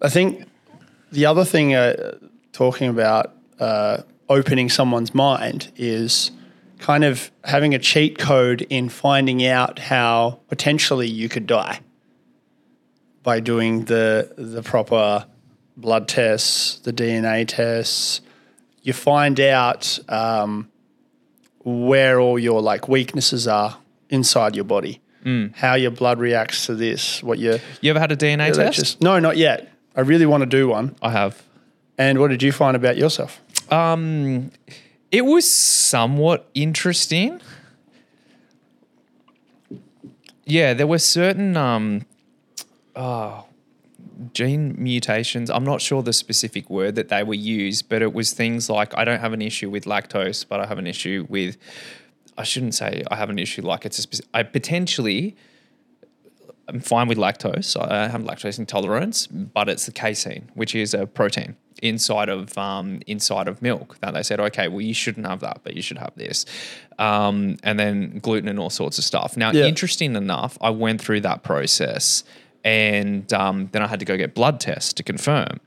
I 0.00 0.08
think 0.08 0.46
the 1.10 1.26
other 1.26 1.44
thing, 1.44 1.74
uh, 1.74 2.16
talking 2.52 2.88
about 2.88 3.34
uh, 3.58 3.98
opening 4.28 4.70
someone's 4.70 5.14
mind, 5.14 5.70
is 5.76 6.30
kind 6.82 7.04
of 7.04 7.30
having 7.44 7.74
a 7.74 7.78
cheat 7.78 8.18
code 8.18 8.62
in 8.68 8.88
finding 8.88 9.46
out 9.46 9.78
how 9.78 10.40
potentially 10.48 11.06
you 11.08 11.28
could 11.28 11.46
die 11.46 11.78
by 13.22 13.38
doing 13.40 13.84
the 13.84 14.32
the 14.36 14.62
proper 14.62 15.24
blood 15.76 16.08
tests, 16.08 16.78
the 16.80 16.92
DNA 16.92 17.46
tests. 17.46 18.20
You 18.82 18.92
find 18.92 19.38
out 19.38 19.98
um, 20.08 20.68
where 21.64 22.18
all 22.20 22.36
your 22.38 22.60
like 22.60 22.88
weaknesses 22.88 23.46
are 23.46 23.78
inside 24.10 24.56
your 24.56 24.64
body, 24.64 25.00
how 25.54 25.74
your 25.74 25.92
blood 25.92 26.18
reacts 26.18 26.66
to 26.66 26.74
this, 26.74 27.22
what 27.22 27.38
your 27.38 27.58
You 27.80 27.90
ever 27.90 28.00
had 28.00 28.10
a 28.10 28.16
DNA 28.16 28.52
test? 28.52 28.76
just- 28.76 29.00
no, 29.00 29.20
not 29.20 29.36
yet. 29.36 29.68
I 29.94 30.00
really 30.00 30.26
want 30.26 30.40
to 30.42 30.46
do 30.46 30.66
one. 30.68 30.96
I 31.00 31.10
have. 31.10 31.40
And 31.96 32.18
what 32.18 32.28
did 32.28 32.42
you 32.42 32.50
find 32.50 32.74
about 32.74 32.96
yourself? 32.96 33.40
Um, 33.70 34.50
it 35.12 35.26
was 35.26 35.48
somewhat 35.48 36.48
interesting. 36.54 37.40
Yeah, 40.46 40.72
there 40.72 40.86
were 40.86 40.98
certain 40.98 41.56
um, 41.56 42.06
oh, 42.96 43.44
gene 44.32 44.74
mutations. 44.78 45.50
I'm 45.50 45.64
not 45.64 45.82
sure 45.82 46.02
the 46.02 46.14
specific 46.14 46.68
word 46.70 46.94
that 46.94 47.10
they 47.10 47.22
were 47.22 47.34
used, 47.34 47.90
but 47.90 48.00
it 48.00 48.14
was 48.14 48.32
things 48.32 48.70
like 48.70 48.96
I 48.96 49.04
don't 49.04 49.20
have 49.20 49.34
an 49.34 49.42
issue 49.42 49.68
with 49.68 49.84
lactose, 49.84 50.46
but 50.48 50.60
I 50.60 50.66
have 50.66 50.78
an 50.78 50.86
issue 50.86 51.26
with. 51.28 51.58
I 52.38 52.44
shouldn't 52.44 52.74
say 52.74 53.04
I 53.10 53.16
have 53.16 53.28
an 53.28 53.38
issue 53.38 53.60
like 53.60 53.84
it's 53.84 54.04
a. 54.04 54.22
I 54.34 54.42
potentially. 54.42 55.36
I'm 56.68 56.80
fine 56.80 57.06
with 57.08 57.18
lactose. 57.18 57.76
I 57.76 58.08
have 58.08 58.22
lactose 58.22 58.58
intolerance, 58.58 59.26
but 59.26 59.68
it's 59.68 59.84
the 59.84 59.92
casein, 59.92 60.48
which 60.54 60.74
is 60.74 60.94
a 60.94 61.06
protein 61.06 61.56
inside 61.82 62.28
of 62.30 62.56
um, 62.56 63.00
inside 63.06 63.48
of 63.48 63.60
milk. 63.60 63.98
That 64.00 64.14
they 64.14 64.22
said, 64.22 64.40
okay, 64.40 64.68
well, 64.68 64.80
you 64.80 64.94
shouldn't 64.94 65.26
have 65.26 65.40
that, 65.40 65.60
but 65.62 65.74
you 65.76 65.82
should 65.82 65.98
have 65.98 66.12
this, 66.16 66.46
um, 66.98 67.58
and 67.62 67.78
then 67.78 68.18
gluten 68.20 68.48
and 68.48 68.58
all 68.58 68.70
sorts 68.70 68.96
of 68.98 69.04
stuff. 69.04 69.36
Now, 69.36 69.50
Yeah. 69.52 69.66
interesting 69.66 70.16
enough, 70.16 70.56
I 70.60 70.70
went 70.70 71.00
through 71.02 71.20
that 71.22 71.42
process, 71.42 72.24
and 72.64 73.30
um, 73.34 73.68
then 73.72 73.82
I 73.82 73.86
had 73.88 73.98
to 74.00 74.06
go 74.06 74.16
get 74.16 74.34
blood 74.34 74.60
tests 74.60 74.92
to 74.94 75.02
confirm. 75.02 75.60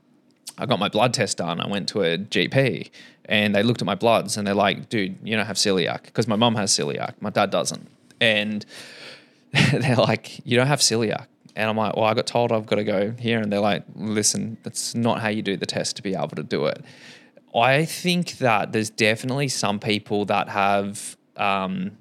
I 0.58 0.64
got 0.64 0.78
my 0.78 0.88
blood 0.88 1.12
test 1.12 1.36
done. 1.36 1.60
I 1.60 1.66
went 1.68 1.86
to 1.90 2.02
a 2.02 2.16
GP 2.16 2.88
and 3.26 3.54
they 3.54 3.62
looked 3.62 3.82
at 3.82 3.86
my 3.86 3.94
bloods 3.94 4.38
and 4.38 4.46
they're 4.46 4.54
like, 4.54 4.88
dude, 4.88 5.18
you 5.22 5.36
don't 5.36 5.44
have 5.44 5.56
celiac 5.58 6.04
because 6.04 6.26
my 6.26 6.36
mum 6.36 6.54
has 6.54 6.72
celiac. 6.72 7.12
My 7.20 7.28
dad 7.28 7.50
doesn't. 7.50 7.86
And 8.22 8.64
they're 9.72 9.96
like, 9.96 10.40
you 10.46 10.56
don't 10.56 10.66
have 10.68 10.80
celiac. 10.80 11.26
And 11.56 11.70
I'm 11.70 11.76
like, 11.76 11.96
well, 11.96 12.04
I 12.04 12.14
got 12.14 12.26
told 12.26 12.52
I've 12.52 12.66
got 12.66 12.76
to 12.76 12.84
go 12.84 13.12
here. 13.18 13.40
And 13.40 13.50
they're 13.50 13.60
like, 13.60 13.84
listen, 13.94 14.58
that's 14.62 14.94
not 14.94 15.20
how 15.20 15.28
you 15.28 15.42
do 15.42 15.56
the 15.56 15.66
test 15.66 15.96
to 15.96 16.02
be 16.02 16.14
able 16.14 16.28
to 16.28 16.42
do 16.42 16.66
it. 16.66 16.84
I 17.54 17.86
think 17.86 18.32
that 18.38 18.72
there's 18.72 18.90
definitely 18.90 19.48
some 19.48 19.80
people 19.80 20.26
that 20.26 20.50
have, 20.50 21.16
um, 21.36 21.92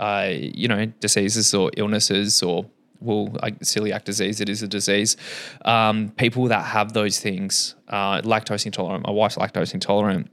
uh, 0.00 0.30
you 0.32 0.66
know, 0.66 0.86
diseases 0.86 1.54
or 1.54 1.70
illnesses 1.76 2.42
or 2.42 2.66
well, 3.00 3.28
celiac 3.60 4.04
disease, 4.04 4.40
it 4.40 4.48
is 4.48 4.62
a 4.62 4.68
disease. 4.68 5.16
Um, 5.64 6.10
people 6.16 6.46
that 6.46 6.64
have 6.64 6.94
those 6.94 7.20
things, 7.20 7.74
uh, 7.88 8.22
lactose 8.22 8.66
intolerant. 8.66 9.06
My 9.06 9.12
wife's 9.12 9.36
lactose 9.36 9.74
intolerant. 9.74 10.30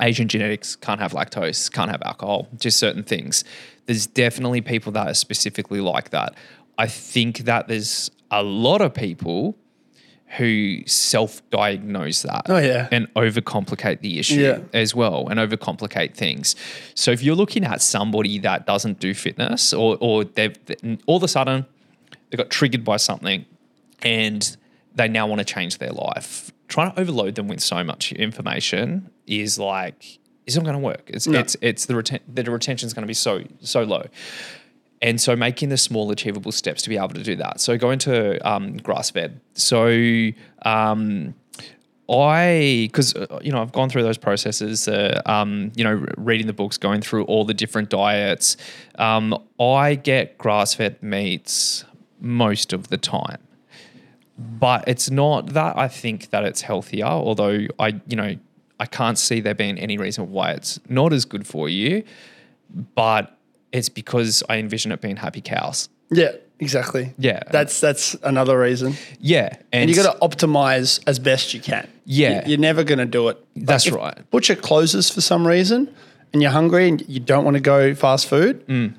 Asian 0.00 0.28
genetics 0.28 0.76
can't 0.76 1.00
have 1.00 1.12
lactose, 1.12 1.70
can't 1.72 1.90
have 1.90 2.02
alcohol, 2.02 2.48
just 2.58 2.78
certain 2.78 3.02
things. 3.02 3.44
There's 3.86 4.06
definitely 4.06 4.60
people 4.60 4.92
that 4.92 5.08
are 5.08 5.14
specifically 5.14 5.80
like 5.80 6.10
that. 6.10 6.34
I 6.78 6.86
think 6.86 7.38
that 7.40 7.68
there's 7.68 8.10
a 8.30 8.42
lot 8.42 8.80
of 8.80 8.94
people 8.94 9.56
who 10.36 10.82
self-diagnose 10.86 12.22
that 12.22 12.42
Oh, 12.48 12.58
yeah. 12.58 12.88
and 12.92 13.12
overcomplicate 13.14 14.00
the 14.00 14.18
issue 14.18 14.40
Yeah. 14.40 14.58
as 14.72 14.94
well 14.94 15.26
and 15.28 15.40
overcomplicate 15.40 16.14
things. 16.14 16.54
So 16.94 17.10
if 17.10 17.22
you're 17.22 17.34
looking 17.34 17.64
at 17.64 17.82
somebody 17.82 18.38
that 18.38 18.66
doesn't 18.66 19.00
do 19.00 19.12
fitness 19.14 19.72
or 19.72 19.96
or 20.00 20.24
they've 20.24 20.54
all 21.06 21.16
of 21.16 21.22
a 21.24 21.28
sudden 21.28 21.66
they 22.30 22.36
got 22.36 22.50
triggered 22.50 22.84
by 22.84 22.96
something 22.96 23.44
and 24.02 24.56
they 24.94 25.08
now 25.08 25.26
want 25.26 25.40
to 25.40 25.44
change 25.44 25.78
their 25.78 25.90
life, 25.92 26.52
trying 26.68 26.92
to 26.92 27.00
overload 27.00 27.34
them 27.34 27.48
with 27.48 27.60
so 27.60 27.82
much 27.82 28.12
information 28.12 29.10
is 29.26 29.58
like 29.58 30.18
it's 30.46 30.56
not 30.56 30.64
going 30.64 30.74
to 30.74 30.80
work. 30.80 31.02
It's 31.08 31.26
it's 31.26 31.56
it's 31.60 31.86
the 31.86 31.94
reten- 31.94 32.20
the 32.32 32.44
retention 32.50 32.86
is 32.86 32.94
going 32.94 33.02
to 33.02 33.08
be 33.08 33.14
so 33.14 33.42
so 33.60 33.82
low. 33.82 34.04
And 35.02 35.20
so 35.20 35.34
making 35.34 35.70
the 35.70 35.78
small 35.78 36.10
achievable 36.10 36.52
steps 36.52 36.82
to 36.82 36.90
be 36.90 36.96
able 36.96 37.08
to 37.08 37.22
do 37.22 37.36
that. 37.36 37.60
So 37.60 37.78
going 37.78 37.98
to 38.00 38.38
um, 38.46 38.76
grass 38.76 39.10
fed. 39.10 39.40
So 39.54 39.86
um, 40.62 41.34
I, 42.10 42.88
because 42.90 43.14
uh, 43.14 43.38
you 43.42 43.52
know, 43.52 43.62
I've 43.62 43.72
gone 43.72 43.88
through 43.88 44.02
those 44.02 44.18
processes. 44.18 44.88
Uh, 44.88 45.22
um, 45.24 45.72
you 45.74 45.84
know, 45.84 46.04
reading 46.18 46.46
the 46.46 46.52
books, 46.52 46.76
going 46.76 47.00
through 47.00 47.24
all 47.24 47.44
the 47.44 47.54
different 47.54 47.88
diets. 47.88 48.56
Um, 48.96 49.42
I 49.58 49.94
get 49.94 50.36
grass-fed 50.36 51.02
meats 51.02 51.84
most 52.20 52.72
of 52.72 52.88
the 52.88 52.98
time, 52.98 53.38
but 54.36 54.86
it's 54.86 55.10
not 55.10 55.54
that 55.54 55.78
I 55.78 55.88
think 55.88 56.30
that 56.30 56.44
it's 56.44 56.62
healthier. 56.62 57.06
Although 57.06 57.68
I, 57.78 58.00
you 58.06 58.16
know, 58.16 58.36
I 58.80 58.86
can't 58.86 59.18
see 59.18 59.40
there 59.40 59.54
being 59.54 59.78
any 59.78 59.96
reason 59.96 60.30
why 60.30 60.50
it's 60.50 60.80
not 60.88 61.12
as 61.12 61.24
good 61.24 61.46
for 61.46 61.68
you. 61.68 62.02
But 62.94 63.36
it's 63.72 63.88
because 63.88 64.42
I 64.48 64.56
envision 64.58 64.92
it 64.92 65.00
being 65.00 65.16
happy 65.16 65.40
cows. 65.40 65.88
Yeah, 66.10 66.32
exactly. 66.58 67.14
Yeah. 67.18 67.42
That's 67.50 67.80
that's 67.80 68.14
another 68.22 68.58
reason. 68.58 68.94
Yeah, 69.20 69.56
And 69.72 69.88
you 69.88 69.96
got 69.96 70.12
to 70.12 70.18
optimize 70.26 71.00
as 71.06 71.18
best 71.18 71.54
you 71.54 71.60
can. 71.60 71.88
Yeah. 72.04 72.42
You- 72.44 72.50
You're 72.50 72.58
never 72.58 72.82
going 72.84 72.98
to 72.98 73.06
do 73.06 73.28
it. 73.28 73.36
Like, 73.56 73.66
That's 73.66 73.90
right. 73.90 74.30
Butcher 74.30 74.56
closes 74.56 75.08
for 75.10 75.20
some 75.20 75.46
reason 75.46 75.88
and 76.32 76.42
you're 76.42 76.50
hungry 76.50 76.88
and 76.88 77.02
you 77.08 77.20
don't 77.20 77.44
want 77.44 77.54
to 77.56 77.60
go 77.62 77.94
fast 77.94 78.26
food, 78.26 78.66
Mm. 78.66 78.94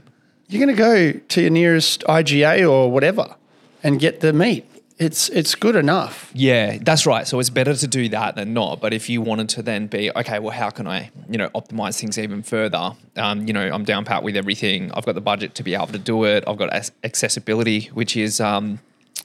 you're 0.48 0.66
going 0.66 0.76
to 0.76 0.82
go 0.82 1.20
to 1.30 1.42
your 1.42 1.50
nearest 1.52 2.04
IGA 2.08 2.70
or 2.70 2.90
whatever 2.92 3.36
and 3.84 4.00
get 4.00 4.22
the 4.22 4.32
meat. 4.34 4.66
It's 5.02 5.30
it's 5.30 5.56
good 5.56 5.76
enough. 5.76 6.30
Yeah, 6.36 6.78
that's 6.80 7.08
right. 7.08 7.28
So 7.28 7.39
it's 7.39 7.49
better 7.49 7.74
to 7.74 7.88
do 7.88 8.08
that 8.10 8.36
than 8.36 8.54
not. 8.54 8.80
But 8.80 8.93
if 8.93 9.10
you 9.10 9.20
wanted 9.20 9.49
to 9.49 9.64
then 9.64 9.88
be 9.88 10.12
okay, 10.16 10.38
well, 10.38 10.52
how 10.52 10.70
can 10.70 10.86
I, 10.86 11.10
you 11.28 11.39
know, 11.39 11.49
optimize 11.56 11.99
things 11.99 12.20
even 12.20 12.43
further? 12.43 12.91
Um, 13.18 13.47
you 13.47 13.52
know, 13.54 13.68
I'm 13.68 13.84
down 13.84 14.06
pat 14.06 14.22
with 14.22 14.38
everything. 14.38 14.91
I've 14.93 15.04
got 15.04 15.16
the 15.16 15.22
budget 15.22 15.56
to 15.56 15.64
be 15.64 15.74
able 15.74 15.88
to 15.88 15.97
do 15.97 16.26
it. 16.26 16.43
I've 16.45 16.58
got 16.58 16.72
ac- 16.72 16.93
accessibility, 17.04 17.86
which 17.95 18.16
is 18.16 18.39
um, 18.39 18.80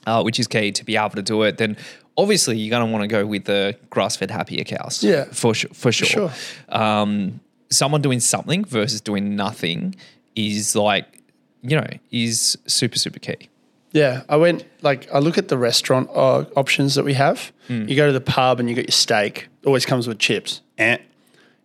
uh, 0.07 0.23
which 0.23 0.39
is 0.39 0.47
key 0.47 0.71
to 0.71 0.83
be 0.83 0.97
able 0.97 1.11
to 1.11 1.21
do 1.21 1.43
it. 1.43 1.59
Then 1.59 1.77
obviously 2.17 2.57
you're 2.57 2.71
going 2.71 2.87
to 2.87 2.91
want 2.91 3.03
to 3.03 3.07
go 3.07 3.27
with 3.27 3.45
the 3.45 3.77
grass-fed 3.91 4.31
happier 4.31 4.63
cows. 4.63 5.03
Yeah. 5.03 5.25
for 5.25 5.53
sure. 5.53 5.69
For 5.75 5.91
sure. 5.91 6.07
sure. 6.07 6.31
Um, 6.69 7.39
someone 7.69 8.01
doing 8.01 8.19
something 8.19 8.65
versus 8.65 8.99
doing 8.99 9.35
nothing 9.35 9.95
is 10.35 10.75
like, 10.75 11.05
you 11.61 11.77
know, 11.77 11.87
is 12.09 12.57
super 12.65 12.97
super 12.97 13.19
key. 13.19 13.49
Yeah, 13.91 14.23
I 14.27 14.35
went 14.37 14.65
like 14.81 15.11
I 15.13 15.19
look 15.19 15.37
at 15.37 15.47
the 15.47 15.57
restaurant 15.57 16.09
uh, 16.13 16.45
options 16.55 16.95
that 16.95 17.05
we 17.05 17.13
have. 17.13 17.51
Hmm. 17.67 17.87
You 17.87 17.95
go 17.95 18.07
to 18.07 18.13
the 18.13 18.21
pub 18.21 18.59
and 18.59 18.69
you 18.69 18.75
get 18.75 18.85
your 18.85 18.91
steak. 18.91 19.47
Always 19.65 19.85
comes 19.85 20.07
with 20.07 20.19
chips. 20.19 20.61
And 20.77 21.01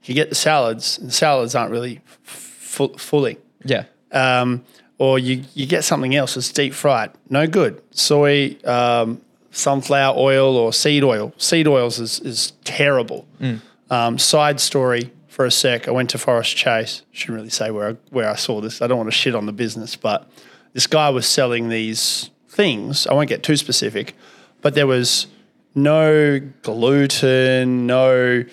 you 0.04 0.14
get 0.14 0.28
the 0.28 0.34
salads. 0.34 0.98
And 0.98 1.08
the 1.08 1.12
salads 1.12 1.54
aren't 1.54 1.70
really 1.70 2.00
f- 2.26 2.90
fully. 2.96 3.38
Yeah. 3.64 3.84
Um, 4.12 4.64
or 4.98 5.18
you 5.18 5.44
you 5.54 5.66
get 5.66 5.84
something 5.84 6.14
else 6.14 6.34
that's 6.34 6.52
deep 6.52 6.74
fried. 6.74 7.10
No 7.28 7.46
good. 7.46 7.82
Soy, 7.90 8.56
um, 8.64 9.20
sunflower 9.50 10.16
oil, 10.16 10.56
or 10.56 10.72
seed 10.72 11.02
oil. 11.02 11.32
Seed 11.38 11.66
oils 11.66 11.98
is 11.98 12.20
is 12.20 12.52
terrible. 12.64 13.26
Um, 13.90 14.18
side 14.18 14.60
story 14.60 15.10
for 15.28 15.44
a 15.44 15.50
sec. 15.50 15.88
I 15.88 15.90
went 15.90 16.10
to 16.10 16.18
Forest 16.18 16.56
Chase. 16.56 17.02
Shouldn't 17.10 17.36
really 17.36 17.50
say 17.50 17.70
where 17.70 17.90
I, 17.90 17.96
where 18.10 18.28
I 18.30 18.36
saw 18.36 18.60
this. 18.60 18.80
I 18.80 18.86
don't 18.86 18.96
want 18.96 19.08
to 19.08 19.16
shit 19.16 19.34
on 19.34 19.46
the 19.46 19.52
business, 19.52 19.96
but 19.96 20.30
this 20.72 20.86
guy 20.86 21.10
was 21.10 21.26
selling 21.26 21.68
these 21.68 22.30
things. 22.48 23.06
I 23.06 23.14
won't 23.14 23.28
get 23.28 23.42
too 23.42 23.56
specific, 23.56 24.14
but 24.60 24.74
there 24.74 24.86
was 24.86 25.26
no 25.74 26.40
gluten, 26.62 27.86
no 27.86 28.44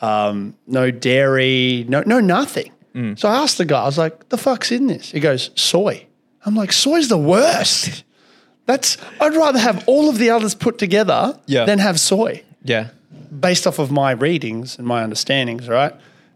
um, 0.00 0.56
no 0.66 0.90
dairy, 0.90 1.84
no 1.88 2.02
no 2.06 2.20
nothing. 2.20 2.72
So 3.16 3.26
I 3.26 3.36
asked 3.36 3.56
the 3.56 3.64
guy, 3.64 3.82
I 3.82 3.86
was 3.86 3.96
like, 3.96 4.28
"The 4.28 4.36
fuck's 4.36 4.70
in 4.70 4.86
this?" 4.86 5.12
He 5.12 5.20
goes, 5.20 5.50
"Soy." 5.54 6.06
I'm 6.44 6.54
like, 6.54 6.72
"Soy's 6.72 7.08
the 7.08 7.16
worst." 7.16 8.04
That's 8.66 8.98
I'd 9.20 9.34
rather 9.34 9.58
have 9.58 9.82
all 9.88 10.10
of 10.10 10.18
the 10.18 10.28
others 10.30 10.54
put 10.54 10.76
together 10.78 11.38
Yeah. 11.46 11.64
than 11.64 11.78
have 11.78 11.98
soy, 11.98 12.42
Yeah. 12.62 12.88
based 13.40 13.66
off 13.66 13.78
of 13.78 13.90
my 13.90 14.10
readings 14.12 14.76
and 14.78 14.86
my 14.86 15.02
understandings, 15.02 15.68
right? 15.68 15.94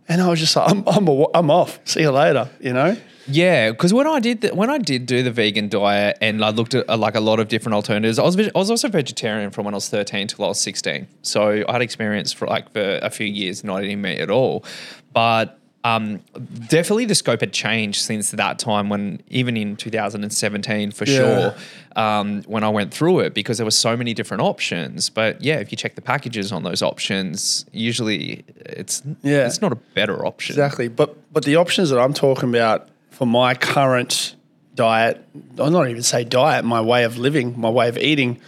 And 0.08 0.22
I 0.22 0.28
was 0.30 0.40
just 0.40 0.56
like, 0.56 0.70
"I'm 0.70 0.82
I'm, 0.86 1.06
a, 1.08 1.26
I'm 1.34 1.50
off. 1.50 1.78
See 1.84 2.00
you 2.00 2.10
later," 2.10 2.48
you 2.58 2.72
know. 2.72 2.96
Yeah, 3.28 3.70
because 3.70 3.92
when 3.92 4.06
I 4.06 4.20
did 4.20 4.40
the, 4.42 4.48
when 4.54 4.70
I 4.70 4.78
did 4.78 5.06
do 5.06 5.22
the 5.22 5.30
vegan 5.32 5.68
diet 5.68 6.18
and 6.20 6.44
I 6.44 6.50
looked 6.50 6.74
at 6.74 6.88
uh, 6.88 6.96
like 6.96 7.14
a 7.16 7.20
lot 7.20 7.40
of 7.40 7.48
different 7.48 7.74
alternatives, 7.74 8.18
I 8.18 8.22
was 8.22 8.38
I 8.38 8.50
was 8.54 8.70
also 8.70 8.88
vegetarian 8.88 9.50
from 9.50 9.64
when 9.64 9.74
I 9.74 9.78
was 9.78 9.88
thirteen 9.88 10.26
till 10.28 10.44
I 10.44 10.48
was 10.48 10.60
sixteen. 10.60 11.08
So 11.22 11.64
I 11.68 11.72
had 11.72 11.82
experience 11.82 12.32
for 12.32 12.46
like 12.46 12.72
for 12.72 12.98
a 13.02 13.10
few 13.10 13.26
years 13.26 13.64
not 13.64 13.82
eating 13.84 14.00
meat 14.02 14.20
at 14.20 14.30
all, 14.30 14.64
but. 15.12 15.58
Um, 15.84 16.20
definitely 16.68 17.04
the 17.04 17.14
scope 17.14 17.38
had 17.38 17.52
changed 17.52 18.00
since 18.00 18.32
that 18.32 18.58
time 18.58 18.88
when 18.88 19.22
even 19.28 19.56
in 19.56 19.76
2017 19.76 20.90
for 20.90 21.04
Yeah. 21.04 21.16
sure 21.16 21.54
um, 21.94 22.42
when 22.48 22.64
I 22.64 22.68
went 22.70 22.92
through 22.92 23.20
it 23.20 23.34
because 23.34 23.58
there 23.58 23.64
were 23.64 23.70
so 23.70 23.96
many 23.96 24.12
different 24.12 24.42
options 24.42 25.10
but 25.10 25.40
yeah 25.40 25.58
if 25.60 25.70
you 25.70 25.76
check 25.76 25.94
the 25.94 26.02
packages 26.02 26.50
on 26.50 26.64
those 26.64 26.82
options 26.82 27.66
usually 27.70 28.44
it's 28.56 29.00
Yeah. 29.22 29.46
it's 29.46 29.60
not 29.60 29.70
a 29.70 29.76
better 29.76 30.26
option 30.26 30.54
Exactly. 30.54 30.88
But 30.88 31.32
but 31.32 31.44
the 31.44 31.54
options 31.54 31.90
that 31.90 32.00
I'm 32.00 32.14
talking 32.14 32.48
about 32.48 32.88
for 33.16 33.26
my 33.26 33.54
current 33.54 34.36
diet, 34.74 35.24
I'll 35.58 35.70
not 35.70 35.88
even 35.88 36.02
say 36.02 36.22
diet, 36.22 36.66
my 36.66 36.82
way 36.82 37.04
of 37.04 37.16
living, 37.16 37.58
my 37.58 37.70
way 37.70 37.88
of 37.88 37.96
eating, 37.96 38.38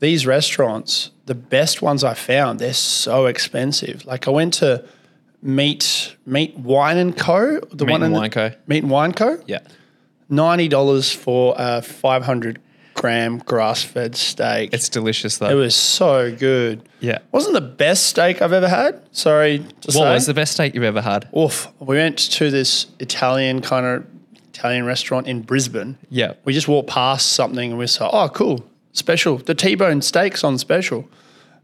these 0.00 0.26
restaurants, 0.26 1.12
the 1.26 1.34
best 1.36 1.80
ones 1.80 2.02
I 2.02 2.14
found, 2.14 2.58
they're 2.58 2.72
so 2.74 3.26
expensive. 3.26 4.04
Like 4.04 4.26
I 4.26 4.32
went 4.32 4.54
to 4.54 4.84
Meat 5.42 6.16
Meat 6.26 6.58
Wine 6.58 6.98
and 6.98 7.16
Co. 7.16 7.60
The 7.60 7.86
Meat 7.86 7.92
one 7.92 8.02
and 8.02 8.06
in 8.06 8.12
the- 8.12 8.18
Wine 8.18 8.30
Co. 8.30 8.50
Meat 8.66 8.82
and 8.82 8.90
Wine 8.90 9.12
Co. 9.12 9.40
yeah 9.46 9.60
Ninety 10.28 10.66
dollars 10.68 11.12
for 11.12 11.54
a 11.56 11.80
five 11.80 12.24
hundred 12.24 12.60
gram 13.00 13.38
grass 13.38 13.82
fed 13.82 14.14
steak. 14.14 14.74
it's 14.74 14.88
delicious 14.90 15.38
though 15.38 15.48
it 15.48 15.54
was 15.54 15.74
so 15.74 16.30
good. 16.36 16.82
yeah 17.00 17.18
Wasn't 17.32 17.54
the 17.54 17.60
best 17.60 18.06
steak 18.06 18.42
I've 18.42 18.52
ever 18.52 18.68
had. 18.68 19.00
Sorry 19.16 19.58
to 19.60 19.64
What 19.86 19.92
say. 19.94 20.12
was 20.12 20.26
the 20.26 20.34
best 20.34 20.52
steak 20.52 20.74
you've 20.74 20.84
ever 20.84 21.00
had? 21.00 21.26
Oof. 21.36 21.68
We 21.80 21.96
went 21.96 22.18
to 22.32 22.50
this 22.50 22.86
Italian 22.98 23.62
kind 23.62 23.86
of 23.86 24.06
Italian 24.52 24.84
restaurant 24.84 25.26
in 25.26 25.40
Brisbane. 25.40 25.96
Yeah. 26.10 26.34
We 26.44 26.52
just 26.52 26.68
walked 26.68 26.90
past 26.90 27.32
something 27.32 27.70
and 27.70 27.78
we 27.78 27.86
saw, 27.86 28.10
oh, 28.12 28.28
cool, 28.28 28.62
special. 28.92 29.38
The 29.38 29.54
T-bone 29.54 30.02
steak's 30.02 30.44
on 30.44 30.58
special. 30.58 31.08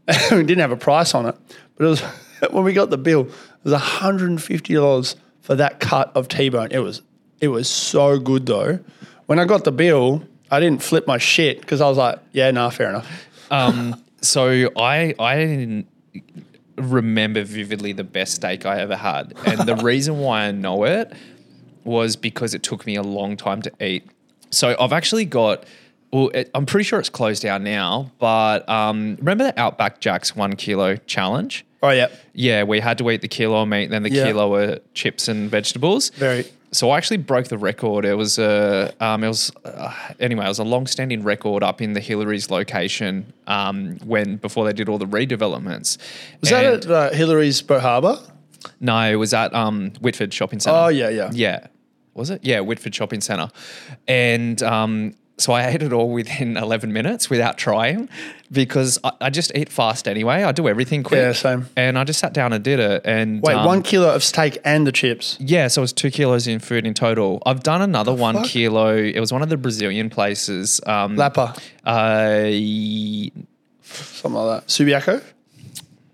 we 0.31 0.37
didn't 0.43 0.59
have 0.59 0.71
a 0.71 0.77
price 0.77 1.13
on 1.13 1.27
it, 1.27 1.35
but 1.75 1.85
it 1.85 1.87
was 1.89 2.01
when 2.51 2.63
we 2.63 2.73
got 2.73 2.89
the 2.89 2.97
bill, 2.97 3.21
it 3.27 3.63
was 3.63 3.73
$150 3.73 5.15
for 5.41 5.55
that 5.55 5.79
cut 5.79 6.11
of 6.15 6.27
T-bone. 6.27 6.69
It 6.71 6.79
was 6.79 7.01
it 7.39 7.49
was 7.49 7.69
so 7.69 8.17
good 8.19 8.47
though. 8.47 8.79
When 9.27 9.37
I 9.39 9.45
got 9.45 9.63
the 9.65 9.71
bill, 9.71 10.23
I 10.51 10.59
didn't 10.59 10.81
flip 10.83 11.07
my 11.07 11.17
shit 11.17 11.61
because 11.61 11.81
I 11.81 11.87
was 11.89 11.97
like, 11.97 12.19
yeah, 12.31 12.49
nah, 12.51 12.69
fair 12.69 12.89
enough. 12.89 13.27
Um, 13.51 14.01
so 14.21 14.69
I 14.77 15.13
I 15.19 15.35
didn't 15.37 15.87
remember 16.75 17.43
vividly 17.43 17.91
the 17.93 18.03
best 18.03 18.35
steak 18.35 18.65
I 18.65 18.79
ever 18.79 18.95
had, 18.95 19.33
and 19.45 19.59
the 19.67 19.75
reason 19.83 20.19
why 20.19 20.43
I 20.43 20.51
know 20.51 20.83
it 20.83 21.11
was 21.83 22.15
because 22.15 22.53
it 22.53 22.63
took 22.63 22.85
me 22.85 22.95
a 22.95 23.03
long 23.03 23.37
time 23.37 23.61
to 23.63 23.71
eat. 23.85 24.05
So 24.51 24.75
I've 24.79 24.93
actually 24.93 25.25
got. 25.25 25.65
Well, 26.13 26.29
it, 26.29 26.49
I'm 26.55 26.65
pretty 26.65 26.85
sure 26.85 26.99
it's 26.99 27.09
closed 27.09 27.43
down 27.43 27.65
now, 27.65 28.11
but 28.17 28.67
um, 28.69 29.17
remember 29.19 29.43
the 29.43 29.59
Outback 29.59 29.99
Jack's 29.99 30.33
one 30.33 30.55
kilo 30.55 30.95
challenge? 30.95 31.65
Oh 31.83 31.89
yeah, 31.89 32.07
Yeah, 32.33 32.63
we 32.63 32.79
had 32.79 32.97
to 32.99 33.11
eat 33.11 33.19
the 33.21 33.27
kilo 33.27 33.61
of 33.61 33.67
meat, 33.67 33.89
then 33.89 34.03
the 34.03 34.09
Yeah. 34.09 34.23
kilo 34.27 34.55
of 34.55 34.93
chips 34.93 35.27
and 35.27 35.51
vegetables. 35.51 36.09
very. 36.11 36.45
So 36.71 36.89
I 36.89 36.97
actually 36.97 37.17
broke 37.17 37.47
the 37.47 37.57
record. 37.57 38.03
It 38.03 38.15
was 38.15 38.37
a 38.37 38.93
um, 38.99 39.23
it 39.23 39.27
was 39.29 39.51
uh, 39.63 39.93
anyway. 40.19 40.45
It 40.45 40.49
was 40.49 40.59
a 40.59 40.65
long-standing 40.65 41.23
record 41.23 41.63
up 41.63 41.81
in 41.81 41.93
the 41.93 42.01
Hillarys 42.01 42.49
location 42.51 43.31
um, 43.47 43.97
when 43.99 44.35
before 44.35 44.65
they 44.65 44.73
did 44.73 44.89
all 44.89 44.97
the 44.97 45.05
redevelopments. 45.05 45.97
Was 46.41 46.49
that 46.49 46.65
at 46.65 46.85
uh, 46.85 47.09
Hillarys 47.11 47.65
Boat 47.65 47.81
Harbour? 47.81 48.19
No, 48.81 48.99
it 49.09 49.15
was 49.15 49.33
at 49.33 49.53
um, 49.53 49.91
Whitford 50.01 50.33
Shopping 50.33 50.59
Centre. 50.59 50.77
Oh 50.77 50.87
yeah, 50.89 51.09
yeah. 51.09 51.29
yeah. 51.31 51.67
Was 52.13 52.31
it? 52.31 52.43
Yeah, 52.43 52.59
Whitford 52.61 52.93
Shopping 52.93 53.21
Centre, 53.21 53.49
and 54.07 54.61
um, 54.63 55.13
so 55.37 55.53
I 55.53 55.67
ate 55.67 55.83
it 55.83 55.93
all 55.93 56.09
within 56.09 56.57
11 56.57 56.91
minutes 56.91 57.29
without 57.29 57.57
trying 57.57 58.09
because 58.51 58.97
I, 59.03 59.11
I 59.21 59.29
just 59.29 59.51
eat 59.55 59.69
fast 59.69 60.07
anyway. 60.07 60.43
I 60.43 60.51
do 60.51 60.67
everything 60.67 61.03
quick. 61.03 61.19
Yeah, 61.19 61.33
same. 61.33 61.67
And 61.75 61.97
I 61.97 62.03
just 62.03 62.19
sat 62.19 62.33
down 62.33 62.53
and 62.53 62.63
did 62.63 62.79
it. 62.79 63.01
And 63.05 63.41
Wait, 63.41 63.55
um, 63.55 63.65
one 63.65 63.83
kilo 63.83 64.13
of 64.13 64.23
steak 64.23 64.57
and 64.63 64.87
the 64.87 64.91
chips. 64.91 65.37
Yeah, 65.39 65.67
so 65.67 65.81
it 65.81 65.83
was 65.83 65.93
two 65.93 66.11
kilos 66.11 66.47
in 66.47 66.59
food 66.59 66.87
in 66.87 66.93
total. 66.93 67.41
I've 67.45 67.63
done 67.63 67.81
another 67.81 68.13
one 68.13 68.35
fuck? 68.35 68.45
kilo. 68.45 68.95
It 68.95 69.19
was 69.19 69.31
one 69.31 69.41
of 69.41 69.49
the 69.49 69.57
Brazilian 69.57 70.09
places. 70.09 70.81
Um, 70.85 71.15
Lapa, 71.15 71.55
uh, 71.85 72.43
something 73.83 74.33
like 74.33 74.61
that. 74.61 74.67
Subiaco? 74.67 75.23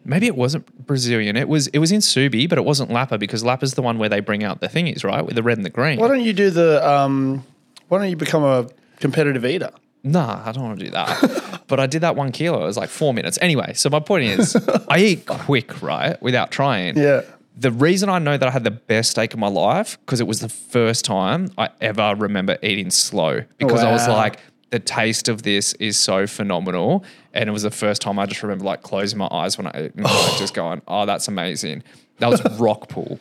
maybe 0.05 0.27
it 0.27 0.35
wasn't 0.35 0.85
Brazilian. 0.85 1.37
It 1.37 1.47
was 1.47 1.67
it 1.67 1.79
was 1.79 1.91
in 1.91 1.99
Subi, 1.99 2.47
but 2.47 2.57
it 2.57 2.65
wasn't 2.65 2.91
Lapa 2.91 3.17
because 3.17 3.43
Lapa's 3.43 3.73
the 3.75 3.81
one 3.81 3.97
where 3.97 4.09
they 4.09 4.19
bring 4.19 4.43
out 4.43 4.59
the 4.59 4.67
thingies, 4.67 5.03
right, 5.03 5.25
with 5.25 5.35
the 5.35 5.43
red 5.43 5.57
and 5.57 5.65
the 5.65 5.69
green. 5.69 5.99
Why 5.99 6.07
don't 6.07 6.21
you 6.21 6.33
do 6.33 6.49
the, 6.49 6.87
um, 6.87 7.45
why 7.87 7.99
don't 7.99 8.09
you 8.09 8.15
become 8.15 8.43
a 8.43 8.67
competitive 9.03 9.45
eater? 9.45 9.69
Nah, 10.03 10.41
I 10.45 10.51
don't 10.51 10.63
want 10.63 10.79
to 10.79 10.85
do 10.85 10.91
that. 10.91 11.61
but 11.67 11.79
I 11.79 11.85
did 11.87 12.01
that 12.01 12.15
one 12.15 12.31
kilo. 12.31 12.63
It 12.63 12.65
was 12.65 12.77
like 12.77 12.89
four 12.89 13.13
minutes. 13.13 13.37
Anyway, 13.41 13.73
so 13.73 13.89
my 13.89 13.99
point 13.99 14.23
is, 14.25 14.55
I 14.89 14.97
eat 14.99 15.25
quick, 15.27 15.81
right, 15.81 16.21
without 16.21 16.51
trying. 16.51 16.97
Yeah. 16.97 17.21
The 17.55 17.71
reason 17.71 18.09
I 18.09 18.19
know 18.19 18.35
that 18.37 18.47
I 18.47 18.51
had 18.51 18.63
the 18.63 18.71
best 18.71 19.11
steak 19.11 19.33
of 19.33 19.39
my 19.39 19.47
life 19.47 19.97
because 20.01 20.19
it 20.19 20.27
was 20.27 20.39
the 20.39 20.49
first 20.49 21.05
time 21.05 21.51
I 21.57 21.69
ever 21.81 22.15
remember 22.17 22.57
eating 22.63 22.89
slow 22.89 23.43
because 23.59 23.83
I 23.83 23.91
was 23.91 24.07
Wow. 24.07 24.15
like, 24.15 24.39
the 24.71 24.79
taste 24.79 25.29
of 25.29 25.43
this 25.43 25.73
is 25.73 25.97
so 25.99 26.25
phenomenal, 26.25 27.03
and 27.31 27.47
it 27.47 27.51
was 27.53 27.61
the 27.61 27.69
first 27.69 28.01
time 28.01 28.17
I 28.17 28.25
just 28.25 28.41
remember 28.41 28.65
like 28.65 28.81
closing 28.81 29.19
my 29.19 29.27
eyes 29.31 29.55
when 29.55 29.67
I 29.67 29.71
ate 29.75 29.93
and 29.95 30.03
like, 30.03 30.37
just 30.39 30.55
going, 30.55 30.81
oh, 30.87 31.05
that's 31.05 31.27
amazing. 31.27 31.83
That 32.17 32.29
was 32.31 32.41
rock 32.59 32.89
pool. 32.89 33.19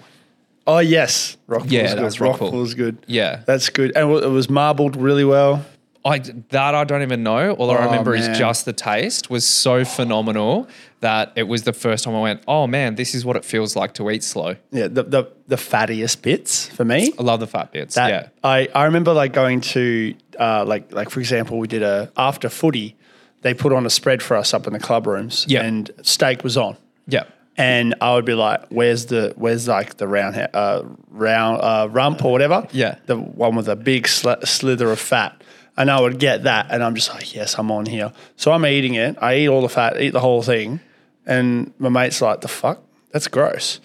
Oh 0.67 0.79
yes, 0.79 1.37
rock 1.49 1.65
Yeah, 1.67 1.89
that 1.89 1.97
good. 1.97 2.05
was 2.05 2.21
rock 2.21 2.31
rock 2.31 2.39
pool. 2.39 2.51
pool's 2.53 2.73
good. 2.75 2.97
Yeah. 3.07 3.43
That's 3.47 3.69
good, 3.69 3.93
and 3.95 4.11
it 4.11 4.29
was 4.31 4.49
marbled 4.49 4.97
really 4.97 5.25
well. 5.27 5.63
I 6.05 6.19
that 6.19 6.75
I 6.75 6.85
don't 6.85 7.03
even 7.03 7.23
know. 7.23 7.53
All 7.53 7.71
I 7.71 7.77
Oh, 7.77 7.85
remember 7.85 8.13
man. 8.13 8.31
is 8.33 8.39
just 8.39 8.65
the 8.65 8.73
taste 8.73 9.31
was 9.31 9.47
so 9.47 9.85
phenomenal 9.85 10.69
that 11.01 11.33
it 11.37 11.45
was 11.45 11.63
the 11.63 11.73
first 11.73 12.05
time 12.05 12.15
I 12.15 12.21
went, 12.21 12.43
oh 12.49 12.67
man, 12.67 12.95
this 12.97 13.15
is 13.15 13.25
what 13.25 13.37
it 13.37 13.45
feels 13.45 13.77
like 13.77 13.95
to 13.95 14.11
eat 14.11 14.23
slow. 14.25 14.57
Yeah, 14.73 14.89
the 14.89 15.03
the, 15.05 15.25
the 15.47 15.57
fattiest 15.57 16.23
bits 16.23 16.67
for 16.69 16.85
me. 16.85 17.13
I 17.19 17.23
love 17.23 17.41
the 17.41 17.47
fat 17.47 17.71
bits. 17.73 17.95
That 17.95 18.09
yeah. 18.11 18.29
I, 18.43 18.69
I 18.75 18.85
remember 18.85 19.13
like 19.13 19.33
going 19.33 19.61
to 19.61 20.15
uh, 20.41 20.65
like 20.65 20.93
like 20.93 21.11
for 21.11 21.21
example 21.21 21.59
we 21.59 21.69
did 21.69 21.83
a 21.83 22.11
after 22.17 22.49
footy 22.49 22.97
they 23.43 23.55
put 23.55 23.73
on 23.73 23.85
a 23.87 23.91
spread 23.91 24.23
for 24.23 24.37
us 24.37 24.55
up 24.55 24.67
in 24.67 24.73
the 24.73 24.79
club 24.79 25.07
rooms 25.07 25.45
Yeah. 25.49 25.63
and 25.65 25.91
steak 26.03 26.45
was 26.45 26.57
on 26.57 26.77
Yeah. 27.09 27.25
and 27.57 27.95
I 28.01 28.15
would 28.15 28.25
be 28.25 28.35
like 28.35 28.67
where's 28.69 29.07
the 29.07 29.35
where's 29.37 29.67
like 29.69 29.97
the 29.97 30.07
round 30.07 30.37
uh, 30.55 30.83
round 31.11 31.61
uh, 31.61 31.89
rump 31.91 32.25
or 32.25 32.31
whatever 32.33 32.67
Yeah. 32.73 32.97
the 33.07 33.17
one 33.17 33.57
with 33.57 33.69
a 33.69 33.75
big 33.77 34.05
sli- 34.05 34.47
slither 34.47 34.91
of 34.93 35.01
fat 35.01 35.42
and 35.77 35.91
I 35.91 36.01
would 36.01 36.19
get 36.19 36.45
that 36.45 36.67
and 36.71 36.83
I'm 36.83 36.95
just 36.95 37.09
like 37.15 37.35
yes 37.35 37.59
I'm 37.59 37.71
on 37.71 37.87
here. 37.87 38.13
So 38.37 38.53
I'm 38.53 38.65
eating 38.67 38.95
it. 38.95 39.17
I 39.21 39.37
eat 39.39 39.49
all 39.49 39.63
the 39.63 39.69
fat 39.69 40.01
eat 40.01 40.11
the 40.13 40.21
whole 40.21 40.43
thing 40.43 40.81
and 41.27 41.73
my 41.79 41.89
mate's 41.89 42.21
like 42.21 42.41
the 42.41 42.49
fuck? 42.49 42.83
That's 43.11 43.29
gross. 43.29 43.81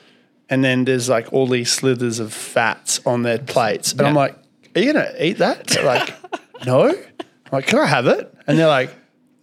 And 0.50 0.64
then 0.64 0.86
there's 0.86 1.10
like 1.10 1.32
all 1.34 1.48
these 1.48 1.72
slithers 1.72 2.20
of 2.20 2.34
fats 2.34 3.00
on 3.06 3.24
their 3.24 3.38
plates 3.40 3.92
and 3.94 4.02
I'm 4.02 4.16
like 4.16 4.36
are 4.76 4.82
you 4.82 4.94
gonna 4.94 5.12
eat 5.20 5.38
that? 5.40 5.68
They're 5.68 5.84
like 5.86 6.14
no. 6.66 6.90
I'm 6.90 6.96
like 7.52 7.68
can 7.68 7.80
I 7.80 7.86
have 7.86 8.08
it? 8.08 8.34
And 8.48 8.58
they're 8.60 8.68
like 8.68 8.94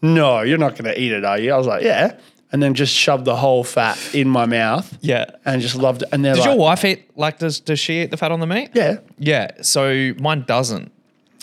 no 0.03 0.43
you're 0.43 0.59
not 0.59 0.77
gonna 0.77 0.95
eat 0.97 1.13
it 1.13 1.25
are 1.25 1.39
you? 1.39 1.53
I 1.53 1.57
was 1.57 1.67
like 1.67 1.83
yeah. 1.83 2.19
And 2.53 2.63
then 2.63 2.75
just 2.75 2.95
shoved 2.95 3.25
the 3.25 3.35
whole 3.35 3.65
fat 3.65 3.99
in 4.15 4.29
my 4.29 4.47
mouth 4.47 4.97
Yeah. 5.01 5.25
and 5.45 5.61
just 5.61 5.75
loved 5.75 6.03
it. 6.03 6.09
And 6.13 6.25
they're 6.25 6.35
Does 6.35 6.47
like 6.47 6.55
your 6.55 6.59
wife 6.59 6.85
eat 6.85 7.11
like 7.17 7.39
does 7.39 7.59
does 7.61 7.81
she 7.81 8.03
eat 8.03 8.11
the 8.13 8.17
fat 8.17 8.31
on 8.33 8.41
the 8.41 8.47
meat? 8.47 8.71
yeah. 8.75 8.99
Yeah. 9.19 9.51
So 9.63 10.13
mine 10.21 10.45
doesn't. 10.47 10.93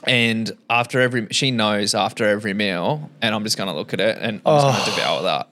And 0.08 0.52
after 0.70 1.00
every 1.00 1.28
she 1.32 1.52
knows 1.52 1.94
after 1.94 2.28
every 2.28 2.54
meal, 2.54 3.10
and 3.22 3.36
I'm 3.36 3.44
just 3.44 3.58
gonna 3.58 3.76
look 3.76 3.94
at 3.94 4.00
it 4.00 4.18
and 4.20 4.42
I'm 4.46 4.62
just 4.62 4.80
gonna 4.86 4.96
devour 4.98 5.22
that. 5.24 5.48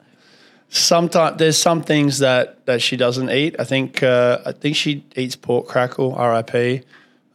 sometimes 0.70 1.38
there's 1.38 1.58
some 1.58 1.82
things 1.82 2.20
that 2.20 2.66
that 2.66 2.82
she 2.82 2.95
doesn't 2.97 3.30
eat. 3.30 3.56
I 3.60 3.64
think 3.64 4.02
uh, 4.04 4.39
I 4.45 4.52
think 4.52 4.76
she 4.76 5.04
eats 5.16 5.36
pork 5.36 5.68
crackle, 5.68 6.14
R.I.P. 6.16 6.82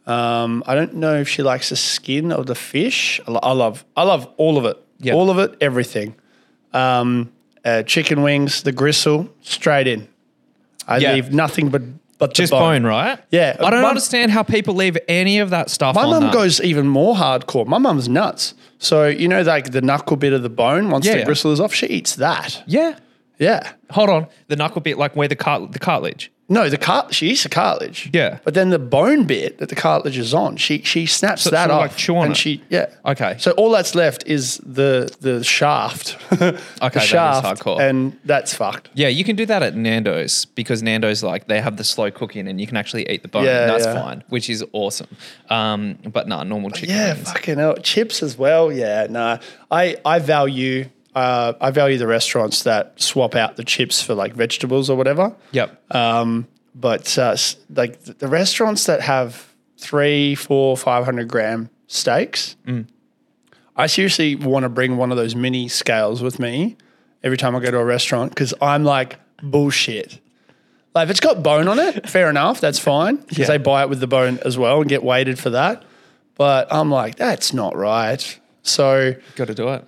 Um, 0.07 0.63
I 0.67 0.75
don't 0.75 0.95
know 0.95 1.15
if 1.15 1.27
she 1.29 1.41
likes 1.41 1.69
the 1.69 1.75
skin 1.75 2.31
of 2.31 2.45
the 2.45 2.55
fish. 2.55 3.19
I, 3.27 3.31
I 3.31 3.51
love 3.53 3.85
I 3.95 4.03
love 4.03 4.27
all 4.37 4.57
of 4.57 4.65
it, 4.65 4.77
Yeah. 4.99 5.13
all 5.13 5.29
of 5.29 5.39
it, 5.39 5.55
everything. 5.61 6.15
Um, 6.73 7.31
uh, 7.63 7.81
chicken 7.83 8.21
wings, 8.21 8.61
the 8.63 8.71
gristle, 8.71 9.29
straight 9.41 9.87
in. 9.87 10.07
I 10.87 10.97
Yeah. 10.97 11.13
leave 11.13 11.33
nothing 11.33 11.69
but 11.69 11.81
but 12.17 12.33
Just 12.33 12.51
bone, 12.51 12.83
right? 12.83 13.19
Yeah. 13.31 13.55
I 13.59 13.69
don't 13.69 13.81
Mum- 13.81 13.89
understand 13.89 14.31
how 14.31 14.43
people 14.43 14.73
leave 14.73 14.97
any 15.07 15.39
of 15.39 15.49
that 15.49 15.69
stuff 15.69 15.95
My 15.95 16.05
mum 16.05 16.31
goes 16.31 16.61
even 16.61 16.87
more 16.87 17.15
hardcore. 17.15 17.65
My 17.67 17.77
mum's 17.77 18.07
nuts. 18.07 18.53
So 18.79 19.07
you 19.07 19.27
know, 19.27 19.41
like 19.41 19.71
the 19.71 19.81
knuckle 19.81 20.17
bit 20.17 20.33
of 20.33 20.41
the 20.43 20.49
bone, 20.49 20.89
once 20.89 21.05
Yeah, 21.05 21.13
the 21.13 21.19
yeah. 21.19 21.25
gristle 21.25 21.51
is 21.51 21.59
off, 21.59 21.73
she 21.73 21.87
eats 21.87 22.15
that. 22.15 22.63
Yeah. 22.67 22.97
Yeah. 23.37 23.73
Hold 23.91 24.09
on. 24.09 24.27
The 24.47 24.55
knuckle 24.55 24.81
bit, 24.81 24.97
like 24.97 25.15
where 25.15 25.27
the 25.27 25.35
cart 25.35 25.71
the 25.73 25.79
cartilage. 25.79 26.31
No, 26.47 26.69
the 26.69 26.77
cart. 26.77 27.11
She 27.15 27.29
eats 27.31 27.41
the 27.41 27.49
cartilage. 27.49 28.09
Yeah. 28.13 28.37
but 28.43 28.53
then 28.53 28.69
the 28.69 28.77
bone 28.77 29.25
bit 29.25 29.57
that 29.57 29.69
the 29.69 29.75
cartilage 29.75 30.17
is 30.17 30.31
on, 30.33 30.57
she 30.57 30.83
she 30.83 31.07
snaps 31.07 31.41
So- 31.41 31.49
that 31.49 31.69
sort 31.69 31.71
of 31.71 31.77
off 31.77 31.81
like 31.89 31.97
chew 31.97 32.15
on 32.17 32.25
and 32.27 32.31
it. 32.33 32.37
she 32.37 32.63
yeah. 32.69 32.85
Okay. 33.03 33.35
So 33.39 33.51
all 33.53 33.71
that's 33.71 33.95
left 33.95 34.27
is 34.27 34.57
the 34.63 35.09
the 35.21 35.43
shaft. 35.43 36.17
okay, 36.33 36.51
that 36.81 36.95
is 36.95 37.11
hardcore. 37.11 37.79
and 37.79 38.19
that's 38.25 38.53
fucked. 38.53 38.89
Yeah, 38.93 39.07
you 39.07 39.23
can 39.23 39.35
do 39.35 39.47
that 39.47 39.63
at 39.63 39.75
Nando's 39.75 40.45
because 40.45 40.83
Nando's 40.83 41.23
like 41.23 41.47
they 41.47 41.59
have 41.61 41.77
the 41.77 41.83
slow 41.83 42.11
cooking 42.11 42.47
and 42.47 42.61
you 42.61 42.67
can 42.67 42.77
actually 42.77 43.09
eat 43.09 43.23
the 43.23 43.27
bone. 43.27 43.45
Yeah, 43.45 43.61
and 43.61 43.69
that's 43.71 43.85
yeah. 43.85 43.99
fine, 44.03 44.23
which 44.29 44.47
is 44.47 44.63
awesome. 44.71 45.07
Um, 45.49 45.97
but 46.13 46.27
nah, 46.27 46.43
normal 46.43 46.69
chicken 46.69 46.95
Yeah, 46.95 47.13
wings. 47.15 47.31
fucking 47.31 47.57
hell. 47.57 47.75
chips 47.77 48.21
as 48.21 48.37
well. 48.37 48.71
Yeah, 48.71 49.07
no, 49.09 49.39
I 49.71 49.97
I 50.05 50.19
value. 50.19 50.89
Uh, 51.15 51.53
I 51.61 51.71
value 51.71 51.97
the 51.97 52.07
restaurants 52.07 52.63
that 52.63 52.99
swap 53.01 53.35
out 53.35 53.55
the 53.55 53.63
chips 53.63 54.01
for 54.01 54.13
like 54.13 54.33
vegetables 54.33 54.89
or 54.89 54.97
whatever. 54.97 55.33
Yep. 55.53 55.95
Um, 55.95 56.47
but 56.75 57.17
uh, 57.17 57.37
like 57.73 58.01
the, 58.03 58.27
restaurants 58.27 58.85
that 58.87 58.99
have 59.01 59.53
three, 59.77 60.35
four, 60.35 60.75
five 60.75 61.05
hundred 61.05 61.29
gram 61.29 61.69
steaks, 61.87 62.55
Mm. 62.67 62.87
I 63.77 63.87
seriously 63.87 64.35
want 64.35 64.63
to 64.63 64.69
bring 64.69 64.95
one 64.97 65.11
of 65.11 65.17
those 65.17 65.35
mini 65.35 65.67
scales 65.67 66.21
with 66.21 66.39
me 66.39 66.77
every 67.23 67.37
time 67.37 67.55
I 67.55 67.59
go 67.59 67.71
to 67.71 67.77
a 67.77 67.83
restaurant 67.85 68.31
because 68.31 68.53
I'm 68.61 68.83
like 68.85 69.17
bullshit. 69.43 70.19
Like 70.93 71.05
if 71.05 71.11
it's 71.11 71.19
got 71.19 71.43
bone 71.43 71.67
on 71.67 71.77
it, 71.79 72.09
fair 72.09 72.29
enough, 72.29 72.61
that's 72.61 72.79
fine 72.79 73.17
because 73.17 73.39
Yeah. 73.39 73.45
they 73.47 73.57
buy 73.57 73.83
it 73.83 73.89
with 73.89 73.99
the 73.99 74.07
bone 74.07 74.39
as 74.45 74.57
well 74.57 74.79
and 74.79 74.89
get 74.89 75.03
weighted 75.03 75.37
for 75.39 75.49
that. 75.49 75.83
But 76.35 76.67
I'm 76.71 76.89
like, 76.89 77.15
that's 77.15 77.53
not 77.53 77.75
right. 77.75 78.39
So 78.63 79.15
Got 79.35 79.47
to 79.47 79.53
do 79.55 79.67
it. 79.69 79.85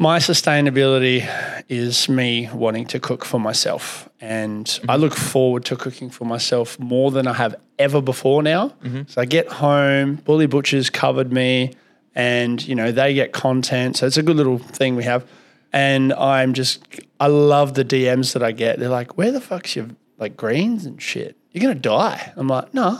My 0.00 0.18
sustainability 0.18 1.28
is 1.68 2.08
me 2.08 2.48
wanting 2.54 2.86
to 2.86 2.98
cook 2.98 3.22
for 3.24 3.38
myself. 3.38 4.08
And 4.18 4.80
I 4.88 4.96
look 4.96 5.14
forward 5.14 5.66
to 5.66 5.76
cooking 5.76 6.08
for 6.08 6.24
myself 6.24 6.78
more 6.78 7.10
than 7.10 7.26
I 7.26 7.34
have 7.34 7.54
ever 7.78 8.00
before 8.00 8.42
now. 8.42 8.70
Mm-hmm. 8.82 9.02
So 9.08 9.20
I 9.20 9.26
get 9.26 9.46
home, 9.48 10.16
Bully 10.16 10.46
Butchers 10.46 10.88
covered 10.88 11.30
me, 11.32 11.74
and 12.14 12.66
you 12.66 12.74
know, 12.74 12.90
they 12.92 13.12
get 13.12 13.32
content. 13.32 13.98
So 13.98 14.06
it's 14.06 14.16
a 14.16 14.22
good 14.22 14.36
little 14.36 14.58
thing 14.58 14.96
we 14.96 15.04
have. 15.04 15.26
And 15.72 16.14
I'm 16.14 16.54
just 16.54 16.82
I 17.20 17.26
love 17.26 17.74
the 17.74 17.84
DMs 17.84 18.32
that 18.32 18.42
I 18.42 18.52
get. 18.52 18.78
They're 18.78 18.88
like, 18.88 19.18
Where 19.18 19.30
the 19.30 19.40
fuck's 19.40 19.76
your 19.76 19.88
like 20.18 20.34
greens 20.36 20.86
and 20.86 21.00
shit? 21.00 21.36
You're 21.52 21.62
gonna 21.62 21.74
die. 21.74 22.32
I'm 22.36 22.48
like, 22.48 22.72
no. 22.72 22.98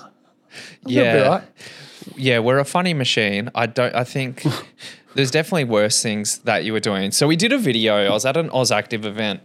Be 0.86 0.94
Yeah. 0.94 1.28
right." 1.28 1.42
Yeah, 2.16 2.38
we're 2.40 2.58
a 2.58 2.64
funny 2.64 2.92
machine. 2.94 3.50
I 3.54 3.66
don't. 3.66 3.94
I 3.94 4.04
think 4.04 4.44
there's 5.14 5.30
definitely 5.30 5.64
worse 5.64 6.02
things 6.02 6.38
that 6.38 6.64
you 6.64 6.72
were 6.72 6.80
doing. 6.80 7.10
So 7.10 7.26
we 7.26 7.36
did 7.36 7.52
a 7.52 7.58
video. 7.58 8.06
I 8.06 8.10
was 8.10 8.24
at 8.24 8.36
an 8.36 8.50
AUSactive 8.50 9.04
event, 9.04 9.42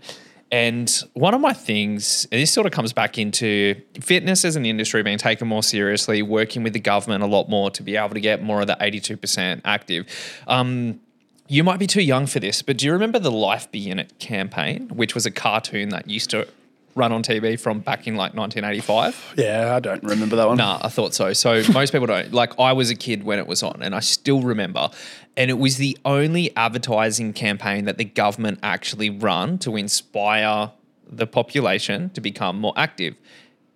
and 0.51 0.89
one 1.13 1.33
of 1.33 1.41
my 1.41 1.53
things, 1.53 2.27
and 2.31 2.39
this 2.39 2.51
sort 2.51 2.67
of 2.67 2.71
comes 2.71 2.93
back 2.93 3.17
into 3.17 3.75
fitness 3.99 4.45
as 4.45 4.55
an 4.55 4.65
industry 4.65 5.01
being 5.03 5.17
taken 5.17 5.47
more 5.47 5.63
seriously, 5.63 6.21
working 6.21 6.63
with 6.63 6.73
the 6.73 6.79
government 6.79 7.23
a 7.23 7.27
lot 7.27 7.49
more 7.49 7.71
to 7.71 7.83
be 7.83 7.95
able 7.95 8.13
to 8.13 8.21
get 8.21 8.43
more 8.43 8.61
of 8.61 8.67
the 8.67 8.77
82% 8.79 9.61
active. 9.65 10.05
Um, 10.47 10.99
you 11.47 11.63
might 11.63 11.77
be 11.77 11.87
too 11.87 12.01
young 12.01 12.25
for 12.25 12.39
this, 12.39 12.61
but 12.61 12.77
do 12.77 12.85
you 12.85 12.93
remember 12.93 13.19
the 13.19 13.31
Life 13.31 13.71
Be 13.71 13.89
In 13.89 13.99
It 13.99 14.17
campaign, 14.19 14.89
which 14.89 15.13
was 15.13 15.25
a 15.25 15.31
cartoon 15.31 15.89
that 15.89 16.09
used 16.09 16.29
to 16.31 16.47
run 16.95 17.11
on 17.11 17.21
TV 17.21 17.59
from 17.59 17.79
back 17.79 18.07
in 18.07 18.15
like 18.15 18.33
1985? 18.33 19.35
Yeah, 19.37 19.75
I 19.75 19.79
don't 19.79 20.03
remember 20.03 20.37
that 20.37 20.47
one. 20.47 20.57
Nah, 20.57 20.79
I 20.81 20.89
thought 20.89 21.13
so. 21.13 21.33
So 21.33 21.61
most 21.73 21.91
people 21.91 22.07
don't. 22.07 22.33
Like 22.33 22.59
I 22.59 22.73
was 22.73 22.89
a 22.89 22.95
kid 22.95 23.23
when 23.23 23.37
it 23.37 23.47
was 23.47 23.61
on, 23.61 23.81
and 23.81 23.93
I 23.93 23.99
still 23.99 24.41
remember. 24.41 24.89
And 25.37 25.51
it 25.51 25.55
was 25.55 25.77
the 25.77 25.97
only 26.05 26.55
advertising 26.55 27.33
campaign 27.33 27.85
that 27.85 27.97
the 27.97 28.05
government 28.05 28.59
actually 28.63 29.09
run 29.09 29.57
to 29.59 29.75
inspire 29.75 30.71
the 31.07 31.27
population 31.27 32.09
to 32.11 32.21
become 32.21 32.59
more 32.59 32.73
active, 32.77 33.15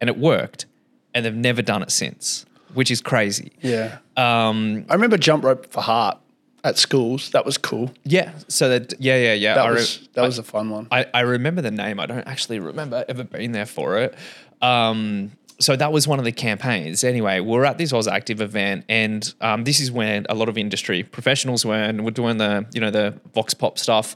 and 0.01 0.09
it 0.09 0.17
worked. 0.17 0.65
And 1.13 1.25
they've 1.25 1.35
never 1.35 1.63
done 1.63 1.81
it 1.81 1.91
since, 1.91 2.45
which 2.75 2.91
is 2.91 3.01
crazy. 3.01 3.51
Yeah. 3.61 3.97
Um, 4.15 4.85
I 4.89 4.93
remember 4.93 5.17
jump 5.17 5.43
rope 5.43 5.65
for 5.71 5.81
heart 5.81 6.19
at 6.63 6.77
schools. 6.77 7.31
That 7.31 7.45
was 7.45 7.57
cool. 7.57 7.91
yeah. 8.03 8.31
So 8.47 8.69
that 8.69 8.93
yeah, 8.99 9.17
yeah, 9.17 9.33
yeah. 9.33 9.55
That 9.55 9.65
I 9.65 9.69
re- 9.69 9.75
was 9.75 10.09
that 10.13 10.21
was 10.23 10.37
a 10.37 10.43
fun 10.43 10.69
one. 10.69 10.87
I, 10.91 11.05
I 11.13 11.21
remember 11.21 11.61
the 11.61 11.71
name. 11.71 11.99
I 11.99 12.05
don't 12.05 12.27
actually 12.27 12.59
remember 12.59 13.05
ever 13.07 13.23
being 13.23 13.51
there 13.51 13.65
for 13.65 13.97
it. 13.97 14.15
Um, 14.61 15.31
so 15.59 15.75
that 15.75 15.91
was 15.91 16.07
one 16.07 16.19
of 16.19 16.25
the 16.25 16.31
campaigns. 16.31 17.03
Anyway, 17.03 17.41
we 17.41 17.57
are 17.57 17.65
at 17.65 17.77
this 17.77 17.91
AUSactive 17.91 18.39
event, 18.39 18.85
and 18.87 19.33
um, 19.41 19.65
this 19.65 19.81
is 19.81 19.91
when 19.91 20.25
a 20.29 20.35
lot 20.35 20.47
of 20.47 20.57
industry 20.57 21.03
professionals 21.03 21.65
were, 21.65 21.73
and 21.73 22.05
we're 22.05 22.11
doing 22.11 22.37
the 22.37 22.65
you 22.73 22.79
know 22.79 22.91
the 22.91 23.19
Vox 23.33 23.53
Pop 23.53 23.77
stuff, 23.77 24.15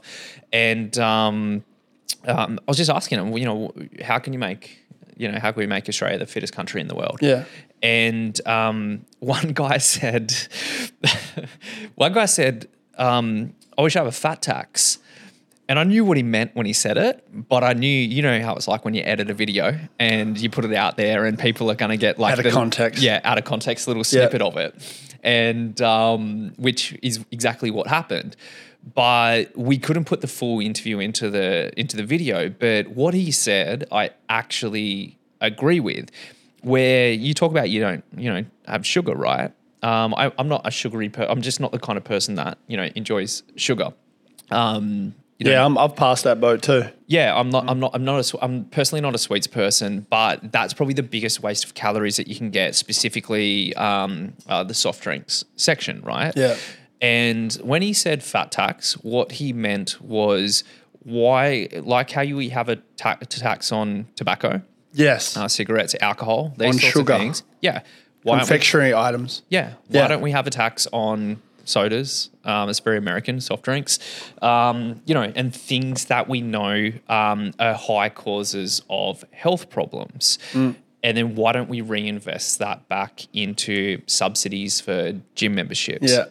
and 0.52 0.96
um, 0.98 1.62
um, 2.26 2.58
I 2.66 2.70
was 2.70 2.76
just 2.76 2.90
asking 2.90 3.18
them, 3.18 3.36
you 3.36 3.44
know, 3.44 3.72
how 4.02 4.18
can 4.18 4.32
you 4.32 4.38
make 4.38 4.83
you 5.16 5.30
know 5.30 5.38
how 5.38 5.52
can 5.52 5.60
we 5.60 5.66
make 5.66 5.88
Australia 5.88 6.18
the 6.18 6.26
fittest 6.26 6.52
country 6.54 6.80
in 6.80 6.88
the 6.88 6.94
world? 6.94 7.18
Yeah. 7.22 7.44
And 7.82 8.38
um, 8.46 9.04
one 9.20 9.48
guy 9.52 9.78
said, 9.78 10.32
one 11.94 12.12
guy 12.12 12.26
said, 12.26 12.68
um, 12.98 13.54
I 13.76 13.82
wish 13.82 13.96
I 13.96 14.00
have 14.00 14.06
a 14.06 14.12
fat 14.12 14.42
tax. 14.42 14.98
And 15.66 15.78
I 15.78 15.84
knew 15.84 16.04
what 16.04 16.18
he 16.18 16.22
meant 16.22 16.54
when 16.54 16.66
he 16.66 16.74
said 16.74 16.98
it, 16.98 17.24
but 17.48 17.64
I 17.64 17.72
knew, 17.72 17.88
you 17.88 18.20
know 18.20 18.38
how 18.42 18.54
it's 18.54 18.68
like 18.68 18.84
when 18.84 18.92
you 18.92 19.00
edit 19.02 19.30
a 19.30 19.34
video 19.34 19.78
and 19.98 20.38
you 20.38 20.50
put 20.50 20.66
it 20.66 20.74
out 20.74 20.98
there 20.98 21.24
and 21.24 21.38
people 21.38 21.70
are 21.70 21.74
going 21.74 21.90
to 21.90 21.96
get 21.96 22.18
like 22.18 22.32
Out 22.34 22.38
of 22.40 22.44
the- 22.44 22.50
context. 22.50 23.02
Yeah, 23.02 23.20
out 23.24 23.38
of 23.38 23.44
context, 23.44 23.88
little 23.88 24.04
snippet 24.04 24.42
of 24.42 24.58
it. 24.58 24.74
And 25.22 25.80
um, 25.80 26.52
which 26.58 26.94
is 27.02 27.24
exactly 27.30 27.70
what 27.70 27.86
happened. 27.86 28.36
But 28.94 29.56
we 29.56 29.78
couldn't 29.78 30.04
put 30.04 30.20
the 30.20 30.26
full 30.26 30.60
interview 30.60 30.98
into 30.98 31.30
the 31.30 31.72
into 31.78 31.96
the 31.96 32.04
video. 32.04 32.48
But 32.50 32.88
what 32.88 33.14
he 33.14 33.30
said, 33.30 33.86
I 33.90 34.10
actually 34.28 35.16
agree 35.40 35.80
with. 35.80 36.10
Where 36.62 37.10
you 37.12 37.34
talk 37.34 37.50
about 37.50 37.70
you 37.70 37.80
don't 37.80 38.04
you 38.16 38.32
know 38.32 38.44
have 38.66 38.86
sugar, 38.86 39.14
right? 39.14 39.52
Um, 39.82 40.14
I, 40.14 40.32
I'm 40.38 40.48
not 40.48 40.62
a 40.66 40.70
sugary. 40.70 41.08
Per- 41.10 41.26
I'm 41.28 41.42
just 41.42 41.60
not 41.60 41.72
the 41.72 41.78
kind 41.78 41.96
of 41.96 42.04
person 42.04 42.34
that 42.36 42.58
you 42.66 42.76
know 42.76 42.88
enjoys 42.94 43.42
sugar. 43.56 43.92
Um, 44.50 45.14
you 45.38 45.46
know, 45.46 45.50
Yeah, 45.52 45.64
I'm, 45.64 45.76
I've 45.76 45.96
passed 45.96 46.24
that 46.24 46.40
boat 46.40 46.62
too. 46.62 46.84
yeah, 47.06 47.38
I'm 47.38 47.50
not. 47.50 47.68
I'm 47.68 47.80
not. 47.80 47.90
I'm 47.94 48.04
not. 48.04 48.32
A, 48.32 48.44
I'm 48.44 48.64
personally 48.66 49.00
not 49.02 49.14
a 49.14 49.18
sweets 49.18 49.46
person, 49.46 50.06
but 50.08 50.52
that's 50.52 50.72
probably 50.72 50.94
the 50.94 51.02
biggest 51.02 51.42
waste 51.42 51.64
of 51.64 51.74
calories 51.74 52.16
that 52.16 52.28
you 52.28 52.36
can 52.36 52.50
get. 52.50 52.74
Specifically, 52.74 53.74
um, 53.76 54.32
uh, 54.48 54.62
the 54.64 54.74
soft 54.74 55.02
drinks 55.02 55.44
section, 55.56 56.00
right? 56.02 56.32
Yeah. 56.36 56.56
And 57.04 57.52
when 57.62 57.82
he 57.82 57.92
said 57.92 58.22
fat 58.22 58.50
tax, 58.50 58.94
what 58.94 59.32
he 59.32 59.52
meant 59.52 60.00
was 60.00 60.64
why, 61.02 61.68
like 61.82 62.10
how 62.12 62.22
you 62.22 62.50
have 62.50 62.68
a 62.70 62.76
ta- 62.96 63.18
tax 63.28 63.70
on 63.72 64.06
tobacco, 64.16 64.62
Yes. 64.94 65.36
uh, 65.36 65.48
cigarettes, 65.48 65.94
alcohol, 66.00 66.54
these 66.56 66.68
On 66.68 66.72
sorts 66.78 66.92
sugar. 66.92 67.12
of 67.12 67.18
things. 67.20 67.42
Yeah. 67.60 67.80
Why 68.22 68.38
aren't 68.38 68.72
we- 68.74 68.94
items. 68.94 69.42
yeah. 69.50 69.72
Why 69.88 70.00
Yeah. 70.00 70.08
don't 70.08 70.22
we 70.22 70.30
have 70.30 70.46
a 70.46 70.50
tax 70.50 70.86
on 70.92 71.42
sodas? 71.66 72.30
Um, 72.44 72.70
it's 72.70 72.80
very 72.80 72.96
American, 72.96 73.40
soft 73.40 73.64
drinks, 73.64 73.98
um, 74.40 75.02
you 75.04 75.12
know, 75.14 75.30
and 75.36 75.54
things 75.54 76.06
that 76.06 76.26
we 76.28 76.40
know 76.40 76.90
um, 77.08 77.52
are 77.58 77.74
high 77.74 78.08
causes 78.08 78.80
of 78.88 79.24
health 79.32 79.68
problems. 79.68 80.38
Mm. 80.52 80.76
And 81.02 81.16
then 81.18 81.34
why 81.34 81.52
don't 81.52 81.68
we 81.68 81.82
reinvest 81.82 82.60
that 82.60 82.88
back 82.88 83.26
into 83.34 84.00
subsidies 84.06 84.80
for 84.80 85.12
gym 85.34 85.54
memberships? 85.54 86.10
Yeah. 86.10 86.24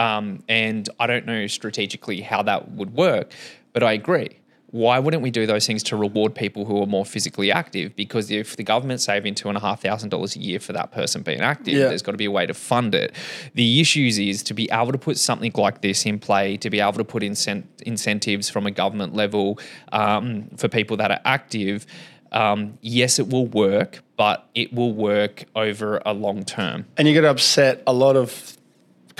Um, 0.00 0.42
and 0.48 0.88
I 0.98 1.06
don't 1.06 1.26
know 1.26 1.46
strategically 1.46 2.20
how 2.22 2.42
that 2.44 2.70
would 2.72 2.94
work, 2.94 3.32
but 3.74 3.82
I 3.82 3.92
agree. 3.92 4.30
Why 4.72 5.00
wouldn't 5.00 5.22
we 5.22 5.32
do 5.32 5.46
those 5.46 5.66
things 5.66 5.82
to 5.90 5.96
reward 5.96 6.32
people 6.34 6.64
who 6.64 6.80
are 6.80 6.86
more 6.86 7.04
physically 7.04 7.50
active? 7.50 7.94
Because 7.96 8.30
if 8.30 8.56
the 8.56 8.62
government's 8.62 9.02
saving 9.04 9.34
two 9.34 9.48
and 9.48 9.58
a 9.58 9.60
half 9.60 9.82
thousand 9.82 10.10
dollars 10.10 10.36
a 10.36 10.38
year 10.38 10.60
for 10.60 10.72
that 10.72 10.92
person 10.92 11.22
being 11.22 11.40
active, 11.40 11.74
Yeah. 11.74 11.88
there's 11.88 12.02
got 12.02 12.12
to 12.12 12.16
be 12.18 12.24
a 12.26 12.30
way 12.30 12.46
to 12.46 12.54
fund 12.54 12.94
it. 12.94 13.12
The 13.54 13.80
issues 13.80 14.16
is 14.18 14.42
to 14.44 14.54
be 14.54 14.68
able 14.70 14.92
to 14.92 14.98
put 14.98 15.18
something 15.18 15.52
like 15.56 15.80
this 15.82 16.06
in 16.06 16.18
play, 16.20 16.56
to 16.58 16.70
be 16.70 16.78
able 16.80 16.92
to 16.94 17.04
put 17.04 17.22
incent- 17.24 17.64
incentives 17.84 18.48
from 18.48 18.64
a 18.66 18.70
government 18.70 19.12
level 19.14 19.58
um, 19.92 20.48
for 20.56 20.68
people 20.68 20.96
that 20.98 21.10
are 21.10 21.20
active. 21.24 21.84
Um, 22.32 22.78
yes, 22.80 23.18
it 23.18 23.28
will 23.28 23.48
work, 23.48 24.02
but 24.16 24.46
it 24.54 24.72
will 24.72 24.92
work 24.92 25.44
over 25.56 26.00
a 26.06 26.14
long 26.14 26.44
term. 26.44 26.86
And 26.96 27.08
you're 27.08 27.14
going 27.20 27.24
to 27.24 27.30
upset 27.30 27.82
a 27.88 27.92
lot 27.92 28.14
of 28.16 28.56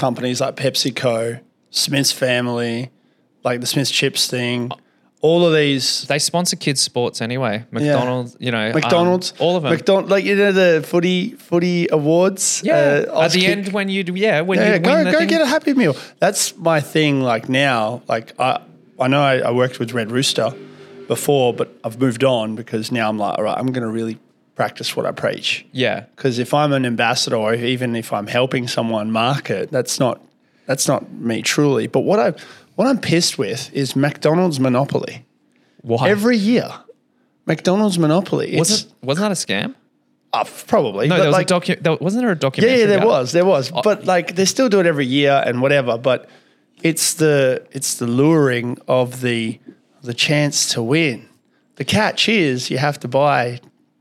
companies 0.01 0.41
like 0.41 0.57
PepsiCo, 0.57 1.41
Smith's 1.71 2.11
Family, 2.13 2.91
like 3.45 3.61
the 3.61 3.67
Smith's 3.67 3.91
Chips 3.91 4.29
thing. 4.29 4.71
All 5.23 5.47
of 5.47 5.53
these 5.55 6.07
They 6.09 6.19
sponsor 6.19 6.57
kids' 6.57 6.81
sports 6.81 7.21
anyway. 7.21 7.67
McDonald's, 7.71 8.39
you 8.41 8.51
know, 8.51 8.69
um, 8.69 8.73
McDonald's, 8.73 9.35
all 9.39 9.55
of 9.57 9.63
them. 9.63 9.77
McDon- 9.77 10.09
like 10.09 10.25
you 10.25 10.35
know 10.35 10.51
the 10.51 10.83
footy 10.87 11.33
footy 11.33 11.89
awards. 11.93 12.63
yeah, 12.65 12.75
uh, 12.75 13.25
at 13.25 13.33
the 13.33 13.41
Auskick- 13.41 13.49
end 13.49 13.69
when 13.75 13.91
you, 13.91 14.03
yeah, 14.15 14.41
when 14.41 14.59
yeah, 14.59 14.75
you 14.75 14.79
go 14.79 14.95
win 14.97 15.05
the 15.05 15.13
go 15.13 15.19
thing, 15.19 15.29
get 15.29 15.43
a 15.43 15.47
Happy 15.47 15.75
Meal. 15.75 15.95
That's 16.21 16.57
my 16.57 16.81
thing. 16.81 17.21
Like 17.21 17.51
now, 17.51 18.03
like 18.09 18.33
I 18.41 18.63
I 18.99 19.09
know 19.09 19.21
I, 19.21 19.39
I 19.41 19.51
worked 19.51 19.79
with 19.79 19.93
Red 19.93 20.11
Rooster 20.11 20.55
before, 21.07 21.53
but 21.53 21.69
I've 21.85 22.01
moved 22.01 22.25
on 22.25 22.55
because 22.57 22.91
now 22.91 23.07
I'm 23.11 23.19
like, 23.19 23.37
all 23.37 23.45
right, 23.45 23.59
I'm 23.59 23.73
going 23.73 23.83
to 23.87 23.93
really 23.93 24.19
practice 24.55 24.95
what 24.97 25.07
I 25.07 25.13
preach. 25.13 25.65
yeah, 25.73 26.05
Because 26.17 26.39
if 26.39 26.53
I'm 26.55 26.73
an 26.73 26.85
ambassador, 26.85 27.37
or 27.37 27.55
even 27.55 27.97
if 27.97 28.13
I'm 28.13 28.27
helping 28.27 28.69
someone 28.69 29.11
market, 29.11 29.71
that's 29.71 29.99
not 30.01 30.21
that's 30.67 30.87
not 30.87 31.11
me 31.13 31.43
truly. 31.43 31.87
But 31.87 32.01
what 32.01 32.21
I 32.21 32.33
what 32.77 32.87
I'm 32.87 32.99
pissed 33.01 33.39
with 33.39 33.73
is 33.73 33.97
McDonald's 33.97 34.61
monopoly. 34.61 35.25
why? 35.83 36.09
Every 36.09 36.37
year, 36.37 36.69
McDonald's 37.47 37.99
monopoly. 37.99 38.57
Wasn't 38.57 38.93
wasn't 39.03 39.29
that 39.29 39.33
a 39.33 39.35
scam? 39.35 39.75
uh, 40.33 40.45
probably. 40.69 41.09
No, 41.09 41.17
there 41.17 41.27
was 41.27 41.33
like, 41.33 41.51
a 41.51 41.55
docu- 41.55 41.83
there, 41.83 41.97
Wasn't 41.97 42.23
there 42.23 42.31
a 42.31 42.35
Yeah, 42.35 42.39
documentary? 42.39 42.81
yeah, 42.81 42.87
there 42.87 42.99
about 42.99 43.07
it? 43.07 43.11
was, 43.11 43.33
there 43.33 43.45
was. 43.45 43.73
But 43.83 44.05
like 44.05 44.37
they 44.37 44.45
still 44.45 44.69
do 44.69 44.79
it 44.81 44.87
every 44.87 45.07
year 45.07 45.43
and 45.45 45.61
whatever. 45.61 45.99
But 45.99 46.29
it's 46.83 47.15
the 47.15 47.67
it's 47.73 47.95
the 47.97 48.07
luring 48.07 48.79
of 48.87 49.21
the 49.23 49.59
the 50.03 50.15
chance 50.15 50.73
to 50.75 50.83
win. 50.83 51.29
The 51.77 51.85
catch 51.85 52.29
is 52.29 52.71
you 52.71 52.79
have 52.79 53.01
to 53.01 53.09
buy 53.09 53.61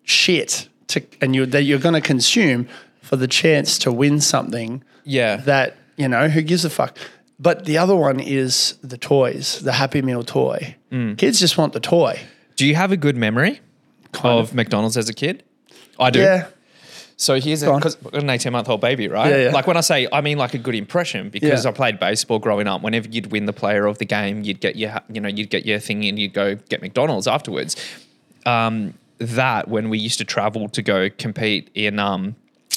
shit 0.09 0.67
to 0.87 1.01
and 1.21 1.35
you 1.35 1.45
that 1.45 1.63
you're 1.63 1.79
going 1.79 1.93
to 1.93 2.01
consume 2.01 2.67
for 3.01 3.15
the 3.15 3.27
chance 3.27 3.77
to 3.79 3.91
win 3.91 4.19
something 4.19 4.83
Yeah, 5.03 5.37
that 5.37 5.75
you 5.97 6.07
know 6.07 6.27
who 6.29 6.41
gives 6.41 6.65
a 6.65 6.69
fuck. 6.69 6.97
But 7.41 7.65
the 7.65 7.77
other 7.77 7.95
one 7.95 8.19
is 8.19 8.77
the 8.83 8.97
toys, 8.97 9.59
the 9.61 9.71
Happy 9.71 10.01
Meal 10.01 10.23
toy. 10.23 10.75
Mm. 10.91 11.17
Kids 11.17 11.39
just 11.39 11.57
want 11.57 11.71
the 11.73 11.79
toy. 11.79 12.19
Do 12.57 12.65
you 12.65 12.75
have 12.75 12.91
a 12.91 12.97
good 12.97 13.15
memory 13.15 13.61
Kind 14.11 14.39
of 14.39 14.53
McDonald's 14.53 14.97
as 14.97 15.07
a 15.07 15.13
kid? 15.13 15.43
I 15.97 16.09
do. 16.09 16.19
Yeah, 16.19 16.47
So 17.15 17.39
here's 17.39 17.63
because 17.63 17.95
an 18.11 18.29
18 18.29 18.51
month 18.51 18.67
old 18.67 18.81
baby, 18.81 19.07
right? 19.07 19.29
Yeah, 19.29 19.43
yeah. 19.45 19.51
Like 19.51 19.67
when 19.67 19.77
I 19.77 19.81
say, 19.81 20.07
I 20.11 20.19
mean 20.21 20.37
like 20.37 20.53
a 20.53 20.57
good 20.57 20.75
impression 20.75 21.29
because 21.29 21.63
Yeah. 21.63 21.69
I 21.69 21.73
played 21.73 21.99
baseball 21.99 22.39
growing 22.39 22.67
up. 22.67 22.81
Whenever 22.81 23.07
you'd 23.07 23.31
win 23.31 23.45
the 23.45 23.53
player 23.53 23.85
of 23.85 23.97
the 23.99 24.05
game, 24.05 24.43
you'd 24.43 24.59
get 24.59 24.75
your, 24.75 24.99
you 25.13 25.21
know, 25.21 25.29
you'd 25.29 25.49
get 25.49 25.65
your 25.65 25.79
thing 25.79 26.03
and 26.05 26.19
you'd 26.19 26.33
go 26.33 26.55
get 26.55 26.81
McDonald's 26.81 27.27
afterwards. 27.27 27.77
Um, 28.45 28.93
that 29.19 29.67
when 29.67 29.89
we 29.89 29.97
used 29.99 30.17
to 30.19 30.25
travel 30.25 30.69
to 30.69 30.81
go 30.81 31.09
compete 31.09 31.69
in, 31.75 31.99
um, 31.99 32.35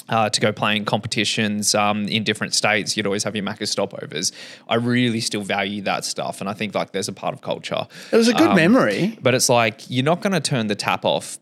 uh, 0.09 0.29
to 0.29 0.41
go 0.41 0.53
play 0.53 0.77
in 0.77 0.85
competitions 0.85 1.75
um, 1.75 2.09
in 2.09 2.25
different 2.25 2.55
states, 2.55 2.97
you'd 2.97 3.07
always 3.07 3.23
have 3.25 3.37
your 3.37 3.45
Macca's 3.45 3.75
stopovers. 3.75 4.33
I 4.69 4.75
really 4.75 5.21
still 5.21 5.43
value 5.43 5.81
that 5.83 6.05
stuff, 6.05 6.41
and 6.41 6.51
I 6.51 6.55
think 6.55 6.75
like 6.75 6.93
there's 6.93 7.09
a 7.09 7.13
part 7.13 7.35
of 7.35 7.41
culture. 7.41 7.87
it 8.11 8.17
was 8.17 8.29
a 8.29 8.35
good 8.35 8.51
Um, 8.51 8.57
memory. 8.57 9.19
But 9.23 9.35
it's 9.35 9.49
like 9.49 9.83
you're 9.89 10.05
not 10.05 10.21
going 10.21 10.33
to 10.33 10.41
turn 10.41 10.67
the 10.67 10.75
tap 10.75 11.05
off. 11.05 11.39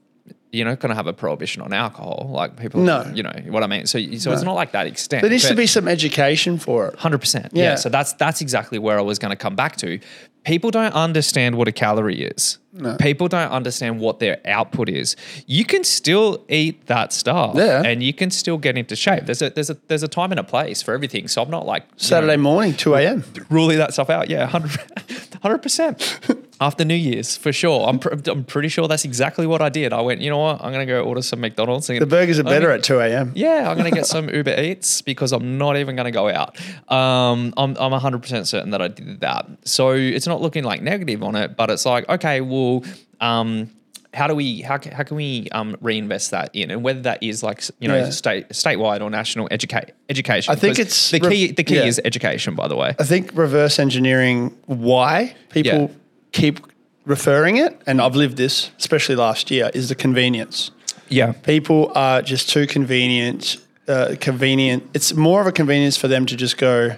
You're 0.52 0.66
not 0.66 0.80
going 0.80 0.90
to 0.90 0.96
have 0.96 1.06
a 1.06 1.12
prohibition 1.12 1.62
on 1.62 1.72
alcohol, 1.72 2.28
like 2.32 2.56
people. 2.56 2.80
No. 2.80 3.04
you 3.14 3.22
know 3.22 3.32
what 3.48 3.62
I 3.62 3.68
mean. 3.68 3.86
So, 3.86 3.98
so 4.16 4.32
it's 4.32 4.42
not 4.42 4.54
like 4.56 4.72
that 4.72 4.86
extent. 4.88 5.22
There 5.22 5.30
needs 5.30 5.46
to 5.48 5.54
be 5.54 5.66
some 5.66 5.86
education 5.86 6.58
for 6.58 6.88
it. 6.88 6.98
Hundred 6.98 7.18
percent. 7.18 7.50
Yeah. 7.52 7.76
So 7.76 7.88
that's 7.88 8.14
that's 8.14 8.40
exactly 8.40 8.78
where 8.78 8.98
I 8.98 9.02
was 9.02 9.18
going 9.20 9.30
to 9.30 9.36
come 9.36 9.54
back 9.54 9.76
to. 9.76 10.00
People 10.44 10.70
don't 10.70 10.94
understand 10.94 11.56
what 11.56 11.68
a 11.68 11.72
calorie 11.72 12.22
is. 12.22 12.58
No. 12.72 12.96
People 12.96 13.28
don't 13.28 13.50
understand 13.50 14.00
what 14.00 14.20
their 14.20 14.40
output 14.46 14.88
is. 14.88 15.14
You 15.46 15.66
can 15.66 15.84
still 15.84 16.42
eat 16.48 16.86
that 16.86 17.12
stuff, 17.12 17.54
Yeah. 17.56 17.82
and 17.84 18.02
you 18.02 18.14
can 18.14 18.30
still 18.30 18.56
get 18.56 18.78
into 18.78 18.96
shape. 18.96 19.26
There's 19.26 19.42
a 19.42 19.50
there's 19.50 19.68
a 19.70 19.76
there's 19.88 20.02
a 20.02 20.08
time 20.08 20.32
and 20.32 20.40
a 20.40 20.44
place 20.44 20.80
for 20.82 20.94
everything. 20.94 21.28
So 21.28 21.42
I'm 21.42 21.50
not 21.50 21.66
like 21.66 21.82
you 21.82 21.88
know, 21.92 21.98
Saturday 21.98 22.36
morning, 22.38 22.72
two 22.74 22.94
a.m. 22.94 23.22
ruling 23.50 23.78
that 23.78 23.92
stuff 23.92 24.08
out. 24.10 24.30
Yeah, 24.30 24.50
100 24.50 25.58
percent. 25.62 26.18
After 26.62 26.84
New 26.84 26.94
Year's, 26.94 27.38
for 27.38 27.54
sure. 27.54 27.88
I'm, 27.88 27.98
pr- 27.98 28.10
I'm 28.26 28.44
pretty 28.44 28.68
sure 28.68 28.86
that's 28.86 29.06
exactly 29.06 29.46
what 29.46 29.62
I 29.62 29.70
did. 29.70 29.94
I 29.94 30.02
went, 30.02 30.20
you 30.20 30.28
know 30.28 30.36
what? 30.36 30.60
I'm 30.62 30.72
going 30.72 30.86
to 30.86 30.92
go 30.92 31.02
order 31.02 31.22
some 31.22 31.40
McDonald's. 31.40 31.88
And 31.88 31.98
The 32.00 32.04
burgers 32.06 32.38
are 32.38 32.44
better 32.44 32.66
gonna- 32.66 32.74
at 32.74 32.82
two 32.84 33.00
a.m. 33.00 33.32
yeah, 33.34 33.70
I'm 33.70 33.78
going 33.78 33.90
to 33.90 33.96
get 33.96 34.06
some 34.14 34.28
Uber 34.28 34.60
Eats 34.60 35.00
because 35.00 35.32
I'm 35.32 35.56
not 35.56 35.78
even 35.78 35.96
going 35.96 36.04
to 36.04 36.10
go 36.10 36.28
out. 36.28 36.60
Um, 36.92 37.54
I'm, 37.56 37.76
I'm 37.78 37.92
100% 37.92 38.46
certain 38.46 38.70
that 38.70 38.82
I 38.82 38.88
did 38.88 39.20
that. 39.20 39.46
So 39.64 39.92
it's 39.92 40.26
not 40.26 40.42
looking 40.42 40.62
like 40.64 40.82
negative 40.82 41.22
on 41.22 41.34
it, 41.34 41.56
but 41.56 41.70
it's 41.70 41.86
like, 41.86 42.06
okay, 42.10 42.42
well, 42.42 42.84
um, 43.22 43.70
how 44.12 44.26
do 44.26 44.34
we, 44.34 44.60
how, 44.60 44.78
how 44.92 45.04
can 45.04 45.16
we 45.16 45.48
um, 45.52 45.76
reinvest 45.80 46.32
that 46.32 46.50
in? 46.52 46.70
And 46.70 46.82
whether 46.82 47.00
that 47.02 47.22
is 47.22 47.42
like, 47.42 47.62
you 47.78 47.88
know, 47.88 47.96
Yeah. 47.96 48.10
state, 48.10 48.48
statewide 48.50 49.00
or 49.00 49.08
national 49.08 49.48
educate, 49.50 49.92
education. 50.10 50.52
I 50.52 50.56
think 50.56 50.78
it's 50.78 51.10
the 51.10 51.20
key, 51.20 51.52
the 51.52 51.64
key 51.64 51.76
yeah. 51.76 51.84
is 51.84 52.00
education, 52.04 52.54
by 52.54 52.68
the 52.68 52.76
way. 52.76 52.94
I 52.98 53.04
think 53.04 53.30
reverse 53.34 53.78
engineering 53.78 54.54
why 54.66 55.34
people 55.48 55.80
Yeah. 55.82 55.88
Keep 56.32 56.60
referring 57.04 57.56
it, 57.56 57.80
and 57.86 58.00
I've 58.00 58.16
lived 58.16 58.36
this, 58.36 58.70
especially 58.78 59.16
last 59.16 59.50
year, 59.50 59.70
is 59.74 59.88
the 59.88 59.94
convenience. 59.94 60.70
Yeah. 61.08 61.32
People 61.32 61.92
are 61.94 62.22
just 62.22 62.48
too 62.48 62.66
convenient. 62.66 63.56
Uh, 63.88 64.14
convenient. 64.20 64.88
It's 64.94 65.14
more 65.14 65.40
of 65.40 65.46
a 65.46 65.52
convenience 65.52 65.96
for 65.96 66.06
them 66.06 66.24
to 66.26 66.36
just 66.36 66.56
go. 66.56 66.96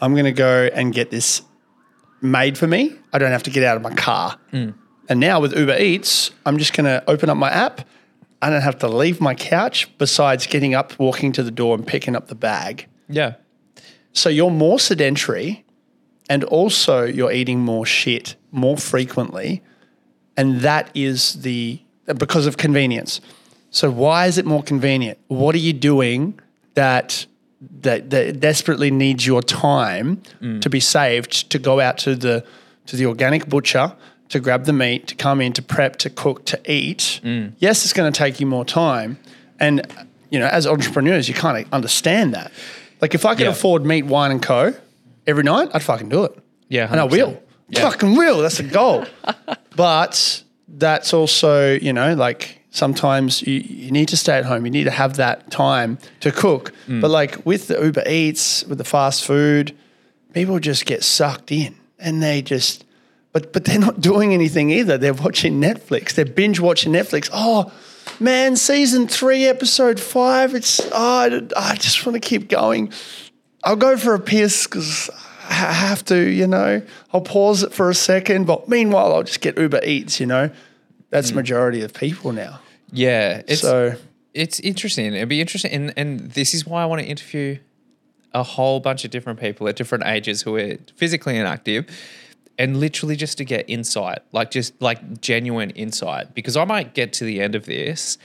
I'm 0.00 0.12
going 0.12 0.26
to 0.26 0.32
go 0.32 0.68
and 0.74 0.92
get 0.92 1.10
this 1.10 1.42
made 2.20 2.58
for 2.58 2.66
me. 2.66 2.94
I 3.12 3.18
don't 3.18 3.30
have 3.30 3.42
to 3.44 3.50
get 3.50 3.64
out 3.64 3.76
of 3.76 3.82
my 3.82 3.94
car. 3.94 4.38
Mm. 4.52 4.74
And 5.08 5.18
now 5.18 5.40
with 5.40 5.56
Uber 5.56 5.78
Eats, 5.78 6.30
I'm 6.44 6.58
just 6.58 6.74
going 6.74 6.84
to 6.84 7.02
open 7.08 7.30
up 7.30 7.38
my 7.38 7.50
app. 7.50 7.88
I 8.42 8.50
don't 8.50 8.62
have 8.62 8.78
to 8.78 8.88
leave 8.88 9.20
my 9.20 9.34
couch. 9.34 9.88
Besides 9.96 10.46
getting 10.46 10.74
up, 10.74 10.98
walking 10.98 11.32
to 11.32 11.42
the 11.42 11.50
door, 11.50 11.74
and 11.74 11.86
picking 11.86 12.14
up 12.14 12.28
the 12.28 12.34
bag. 12.34 12.86
Yeah. 13.08 13.34
So 14.12 14.28
you're 14.28 14.50
more 14.50 14.78
sedentary 14.78 15.64
and 16.28 16.44
also 16.44 17.04
you're 17.04 17.32
eating 17.32 17.60
more 17.60 17.86
shit 17.86 18.36
more 18.52 18.76
frequently. 18.76 19.62
And 20.36 20.60
that 20.60 20.90
is 20.94 21.42
the 21.42 21.80
because 22.16 22.46
of 22.46 22.56
convenience. 22.56 23.20
So 23.70 23.90
why 23.90 24.26
is 24.26 24.38
it 24.38 24.44
more 24.46 24.62
convenient? 24.62 25.18
What 25.28 25.54
are 25.54 25.58
you 25.58 25.72
doing 25.72 26.38
that 26.74 27.26
that, 27.82 28.08
that 28.10 28.40
desperately 28.40 28.90
needs 28.90 29.26
your 29.26 29.42
time 29.42 30.22
to 30.60 30.70
be 30.70 30.80
saved 30.80 31.50
to 31.50 31.58
go 31.58 31.78
out 31.80 31.98
to 31.98 32.14
the 32.16 32.44
to 32.86 32.96
the 32.96 33.06
organic 33.06 33.48
butcher 33.48 33.94
to 34.30 34.40
grab 34.40 34.64
the 34.64 34.72
meat, 34.72 35.08
to 35.08 35.14
come 35.16 35.40
in, 35.40 35.52
to 35.52 35.60
prep, 35.62 35.96
to 35.96 36.08
cook, 36.08 36.44
to 36.46 36.72
eat. 36.72 37.20
Mm. 37.24 37.52
Yes, 37.58 37.84
it's 37.84 37.92
going 37.92 38.10
to 38.12 38.16
take 38.16 38.38
you 38.40 38.46
more 38.46 38.64
time. 38.64 39.18
And 39.58 39.86
you 40.30 40.38
know, 40.38 40.46
as 40.46 40.66
entrepreneurs, 40.66 41.28
you 41.28 41.34
kind 41.34 41.64
of 41.66 41.72
understand 41.72 42.32
that. 42.34 42.52
Like 43.00 43.14
if 43.14 43.26
I 43.26 43.34
could 43.34 43.44
Yeah. 43.44 43.50
afford 43.50 43.84
meat, 43.84 44.06
wine, 44.06 44.30
and 44.30 44.40
co 44.42 44.72
every 45.26 45.42
night, 45.42 45.68
I'd 45.74 45.82
fucking 45.82 46.08
do 46.08 46.24
it. 46.24 46.38
Yeah, 46.68 46.88
and 46.90 47.00
I 47.00 47.04
will. 47.04 47.42
Yeah. 47.70 47.90
Fucking 47.90 48.16
will. 48.16 48.42
That's 48.42 48.60
a 48.60 48.64
goal. 48.64 49.06
but 49.76 50.42
that's 50.68 51.12
also, 51.12 51.74
you 51.74 51.92
know, 51.92 52.14
like 52.14 52.60
sometimes 52.70 53.42
you, 53.42 53.60
you 53.60 53.90
need 53.90 54.08
to 54.08 54.16
stay 54.16 54.38
at 54.38 54.44
home. 54.44 54.64
You 54.64 54.70
need 54.70 54.84
to 54.84 54.90
have 54.90 55.16
that 55.16 55.50
time 55.50 55.98
to 56.20 56.32
cook. 56.32 56.72
Mm. 56.86 57.00
But 57.00 57.10
like 57.10 57.44
with 57.44 57.68
the 57.68 57.82
Uber 57.82 58.04
Eats, 58.06 58.64
with 58.64 58.78
the 58.78 58.84
fast 58.84 59.24
food, 59.24 59.76
people 60.32 60.58
just 60.58 60.86
get 60.86 61.04
sucked 61.04 61.52
in 61.52 61.76
and 61.98 62.22
they 62.22 62.42
just 62.42 62.84
but 63.32 63.52
but 63.52 63.64
they're 63.64 63.78
not 63.78 64.00
doing 64.10 64.32
anything 64.32 64.70
either. 64.70 64.98
They're 64.98 65.14
watching 65.14 65.60
Netflix. 65.60 66.14
They're 66.14 66.24
binge 66.24 66.60
watching 66.60 66.92
Netflix. 66.92 67.28
Oh 67.32 67.72
man, 68.18 68.56
season 68.56 69.06
three, 69.06 69.46
episode 69.46 70.00
five. 70.00 70.54
It's 70.54 70.80
oh, 70.92 71.50
I, 71.56 71.72
I 71.72 71.76
just 71.76 72.04
want 72.06 72.14
to 72.14 72.20
keep 72.20 72.48
going. 72.48 72.92
I'll 73.62 73.76
go 73.76 73.96
for 73.96 74.14
a 74.14 74.20
piss 74.20 74.66
because 74.66 75.10
I 75.50 75.72
have 75.72 76.04
to, 76.06 76.16
you 76.16 76.46
know. 76.46 76.80
I'll 77.12 77.20
pause 77.20 77.64
it 77.64 77.74
for 77.74 77.90
a 77.90 77.94
second, 77.94 78.46
but 78.46 78.68
meanwhile, 78.68 79.12
I'll 79.12 79.24
just 79.24 79.40
get 79.40 79.58
Uber 79.58 79.80
Eats. 79.84 80.20
You 80.20 80.26
know, 80.26 80.50
that's 81.10 81.32
majority 81.32 81.82
of 81.82 81.92
people 81.92 82.32
now. 82.32 82.60
Yeah. 82.92 83.42
It's, 83.48 83.60
so 83.60 83.96
it's 84.32 84.60
interesting. 84.60 85.12
It'd 85.12 85.28
be 85.28 85.40
interesting, 85.40 85.72
and 85.72 85.92
and 85.96 86.20
this 86.32 86.54
is 86.54 86.64
why 86.64 86.82
I 86.82 86.86
want 86.86 87.02
to 87.02 87.06
interview 87.06 87.58
a 88.32 88.44
whole 88.44 88.78
bunch 88.78 89.04
of 89.04 89.10
different 89.10 89.40
people 89.40 89.66
at 89.66 89.74
different 89.74 90.04
ages 90.06 90.42
who 90.42 90.56
are 90.56 90.76
physically 90.94 91.36
inactive, 91.36 91.86
and 92.56 92.78
literally 92.78 93.16
just 93.16 93.36
to 93.38 93.44
get 93.44 93.68
insight, 93.68 94.20
like 94.30 94.52
just 94.52 94.80
like 94.80 95.20
genuine 95.20 95.70
insight, 95.70 96.32
because 96.32 96.56
I 96.56 96.64
might 96.64 96.94
get 96.94 97.12
to 97.14 97.24
the 97.24 97.40
end 97.40 97.54
of 97.56 97.66
this, 97.66 98.18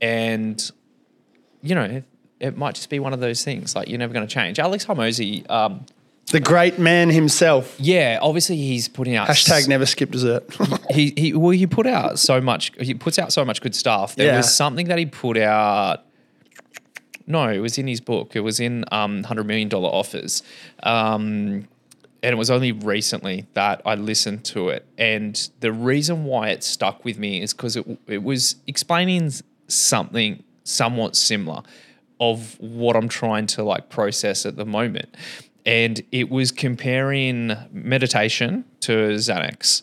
and 0.00 0.70
you 1.62 1.74
know. 1.74 2.02
It 2.40 2.58
might 2.58 2.74
just 2.74 2.90
be 2.90 2.98
one 2.98 3.14
of 3.14 3.20
those 3.20 3.42
things. 3.42 3.74
Like 3.74 3.88
you're 3.88 3.98
never 3.98 4.12
going 4.12 4.26
to 4.26 4.30
change. 4.30 4.58
Alex 4.58 4.84
Hormozi, 4.84 5.48
um, 5.48 5.86
the 6.34 6.40
great 6.40 6.78
man 6.78 7.10
himself. 7.10 7.76
yeah, 7.78 8.18
obviously 8.20 8.56
he's 8.56 8.88
putting 8.88 9.14
out 9.14 9.28
Hashtag 9.28 9.68
never 9.68 9.86
skip 9.86 10.10
dessert. 10.10 10.42
he 10.90 11.12
he 11.16 11.32
well 11.32 11.50
he 11.50 11.66
put 11.66 11.86
out 11.86 12.18
so 12.18 12.40
much 12.40 12.72
he 12.80 12.92
puts 12.94 13.18
out 13.18 13.32
so 13.32 13.44
much 13.44 13.60
good 13.60 13.74
stuff. 13.74 14.16
There 14.16 14.26
Yeah. 14.26 14.36
was 14.38 14.52
something 14.54 14.88
that 14.88 14.98
he 14.98 15.06
put 15.06 15.36
out. 15.38 16.00
No, 17.26 17.48
it 17.48 17.58
was 17.60 17.78
in 17.78 17.86
his 17.86 18.00
book. 18.00 18.36
It 18.36 18.40
was 18.40 18.60
in 18.60 18.84
um, 18.92 19.22
hundred 19.22 19.46
million 19.46 19.68
dollar 19.68 19.88
offers, 19.88 20.42
um, 20.82 21.66
and 22.22 22.32
it 22.34 22.36
was 22.36 22.50
only 22.50 22.72
recently 22.72 23.46
that 23.54 23.80
I 23.86 23.94
listened 23.94 24.44
to 24.46 24.68
it. 24.68 24.84
And 24.98 25.34
the 25.60 25.72
reason 25.72 26.24
why 26.24 26.48
it 26.50 26.62
stuck 26.62 27.04
with 27.04 27.18
me 27.18 27.40
is 27.42 27.54
because 27.54 27.76
it 27.76 27.86
it 28.06 28.22
was 28.22 28.56
explaining 28.66 29.32
something 29.68 30.42
somewhat 30.64 31.16
similar 31.16 31.62
of 32.20 32.56
what 32.60 32.94
I'm 32.96 33.08
trying 33.08 33.46
to 33.48 33.62
like 33.62 33.88
process 33.88 34.44
at 34.46 34.56
the 34.56 34.66
moment. 34.66 35.14
And 35.66 36.02
it 36.12 36.30
was 36.30 36.52
comparing 36.52 37.56
meditation 37.72 38.64
to 38.80 38.92
Xanax 38.92 39.82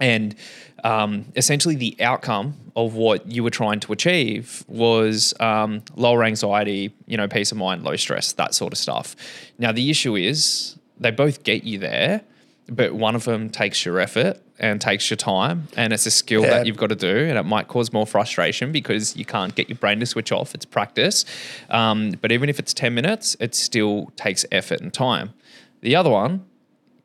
and 0.00 0.34
um, 0.82 1.26
essentially 1.36 1.76
the 1.76 1.96
outcome 2.00 2.54
of 2.76 2.94
what 2.94 3.30
you 3.30 3.42
were 3.42 3.50
trying 3.50 3.80
to 3.80 3.92
achieve 3.92 4.64
was 4.68 5.32
um, 5.40 5.82
lower 5.94 6.24
anxiety, 6.24 6.92
you 7.06 7.16
know, 7.16 7.28
peace 7.28 7.52
of 7.52 7.58
mind, 7.58 7.84
low 7.84 7.96
stress, 7.96 8.32
that 8.32 8.54
sort 8.54 8.72
of 8.72 8.78
stuff. 8.78 9.16
Now 9.58 9.72
the 9.72 9.88
issue 9.90 10.16
is 10.16 10.76
they 10.98 11.10
both 11.10 11.44
get 11.44 11.64
you 11.64 11.78
there, 11.78 12.22
but 12.68 12.94
one 12.94 13.14
of 13.14 13.24
them 13.24 13.50
takes 13.50 13.84
your 13.84 14.00
effort 14.00 14.40
and 14.58 14.80
takes 14.80 15.10
your 15.10 15.16
time, 15.16 15.68
and 15.76 15.92
it's 15.92 16.06
a 16.06 16.10
skill 16.10 16.42
Yeah. 16.42 16.50
that 16.50 16.66
you've 16.66 16.76
got 16.76 16.88
to 16.88 16.94
do, 16.96 17.16
and 17.28 17.36
it 17.38 17.42
might 17.44 17.68
cause 17.68 17.92
more 17.92 18.06
frustration 18.06 18.72
because 18.72 19.16
you 19.16 19.24
can't 19.24 19.54
get 19.54 19.68
your 19.68 19.76
brain 19.78 20.00
to 20.00 20.06
switch 20.06 20.32
off. 20.32 20.54
It's 20.54 20.64
practice, 20.64 21.24
um, 21.70 22.12
but 22.20 22.32
even 22.32 22.48
if 22.48 22.58
it's 22.58 22.72
ten 22.72 22.94
minutes, 22.94 23.36
it 23.40 23.54
still 23.54 24.12
takes 24.16 24.44
effort 24.52 24.80
and 24.80 24.92
time. 24.92 25.34
The 25.80 25.96
other 25.96 26.10
one, 26.10 26.44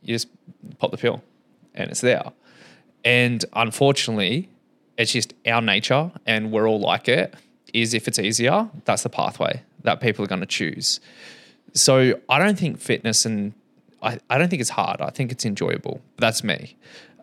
you 0.04 0.16
just 0.16 0.28
pop 0.78 0.92
the 0.92 0.98
pill, 0.98 1.22
and 1.74 1.90
it's 1.92 2.02
there. 2.02 2.24
And 3.04 3.44
unfortunately, 3.54 4.50
it's 4.98 5.12
just 5.14 5.34
our 5.48 5.62
nature, 5.62 6.12
and 6.26 6.52
we're 6.52 6.68
all 6.70 6.80
like 6.80 7.08
it. 7.08 7.34
Is 7.74 7.94
if 7.94 8.08
it's 8.08 8.18
easier, 8.20 8.68
that's 8.86 9.04
the 9.04 9.10
pathway 9.10 9.62
that 9.84 10.00
people 10.02 10.24
are 10.26 10.28
going 10.28 10.42
to 10.42 10.48
choose. 10.48 11.00
So 11.74 12.20
I 12.28 12.40
don't 12.40 12.58
think 12.58 12.80
fitness 12.80 13.26
and 13.26 13.54
I, 14.02 14.20
I 14.30 14.38
don't 14.38 14.50
think 14.50 14.62
it's 14.62 14.70
hard. 14.70 15.02
I 15.02 15.10
think 15.10 15.32
it's 15.32 15.46
enjoyable. 15.46 16.02
That's 16.18 16.44
me. 16.44 16.76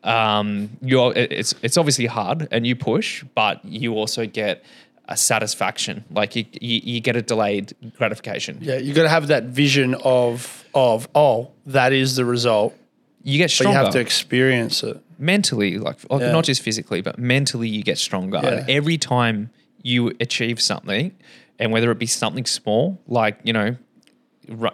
Um, 0.04 0.70
you're 0.82 1.12
it's 1.16 1.54
it's 1.62 1.76
obviously 1.76 2.06
hard 2.06 2.46
and 2.50 2.66
you 2.66 2.76
push, 2.76 3.24
but 3.34 3.64
you 3.64 3.94
also 3.94 4.26
get 4.26 4.64
a 5.08 5.16
satisfaction. 5.16 6.04
Like 6.10 6.36
you 6.36 6.44
you, 6.60 6.80
you 6.84 7.00
get 7.00 7.16
a 7.16 7.22
delayed 7.22 7.74
gratification. 7.96 8.58
yeah, 8.60 8.76
you 8.76 8.94
got 8.94 9.02
to 9.02 9.08
have 9.08 9.28
that 9.28 9.44
vision 9.44 9.94
of 10.04 10.64
of 10.74 11.08
oh, 11.14 11.50
that 11.66 11.92
is 11.92 12.16
the 12.16 12.24
result. 12.24 12.74
You 13.24 13.38
get 13.38 13.44
But 13.46 13.50
stronger. 13.52 13.78
you 13.78 13.84
have 13.84 13.92
to 13.94 13.98
experience 14.00 14.84
it. 14.84 15.00
mentally, 15.18 15.78
like 15.78 15.98
like, 16.10 16.20
Yeah. 16.20 16.30
not 16.30 16.44
just 16.44 16.62
physically, 16.62 17.00
but 17.00 17.18
mentally, 17.18 17.68
you 17.68 17.82
get 17.82 17.98
stronger. 17.98 18.38
Yeah. 18.42 18.48
And 18.50 18.70
every 18.70 18.98
time 18.98 19.50
you 19.82 20.12
achieve 20.20 20.60
something, 20.62 21.10
and 21.58 21.72
whether 21.72 21.90
it 21.90 21.98
be 21.98 22.06
something 22.06 22.46
small, 22.46 23.00
like 23.08 23.40
you 23.42 23.52
know, 23.52 23.74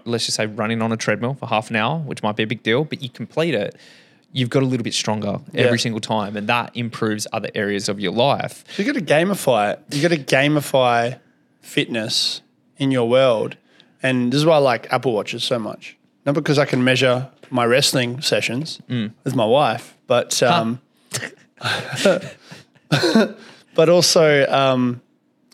let's 0.04 0.26
just 0.26 0.36
say 0.36 0.46
running 0.46 0.82
on 0.82 0.92
a 0.92 0.96
treadmill 0.96 1.34
for 1.34 1.46
half 1.46 1.70
an 1.70 1.76
hour, 1.76 1.98
which 1.98 2.22
might 2.22 2.36
be 2.36 2.42
a 2.42 2.46
big 2.46 2.62
deal, 2.62 2.84
but 2.84 3.02
you 3.02 3.08
complete 3.08 3.54
it, 3.54 3.74
you've 4.32 4.50
got 4.50 4.62
a 4.62 4.66
little 4.66 4.84
bit 4.84 4.94
stronger 4.94 5.40
Yeah. 5.52 5.62
every 5.62 5.78
single 5.78 6.00
time, 6.00 6.36
and 6.36 6.46
that 6.48 6.70
improves 6.74 7.26
other 7.32 7.50
areas 7.54 7.88
of 7.88 8.00
your 8.00 8.12
life. 8.12 8.64
So 8.74 8.82
you 8.82 8.92
got 8.92 8.98
to 8.98 9.04
gamify 9.14 9.72
it. 9.74 9.80
You 9.90 10.02
got 10.02 10.14
to 10.14 10.22
gamify 10.22 11.18
fitness 11.60 12.40
in 12.78 12.90
your 12.90 13.08
world, 13.08 13.56
and 14.02 14.32
this 14.32 14.38
is 14.38 14.46
why 14.46 14.54
I 14.56 14.58
like 14.58 14.92
Apple 14.92 15.12
Watches 15.12 15.44
so 15.44 15.58
much. 15.58 15.96
Not 16.24 16.34
because 16.34 16.58
I 16.58 16.64
can 16.64 16.84
measure 16.84 17.28
my 17.50 17.64
wrestling 17.66 18.20
sessions 18.22 18.80
with 18.88 19.34
my 19.34 19.44
wife, 19.44 19.96
but 20.06 20.42
um, 20.42 20.80
but 23.74 23.88
also 23.88 24.46
um, 24.48 25.00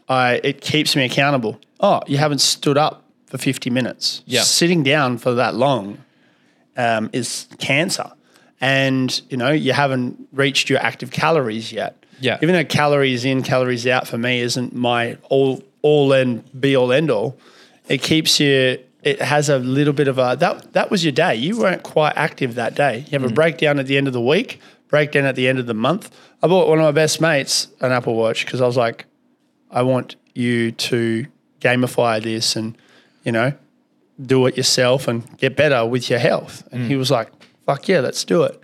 I 0.09 0.41
it 0.45 0.61
keeps 0.61 0.95
me 0.97 1.05
accountable. 1.05 1.59
Oh, 1.81 2.01
you 2.07 2.19
haven't 2.19 2.41
stood 2.41 2.77
up 2.77 3.05
for 3.29 3.39
fifty 3.39 3.71
minutes. 3.71 4.23
Yeah. 4.27 4.43
sitting 4.43 4.83
down 4.83 5.19
for 5.19 5.35
that 5.35 5.55
long 5.55 5.99
um, 6.77 7.11
is 7.13 7.47
cancer. 7.59 8.11
And 8.61 9.21
you 9.31 9.37
know 9.37 9.51
you 9.51 9.73
haven't 9.73 10.29
reached 10.33 10.69
your 10.69 10.81
active 10.81 11.11
calories 11.11 11.73
yet. 11.73 12.05
Yeah. 12.21 12.39
Even 12.43 12.55
though 12.55 12.65
calories 12.65 13.25
in, 13.25 13.43
calories 13.43 13.87
out 13.87 14.09
for 14.09 14.19
me 14.19 14.41
isn't 14.41 14.75
my 14.75 15.17
all 15.29 15.63
all 15.83 16.13
and 16.13 16.43
be 16.61 16.77
all 16.77 16.93
end 16.93 17.11
all, 17.11 17.39
it 17.89 18.03
keeps 18.03 18.41
you. 18.41 18.79
It 19.05 19.23
has 19.23 19.49
a 19.49 19.61
little 19.61 19.93
bit 19.93 20.09
of 20.09 20.19
a 20.19 20.37
that 20.41 20.73
that 20.73 20.91
was 20.91 21.05
your 21.05 21.13
day. 21.13 21.37
You 21.37 21.59
weren't 21.59 21.85
quite 21.85 22.15
active 22.17 22.57
that 22.57 22.75
day. 22.75 23.05
You 23.09 23.21
have 23.21 23.31
a 23.31 23.33
breakdown 23.33 23.79
at 23.79 23.87
the 23.87 23.97
end 23.97 24.09
of 24.09 24.13
the 24.13 24.21
week, 24.21 24.61
breakdown 24.89 25.25
at 25.25 25.37
the 25.37 25.47
end 25.47 25.61
of 25.61 25.67
the 25.67 25.75
month. 25.75 26.11
I 26.43 26.49
bought 26.49 26.69
one 26.69 26.79
of 26.79 26.85
my 26.85 26.91
best 26.93 27.21
mates 27.21 27.69
an 27.81 27.93
Apple 27.93 28.17
Watch 28.17 28.45
because 28.45 28.61
I 28.61 28.67
was 28.67 28.77
like, 28.77 29.05
I 29.71 29.83
want 29.83 30.17
you 30.35 30.73
to 30.73 31.27
gamify 31.61 32.21
this 32.23 32.57
and 32.57 32.77
you 33.29 33.33
know 33.33 33.53
do 34.21 34.47
it 34.47 34.57
yourself 34.57 35.07
and 35.07 35.37
get 35.39 35.55
better 35.55 35.87
with 35.87 36.11
your 36.11 36.19
health. 36.19 36.67
And 36.73 36.87
he 36.87 36.95
hmm. 36.95 36.99
was 36.99 37.11
like, 37.11 37.31
fuck 37.67 37.87
yeah, 37.87 38.01
let's 38.01 38.25
do 38.25 38.43
it. 38.43 38.61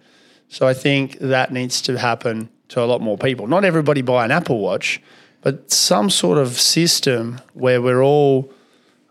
So 0.49 0.67
I 0.67 0.75
think 0.75 1.19
that 1.19 1.53
needs 1.53 1.81
to 1.83 1.97
happen 1.99 2.49
to 2.71 2.83
a 2.83 2.87
lot 2.87 3.01
more 3.01 3.17
people. 3.17 3.47
Not 3.47 3.65
everybody 3.65 4.03
buy 4.03 4.25
an 4.25 4.31
Apple 4.31 4.59
Watch, 4.59 5.01
but 5.43 5.71
some 5.71 6.11
sort 6.11 6.39
of 6.39 6.59
system 6.61 7.41
where 7.53 7.81
we're 7.81 8.03
all, 8.03 8.51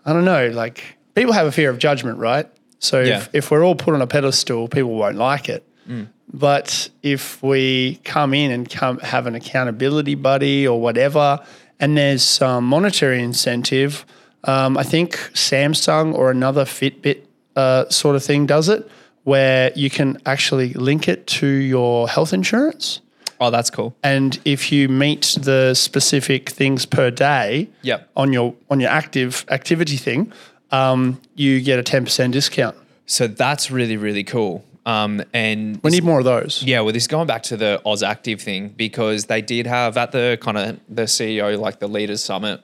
I 0.05 0.11
don't 0.11 0.25
know, 0.25 0.49
like 0.49 0.97
people 1.15 1.33
have 1.33 1.47
a 1.47 1.51
fear 1.51 1.69
of 1.69 1.77
judgment, 1.77 2.17
right? 2.17 2.47
So 2.79 2.99
Yeah. 3.01 3.19
if, 3.19 3.29
if 3.33 3.51
we're 3.51 3.63
all 3.63 3.75
put 3.75 3.93
on 3.93 4.01
a 4.01 4.07
pedestal, 4.07 4.67
people 4.67 4.95
won't 4.95 5.17
like 5.17 5.47
it. 5.47 5.65
Hmm. 5.85 6.03
But 6.33 6.89
if 7.03 7.41
we 7.43 8.01
come 8.03 8.33
in 8.33 8.51
and 8.51 8.69
come 8.69 8.97
have 8.99 9.27
an 9.27 9.35
accountability 9.35 10.15
buddy 10.15 10.67
or 10.67 10.81
whatever, 10.81 11.39
and 11.79 11.97
there's 11.97 12.23
some 12.23 12.65
monetary 12.65 13.21
incentive, 13.21 14.05
um, 14.45 14.77
I 14.77 14.83
think 14.83 15.13
Samsung 15.33 16.13
or 16.13 16.31
another 16.31 16.65
Fitbit 16.65 17.21
uh, 17.55 17.89
sort 17.89 18.15
of 18.15 18.23
thing 18.23 18.45
does 18.45 18.69
it, 18.69 18.89
where 19.23 19.71
you 19.75 19.89
can 19.89 20.17
actually 20.25 20.73
link 20.73 21.07
it 21.07 21.25
to 21.27 21.47
your 21.47 22.07
health 22.09 22.33
insurance. 22.33 22.99
Oh, 23.39 23.49
that's 23.51 23.69
cool. 23.69 23.95
And 24.03 24.39
if 24.45 24.71
you 24.71 24.87
meet 24.89 25.37
the 25.41 25.73
specific 25.73 26.49
things 26.49 26.85
per 26.85 27.11
day 27.11 27.69
Yep. 27.81 28.09
on 28.15 28.31
your 28.33 28.55
on 28.69 28.79
your 28.79 28.89
active 28.89 29.45
activity 29.49 29.97
thing, 29.97 30.31
um, 30.71 31.19
you 31.35 31.61
get 31.61 31.79
a 31.79 31.83
ten 31.83 32.03
percent 32.05 32.33
discount. 32.33 32.75
So 33.05 33.27
that's 33.27 33.69
really 33.71 33.97
really 33.97 34.23
cool. 34.23 34.63
Um, 34.85 35.23
and 35.33 35.79
We 35.83 35.91
need 35.91 36.03
more 36.03 36.19
of 36.19 36.25
those. 36.25 36.61
Yeah, 36.63 36.81
well, 36.81 36.91
this 36.93 37.03
is 37.03 37.07
going 37.07 37.27
back 37.27 37.43
to 37.43 37.55
the 37.57 37.81
AUSactive 37.85 38.41
thing 38.41 38.69
because 38.75 39.25
they 39.25 39.41
did 39.41 39.65
have 39.65 39.95
at 39.97 40.11
the 40.11 40.37
kind 40.41 40.57
of 40.57 40.79
the 40.89 41.03
CEO, 41.03 41.57
like 41.57 41.79
the 41.79 41.87
leaders 41.87 42.21
summit. 42.21 42.61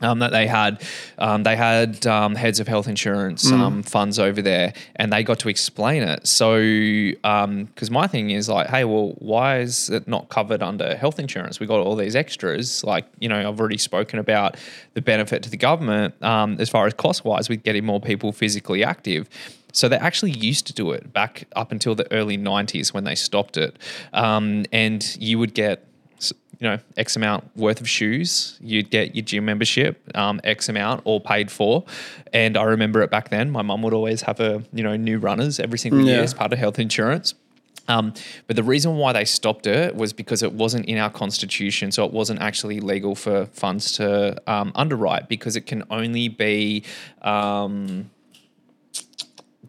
Um, 0.00 0.20
that 0.20 0.30
they 0.30 0.46
had, 0.46 0.80
um, 1.18 1.42
they 1.42 1.56
had 1.56 2.06
um, 2.06 2.36
heads 2.36 2.60
of 2.60 2.68
health 2.68 2.86
insurance 2.86 3.50
um, 3.50 3.82
funds 3.82 4.20
over 4.20 4.40
there, 4.40 4.72
and 4.94 5.12
they 5.12 5.24
got 5.24 5.40
to 5.40 5.48
explain 5.48 6.04
it. 6.04 6.24
So, 6.24 6.56
because 6.60 7.90
my 7.90 8.06
thing 8.06 8.30
is 8.30 8.48
like, 8.48 8.68
hey, 8.68 8.84
well, 8.84 9.16
why 9.18 9.58
is 9.58 9.90
it 9.90 10.06
not 10.06 10.28
covered 10.28 10.62
under 10.62 10.96
health 10.96 11.18
insurance? 11.18 11.58
We 11.58 11.66
got 11.66 11.80
all 11.80 11.96
these 11.96 12.14
extras. 12.14 12.84
Like, 12.84 13.06
you 13.18 13.28
know, 13.28 13.48
I've 13.48 13.58
already 13.58 13.78
spoken 13.78 14.20
about 14.20 14.56
the 14.94 15.02
benefit 15.02 15.42
to 15.42 15.50
the 15.50 15.56
government 15.56 16.14
um, 16.22 16.56
as 16.60 16.68
far 16.68 16.86
as 16.86 16.94
cost 16.94 17.24
wise 17.24 17.48
with 17.48 17.64
getting 17.64 17.84
more 17.84 18.00
people 18.00 18.30
physically 18.30 18.84
active. 18.84 19.28
So 19.72 19.88
they 19.88 19.96
actually 19.96 20.32
used 20.32 20.66
to 20.68 20.72
do 20.72 20.92
it 20.92 21.12
back 21.12 21.44
up 21.54 21.72
until 21.72 21.94
the 21.94 22.10
early 22.12 22.38
90s 22.38 22.92
when 22.92 23.04
they 23.04 23.14
stopped 23.14 23.56
it. 23.56 23.76
Um, 24.12 24.64
and 24.72 25.16
you 25.20 25.38
would 25.38 25.54
get 25.54 25.84
you 26.58 26.68
know, 26.68 26.78
X 26.96 27.16
amount 27.16 27.44
worth 27.56 27.80
of 27.80 27.88
shoes. 27.88 28.58
You'd 28.60 28.90
get 28.90 29.14
your 29.14 29.24
gym 29.24 29.44
membership, 29.44 30.00
um, 30.16 30.40
X 30.42 30.68
amount, 30.68 31.02
all 31.04 31.20
paid 31.20 31.50
for. 31.50 31.84
And 32.32 32.56
I 32.56 32.64
remember 32.64 33.02
it 33.02 33.10
back 33.10 33.28
then. 33.28 33.50
My 33.50 33.62
mum 33.62 33.82
would 33.82 33.94
always 33.94 34.22
have 34.22 34.40
a, 34.40 34.62
you 34.72 34.82
know, 34.82 34.96
new 34.96 35.18
runners 35.18 35.60
every 35.60 35.78
single 35.78 36.04
year 36.04 36.22
as 36.22 36.34
part 36.34 36.52
of 36.52 36.58
health 36.58 36.78
insurance. 36.78 37.34
Um, 37.88 38.12
but 38.46 38.56
the 38.56 38.62
reason 38.62 38.96
why 38.96 39.14
they 39.14 39.24
stopped 39.24 39.66
it 39.66 39.96
was 39.96 40.12
because 40.12 40.42
it 40.42 40.52
wasn't 40.52 40.86
in 40.86 40.98
our 40.98 41.08
constitution, 41.08 41.90
so 41.90 42.04
it 42.04 42.12
wasn't 42.12 42.40
actually 42.40 42.80
legal 42.80 43.14
for 43.14 43.46
funds 43.46 43.92
to 43.92 44.40
um, 44.46 44.72
underwrite 44.74 45.28
because 45.28 45.56
it 45.56 45.62
can 45.62 45.84
only 45.90 46.28
be 46.28 46.84
um, 47.22 48.10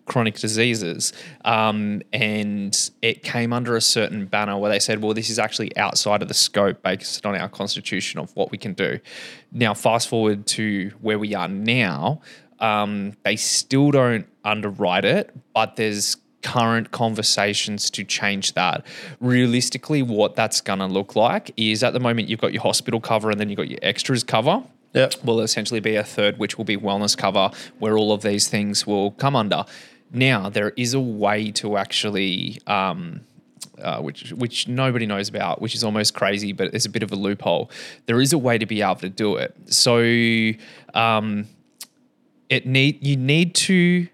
chronic 0.10 0.36
diseases. 0.36 1.14
Um, 1.46 2.02
and 2.12 2.78
it 3.02 3.24
came 3.24 3.54
under 3.54 3.78
a 3.78 3.82
certain 3.82 4.26
banner 4.26 4.58
where 4.58 4.70
they 4.70 4.80
said, 4.80 5.02
well, 5.02 5.14
this 5.14 5.30
is 5.30 5.40
actually 5.40 5.76
outside 5.78 6.22
of 6.22 6.28
the 6.28 6.34
scope 6.34 6.84
based 6.84 7.26
on 7.26 7.36
our 7.36 7.48
constitution 7.48 8.20
of 8.20 8.36
what 8.36 8.52
we 8.52 8.58
can 8.58 8.74
do. 8.74 9.00
Now, 9.54 9.74
fast 9.74 10.10
forward 10.10 10.46
to 10.48 10.92
where 11.00 11.18
we 11.18 11.34
are 11.34 11.48
now, 11.48 12.22
um, 12.60 13.14
they 13.24 13.38
still 13.38 13.92
don't 13.92 14.28
underwrite 14.44 15.06
it, 15.06 15.34
but 15.54 15.78
there's 15.78 16.18
current 16.42 16.92
conversations 16.92 17.90
to 17.92 18.04
change 18.04 18.54
that. 18.54 18.86
Realistically, 19.20 20.02
what 20.02 20.36
that's 20.36 20.60
going 20.60 20.80
to 20.80 20.88
look 20.88 21.16
like 21.16 21.52
is 21.56 21.84
at 21.84 21.94
the 21.94 22.00
moment 22.00 22.30
you've 22.30 22.42
got 22.42 22.54
your 22.54 22.64
hospital 22.64 23.00
cover 23.00 23.30
and 23.30 23.40
then 23.40 23.50
you've 23.50 23.58
got 23.58 23.70
your 23.70 23.80
extras 23.82 24.24
cover 24.24 24.64
Yep. 24.94 25.24
will 25.24 25.42
essentially 25.42 25.80
be 25.80 25.96
a 25.96 26.04
third, 26.04 26.40
which 26.40 26.58
will 26.58 26.66
be 26.66 26.78
wellness 26.78 27.16
cover, 27.16 27.52
where 27.78 27.98
all 27.98 28.12
of 28.12 28.22
these 28.22 28.48
things 28.48 28.88
will 28.88 29.12
come 29.12 29.36
under. 29.36 29.66
Now, 30.12 30.50
there 30.50 30.72
is 30.72 30.94
a 30.94 31.00
way 31.00 31.52
to 31.52 31.78
actually, 31.78 32.60
um, 32.68 33.22
uh, 33.82 34.02
which 34.02 34.32
which 34.32 34.68
nobody 34.68 35.06
knows 35.06 35.30
about, 35.30 35.62
which 35.62 35.76
is 35.76 35.84
almost 35.84 36.14
crazy, 36.14 36.52
but 36.52 36.74
it's 36.74 36.86
a 36.86 36.90
bit 36.90 37.04
of 37.04 37.12
a 37.12 37.16
loophole. 37.16 37.70
There 38.06 38.20
is 38.20 38.34
a 38.34 38.38
way 38.38 38.58
to 38.58 38.66
be 38.66 38.82
able 38.82 38.96
to 38.96 39.10
do 39.10 39.36
it. 39.36 39.56
So, 39.68 40.00
um, 40.94 41.46
it 42.50 42.66
need 42.66 43.06
you 43.06 43.18
need 43.18 43.54
to. 43.56 44.08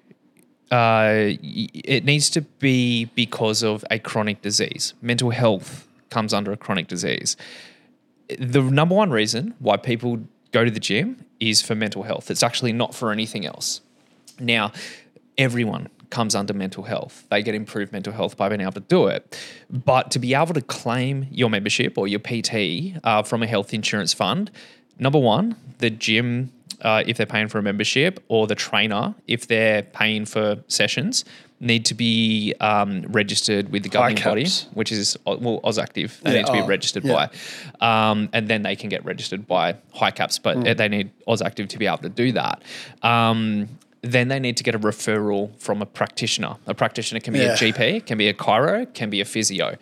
Uh, 0.71 1.37
it 1.43 2.03
needs 2.03 2.29
to 2.31 2.41
be 2.41 3.05
because 3.05 3.63
of 3.63 3.85
a 3.91 3.99
chronic 3.99 4.41
disease. 4.41 4.93
Mental 5.01 5.29
health 5.29 5.87
comes 6.09 6.33
under 6.33 6.51
a 6.51 6.57
chronic 6.57 6.87
disease 6.87 7.37
the 8.39 8.61
number 8.61 8.95
one 8.95 9.11
reason 9.11 9.53
why 9.59 9.77
people 9.77 10.19
go 10.51 10.63
to 10.63 10.71
the 10.71 10.79
gym 10.79 11.25
is 11.39 11.61
for 11.61 11.75
mental 11.75 12.03
health. 12.03 12.31
It's 12.31 12.43
actually 12.43 12.73
not 12.73 12.95
for 12.95 13.11
anything 13.11 13.45
else. 13.45 13.81
Now, 14.39 14.71
everyone 15.37 15.89
comes 16.09 16.35
under 16.35 16.53
mental 16.53 16.83
health. 16.83 17.25
They 17.29 17.41
get 17.43 17.55
improved 17.55 17.91
mental 17.91 18.13
health 18.13 18.37
by 18.37 18.47
being 18.49 18.61
able 18.61 18.73
to 18.73 18.79
do 18.79 19.07
it. 19.07 19.37
But 19.69 20.11
to 20.11 20.19
be 20.19 20.33
able 20.33 20.53
to 20.53 20.61
claim 20.61 21.27
your 21.31 21.49
membership 21.49 21.97
or 21.97 22.07
your 22.07 22.19
PT 22.19 22.93
uh, 23.03 23.23
from 23.23 23.43
a 23.43 23.47
health 23.47 23.73
insurance 23.73 24.13
fund, 24.13 24.51
number 24.99 25.19
one, 25.19 25.55
the 25.79 25.89
gym, 25.89 26.51
uh, 26.81 27.03
if 27.07 27.17
they're 27.17 27.25
paying 27.25 27.47
for 27.47 27.57
a 27.57 27.61
membership, 27.63 28.23
or 28.27 28.47
the 28.47 28.55
trainer, 28.55 29.15
if 29.27 29.47
they're 29.47 29.81
paying 29.81 30.25
for 30.25 30.57
sessions, 30.67 31.25
need 31.59 31.85
to 31.85 31.93
be 31.93 32.53
um, 32.59 33.01
registered 33.03 33.71
with 33.71 33.83
the 33.83 33.89
governing 33.89 34.21
body, 34.21 34.45
which 34.73 34.91
is 34.91 35.17
well 35.25 35.61
AUSactive. 35.61 36.19
They 36.21 36.31
Yeah, 36.31 36.37
need 36.39 36.45
to 36.47 36.51
be 36.51 36.59
oh, 36.61 36.67
registered 36.67 37.03
yeah. 37.05 37.27
by, 37.79 38.11
um, 38.11 38.29
and 38.33 38.47
then 38.49 38.61
they 38.63 38.75
can 38.75 38.89
get 38.89 39.03
registered 39.05 39.47
by 39.47 39.73
HICAPS, 39.95 40.41
but 40.43 40.57
Hmm. 40.57 40.63
they 40.63 40.89
need 40.89 41.11
AUSactive 41.27 41.67
to 41.69 41.77
be 41.79 41.87
able 41.87 41.97
to 41.99 42.09
do 42.09 42.33
that. 42.33 42.61
Um, 43.01 43.69
then 44.05 44.27
they 44.27 44.39
need 44.39 44.57
to 44.57 44.63
get 44.63 44.75
a 44.75 44.79
referral 44.79 45.49
from 45.59 45.81
a 45.81 45.85
practitioner. 45.85 46.55
A 46.67 46.73
practitioner 46.73 47.19
can 47.19 47.33
be 47.33 47.39
Yeah. 47.39 47.53
a 47.53 47.57
GP, 47.57 48.05
can 48.05 48.17
be 48.17 48.27
a 48.27 48.33
chiro, 48.33 48.91
can 48.93 49.09
be 49.09 49.21
a 49.21 49.25
physio. 49.25 49.77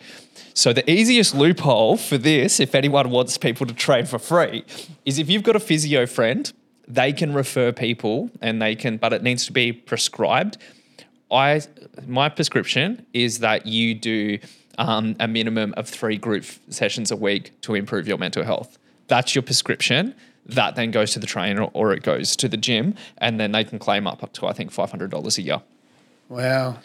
So 0.54 0.72
the 0.72 0.88
easiest 0.90 1.34
loophole 1.34 1.96
for 1.96 2.16
this, 2.16 2.60
if 2.60 2.74
anyone 2.74 3.10
wants 3.10 3.36
people 3.38 3.66
to 3.66 3.74
train 3.74 4.06
for 4.06 4.18
free, 4.18 4.64
is 5.04 5.18
if 5.18 5.28
you've 5.28 5.42
got 5.42 5.56
a 5.56 5.60
physio 5.60 6.06
friend, 6.06 6.52
they 6.86 7.12
can 7.12 7.34
refer 7.34 7.72
people 7.72 8.30
and 8.40 8.60
they 8.62 8.74
can, 8.76 8.96
but 8.98 9.12
it 9.12 9.22
needs 9.22 9.46
to 9.46 9.52
be 9.52 9.72
prescribed. 9.72 10.58
I 11.30 11.62
my 12.06 12.28
prescription 12.28 13.04
is 13.12 13.38
that 13.40 13.66
you 13.66 13.94
do 13.94 14.38
um, 14.78 15.16
a 15.20 15.26
minimum 15.28 15.74
of 15.76 15.88
three 15.88 16.16
group 16.16 16.44
sessions 16.68 17.10
a 17.10 17.16
week 17.16 17.52
to 17.62 17.74
improve 17.74 18.06
your 18.06 18.18
mental 18.18 18.44
health. 18.44 18.78
That's 19.08 19.34
your 19.34 19.42
prescription. 19.42 20.14
That 20.46 20.76
then 20.76 20.90
goes 20.90 21.12
to 21.12 21.18
the 21.18 21.26
trainer 21.26 21.64
or 21.72 21.92
it 21.92 22.02
goes 22.02 22.36
to 22.36 22.48
the 22.48 22.56
gym, 22.56 22.94
and 23.18 23.40
then 23.40 23.52
they 23.52 23.64
can 23.64 23.78
claim 23.78 24.06
up 24.06 24.22
up 24.22 24.32
to 24.34 24.46
I 24.46 24.52
think 24.52 24.70
five 24.72 24.90
hundred 24.90 25.10
dollars 25.10 25.38
a 25.38 25.42
year. 25.42 25.62
Wow. 26.28 26.78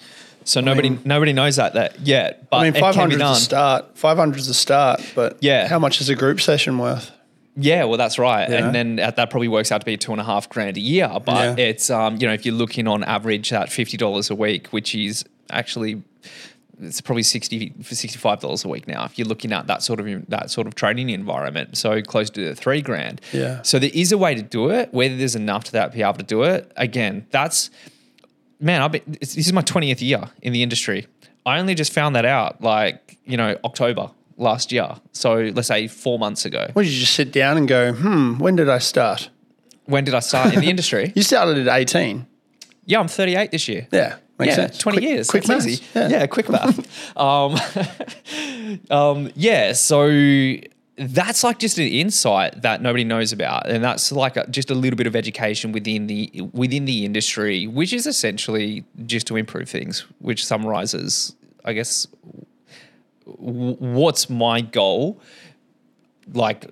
So 0.46 0.62
nobody 0.62 0.98
nobody 1.06 1.34
knows 1.34 1.58
that 1.58 1.74
that 1.74 2.00
yet, 2.00 2.50
but 2.50 2.58
I 2.58 2.64
mean, 2.72 2.80
five 2.80 2.96
is 3.12 3.22
a 3.22 3.36
start. 3.36 3.98
Five 3.98 4.18
hundred 4.18 4.40
is 4.40 4.48
a 4.48 4.54
start, 4.54 5.02
but 5.14 5.38
Yeah. 5.42 5.68
how 5.68 5.78
much 5.80 6.00
is 6.02 6.10
a 6.10 6.16
group 6.16 6.40
session 6.42 6.78
worth? 6.78 7.12
Yeah, 7.56 7.84
well, 7.84 7.98
that's 7.98 8.18
right, 8.18 8.50
Yeah. 8.50 8.66
and 8.66 8.74
then 8.74 8.96
that 8.96 9.18
that 9.18 9.30
probably 9.30 9.50
works 9.50 9.72
out 9.72 9.82
to 9.82 9.86
be 9.86 9.98
two 9.98 10.14
and 10.14 10.22
a 10.22 10.24
half 10.24 10.48
grand 10.50 10.78
a 10.78 10.80
year. 10.80 11.10
But 11.24 11.58
Yeah. 11.60 11.66
it's 11.66 11.90
um, 11.90 12.16
you 12.20 12.28
know, 12.28 12.34
if 12.34 12.46
you're 12.46 12.56
looking 12.56 12.88
on 12.88 13.04
average 13.04 13.52
at 13.52 13.70
fifty 13.70 13.98
dollars 13.98 14.30
a 14.30 14.36
week, 14.36 14.68
which 14.70 14.96
is 14.96 15.26
actually 15.50 16.02
it's 16.82 17.02
probably 17.02 17.24
60 17.24 17.74
65 17.84 18.40
dollars 18.40 18.64
a 18.66 18.68
week 18.70 18.88
now 18.88 19.06
if 19.06 19.18
you're 19.20 19.28
looking 19.28 19.52
at 19.52 19.68
that 19.68 19.84
sort 19.84 20.00
of 20.00 20.26
that 20.28 20.50
sort 20.50 20.68
of 20.68 20.76
training 20.76 21.10
environment 21.10 21.78
so 21.78 22.02
close 22.02 22.30
to 22.30 22.56
three 22.56 22.82
grand 22.82 23.20
Yeah. 23.34 23.62
so 23.64 23.80
there 23.80 23.92
is 23.94 24.12
a 24.12 24.18
way 24.18 24.34
to 24.36 24.42
do 24.42 24.70
it 24.70 24.94
whether 24.94 25.16
there's 25.18 25.36
enough 25.36 25.66
to 25.66 25.72
that 25.74 25.94
be 25.94 26.02
able 26.02 26.14
to 26.14 26.24
do 26.24 26.44
it 26.44 26.72
again 26.78 27.26
that's 27.32 27.70
man 28.60 28.82
I've 28.82 28.92
been, 28.92 29.18
this 29.20 29.36
is 29.38 29.52
my 29.54 29.62
20th 29.62 30.02
year 30.02 30.30
in 30.42 30.54
the 30.54 30.64
industry 30.64 31.08
I 31.46 31.60
only 31.60 31.76
just 31.76 31.92
found 31.94 32.16
that 32.16 32.26
out 32.26 32.62
like 32.62 33.18
you 33.26 33.38
know 33.38 33.58
October 33.64 34.12
last 34.38 34.72
year 34.72 34.96
so 35.12 35.52
let's 35.54 35.68
say 35.68 35.88
four 35.88 36.18
months 36.20 36.46
ago 36.46 36.68
did 36.76 36.86
you 36.88 37.00
just 37.00 37.14
sit 37.14 37.32
down 37.32 37.58
and 37.58 37.68
go? 37.68 37.94
Hmm. 37.94 38.38
When 38.40 38.56
did 38.56 38.70
I 38.70 38.80
start? 38.80 39.30
when 39.86 40.04
did 40.04 40.14
I 40.14 40.20
start 40.20 40.54
in 40.54 40.60
the 40.62 40.70
industry 40.76 41.12
You 41.16 41.24
started 41.24 41.68
at 41.68 41.78
eighteen. 41.80 42.26
yeah 42.86 43.00
I'm 43.00 43.08
38 43.08 43.52
this 43.52 43.68
year 43.68 43.88
Yeah. 43.92 44.18
Makes 44.40 44.50
yeah, 44.52 44.56
sense. 44.56 44.78
20 44.78 44.98
Quick- 44.98 45.10
years. 45.10 45.30
Quick 45.30 45.44
That's 45.44 45.66
easy. 45.68 45.84
Yeah. 45.94 46.08
Yeah. 46.08 46.28
quick 46.28 46.50
math. 46.50 47.18
um, 47.18 47.56
um, 48.90 49.32
yeah, 49.36 49.74
so 49.74 50.56
that's 50.96 51.44
like 51.44 51.60
just 51.60 51.78
an 51.78 51.88
insight 51.88 52.62
that 52.62 52.82
nobody 52.82 53.04
knows 53.04 53.32
about, 53.34 53.70
and 53.70 53.84
that's 53.84 54.12
like 54.12 54.38
a, 54.38 54.48
just 54.50 54.70
a 54.72 54.76
little 54.76 54.98
bit 54.98 55.08
of 55.08 55.16
education 55.16 55.72
within 55.74 56.08
the 56.08 56.32
within 56.54 56.86
the 56.86 57.06
industry, 57.06 57.68
which 57.68 57.94
is 57.94 58.08
essentially 58.08 58.86
just 59.06 59.28
to 59.28 59.36
improve 59.36 59.70
things. 59.70 60.06
Which 60.20 60.46
summarizes, 60.46 61.36
I 61.66 61.74
guess, 61.74 62.08
w- 63.26 63.76
what's 63.76 64.30
my 64.30 64.62
goal 64.62 65.22
like 66.34 66.72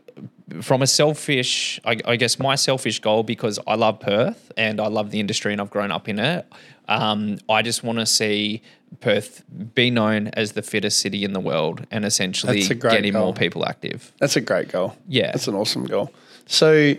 from 0.61 0.81
a 0.81 0.87
selfish 0.87 1.79
I, 1.83 1.97
I 2.05 2.15
guess 2.15 2.39
my 2.39 2.55
selfish 2.55 2.99
goal 2.99 3.23
because 3.23 3.59
i 3.67 3.73
love 3.75 3.99
perth 3.99 4.51
and 4.55 4.79
i 4.79 4.87
love 4.87 5.09
the 5.11 5.19
industry 5.19 5.51
and 5.51 5.59
i've 5.59 5.71
grown 5.71 5.91
up 5.91 6.07
in 6.07 6.19
it 6.19 6.45
um, 6.87 7.37
i 7.49 7.61
just 7.61 7.83
want 7.83 7.99
to 7.99 8.05
see 8.05 8.61
perth 9.01 9.43
be 9.75 9.89
known 9.91 10.27
as 10.29 10.53
the 10.53 10.61
fittest 10.61 10.99
city 10.99 11.23
in 11.23 11.33
the 11.33 11.39
world 11.39 11.85
and 11.91 12.05
essentially 12.05 12.59
That's 12.59 12.71
a 12.71 12.75
great 12.75 12.91
getting 12.91 13.13
goal. 13.13 13.25
more 13.25 13.33
people 13.33 13.65
active 13.65 14.13
That's 14.19 14.35
a 14.37 14.41
great 14.41 14.69
goal. 14.69 14.95
Yeah. 15.07 15.31
That's 15.33 15.47
an 15.47 15.55
awesome 15.55 15.85
goal. 15.85 16.13
So 16.45 16.95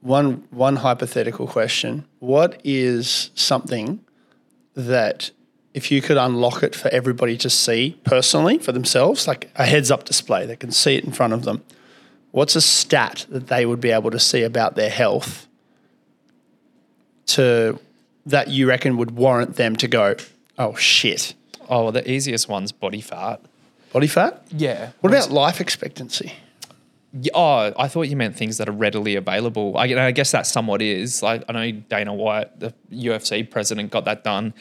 one 0.00 0.44
one 0.50 0.76
hypothetical 0.76 1.46
question. 1.46 2.04
What 2.18 2.60
is 2.64 3.30
something 3.34 4.00
that 4.74 5.30
if 5.72 5.90
you 5.90 6.02
could 6.02 6.16
unlock 6.16 6.62
it 6.62 6.74
for 6.74 6.88
everybody 6.88 7.36
to 7.38 7.48
see 7.48 7.98
personally 8.04 8.58
for 8.58 8.72
themselves, 8.72 9.26
like 9.28 9.50
a 9.56 9.64
heads 9.66 9.90
up 9.90 10.04
display, 10.04 10.44
they 10.44 10.56
can 10.56 10.72
see 10.72 10.96
it 10.96 11.04
in 11.04 11.12
front 11.12 11.32
of 11.32 11.44
them. 11.44 11.62
What's 12.32 12.56
a 12.56 12.60
stat 12.60 13.26
that 13.28 13.46
they 13.46 13.64
would 13.64 13.80
be 13.80 13.90
able 13.92 14.10
to 14.10 14.18
see 14.18 14.42
about 14.42 14.74
their 14.74 14.90
health 14.90 15.46
to 17.26 17.78
that 18.26 18.48
you 18.48 18.66
reckon 18.68 18.96
would 18.96 19.12
warrant 19.12 19.56
them 19.56 19.76
to 19.76 19.88
go, 19.88 20.16
oh 20.58 20.74
shit. 20.76 21.34
oh 21.68 21.84
well, 21.84 21.92
the 21.92 22.10
easiest 22.10 22.48
one's 22.48 22.72
body 22.72 23.00
fat 23.00 23.40
Body 23.92 24.06
fat? 24.08 24.44
yeah 24.50 24.90
What 25.00 25.12
about 25.12 25.30
life 25.30 25.60
expectancy? 25.60 26.32
Yeah, 27.16 27.30
Oh, 27.36 27.72
I 27.78 27.86
thought 27.86 28.08
you 28.08 28.16
meant 28.16 28.34
things 28.34 28.58
that 28.58 28.68
are 28.68 28.72
readily 28.72 29.14
available. 29.14 29.76
I, 29.78 29.84
I 29.84 30.10
guess 30.10 30.32
that 30.32 30.48
somewhat 30.48 30.82
is. 30.82 31.22
Like 31.22 31.44
I 31.48 31.52
know 31.52 31.70
Dana 31.70 32.12
White, 32.12 32.58
the 32.58 32.74
UFC 32.92 33.48
president, 33.48 33.92
got 33.92 34.04
that 34.06 34.24
done. 34.24 34.52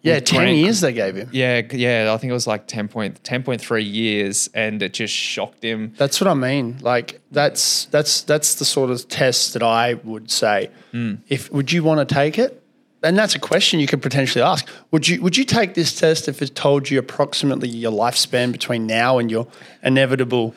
Yeah, 0.00 0.14
with 0.14 0.24
10 0.24 0.38
Grant- 0.40 0.56
years 0.56 0.80
they 0.80 0.94
gave 0.94 1.16
him. 1.16 1.28
Yeah, 1.32 1.60
yeah. 1.70 2.10
I 2.10 2.16
think 2.16 2.30
it 2.30 2.34
was 2.34 2.46
like 2.46 2.66
10 2.66 2.88
point, 2.88 3.22
10.3 3.24 3.84
years, 3.92 4.48
and 4.54 4.82
it 4.82 4.94
just 4.94 5.12
shocked 5.12 5.62
him. 5.62 5.92
That's 5.98 6.18
what 6.18 6.28
I 6.28 6.32
mean. 6.34 6.78
Like 6.80 7.20
that's 7.30 7.84
that's 7.86 8.22
that's 8.22 8.54
the 8.54 8.64
sort 8.64 8.88
of 8.88 9.06
test 9.08 9.52
that 9.52 9.62
I 9.62 9.94
would 9.94 10.30
say. 10.30 10.70
Hmm. 10.92 11.16
If 11.28 11.52
would 11.52 11.72
you 11.72 11.84
want 11.84 12.08
to 12.08 12.14
take 12.14 12.38
it? 12.38 12.62
And 13.02 13.16
that's 13.16 13.34
a 13.34 13.38
question 13.38 13.78
you 13.80 13.86
could 13.86 14.02
potentially 14.02 14.42
ask. 14.42 14.68
Would 14.90 15.08
you 15.08 15.22
would 15.22 15.36
you 15.36 15.44
take 15.44 15.74
this 15.74 15.98
test 15.98 16.28
if 16.28 16.42
it 16.42 16.54
told 16.54 16.90
you 16.90 16.98
approximately 16.98 17.68
your 17.68 17.92
lifespan 17.92 18.50
between 18.50 18.86
now 18.86 19.18
and 19.18 19.30
your 19.30 19.46
inevitable 19.82 20.54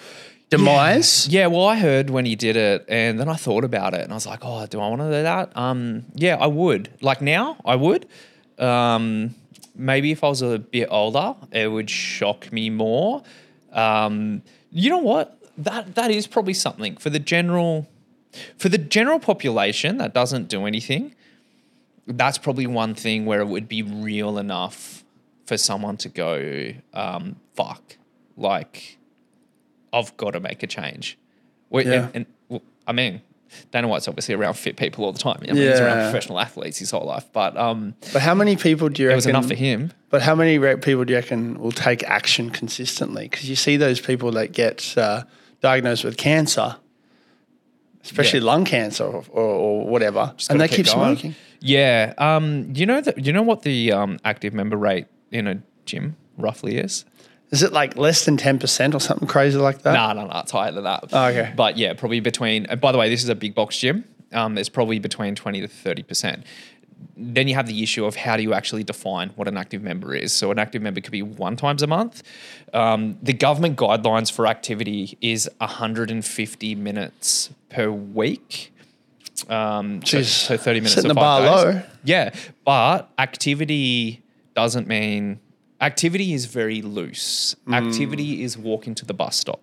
demise? 0.49 1.27
Yeah, 1.27 1.47
well, 1.47 1.65
I 1.65 1.77
heard 1.77 2.09
when 2.09 2.25
he 2.25 2.35
did 2.35 2.55
it, 2.55 2.85
and 2.87 3.19
then 3.19 3.29
I 3.29 3.35
thought 3.35 3.63
about 3.63 3.93
it, 3.93 4.01
and 4.01 4.11
I 4.11 4.15
was 4.15 4.25
like, 4.25 4.39
oh, 4.41 4.65
do 4.65 4.79
I 4.79 4.87
want 4.87 5.01
to 5.01 5.07
do 5.07 5.23
that? 5.23 5.55
Um, 5.55 6.05
yeah, 6.15 6.35
I 6.37 6.47
would. 6.47 6.89
Like 7.01 7.21
now, 7.21 7.57
I 7.63 7.75
would. 7.75 8.07
Um, 8.57 9.35
maybe 9.75 10.11
if 10.11 10.23
I 10.23 10.29
was 10.29 10.41
a 10.41 10.57
bit 10.57 10.87
older, 10.89 11.35
it 11.51 11.67
would 11.67 11.89
shock 11.89 12.51
me 12.51 12.69
more. 12.71 13.21
Um, 13.71 14.41
you 14.71 14.89
know 14.89 14.97
what? 14.97 15.37
that 15.57 15.95
that 15.95 16.11
is 16.11 16.27
probably 16.27 16.53
something 16.53 16.97
for 16.97 17.09
the 17.09 17.19
general 17.19 17.87
for 18.57 18.69
the 18.69 18.77
general 18.77 19.19
population 19.19 19.97
that 19.97 20.13
doesn't 20.13 20.47
do 20.47 20.65
anything. 20.65 21.13
That's 22.07 22.37
probably 22.37 22.67
one 22.67 22.95
thing 22.95 23.25
where 23.25 23.41
it 23.41 23.47
would 23.47 23.67
be 23.67 23.83
real 23.83 24.37
enough 24.37 25.03
for 25.45 25.57
someone 25.57 25.97
to 25.97 26.09
go, 26.09 26.71
um, 26.93 27.35
"Fuck!" 27.55 27.97
Like, 28.37 28.97
I've 29.93 30.15
got 30.17 30.31
to 30.31 30.39
make 30.39 30.63
a 30.63 30.67
change. 30.67 31.17
We, 31.69 31.85
Yeah. 31.85 32.09
and, 32.13 32.25
and 32.49 32.61
I 32.87 32.91
mean, 32.93 33.21
Dana 33.71 33.87
White's 33.87 34.07
obviously 34.07 34.33
around 34.35 34.53
fit 34.55 34.77
people 34.77 35.03
all 35.05 35.11
the 35.11 35.19
time. 35.19 35.39
I 35.43 35.51
mean, 35.53 35.57
he's 35.57 35.79
around 35.79 36.09
professional 36.11 36.39
athletes 36.39 36.79
his 36.79 36.89
whole 36.91 37.05
life, 37.05 37.25
but 37.33 37.55
um, 37.57 37.95
But 38.13 38.21
how 38.21 38.33
many 38.33 38.55
people 38.55 38.89
do 38.89 39.01
you 39.03 39.07
it 39.09 39.11
reckon? 39.11 39.17
was 39.17 39.25
enough 39.27 39.47
for 39.47 39.55
him. 39.55 39.91
But 40.09 40.21
how 40.21 40.35
many 40.35 40.57
people 40.77 41.05
do 41.05 41.13
you 41.13 41.19
reckon 41.19 41.59
will 41.59 41.71
take 41.71 42.03
action 42.03 42.49
consistently? 42.49 43.27
Because 43.27 43.49
you 43.49 43.55
see 43.55 43.77
those 43.77 43.99
people 44.01 44.31
that 44.31 44.53
get 44.53 44.97
uh, 44.97 45.23
diagnosed 45.61 46.03
with 46.03 46.17
cancer, 46.17 46.77
especially 48.03 48.39
Yeah. 48.39 48.45
lung 48.45 48.65
cancer 48.65 49.03
or, 49.03 49.23
or, 49.29 49.43
or 49.43 49.87
whatever, 49.87 50.33
and 50.49 50.59
they 50.59 50.67
keep, 50.67 50.77
keep 50.77 50.87
smoking. 50.87 51.35
Yeah. 51.61 52.13
Um, 52.17 52.73
you 52.75 52.85
know 52.85 53.01
that 53.01 53.23
you 53.25 53.31
know 53.31 53.43
what 53.43 53.61
the 53.61 53.91
um, 53.91 54.19
active 54.25 54.53
member 54.53 54.75
rate 54.77 55.07
in 55.31 55.47
a 55.47 55.61
gym 55.85 56.17
roughly 56.37 56.77
is? 56.77 57.05
Is 57.51 57.63
it 57.63 57.73
like 57.73 57.95
less 57.97 58.25
than 58.25 58.37
ten 58.37 58.59
percent 58.59 58.95
or 58.95 58.99
something 58.99 59.27
crazy 59.27 59.57
like 59.57 59.83
that? 59.83 59.93
No, 59.93 60.13
no, 60.13 60.27
no, 60.27 60.39
it's 60.39 60.51
higher 60.51 60.71
than 60.71 60.83
that. 60.85 61.05
Oh, 61.11 61.25
okay. 61.25 61.53
But 61.55 61.77
yeah, 61.77 61.93
probably 61.93 62.19
between. 62.19 62.65
And 62.65 62.81
by 62.81 62.91
the 62.91 62.97
way, 62.97 63.09
this 63.09 63.23
is 63.23 63.29
a 63.29 63.35
big 63.35 63.55
box 63.55 63.77
gym. 63.77 64.05
Um, 64.33 64.57
it's 64.57 64.69
probably 64.69 64.99
between 64.99 65.35
twenty 65.35 65.61
to 65.61 65.67
thirty 65.67 66.03
percent. 66.03 66.45
Then 67.17 67.47
you 67.47 67.55
have 67.55 67.67
the 67.67 67.81
issue 67.81 68.05
of 68.05 68.15
how 68.15 68.37
do 68.37 68.43
you 68.43 68.53
actually 68.53 68.83
define 68.83 69.29
what 69.29 69.47
an 69.47 69.57
active 69.57 69.81
member 69.81 70.13
is? 70.13 70.31
So 70.33 70.51
an 70.51 70.59
active 70.59 70.81
member 70.81 71.01
could 71.01 71.11
be 71.11 71.23
one 71.23 71.55
times 71.55 71.81
a 71.81 71.87
month. 71.87 72.21
Um, 72.73 73.17
the 73.21 73.33
government 73.33 73.75
guidelines 73.77 74.31
for 74.31 74.45
activity 74.45 75.17
is 75.19 75.49
150 75.57 76.75
minutes 76.75 77.49
per 77.69 77.89
week. 77.89 78.71
Um, 79.49 80.03
so, 80.05 80.21
so 80.21 80.57
30 80.57 80.79
minutes. 80.79 80.93
Setting 80.95 81.09
so 81.09 81.13
the 81.13 81.13
bar 81.15 81.41
days. 81.41 81.49
low. 81.75 81.81
Yeah, 82.03 82.31
but 82.65 83.09
activity 83.17 84.23
doesn't 84.55 84.87
mean 84.87 85.39
activity 85.79 86.33
is 86.33 86.45
very 86.45 86.81
loose. 86.81 87.55
Activity 87.71 88.43
is 88.43 88.57
walking 88.57 88.95
to 88.95 89.05
the 89.05 89.13
bus 89.13 89.35
stop. 89.37 89.61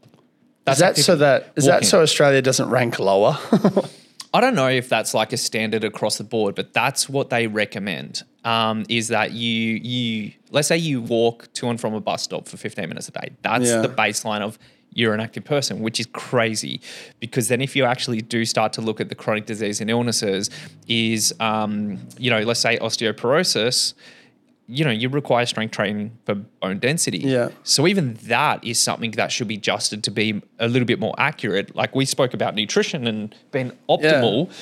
Is 0.66 0.78
that 0.78 0.96
so 0.96 1.16
that 1.16 1.52
is 1.56 1.64
that 1.66 1.84
so 1.84 2.02
Australia 2.02 2.42
doesn't 2.42 2.68
rank 2.68 2.98
lower? 2.98 3.38
I 4.34 4.40
don't 4.42 4.54
know 4.54 4.68
if 4.68 4.90
that's 4.90 5.14
like 5.14 5.32
a 5.32 5.38
standard 5.38 5.84
across 5.84 6.18
the 6.18 6.24
board, 6.24 6.54
but 6.54 6.74
that's 6.74 7.08
what 7.08 7.30
they 7.30 7.46
recommend. 7.46 8.22
Um, 8.44 8.84
is 8.88 9.08
that 9.08 9.32
you 9.32 9.80
you 9.82 10.32
let's 10.50 10.68
say 10.68 10.76
you 10.76 11.00
walk 11.00 11.50
to 11.54 11.68
and 11.68 11.80
from 11.80 11.94
a 11.94 12.00
bus 12.00 12.22
stop 12.22 12.46
for 12.46 12.56
15 12.58 12.88
minutes 12.88 13.08
a 13.08 13.12
day. 13.12 13.30
That's 13.42 13.66
Yeah. 13.66 13.80
the 13.80 13.88
baseline 13.88 14.42
of 14.42 14.58
you're 14.92 15.14
an 15.14 15.20
active 15.20 15.44
person, 15.44 15.80
which 15.80 16.00
is 16.00 16.06
crazy 16.06 16.80
because 17.20 17.48
then 17.48 17.60
if 17.60 17.76
you 17.76 17.84
actually 17.84 18.20
do 18.20 18.44
start 18.44 18.72
to 18.74 18.80
look 18.80 19.00
at 19.00 19.08
the 19.08 19.14
chronic 19.14 19.46
disease 19.46 19.80
and 19.80 19.90
illnesses, 19.90 20.50
is 20.86 21.32
um, 21.40 21.98
you 22.18 22.30
know 22.30 22.40
let's 22.40 22.60
say 22.60 22.78
osteoporosis. 22.78 23.94
You 24.70 24.84
know, 24.84 24.90
you 24.90 25.08
require 25.08 25.46
strength 25.46 25.70
training 25.70 26.18
for 26.26 26.34
bone 26.34 26.78
density. 26.78 27.20
Yeah. 27.20 27.48
So 27.62 27.86
even 27.86 28.14
that 28.24 28.62
is 28.62 28.78
something 28.78 29.12
that 29.12 29.32
should 29.32 29.48
be 29.48 29.54
adjusted 29.54 30.04
to 30.04 30.10
be 30.10 30.42
a 30.58 30.68
little 30.68 30.84
bit 30.84 31.00
more 31.00 31.14
accurate. 31.16 31.74
Like 31.74 31.94
we 31.94 32.04
spoke 32.04 32.34
about 32.34 32.54
nutrition 32.54 33.06
and 33.06 33.34
being 33.50 33.72
optimal, 33.88 34.52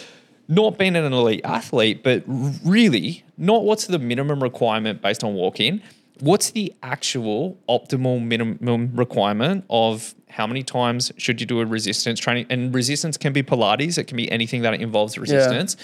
not 0.47 0.79
being 0.79 0.95
an 0.95 1.13
elite 1.13 1.41
athlete, 1.43 2.05
but 2.05 2.23
really 2.27 3.25
not 3.37 3.65
what's 3.65 3.89
the 3.89 3.99
minimum 3.99 4.43
requirement 4.43 5.03
based 5.03 5.25
on 5.25 5.35
walk-in. 5.35 5.83
What's 6.21 6.51
the 6.51 6.73
actual 6.83 7.59
optimal 7.69 8.25
minimum 8.25 8.93
requirement 8.95 9.65
of 9.69 10.15
how 10.29 10.47
many 10.47 10.63
times 10.63 11.13
should 11.17 11.41
you 11.41 11.47
do 11.47 11.61
a 11.61 11.67
resistance 11.67 12.21
training? 12.21 12.47
And 12.51 12.75
resistance 12.75 13.17
can 13.17 13.33
be 13.33 13.43
Pilates, 13.43 13.99
it 13.99 14.05
can 14.05 14.17
be 14.17 14.31
anything 14.31 14.63
that 14.63 14.75
involves 14.75 15.19
resistance. 15.19 15.77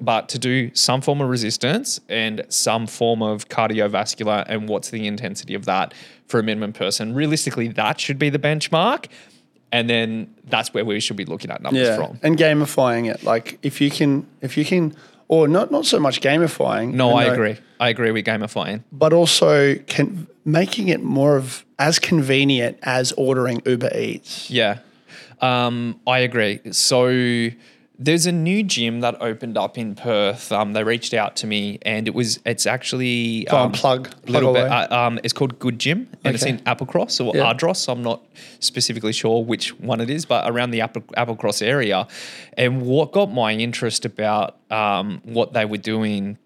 But 0.00 0.28
to 0.28 0.38
do 0.38 0.72
some 0.74 1.00
form 1.00 1.20
of 1.20 1.28
resistance 1.28 2.00
and 2.08 2.46
some 2.48 2.86
form 2.86 3.20
of 3.20 3.48
cardiovascular, 3.48 4.44
and 4.48 4.68
what's 4.68 4.90
the 4.90 5.06
intensity 5.06 5.54
of 5.54 5.64
that 5.64 5.92
for 6.26 6.38
a 6.38 6.42
minimum 6.42 6.72
person? 6.72 7.14
Realistically, 7.14 7.68
that 7.68 8.00
should 8.00 8.18
be 8.18 8.30
the 8.30 8.38
benchmark. 8.38 9.06
And 9.72 9.90
then 9.90 10.34
that's 10.44 10.72
where 10.72 10.84
we 10.84 11.00
should 11.00 11.16
be 11.16 11.24
looking 11.24 11.50
at 11.50 11.60
numbers 11.60 11.88
yeah, 11.88 11.96
from. 11.96 12.18
and 12.22 12.38
gamifying 12.38 13.12
it. 13.12 13.22
Like 13.22 13.58
if 13.62 13.80
you 13.80 13.90
can, 13.90 14.26
if 14.40 14.56
you 14.56 14.64
can, 14.64 14.94
or 15.28 15.46
not 15.46 15.70
not 15.70 15.86
so 15.86 16.00
much 16.00 16.20
gamifying. 16.20 16.94
No, 16.94 17.14
I 17.14 17.24
agree. 17.24 17.56
I 17.78 17.90
agree 17.90 18.10
with 18.10 18.24
gamifying. 18.24 18.82
But 18.90 19.12
also 19.12 19.76
can 19.86 20.26
making 20.44 20.88
it 20.88 21.02
more 21.02 21.36
of 21.36 21.64
as 21.78 21.98
convenient 21.98 22.78
as 22.82 23.12
ordering 23.12 23.62
Uber 23.64 23.90
Eats. 23.96 24.50
Yeah. 24.50 24.78
Um, 25.40 26.00
I 26.06 26.20
agree. 26.20 26.60
So 26.72 27.50
there's 28.00 28.26
a 28.26 28.32
new 28.32 28.62
gym 28.62 29.00
that 29.00 29.20
opened 29.20 29.58
up 29.58 29.76
in 29.76 29.94
Perth. 29.96 30.52
Um, 30.52 30.72
they 30.72 30.84
reached 30.84 31.12
out 31.14 31.34
to 31.36 31.46
me, 31.46 31.78
and 31.82 32.06
it 32.06 32.14
was 32.14 32.38
it's 32.46 32.64
actually 32.66 33.44
Go 33.50 33.56
um, 33.58 33.72
plug- 33.72 34.10
plug 34.22 34.28
little 34.28 34.52
bit. 34.52 34.66
away. 34.66 34.70
Uh, 34.70 34.96
um, 35.06 35.18
it's 35.24 35.32
called 35.32 35.58
Good 35.58 35.78
Gym, 35.78 36.08
and 36.24 36.34
it's 36.34 36.44
in 36.44 36.58
Applecross 36.60 37.24
or 37.24 37.34
Yeah. 37.36 37.44
Ardross. 37.52 37.88
I'm 37.88 38.02
not 38.02 38.22
specifically 38.60 39.12
sure 39.12 39.44
which 39.44 39.78
one 39.80 40.00
it 40.00 40.10
is, 40.10 40.24
but 40.24 40.48
around 40.48 40.70
the 40.70 40.80
Apple, 40.80 41.02
Applecross 41.16 41.60
area. 41.60 42.06
And 42.56 42.82
what 42.82 43.10
got 43.12 43.32
my 43.32 43.52
interest 43.52 44.04
about 44.04 44.56
um, 44.70 45.20
what 45.24 45.52
they 45.52 45.64
were 45.64 45.76
doing 45.78 46.38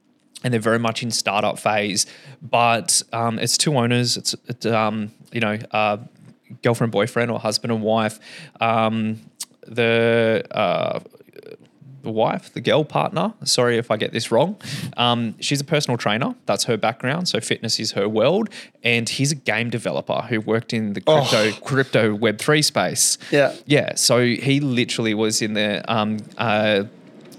and 0.45 0.53
they're 0.53 0.61
very 0.61 0.79
much 0.79 1.03
in 1.05 1.11
startup 1.13 1.57
phase. 1.59 2.05
But 2.41 3.03
um, 3.13 3.39
it's 3.39 3.57
two 3.57 3.77
owners. 3.77 4.17
It's, 4.17 4.35
it's 4.49 4.67
um, 4.67 5.13
you 5.33 5.41
know 5.41 5.59
uh, 5.71 5.99
girlfriend, 6.63 6.93
boyfriend, 6.93 7.31
or 7.31 7.39
husband 7.39 7.73
and 7.73 7.83
wife. 7.83 8.19
Um, 8.61 9.21
the 9.67 10.45
uh, 10.51 10.99
the 12.03 12.11
wife, 12.11 12.53
the 12.53 12.61
girl 12.61 12.85
partner. 12.85 13.35
Sorry 13.45 13.79
if 13.79 13.91
I 13.91 13.97
get 13.97 14.13
this 14.13 14.31
wrong. 14.31 14.57
Um, 14.97 15.35
she's 15.41 15.61
a 15.61 15.65
personal 15.65 15.97
trainer. 15.97 16.35
That's 16.47 16.65
her 16.65 16.77
background. 16.77 17.29
So 17.29 17.41
fitness 17.41 17.79
is 17.81 17.93
her 17.93 18.09
world. 18.09 18.49
And 18.83 19.09
he's 19.09 19.33
a 19.33 19.37
game 19.37 19.71
developer 19.71 20.23
who 20.23 20.41
worked 20.41 20.73
in 20.73 20.93
the 20.95 21.01
crypto 21.01 21.53
crypto 21.65 22.15
Web 22.15 22.39
three 22.39 22.63
space. 22.63 23.19
Yeah. 23.31 23.55
Yeah. 23.67 23.95
So 23.95 24.25
he 24.25 24.61
literally 24.61 25.15
was 25.15 25.43
in 25.43 25.55
the 25.55 25.83
um, 25.93 26.19
uh, 26.39 26.85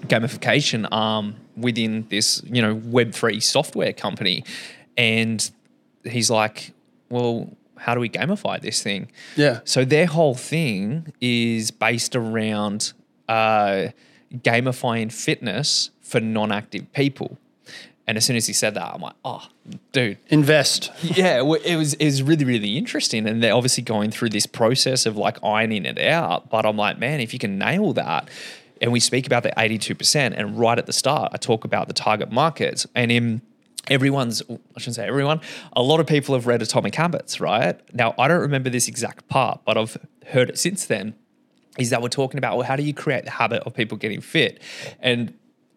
gamification 0.07 0.87
arm 0.91 1.35
within 1.55 2.07
this, 2.09 2.41
you 2.45 2.61
know, 2.61 2.75
Web3 2.75 3.41
software 3.41 3.93
company. 3.93 4.43
And 4.97 5.49
he's 6.03 6.29
like, 6.29 6.73
well, 7.09 7.55
how 7.77 7.93
do 7.93 7.99
we 7.99 8.09
gamify 8.09 8.61
this 8.61 8.81
thing? 8.81 9.09
Yeah. 9.35 9.59
So 9.65 9.85
their 9.85 10.05
whole 10.05 10.35
thing 10.35 11.13
is 11.19 11.71
based 11.71 12.15
around 12.15 12.93
uh, 13.27 13.87
gamifying 14.37 15.11
fitness 15.11 15.91
for 16.01 16.19
non-active 16.19 16.91
people. 16.93 17.37
And 18.05 18.17
as 18.17 18.25
soon 18.25 18.35
as 18.35 18.47
he 18.47 18.53
said 18.53 18.73
that, 18.73 18.93
I'm 18.93 19.01
like, 19.01 19.15
oh, 19.23 19.47
dude, 19.93 20.17
Invest. 20.27 20.91
yeah, 21.01 21.39
it 21.39 21.75
was 21.77 21.93
it 21.93 22.05
was 22.05 22.21
really 22.21 22.43
really 22.43 22.77
interesting, 22.77 23.25
and 23.27 23.41
they're 23.41 23.53
obviously 23.55 23.81
going 23.81 24.11
through 24.11 24.29
this 24.29 24.45
process 24.45 25.05
of 25.05 25.15
like 25.15 25.41
ironing 25.41 25.85
it 25.85 25.97
out. 25.99 26.49
But 26.49 26.65
I'm 26.65 26.75
like, 26.75 26.99
man, 26.99 27.21
if 27.21 27.31
you 27.31 27.39
can 27.39 27.57
nail 27.57 27.93
that, 27.93 28.29
and 28.81 28.91
we 28.91 28.99
speak 28.99 29.25
about 29.25 29.43
the 29.43 29.53
82 29.57 29.95
percent, 29.95 30.35
and 30.35 30.59
right 30.59 30.77
at 30.77 30.85
the 30.85 30.91
start, 30.91 31.31
I 31.33 31.37
talk 31.37 31.63
about 31.63 31.87
the 31.87 31.93
target 31.93 32.29
markets, 32.29 32.85
and 32.93 33.09
in 33.09 33.41
everyone's 33.87 34.41
I 34.49 34.79
shouldn't 34.79 34.95
say 34.95 35.07
everyone, 35.07 35.39
a 35.71 35.81
lot 35.81 36.01
of 36.01 36.05
people 36.05 36.35
have 36.35 36.45
read 36.45 36.61
Atomic 36.61 36.95
Habits, 36.95 37.39
right? 37.39 37.79
Now 37.93 38.15
I 38.19 38.27
don't 38.27 38.41
remember 38.41 38.69
this 38.69 38.89
exact 38.89 39.29
part, 39.29 39.61
but 39.63 39.77
I've 39.77 39.97
heard 40.27 40.49
it 40.49 40.59
since 40.59 40.85
then. 40.85 41.15
Is 41.77 41.89
that 41.89 42.01
we're 42.01 42.09
talking 42.09 42.37
about 42.37 42.57
well, 42.57 42.67
how 42.67 42.75
do 42.75 42.83
you 42.83 42.93
create 42.93 43.25
the 43.25 43.31
habit 43.31 43.63
of 43.63 43.73
people 43.73 43.97
getting 43.97 44.21
fit, 44.21 44.61
and 44.99 45.33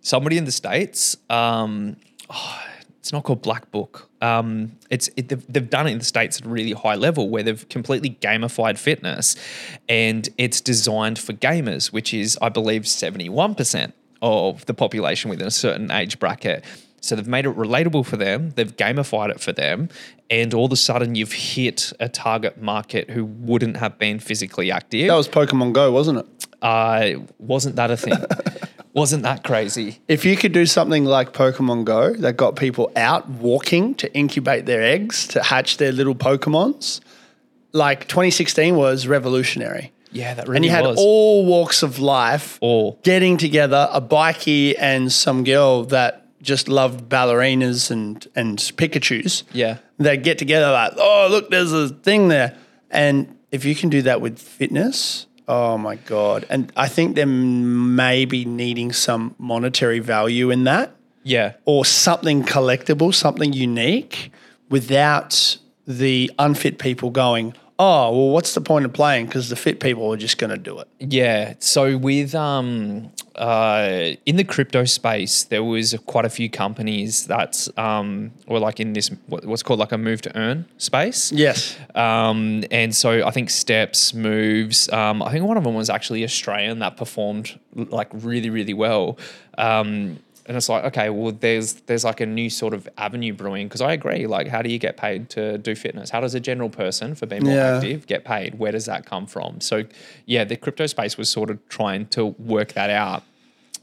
somebody 0.06 0.39
in 0.39 0.44
the 0.44 0.52
states. 0.52 1.16
Um, 1.28 1.97
oh, 2.31 2.62
it's 3.01 3.12
not 3.12 3.24
called 3.24 3.43
Black 3.43 3.70
Book. 3.70 4.09
Um, 4.20 4.73
it's 4.90 5.10
it, 5.16 5.28
they've, 5.28 5.52
they've 5.52 5.68
done 5.68 5.86
it 5.86 5.93
in 5.93 5.98
the 5.98 6.05
states 6.05 6.40
at 6.40 6.47
a 6.47 6.48
really 6.48 6.73
high 6.73 6.94
level 6.94 7.28
where 7.28 7.43
they've 7.43 7.68
completely 7.68 8.10
gamified 8.20 8.78
fitness, 8.78 9.36
and 9.89 10.28
it's 10.39 10.60
designed 10.60 11.18
for 11.18 11.32
gamers, 11.32 11.93
which 11.93 12.14
is 12.14 12.39
I 12.40 12.48
believe 12.48 12.86
seventy 12.86 13.28
one 13.28 13.55
percent 13.55 13.94
of 14.23 14.64
the 14.66 14.74
population 14.74 15.28
within 15.28 15.47
a 15.47 15.52
certain 15.52 15.90
age 15.90 16.18
bracket. 16.18 16.64
So 17.07 17.16
they've 17.16 17.27
made 17.27 17.47
it 17.47 17.57
relatable 17.57 18.05
for 18.07 18.16
them. 18.16 18.51
They've 18.51 18.74
gamified 18.77 19.31
it 19.31 19.41
for 19.41 19.53
them, 19.53 19.89
and 20.31 20.53
all 20.55 20.66
of 20.66 20.73
a 20.73 20.77
sudden 20.77 21.15
you've 21.15 21.33
hit 21.33 21.93
a 22.01 22.09
target 22.09 22.61
market 22.61 23.11
who 23.11 23.24
wouldn't 23.24 23.77
have 23.78 23.99
been 23.99 24.19
physically 24.19 24.70
active. 24.70 25.09
That 25.09 25.15
was 25.16 25.28
Pokemon 25.28 25.73
Go, 25.73 25.93
wasn't 25.93 26.19
it? 26.19 26.47
uh, 26.62 27.20
wasn't 27.39 27.77
that 27.77 27.91
a 27.91 27.97
thing? 27.97 28.15
wasn't 28.95 29.23
that 29.24 29.45
crazy? 29.45 29.99
If 30.09 30.24
you 30.24 30.37
could 30.37 30.53
do 30.53 30.65
something 30.66 31.05
like 31.05 31.33
Pokemon 31.33 31.85
Go 31.85 32.15
that 32.15 32.37
got 32.37 32.57
people 32.57 32.91
out 32.97 33.28
walking 33.28 33.95
to 33.97 34.12
incubate 34.15 34.66
their 34.66 34.83
eggs 34.83 35.27
to 35.28 35.43
hatch 35.43 35.77
their 35.77 35.93
little 35.93 36.15
Pokemons, 36.15 37.01
like 37.73 38.09
2016 38.09 38.74
was 38.74 39.07
revolutionary. 39.07 39.93
Yeah, 40.12 40.33
that 40.35 40.49
really 40.49 40.57
And 40.57 40.65
you 40.65 40.70
had 40.70 40.85
was. 40.87 40.97
all 40.99 41.45
walks 41.45 41.83
of 41.83 41.99
life 41.99 42.57
All. 42.62 42.99
getting 43.03 43.37
together, 43.37 43.89
a 43.93 44.01
bikie 44.01 44.74
and 44.78 45.12
some 45.12 45.45
girl 45.45 45.85
that 45.85 46.26
just 46.47 46.68
loved 46.68 47.09
ballerinas 47.10 47.90
and, 47.90 48.27
and 48.35 48.59
Pikachus. 48.59 49.43
Yeah. 49.52 49.78
They 49.98 50.16
get 50.16 50.39
together 50.39 50.70
like, 50.73 50.93
oh, 50.97 51.28
look, 51.31 51.51
there's 51.51 51.73
a 51.73 51.89
thing 51.89 52.28
there. 52.28 52.56
And 52.90 53.36
if 53.52 53.64
you 53.64 53.74
can 53.74 53.90
do 53.90 54.02
that 54.02 54.20
with 54.20 54.39
fitness, 54.39 55.27
Oh 55.48 55.78
my 55.78 55.94
god! 55.94 56.44
And 56.51 56.73
I 56.77 56.89
think 56.89 57.14
they're 57.14 57.24
maybe 57.24 58.44
needing 58.44 58.90
some 58.93 59.36
monetary 59.39 60.01
value 60.01 60.51
in 60.51 60.64
that, 60.64 60.97
Yeah. 61.23 61.52
or 61.64 61.85
something 61.85 62.43
collectible, 62.43 63.14
something 63.14 63.52
unique, 63.52 64.32
without 64.70 65.56
the 65.86 66.32
unfit 66.40 66.78
people 66.78 67.10
going, 67.10 67.55
"Oh, 67.78 68.11
well, 68.11 68.31
what's 68.31 68.55
the 68.55 68.61
point 68.61 68.85
of 68.85 68.93
playing?" 68.93 69.27
Because 69.27 69.48
the 69.48 69.57
fit 69.57 69.81
people 69.81 70.12
are 70.12 70.16
just 70.16 70.39
going 70.39 70.51
to 70.51 70.59
do 70.59 70.78
it. 70.78 70.89
Yeah. 70.98 71.55
So 71.59 71.97
with 71.97 72.35
um 72.35 73.11
uh 73.35 74.12
in 74.24 74.36
the 74.36 74.44
crypto 74.44 74.85
space, 74.85 75.44
there 75.44 75.62
was 75.62 75.94
quite 76.07 76.24
a 76.24 76.31
few 76.31 76.48
companies 76.48 77.27
that 77.27 77.69
um 77.77 78.32
were 78.47 78.59
like 78.59 78.81
in 78.81 78.93
this 78.93 79.11
what's 79.27 79.62
called 79.62 79.78
like 79.78 79.93
a 79.93 79.98
move 79.98 80.23
to 80.23 80.36
earn 80.36 80.66
space. 80.78 81.32
Yes. 81.32 81.77
Um, 81.94 82.65
and 82.70 82.94
so 82.94 83.27
I 83.27 83.31
think 83.31 83.51
Steps 83.51 84.15
moves. 84.15 84.89
Um, 84.90 85.23
I 85.23 85.31
think 85.31 85.44
one 85.44 85.57
of 85.57 85.65
them 85.65 85.74
was 85.74 85.90
actually 85.90 86.24
Australian 86.24 86.78
that 86.78 86.97
performed 86.97 87.59
like 87.74 88.09
really, 88.12 88.51
really 88.51 88.74
well. 88.74 89.19
Um, 89.59 90.19
and 90.47 90.56
it's 90.56 90.68
like, 90.68 90.85
okay, 90.85 91.10
well, 91.10 91.32
there's 91.32 91.74
there's 91.86 92.05
like 92.05 92.20
a 92.20 92.27
new 92.27 92.48
sort 92.48 92.73
of 92.74 92.89
avenue 92.98 93.32
brewing 93.32 93.66
because 93.68 93.81
I 93.81 93.93
agree. 93.93 94.27
Like, 94.27 94.48
how 94.48 94.62
do 94.62 94.70
you 94.70 94.78
get 94.78 94.97
paid 94.97 95.28
to 95.31 95.59
do 95.59 95.74
fitness? 95.74 96.10
How 96.10 96.20
does 96.20 96.35
a 96.35 96.40
general 96.40 96.68
person 96.70 97.14
for 97.14 97.27
being 97.27 97.44
more 97.44 97.55
Yeah. 97.55 97.74
active 97.77 98.06
get 98.06 98.24
paid? 98.24 98.59
Where 98.59 98.73
does 98.73 98.86
that 98.86 99.05
come 99.06 99.27
from? 99.27 99.60
So, 99.60 99.85
yeah, 100.27 100.44
the 100.44 100.56
crypto 100.56 100.86
space 100.86 101.16
was 101.18 101.28
sort 101.28 101.51
of 101.51 101.59
trying 101.68 102.06
to 102.09 102.27
work 102.39 102.73
that 102.74 102.90
out 102.90 103.23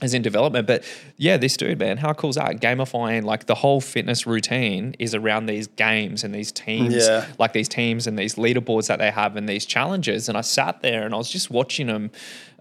as 0.04 0.14
in 0.14 0.22
development. 0.22 0.68
But 0.68 0.84
yeah, 1.18 1.38
this 1.38 1.58
dude, 1.58 1.80
man, 1.80 1.98
how 1.98 2.14
cool 2.14 2.30
is 2.30 2.36
that? 2.36 2.60
Gamifying 2.60 3.24
like 3.24 3.46
the 3.48 3.56
whole 3.56 3.82
fitness 3.82 4.28
routine 4.28 4.96
is 5.00 5.16
around 5.16 5.48
these 5.48 5.68
games 5.68 6.24
and 6.24 6.36
these 6.36 6.52
teams, 6.52 6.94
Yeah. 6.96 7.26
like 7.40 7.54
these 7.54 7.70
teams 7.70 8.06
and 8.06 8.20
these 8.20 8.36
leaderboards 8.36 8.88
that 8.88 9.00
they 9.00 9.10
have 9.10 9.36
and 9.38 9.48
these 9.50 9.66
challenges. 9.66 10.30
And 10.30 10.38
I 10.38 10.42
sat 10.42 10.82
there 10.82 11.04
and 11.06 11.14
I 11.14 11.18
was 11.18 11.30
just 11.32 11.50
watching 11.50 11.88
them 11.88 12.12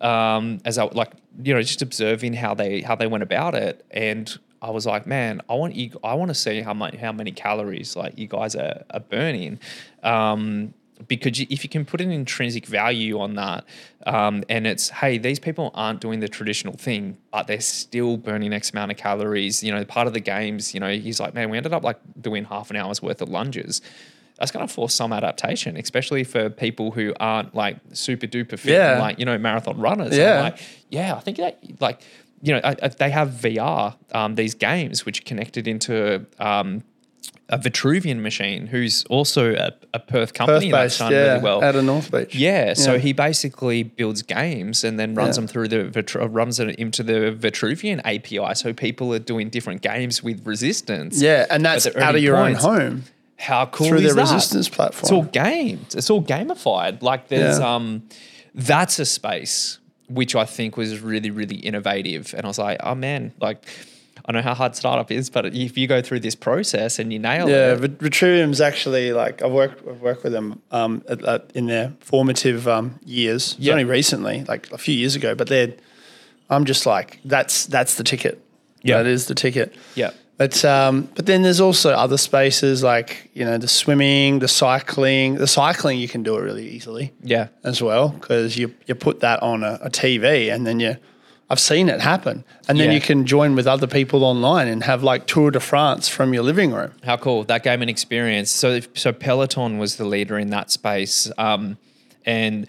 um, 0.01 0.59
as 0.65 0.79
I 0.79 0.85
like, 0.85 1.11
you 1.43 1.53
know, 1.53 1.61
just 1.63 1.83
observing 1.83 2.35
how 2.35 2.55
they 2.55 2.81
how 2.81 2.95
they 2.95 3.07
went 3.07 3.23
about 3.23 3.55
it. 3.55 3.85
And 3.91 4.33
I 4.61 4.71
was 4.71 4.87
like, 4.87 5.07
man, 5.07 5.41
I 5.51 5.55
want 5.55 5.75
you. 5.75 5.91
I 6.05 6.15
want 6.15 6.29
to 6.29 6.35
see 6.37 6.61
how 6.63 6.73
much 6.75 6.95
how 6.97 7.11
many 7.11 7.33
calories 7.33 7.97
like 7.97 8.17
you 8.19 8.29
guys 8.29 8.55
are, 8.55 8.85
are 8.91 9.01
burning. 9.01 9.59
Um, 10.05 10.75
because 11.09 11.39
you, 11.41 11.47
if 11.51 11.63
you 11.65 11.71
can 11.71 11.85
put 11.85 12.01
an 12.01 12.11
intrinsic 12.11 12.67
value 12.67 13.19
on 13.21 13.35
that, 13.35 13.65
um, 14.07 14.45
and 14.49 14.67
it's 14.67 14.89
hey, 14.91 15.19
these 15.19 15.39
people 15.39 15.71
aren't 15.75 16.01
doing 16.01 16.21
the 16.21 16.29
traditional 16.29 16.75
thing, 16.75 17.17
but 17.31 17.47
they're 17.47 17.61
still 17.61 18.17
burning 18.17 18.53
X 18.53 18.71
amount 18.71 18.91
of 18.91 18.97
calories. 18.97 19.63
You 19.63 19.73
know, 19.73 19.85
part 19.85 20.07
of 20.07 20.13
the 20.13 20.21
games. 20.21 20.75
You 20.75 20.81
know, 20.81 20.91
he's 20.93 21.21
like, 21.21 21.35
man, 21.35 21.51
we 21.51 21.57
ended 21.57 21.73
up 21.73 21.83
like 21.85 21.99
doing 22.21 22.45
half 22.45 22.71
an 22.71 22.77
hour's 22.77 23.01
worth 23.03 23.23
of 23.23 23.29
lunges. 23.29 23.81
That's 24.39 24.51
going 24.51 24.67
to 24.67 24.73
force 24.73 24.95
some 24.95 25.13
adaptation, 25.13 25.77
especially 25.77 26.25
for 26.25 26.51
people 26.51 26.91
who 26.91 27.15
aren't 27.21 27.55
like 27.55 27.77
super 27.93 28.27
duper 28.27 28.59
fit, 28.59 28.73
Yeah. 28.73 28.99
like 28.99 29.19
you 29.19 29.25
know, 29.25 29.39
marathon 29.39 29.79
runners. 29.79 30.17
Yeah. 30.17 30.41
Like, 30.43 30.59
yeah, 30.91 31.15
I 31.15 31.21
think 31.21 31.37
that 31.37 31.61
like 31.81 32.01
you 32.45 32.53
know, 32.55 32.61
I, 32.65 32.75
I, 32.83 32.89
they 32.89 33.11
have 33.11 33.29
VR 33.29 33.95
um, 34.13 34.35
these 34.35 34.55
games 34.55 35.07
which 35.07 35.25
connected 35.25 35.69
into. 35.69 36.27
Um, 36.39 36.83
a 37.49 37.59
Vitruvian 37.59 38.21
machine, 38.21 38.67
who's 38.67 39.05
also 39.11 39.55
a, 39.55 39.73
a 39.93 39.99
Perth 39.99 40.33
company 40.35 40.71
Perth 40.71 40.81
that's 40.81 40.99
done 40.99 41.13
yeah, 41.13 41.33
really 41.35 41.43
well. 41.43 41.63
out 41.63 41.77
of 41.77 41.85
North 41.85 42.11
Beach. 42.11 42.35
Yeah, 42.35 42.73
so 42.75 42.93
Yeah. 42.95 42.99
he 42.99 43.13
basically 43.13 43.83
builds 43.83 44.23
games 44.23 44.85
and 44.85 44.99
then 44.99 45.15
runs 45.15 45.37
Yeah. 45.37 45.43
them 45.43 45.49
through 45.49 45.69
the 45.69 45.85
Vitru- 45.85 46.29
runs 46.31 46.59
it 46.61 46.75
into 46.77 47.03
the 47.03 47.37
Vitruvian 47.39 48.01
API. 48.05 48.55
So 48.55 48.73
people 48.73 49.13
are 49.15 49.19
doing 49.19 49.51
different 49.51 49.83
games 49.83 50.23
with 50.23 50.47
resistance. 50.47 51.21
Yeah, 51.21 51.47
and 51.51 51.65
that's 51.65 51.87
out 51.97 52.15
of 52.17 52.23
your 52.23 52.37
points. 52.37 52.65
own 52.65 52.81
home 52.81 53.05
How 53.37 53.67
cool 53.67 53.89
through 53.89 53.99
is 53.99 54.05
their 54.05 54.15
that? 54.15 54.33
resistance 54.33 54.69
platform. 54.69 55.03
It's 55.03 55.13
all 55.13 55.25
gamed. 55.25 55.95
It's 55.95 56.09
all 56.11 56.23
gamified. 56.23 57.03
Like 57.03 57.29
there's 57.29 57.59
um, 57.59 58.05
that's 58.55 58.99
a 58.99 59.05
space 59.05 59.79
which 60.09 60.35
I 60.35 60.45
think 60.45 60.77
was 60.77 61.01
really 61.01 61.31
really 61.31 61.57
innovative. 61.57 62.35
And 62.35 62.45
I 62.45 62.49
was 62.49 62.59
like, 62.59 62.79
oh 62.83 62.95
man, 62.95 63.33
like. 63.41 63.65
I 64.25 64.33
know 64.33 64.43
how 64.43 64.55
hard 64.55 64.77
startup 64.77 65.11
is, 65.11 65.31
but 65.31 65.47
if 65.47 65.77
you 65.77 65.87
go 65.87 66.01
through 66.01 66.21
this 66.21 66.35
process 66.35 66.99
and 66.99 67.13
you 67.13 67.19
nail 67.19 67.49
Yeah, 67.49 67.73
it, 67.73 67.81
Vit- 67.81 67.99
Vitruvian's 67.99 68.61
actually 68.61 69.13
like 69.13 69.43
I've 69.43 69.53
worked 69.53 69.87
I've 69.89 70.01
worked 70.01 70.23
with 70.25 70.33
them 70.33 70.61
um, 70.71 71.03
at, 71.09 71.25
at, 71.25 71.51
in 71.55 71.67
their 71.67 71.93
formative 72.01 72.69
um, 72.69 73.01
years. 73.05 73.57
Yeah. 73.59 73.73
only 73.73 73.85
recently, 73.85 74.45
like 74.45 74.71
a 74.71 74.79
few 74.79 74.95
years 74.95 75.17
ago. 75.17 75.35
But 75.35 75.49
they're 75.49 75.75
I'm 76.51 76.65
just 76.65 76.87
like 76.87 77.19
that's 77.25 77.67
that's 77.67 77.97
the 77.97 78.05
ticket. 78.05 78.45
Yeah. 78.83 78.99
that 78.99 79.07
is 79.07 79.27
the 79.27 79.35
ticket. 79.35 79.73
yeah, 79.95 80.11
But 80.39 80.65
um, 80.65 81.09
but 81.15 81.27
then 81.27 81.43
there's 81.43 81.61
also 81.61 81.93
other 81.93 82.17
spaces 82.19 82.83
like 82.83 83.31
you 83.33 83.45
know 83.45 83.59
the 83.59 83.69
swimming, 83.69 84.41
the 84.41 84.49
cycling. 84.49 85.37
The 85.37 85.47
cycling 85.47 85.99
you 85.99 86.09
can 86.09 86.23
do 86.23 86.37
it 86.37 86.41
really 86.43 86.69
easily 86.69 87.13
yeah, 87.23 87.49
as 87.65 87.81
well 87.83 88.09
because 88.09 88.57
you 88.57 88.75
you 88.87 88.95
put 88.95 89.21
that 89.21 89.43
on 89.43 89.63
a, 89.65 89.79
a 89.83 89.91
TV 89.91 90.53
and 90.53 90.67
then 90.67 90.79
you. 90.81 90.97
I've 91.53 91.61
seen 91.61 91.91
it 91.91 92.01
happen, 92.01 92.45
and 92.67 92.81
then 92.81 92.89
Yeah. 92.89 92.95
you 92.95 93.01
can 93.03 93.27
join 93.27 93.55
with 93.55 93.67
other 93.67 93.87
people 93.87 94.25
online 94.25 94.69
and 94.69 94.83
have 94.85 95.03
like 95.03 95.27
Tour 95.27 95.51
de 95.51 95.61
France 95.61 96.09
from 96.09 96.33
your 96.33 96.43
living 96.43 96.73
room. 96.73 96.93
How 97.05 97.19
cool 97.19 97.45
that 97.45 97.63
game 97.63 97.83
and 97.83 97.91
experience. 97.91 98.51
So, 98.51 98.81
so 98.95 99.13
Peloton 99.13 99.77
was 99.77 99.97
the 99.97 100.07
leader 100.07 100.39
in 100.39 100.49
that 100.49 100.71
space. 100.71 101.31
Um, 101.37 101.77
and 102.25 102.67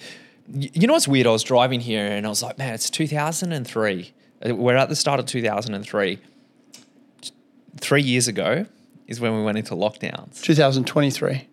you 0.53 0.85
know 0.85 0.91
what's 0.93 1.07
weird? 1.07 1.27
I 1.27 1.31
was 1.31 1.43
driving 1.43 1.79
here 1.79 2.05
and 2.05 2.25
I 2.25 2.29
was 2.29 2.43
like, 2.43 2.57
man, 2.57 2.73
it's 2.73 2.89
2003. 2.89 4.11
Uh, 4.45 4.53
We're 4.53 4.75
at 4.75 4.89
the 4.89 4.97
start 4.97 5.17
of 5.21 5.27
2003. 5.27 6.19
Three 7.79 8.01
years 8.01 8.27
ago 8.27 8.65
is 9.07 9.21
when 9.21 9.33
we 9.33 9.43
went 9.43 9.57
into 9.57 9.75
lockdowns. 9.75 10.41
2023. 10.41 11.47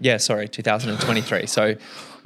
Yeah, 0.00 0.18
sorry, 0.18 0.48
2023. 0.48 1.46
so, 1.46 1.76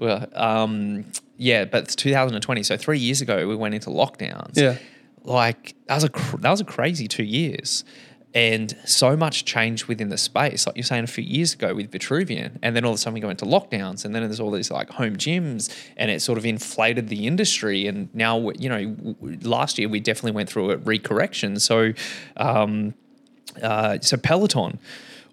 well, 0.03 0.27
um, 0.35 1.05
yeah, 1.37 1.65
but 1.65 1.85
it's 1.85 1.95
2020. 1.95 2.63
So 2.65 2.77
three 2.77 2.99
years 2.99 3.21
ago 3.21 3.47
we 3.47 3.55
went 3.55 3.75
into 3.75 3.89
lockdowns. 3.89 4.57
Yeah. 4.57 4.77
like 5.23 5.77
that 5.87 5.95
was 5.95 6.05
a 6.05 6.09
cr- 6.09 6.39
that 6.39 6.51
was 6.51 6.61
a 6.61 6.65
crazy 6.65 7.07
two 7.07 7.23
years, 7.23 7.85
and 8.35 8.77
so 8.85 9.17
much 9.17 9.45
changed 9.45 9.87
within 9.87 10.09
the 10.09 10.19
space. 10.19 10.67
Like 10.67 10.77
you're 10.77 10.83
saying, 10.83 11.05
a 11.05 11.07
few 11.07 11.23
years 11.23 11.55
ago 11.55 11.73
with 11.73 11.93
Vitruvian, 11.93 12.59
and 12.63 12.75
then 12.75 12.85
all 12.85 12.91
of 12.91 12.97
a 12.97 12.99
sudden 12.99 13.15
we 13.15 13.21
go 13.21 13.31
into 13.31 13.45
lockdowns, 13.45 14.05
and 14.05 14.13
then 14.13 14.23
there's 14.23 14.41
all 14.41 14.51
these 14.51 14.73
like 14.73 14.91
home 14.91 15.17
gyms, 15.17 15.73
and 15.97 16.11
it 16.11 16.21
sort 16.21 16.37
of 16.37 16.45
inflated 16.45 17.09
the 17.09 17.29
industry. 17.29 17.87
And 17.87 18.13
now, 18.13 18.51
you 18.51 18.69
know, 18.69 19.15
last 19.43 19.79
year 19.79 19.89
we 19.89 20.01
definitely 20.01 20.33
went 20.33 20.49
through 20.49 20.73
a 20.73 20.79
recorrection. 20.79 21.61
So. 21.61 21.93
Um, 22.37 22.95
uh, 23.63 23.99
so 24.01 24.17
Peloton, 24.17 24.79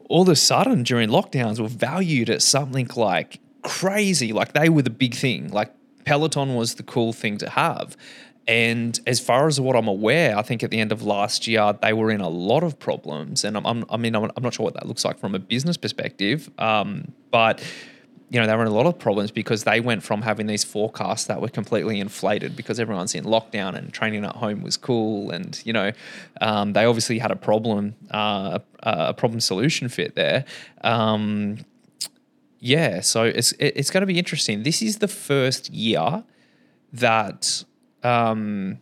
all 0.09 0.23
of 0.23 0.27
a 0.27 0.35
sudden 0.35 0.83
during 0.83 1.07
lockdowns 1.07 1.57
were 1.57 1.69
valued 1.69 2.29
at 2.29 2.41
something 2.41 2.89
like 2.97 3.39
crazy. 3.63 4.33
Like 4.33 4.53
they 4.53 4.69
were 4.69 4.81
the 4.81 4.89
big 4.89 5.15
thing. 5.15 5.49
Like 5.49 5.73
Peloton 6.05 6.55
was 6.55 6.75
the 6.75 6.83
cool 6.83 7.13
thing 7.13 7.37
to 7.39 7.49
have. 7.49 7.97
And 8.47 8.99
as 9.05 9.19
far 9.19 9.47
as 9.47 9.61
what 9.61 9.75
I'm 9.75 9.87
aware, 9.87 10.35
I 10.35 10.41
think 10.41 10.63
at 10.63 10.71
the 10.71 10.79
end 10.79 10.91
of 10.91 11.03
last 11.03 11.45
year 11.45 11.71
they 11.83 11.93
were 11.93 12.09
in 12.09 12.19
a 12.19 12.29
lot 12.29 12.63
of 12.63 12.79
problems. 12.79 13.43
And 13.43 13.55
I'm, 13.55 13.65
I'm, 13.65 13.85
I 13.91 13.97
mean, 13.97 14.15
I'm, 14.15 14.23
I'm 14.35 14.41
not 14.41 14.55
sure 14.55 14.63
what 14.63 14.73
that 14.73 14.87
looks 14.87 15.05
like 15.05 15.19
from 15.19 15.35
a 15.35 15.39
business 15.39 15.77
perspective, 15.77 16.49
um, 16.57 17.13
but 17.29 17.61
you 18.29 18.39
know 18.39 18.45
they 18.45 18.55
were 18.55 18.61
in 18.61 18.67
a 18.67 18.73
lot 18.73 18.85
of 18.85 18.97
problems 18.97 19.31
because 19.31 19.63
they 19.63 19.79
went 19.79 20.03
from 20.03 20.21
having 20.21 20.47
these 20.47 20.63
forecasts 20.63 21.25
that 21.25 21.41
were 21.41 21.49
completely 21.49 21.99
inflated 21.99 22.55
because 22.55 22.79
everyone's 22.79 23.15
in 23.15 23.23
lockdown 23.23 23.75
and 23.75 23.91
training 23.91 24.23
at 24.23 24.35
home 24.35 24.61
was 24.61 24.77
cool 24.77 25.31
and 25.31 25.61
you 25.65 25.73
know 25.73 25.91
um, 26.41 26.73
they 26.73 26.85
obviously 26.85 27.17
had 27.19 27.31
a 27.31 27.35
problem 27.35 27.95
uh, 28.11 28.59
a 28.83 29.13
problem 29.13 29.39
solution 29.39 29.89
fit 29.89 30.15
there 30.15 30.45
um, 30.83 31.57
yeah 32.59 33.01
so 33.01 33.23
it's 33.23 33.53
it's 33.59 33.89
going 33.91 34.01
to 34.01 34.07
be 34.07 34.17
interesting 34.19 34.63
this 34.63 34.81
is 34.81 34.97
the 34.99 35.07
first 35.07 35.69
year 35.69 36.23
that 36.93 37.63
um, 38.03 38.79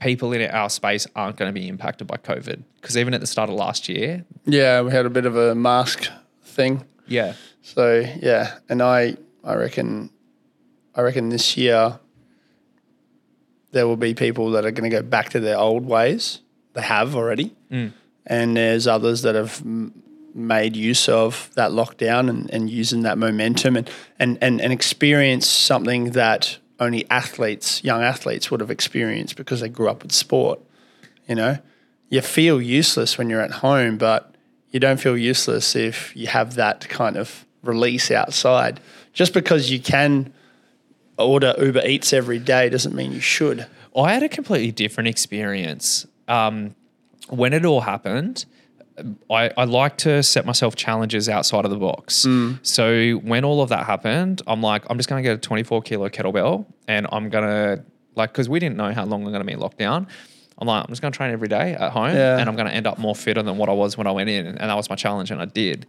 people 0.00 0.32
in 0.32 0.50
our 0.50 0.68
space 0.70 1.06
aren't 1.14 1.36
going 1.36 1.48
to 1.52 1.58
be 1.60 1.68
impacted 1.68 2.06
by 2.06 2.16
covid 2.16 2.62
because 2.80 2.96
even 2.96 3.14
at 3.14 3.20
the 3.20 3.26
start 3.26 3.48
of 3.50 3.56
last 3.56 3.88
year 3.88 4.24
Yeah, 4.44 4.82
we 4.82 4.90
had 4.92 5.06
a 5.06 5.10
bit 5.10 5.26
of 5.26 5.36
a 5.36 5.54
mask 5.54 6.08
thing. 6.44 6.84
yeah 7.06 7.34
So 7.62 8.04
yeah, 8.22 8.58
and 8.68 8.82
I 8.82 9.16
I 9.44 9.54
reckon 9.54 10.10
I 10.94 11.02
reckon 11.02 11.28
this 11.30 11.56
year 11.56 11.98
there 13.72 13.86
will 13.86 13.96
be 13.96 14.14
people 14.14 14.50
that 14.52 14.64
are 14.64 14.70
going 14.70 14.88
to 14.90 14.96
go 14.96 15.02
back 15.02 15.28
to 15.30 15.40
their 15.40 15.58
old 15.58 15.84
ways. 15.84 16.40
They 16.72 16.82
have 16.82 17.14
already, 17.14 17.54
and 18.26 18.56
there's 18.56 18.86
others 18.86 19.22
that 19.22 19.34
have 19.34 19.62
made 20.36 20.76
use 20.76 21.08
of 21.08 21.50
that 21.54 21.70
lockdown 21.70 22.28
and, 22.28 22.50
and 22.50 22.70
using 22.70 23.02
that 23.02 23.18
momentum 23.18 23.76
and, 23.76 23.90
and 24.18 24.38
and 24.42 24.60
and 24.60 24.72
experience 24.72 25.46
something 25.46 26.10
that 26.12 26.58
only 26.78 27.08
athletes, 27.10 27.82
young 27.82 28.02
athletes, 28.02 28.50
would 28.50 28.60
have 28.60 28.70
experienced 28.70 29.36
because 29.36 29.60
they 29.60 29.68
grew 29.68 29.88
up 29.88 30.02
with 30.02 30.12
sport. 30.12 30.60
You 31.26 31.34
know, 31.34 31.58
you 32.10 32.20
feel 32.20 32.60
useless 32.60 33.18
when 33.18 33.30
you're 33.30 33.40
at 33.40 33.50
home, 33.50 33.96
but 33.96 34.34
you 34.70 34.78
don't 34.78 35.00
feel 35.00 35.16
useless 35.16 35.74
if 35.74 36.14
you 36.14 36.26
have 36.26 36.54
that 36.54 36.88
kind 36.88 37.16
of 37.16 37.46
release 37.62 38.10
outside. 38.10 38.80
Just 39.12 39.32
because 39.32 39.70
you 39.70 39.80
can 39.80 40.32
order 41.18 41.54
Uber 41.58 41.82
Eats 41.86 42.12
every 42.12 42.38
day 42.38 42.68
doesn't 42.68 42.94
mean 42.94 43.12
you 43.12 43.20
should. 43.20 43.66
I 43.96 44.12
had 44.12 44.22
a 44.22 44.28
completely 44.28 44.72
different 44.72 45.08
experience. 45.08 46.06
Um, 46.28 46.74
when 47.28 47.52
it 47.52 47.64
all 47.64 47.80
happened, 47.80 48.44
I, 49.30 49.50
I 49.56 49.64
like 49.64 49.98
to 49.98 50.22
set 50.22 50.46
myself 50.46 50.74
challenges 50.76 51.28
outside 51.28 51.64
of 51.64 51.70
the 51.70 51.76
box. 51.76 52.24
Mm. 52.24 52.58
So 52.66 53.12
when 53.16 53.44
all 53.44 53.60
of 53.62 53.68
that 53.68 53.84
happened, 53.86 54.42
I'm 54.46 54.62
like, 54.62 54.84
I'm 54.88 54.96
just 54.96 55.08
going 55.08 55.22
to 55.22 55.28
get 55.28 55.36
a 55.36 55.40
24 55.40 55.82
kilo 55.82 56.08
kettlebell 56.08 56.64
and 56.88 57.06
I'm 57.12 57.28
going 57.28 57.44
to, 57.44 57.84
like, 58.14 58.32
because 58.32 58.48
we 58.48 58.58
didn't 58.58 58.76
know 58.76 58.92
how 58.92 59.04
long 59.04 59.24
we're 59.24 59.32
going 59.32 59.42
to 59.42 59.46
be 59.46 59.52
in 59.52 59.60
lockdown. 59.60 60.06
I'm 60.58 60.66
like, 60.66 60.84
I'm 60.84 60.88
just 60.88 61.02
going 61.02 61.12
to 61.12 61.16
train 61.16 61.30
every 61.32 61.48
day 61.48 61.74
at 61.74 61.92
home 61.92 62.14
Yeah. 62.14 62.38
and 62.38 62.48
I'm 62.48 62.56
going 62.56 62.68
to 62.68 62.72
end 62.72 62.86
up 62.86 62.98
more 62.98 63.14
fitter 63.14 63.42
than 63.42 63.58
what 63.58 63.68
I 63.68 63.72
was 63.72 63.98
when 63.98 64.06
I 64.06 64.12
went 64.12 64.30
in. 64.30 64.46
And 64.46 64.58
that 64.58 64.74
was 64.74 64.88
my 64.88 64.96
challenge, 64.96 65.30
and 65.30 65.40
I 65.40 65.44
did. 65.44 65.84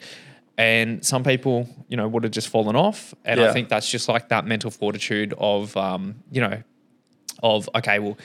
And 0.58 1.06
some 1.06 1.24
people, 1.24 1.70
you 1.88 1.96
know, 1.96 2.08
would 2.08 2.24
have 2.24 2.32
just 2.34 2.50
fallen 2.50 2.76
off. 2.76 3.14
And 3.24 3.40
I 3.40 3.54
think 3.54 3.70
that's 3.70 3.90
just 3.90 4.10
like 4.10 4.30
that 4.30 4.46
mental 4.46 4.72
fortitude 4.72 5.34
of, 5.38 5.78
um, 5.78 6.16
you 6.32 6.42
know, 6.42 6.62
of 7.44 7.70
okay, 7.76 8.00
well, 8.00 8.18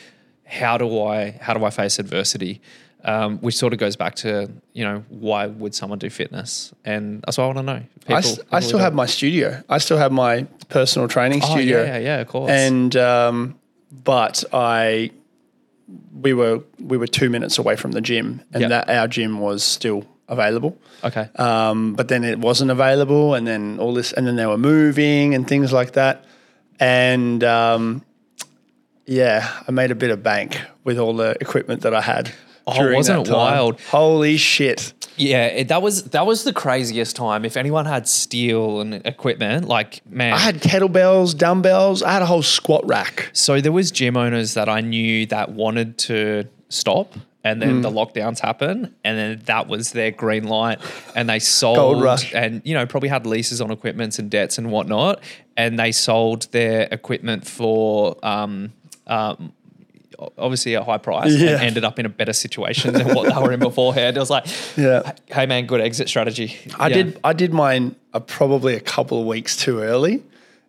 how 0.44 0.78
do 0.78 1.02
I 1.04 1.32
how 1.40 1.52
do 1.54 1.64
I 1.64 1.70
face 1.70 1.98
adversity? 1.98 2.60
Um, 3.04 3.38
which 3.38 3.56
sort 3.56 3.72
of 3.72 3.80
goes 3.80 3.96
back 3.96 4.14
to 4.16 4.48
you 4.74 4.84
know 4.84 5.04
why 5.08 5.46
would 5.46 5.74
someone 5.74 5.98
do 5.98 6.08
fitness, 6.08 6.72
and 6.84 7.20
that's 7.22 7.36
what 7.36 7.44
I 7.44 7.46
want 7.48 7.58
to 7.58 7.62
know. 7.64 7.72
I, 7.72 7.86
People- 8.00 8.16
s- 8.18 8.38
I 8.38 8.42
people 8.42 8.60
still 8.62 8.78
have 8.78 8.94
my 8.94 9.06
studio. 9.06 9.60
I 9.68 9.78
still 9.78 9.98
have 9.98 10.12
my 10.12 10.44
personal 10.68 11.08
training 11.08 11.40
oh, 11.42 11.50
studio. 11.50 11.82
yeah, 11.82 11.98
yeah, 11.98 12.20
of 12.20 12.28
course. 12.28 12.50
And 12.50 12.94
um, 12.96 13.58
but 14.04 14.44
I 14.52 15.10
we 16.20 16.32
were 16.32 16.60
we 16.78 16.96
were 16.96 17.08
two 17.08 17.28
minutes 17.28 17.58
away 17.58 17.74
from 17.74 17.90
the 17.90 18.00
gym, 18.00 18.40
and 18.52 18.60
Yep. 18.62 18.70
that 18.70 18.88
our 18.90 19.08
gym 19.08 19.40
was 19.40 19.64
still 19.64 20.04
available. 20.28 20.78
okay, 21.02 21.28
Um, 21.36 21.94
but 21.94 22.06
then 22.06 22.22
it 22.22 22.38
wasn't 22.38 22.70
available, 22.70 23.34
and 23.34 23.44
then 23.46 23.78
all 23.80 23.92
this, 23.94 24.12
and 24.12 24.26
then 24.28 24.36
they 24.36 24.46
were 24.46 24.56
moving 24.58 25.34
and 25.34 25.46
things 25.48 25.72
like 25.72 25.92
that. 25.94 26.24
And 26.78 27.42
um, 27.42 28.04
yeah, 29.06 29.50
I 29.66 29.72
made 29.72 29.90
a 29.90 29.94
bit 29.96 30.10
of 30.10 30.22
bank 30.22 30.60
with 30.84 30.98
all 30.98 31.14
the 31.16 31.36
equipment 31.40 31.82
that 31.82 31.94
I 31.94 32.00
had. 32.00 32.32
Oh, 32.66 32.92
wasn't 32.94 33.26
it 33.28 33.32
wild? 33.32 33.80
Holy 33.80 34.36
shit! 34.36 34.92
yeah, 35.16 35.46
it, 35.46 35.68
that 35.68 35.82
was 35.82 36.04
that 36.04 36.26
was 36.26 36.44
the 36.44 36.52
craziest 36.52 37.16
time. 37.16 37.44
If 37.44 37.56
anyone 37.56 37.86
had 37.86 38.08
steel 38.08 38.80
and 38.80 38.94
equipment, 39.06 39.68
like 39.68 40.00
man, 40.08 40.32
I 40.32 40.38
had 40.38 40.56
kettlebells, 40.56 41.36
dumbbells. 41.36 42.02
I 42.02 42.12
had 42.12 42.22
a 42.22 42.26
whole 42.26 42.42
squat 42.42 42.86
rack. 42.86 43.30
So 43.32 43.60
there 43.60 43.72
was 43.72 43.90
gym 43.90 44.16
owners 44.16 44.54
that 44.54 44.68
I 44.68 44.80
knew 44.80 45.26
that 45.26 45.50
wanted 45.50 45.98
to 45.98 46.44
stop 46.68 47.12
and 47.44 47.60
then 47.60 47.80
Mm. 47.80 47.82
the 47.82 47.90
lockdowns 47.90 48.38
happened 48.38 48.94
and 49.04 49.18
then 49.18 49.42
that 49.46 49.66
was 49.66 49.90
their 49.92 50.10
green 50.12 50.44
light 50.44 50.78
and 51.16 51.28
they 51.28 51.38
sold 51.40 52.02
and 52.32 52.62
you 52.64 52.72
know 52.72 52.86
probably 52.86 53.08
had 53.08 53.26
leases 53.26 53.60
on 53.60 53.70
equipments 53.72 54.18
and 54.20 54.30
debts 54.30 54.58
and 54.58 54.70
whatnot 54.70 55.20
and 55.56 55.76
they 55.78 55.90
sold 55.92 56.46
their 56.52 56.88
equipment 56.92 57.44
for 57.46 58.16
um, 58.24 58.72
um, 59.08 59.52
obviously 60.38 60.74
a 60.74 60.82
high 60.84 60.98
price 60.98 61.34
Yeah. 61.34 61.50
and 61.52 61.62
ended 61.62 61.84
up 61.84 61.98
in 61.98 62.06
a 62.06 62.08
better 62.08 62.32
situation 62.32 62.92
than 62.94 63.14
what 63.14 63.34
they 63.34 63.40
were 63.40 63.52
in 63.52 63.60
beforehand. 63.60 64.16
It 64.16 64.20
was 64.20 64.30
like, 64.30 64.46
Yeah. 64.76 65.12
hey 65.26 65.46
man, 65.46 65.66
good 65.66 65.80
exit 65.80 66.08
strategy. 66.08 66.56
I 66.78 66.88
Yeah. 66.88 66.94
did. 66.96 67.20
I 67.24 67.32
did 67.32 67.52
mine 67.52 67.96
uh, 68.14 68.20
probably 68.20 68.74
a 68.74 68.80
couple 68.80 69.20
of 69.20 69.26
weeks 69.26 69.56
too 69.56 69.80
early, 69.80 70.22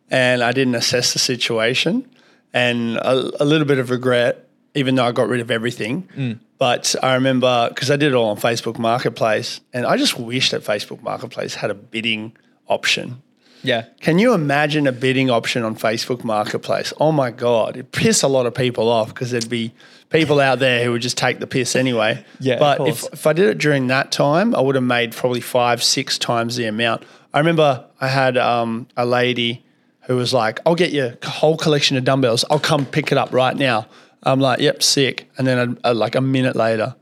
and 0.09 0.43
I 0.43 0.51
didn't 0.51 0.75
assess 0.75 1.13
the 1.13 1.19
situation, 1.19 2.05
and 2.53 2.97
a, 2.97 3.43
a 3.43 3.45
little 3.45 3.67
bit 3.67 3.79
of 3.79 3.89
regret, 3.89 4.47
even 4.75 4.95
though 4.95 5.05
I 5.05 5.11
got 5.11 5.27
rid 5.27 5.41
of 5.41 5.49
everything. 5.51 6.07
Mm. 6.15 6.39
But 6.57 6.95
I 7.03 7.15
remember 7.15 7.67
because 7.69 7.91
I 7.91 7.95
did 7.97 8.11
it 8.13 8.15
all 8.15 8.29
on 8.29 8.37
Facebook 8.37 8.77
Marketplace, 8.79 9.59
and 9.73 9.85
I 9.85 9.97
just 9.97 10.17
wish 10.17 10.51
that 10.51 10.63
Facebook 10.63 11.01
Marketplace 11.01 11.55
had 11.55 11.69
a 11.71 11.73
bidding 11.75 12.31
option. 12.67 13.21
Yeah. 13.63 13.85
Can 14.01 14.19
you 14.19 14.33
imagine 14.33 14.87
a 14.87 14.91
bidding 14.91 15.29
option 15.29 15.63
on 15.63 15.75
Facebook 15.75 16.23
Marketplace? 16.23 16.93
Oh 16.99 17.11
my 17.11 17.31
God, 17.31 17.77
it 17.77 17.91
piss 17.91 18.21
a 18.21 18.27
lot 18.27 18.45
of 18.45 18.53
people 18.53 18.89
off 18.89 19.07
because 19.09 19.31
there'd 19.31 19.49
be 19.49 19.73
people 20.09 20.39
out 20.39 20.59
there 20.59 20.83
who 20.83 20.91
would 20.91 21.01
just 21.01 21.17
take 21.17 21.39
the 21.39 21.47
piss 21.47 21.75
anyway. 21.75 22.23
Yeah, 22.39 22.59
But 22.59 22.87
if, 22.87 23.05
if 23.13 23.25
I 23.25 23.33
did 23.33 23.45
it 23.49 23.57
during 23.57 23.87
that 23.87 24.11
time, 24.11 24.53
I 24.53 24.59
would 24.61 24.75
have 24.75 24.83
made 24.83 25.13
probably 25.13 25.39
five, 25.41 25.81
six 25.81 26.17
times 26.17 26.57
the 26.57 26.65
amount. 26.65 27.03
I 27.33 27.39
remember 27.39 27.85
I 28.01 28.09
had 28.09 28.37
um, 28.37 28.87
a 28.97 29.05
lady 29.05 29.63
who 30.01 30.17
was 30.17 30.33
like, 30.33 30.59
I'll 30.65 30.75
get 30.75 30.91
you 30.91 31.17
a 31.21 31.29
whole 31.29 31.55
collection 31.55 31.95
of 31.95 32.03
dumbbells. 32.03 32.43
I'll 32.49 32.59
come 32.59 32.85
pick 32.85 33.11
it 33.13 33.17
up 33.17 33.33
right 33.33 33.55
now. 33.55 33.87
I'm 34.23 34.39
like, 34.41 34.59
yep, 34.59 34.83
sick. 34.83 35.29
And 35.37 35.47
then 35.47 35.77
uh, 35.83 35.93
like 35.93 36.15
a 36.15 36.21
minute 36.21 36.55
later, 36.55 36.95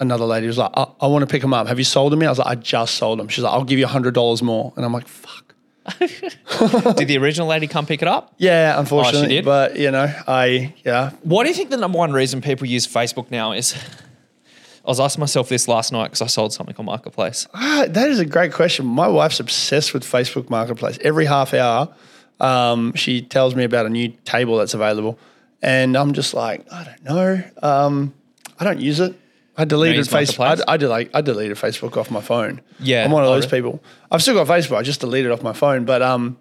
another 0.00 0.24
lady 0.24 0.46
was 0.48 0.58
like, 0.58 0.72
I, 0.74 0.86
I 1.00 1.06
want 1.06 1.22
to 1.22 1.26
pick 1.26 1.42
them 1.42 1.54
up. 1.54 1.68
Have 1.68 1.78
you 1.78 1.84
sold 1.84 2.12
them? 2.12 2.20
yet?" 2.22 2.28
I 2.28 2.30
was 2.30 2.38
like, 2.38 2.48
I 2.48 2.54
just 2.56 2.96
sold 2.96 3.18
them. 3.20 3.28
She's 3.28 3.44
like, 3.44 3.52
I'll 3.52 3.64
give 3.64 3.78
you 3.78 3.86
$100 3.86 4.42
more. 4.42 4.72
And 4.76 4.84
I'm 4.84 4.92
like, 4.92 5.06
fuck. 5.08 5.45
Did 6.96 7.08
the 7.08 7.18
original 7.18 7.46
lady 7.48 7.66
come 7.66 7.86
pick 7.86 8.02
it 8.02 8.08
up? 8.08 8.34
Yeah, 8.38 8.78
unfortunately. 8.78 9.28
did? 9.28 9.44
But 9.44 9.76
you 9.76 9.90
know, 9.90 10.12
I 10.26 10.74
yeah. 10.84 11.10
What 11.22 11.44
do 11.44 11.50
you 11.50 11.54
think 11.54 11.70
the 11.70 11.76
number 11.76 11.98
one 11.98 12.12
reason 12.12 12.40
people 12.40 12.66
use 12.66 12.86
Facebook 12.86 13.30
now 13.30 13.52
is? 13.52 13.74
I 13.74 14.88
was 14.88 15.00
asking 15.00 15.20
myself 15.20 15.48
this 15.48 15.66
last 15.66 15.92
night 15.92 16.06
because 16.06 16.22
I 16.22 16.26
sold 16.26 16.52
something 16.52 16.76
on 16.78 16.84
Marketplace. 16.84 17.48
Ah, 17.54 17.86
that 17.88 18.08
is 18.08 18.20
a 18.20 18.24
great 18.24 18.52
question. 18.52 18.86
My 18.86 19.08
wife's 19.08 19.40
obsessed 19.40 19.92
with 19.92 20.04
Facebook 20.04 20.48
Marketplace. 20.48 20.96
Every 21.02 21.24
half 21.24 21.54
hour, 21.54 21.92
um, 22.38 22.92
she 22.94 23.20
tells 23.20 23.56
me 23.56 23.64
about 23.64 23.86
a 23.86 23.88
new 23.88 24.12
table 24.24 24.58
that's 24.58 24.74
available, 24.74 25.18
and 25.60 25.96
I'm 25.96 26.12
just 26.12 26.34
like, 26.34 26.64
I 26.72 26.84
don't 26.84 27.04
know. 27.04 27.42
Um, 27.62 28.14
I 28.60 28.64
don't 28.64 28.80
use 28.80 29.00
it. 29.00 29.18
I 29.58 29.64
deleted 29.64 30.04
Facebook. 30.06 30.62
I, 30.66 30.74
I 30.74 30.76
delete. 30.76 31.10
I 31.14 31.20
deleted 31.22 31.56
Facebook 31.56 31.96
off 31.96 32.10
my 32.10 32.20
phone. 32.20 32.60
Yeah. 32.78 33.04
I'm 33.04 33.10
one 33.10 33.22
of 33.24 33.30
those 33.30 33.46
people. 33.46 33.82
I've 34.10 34.22
still 34.22 34.34
got 34.34 34.46
Facebook. 34.46 34.76
I 34.76 34.82
just 34.82 35.00
deleted 35.00 35.30
it 35.30 35.34
off 35.34 35.42
my 35.42 35.52
phone, 35.54 35.84
but 35.84 36.02
um, 36.02 36.36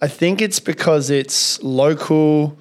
I 0.00 0.08
think 0.08 0.40
it's 0.40 0.60
because 0.60 1.10
it's 1.10 1.60
local 1.62 2.56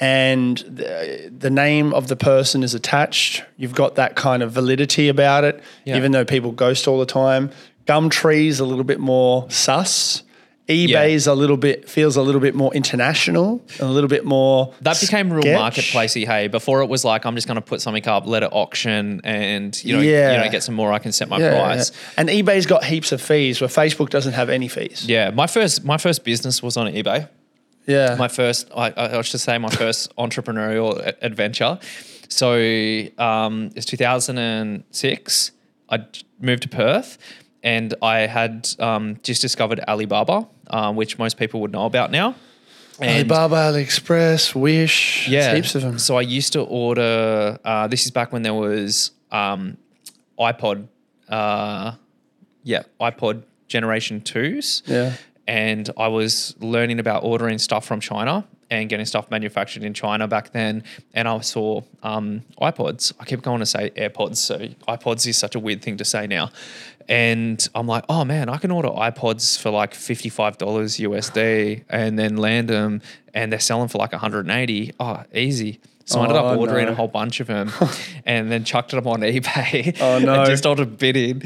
and 0.00 0.58
the, 0.58 1.30
the 1.36 1.50
name 1.50 1.92
of 1.92 2.08
the 2.08 2.16
person 2.16 2.62
is 2.62 2.72
attached. 2.74 3.42
You've 3.56 3.74
got 3.74 3.96
that 3.96 4.14
kind 4.14 4.42
of 4.42 4.52
validity 4.52 5.08
about 5.08 5.44
it, 5.44 5.60
Yeah. 5.84 5.96
even 5.96 6.12
though 6.12 6.24
people 6.24 6.52
ghost 6.52 6.86
all 6.88 6.98
the 6.98 7.06
time. 7.06 7.50
Gumtree's 7.86 8.60
a 8.60 8.64
little 8.64 8.84
bit 8.84 9.00
more 9.00 9.50
sus. 9.50 10.22
eBay's 10.68 11.26
a 11.26 11.34
little 11.34 11.56
bit 11.56 11.88
feels 11.88 12.16
a 12.16 12.22
little 12.22 12.40
bit 12.42 12.54
more 12.54 12.72
international, 12.74 13.62
a 13.80 13.86
little 13.86 14.08
bit 14.08 14.24
more. 14.26 14.74
That 14.82 15.00
became 15.00 15.32
real 15.32 15.40
sketch. 15.42 15.58
marketplacey. 15.58 16.26
Hey, 16.26 16.46
before 16.48 16.82
it 16.82 16.88
was 16.90 17.04
like 17.04 17.24
I'm 17.24 17.34
just 17.34 17.46
going 17.46 17.54
to 17.56 17.62
put 17.62 17.80
something 17.80 18.06
up, 18.06 18.26
let 18.26 18.42
it 18.42 18.50
auction, 18.52 19.22
and 19.24 19.82
you 19.82 19.96
know, 19.96 20.02
Yeah. 20.02 20.32
you 20.32 20.44
know, 20.44 20.50
get 20.50 20.62
some 20.62 20.74
more. 20.74 20.92
I 20.92 20.98
can 20.98 21.12
set 21.12 21.28
my 21.30 21.38
Yeah, 21.38 21.58
price. 21.58 21.90
yeah. 21.90 21.96
And 22.18 22.28
eBay's 22.28 22.66
got 22.66 22.84
heaps 22.84 23.12
of 23.12 23.22
fees 23.22 23.60
where 23.62 23.68
Facebook 23.68 24.10
doesn't 24.10 24.34
have 24.34 24.50
any 24.50 24.68
fees. 24.68 25.04
Yeah, 25.08 25.30
my 25.30 25.46
first 25.46 25.84
my 25.84 25.96
first 25.96 26.22
business 26.22 26.62
was 26.62 26.76
on 26.76 26.86
eBay. 26.92 27.28
Yeah. 27.86 28.16
my 28.18 28.28
first 28.28 28.70
I, 28.76 28.92
I 28.94 29.22
should 29.22 29.40
say 29.40 29.56
my 29.56 29.70
first 29.70 30.14
entrepreneurial 30.18 31.14
adventure 31.22 31.78
so 32.28 32.52
um, 33.16 33.70
it's 33.74 33.86
2006 33.86 35.52
i 35.90 35.98
moved 36.40 36.62
to 36.64 36.68
perth 36.68 37.16
and 37.62 37.94
i 38.02 38.18
had 38.20 38.68
um, 38.78 39.16
just 39.22 39.40
discovered 39.42 39.80
alibaba 39.88 40.46
um, 40.70 40.96
which 40.96 41.18
most 41.18 41.36
people 41.36 41.60
would 41.60 41.72
know 41.72 41.86
about 41.86 42.10
now 42.10 42.34
and 43.00 43.10
Alibaba, 43.30 43.54
AliExpress, 43.78 44.54
Wish, 44.56 45.28
yeah 45.28 45.54
heaps 45.54 45.74
of 45.74 45.82
them. 45.82 45.98
so 45.98 46.16
i 46.16 46.20
used 46.20 46.52
to 46.52 46.62
order 46.62 47.58
uh, 47.64 47.86
this 47.88 48.04
is 48.04 48.10
back 48.10 48.32
when 48.32 48.42
there 48.42 48.54
was 48.54 49.12
um, 49.30 49.76
ipod 50.38 50.86
uh, 51.28 51.92
yeah 52.62 52.82
ipod 53.00 53.42
generation 53.68 54.20
2s 54.20 54.82
Yeah. 54.86 55.12
and 55.46 55.90
I 55.98 56.08
was 56.08 56.54
learning 56.60 56.98
about 57.00 57.22
ordering 57.22 57.58
stuff 57.58 57.84
from 57.84 58.00
China 58.00 58.46
and 58.70 58.88
getting 58.88 59.04
stuff 59.06 59.30
manufactured 59.30 59.82
in 59.84 59.92
China 59.94 60.26
back 60.26 60.52
then. 60.52 60.84
And 61.14 61.28
I 61.28 61.40
saw 61.40 61.82
um, 62.02 62.42
iPods. 62.60 63.12
I 63.20 63.24
keep 63.26 63.42
going 63.42 63.60
to 63.60 63.66
say 63.66 63.90
AirPods, 63.90 64.36
so 64.36 64.58
iPods 64.88 65.26
is 65.26 65.36
such 65.38 65.54
a 65.54 65.58
weird 65.58 65.82
thing 65.82 65.96
to 65.98 66.04
say 66.04 66.26
now. 66.26 66.50
And 67.08 67.66
I'm 67.74 67.86
like, 67.86 68.04
oh 68.08 68.24
man, 68.24 68.48
I 68.50 68.58
can 68.58 68.70
order 68.70 68.88
iPods 68.90 69.58
for 69.58 69.70
like 69.70 69.94
$55 69.94 70.58
USD 70.58 71.84
and 71.88 72.18
then 72.18 72.36
land 72.36 72.68
them, 72.68 73.00
and 73.32 73.50
they're 73.50 73.60
selling 73.60 73.88
for 73.88 73.98
like 73.98 74.12
180. 74.12 74.92
Oh, 75.00 75.22
easy. 75.34 75.80
So 76.04 76.20
I 76.20 76.24
ended 76.24 76.36
Oh, 76.38 76.46
up 76.46 76.58
ordering 76.58 76.86
no. 76.86 76.92
a 76.92 76.94
whole 76.94 77.08
bunch 77.08 77.40
of 77.40 77.46
them 77.48 77.70
and 78.26 78.50
then 78.50 78.64
chucked 78.64 78.90
them 78.92 79.06
on 79.06 79.20
eBay. 79.20 79.96
Oh, 80.00 80.18
no. 80.24 80.34
and 80.40 80.46
just 80.46 80.62
started 80.62 80.98
bidding, 80.98 81.42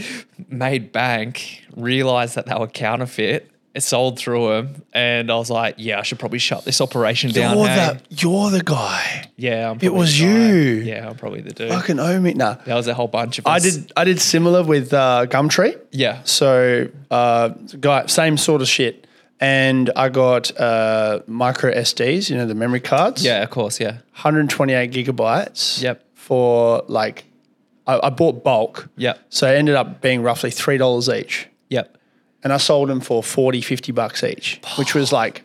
made 0.48 0.92
bank, 0.92 1.62
realized 1.76 2.34
that 2.36 2.46
they 2.46 2.54
were 2.54 2.66
counterfeit. 2.68 3.48
It 3.74 3.82
sold 3.82 4.18
through 4.18 4.48
them, 4.48 4.82
and 4.92 5.30
I 5.30 5.36
was 5.36 5.48
like, 5.50 5.76
"Yeah, 5.78 5.98
I 5.98 6.02
should 6.02 6.18
probably 6.18 6.38
shut 6.38 6.64
this 6.66 6.80
operation 6.80 7.30
down." 7.30 7.56
You're 7.56 7.68
hey. 7.68 7.92
the 8.08 8.14
you're 8.20 8.50
the 8.50 8.62
guy. 8.62 9.30
yeah, 9.36 9.70
I'm 9.70 9.78
probably 9.78 9.98
was 9.98 10.20
you. 10.20 10.28
Yeah, 10.28 11.08
I'm 11.08 11.16
probably 11.16 11.40
the 11.40 11.52
dude. 11.52 11.70
Fucking 11.70 11.98
owe 11.98 12.20
me. 12.20 12.34
Nah. 12.34 12.54
That 12.66 12.74
was 12.74 12.86
a 12.86 12.92
whole 12.92 13.08
bunch 13.08 13.38
of 13.38 13.46
I 13.46 13.56
us. 13.56 13.62
did 13.62 13.92
I 13.96 14.04
did 14.04 14.20
similar 14.20 14.62
with 14.62 14.92
uh, 14.92 15.26
Gumtree. 15.26 15.78
Yeah, 15.90 16.20
So 16.24 16.88
uh, 17.10 17.48
guy, 17.80 18.06
same 18.06 18.36
sort 18.36 18.60
of 18.60 18.68
shit. 18.68 19.06
And 19.40 19.90
I 19.96 20.08
got 20.08 20.56
uh, 20.60 21.20
micro 21.26 21.72
SDs, 21.72 22.30
you 22.30 22.36
know, 22.36 22.46
the 22.46 22.54
memory 22.54 22.78
cards. 22.80 23.24
yeah, 23.24 23.42
of 23.42 23.50
course, 23.50 23.80
yeah, 23.80 23.92
128 24.12 24.92
gigabytes. 24.92 25.82
Yep. 25.82 26.04
For 26.14 26.84
like, 26.86 27.24
I, 27.86 27.98
I 28.06 28.10
bought 28.10 28.44
bulk. 28.44 28.88
Yep. 28.96 29.18
So 29.30 29.50
it 29.50 29.56
ended 29.56 29.74
up 29.74 30.00
being 30.00 30.22
roughly 30.22 30.50
three 30.52 30.78
dollars 30.78 31.08
each, 31.08 31.48
yep, 31.70 31.96
and 32.44 32.52
I 32.52 32.56
sold 32.58 32.88
them 32.88 33.00
for 33.00 33.22
40, 33.22 33.60
50 33.60 33.92
bucks 33.92 34.22
each, 34.24 34.60
which 34.76 34.94
was 34.94 35.12
like 35.20 35.42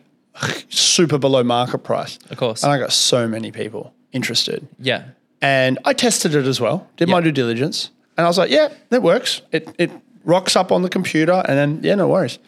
super 0.68 1.18
below 1.18 1.42
market 1.42 1.78
price. 1.78 2.18
of 2.30 2.36
course, 2.36 2.62
And 2.62 2.72
I 2.72 2.78
got 2.78 2.92
so 2.92 3.26
many 3.28 3.50
people 3.52 3.92
interested. 4.12 4.66
yeah, 4.80 5.02
And 5.42 5.78
I 5.84 5.92
tested 5.92 6.34
it 6.34 6.46
as 6.46 6.60
well, 6.60 6.86
did 6.96 7.08
my 7.08 7.18
Yeah. 7.18 7.24
due 7.24 7.32
diligence. 7.32 7.90
And 8.16 8.24
I 8.24 8.28
was 8.28 8.38
like, 8.38 8.50
yeah, 8.50 8.68
that 8.90 9.02
works. 9.02 9.42
It 9.52 9.68
it 9.78 9.90
rocks 10.24 10.56
up 10.56 10.72
on 10.72 10.82
the 10.82 10.88
computer, 10.88 11.42
and 11.48 11.56
then 11.56 11.80
yeah, 11.82 11.94
no 11.94 12.08
worries. 12.08 12.38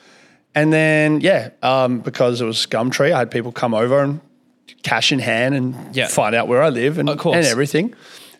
And 0.54 0.72
then 0.72 1.20
yeah, 1.20 1.50
um, 1.62 2.00
because 2.00 2.40
it 2.40 2.44
was 2.46 2.66
Gumtree, 2.66 3.12
I 3.12 3.18
had 3.18 3.30
people 3.30 3.52
come 3.52 3.72
over 3.72 4.02
and 4.02 4.20
cash 4.82 5.12
in 5.12 5.20
hand 5.20 5.54
and 5.54 5.74
Yeah. 5.94 6.08
find 6.08 6.34
out 6.34 6.48
where 6.48 6.62
I 6.62 6.70
live 6.70 6.98
and, 6.98 7.08
Of 7.08 7.18
course. 7.18 7.36
and 7.36 7.46
everything. 7.46 7.94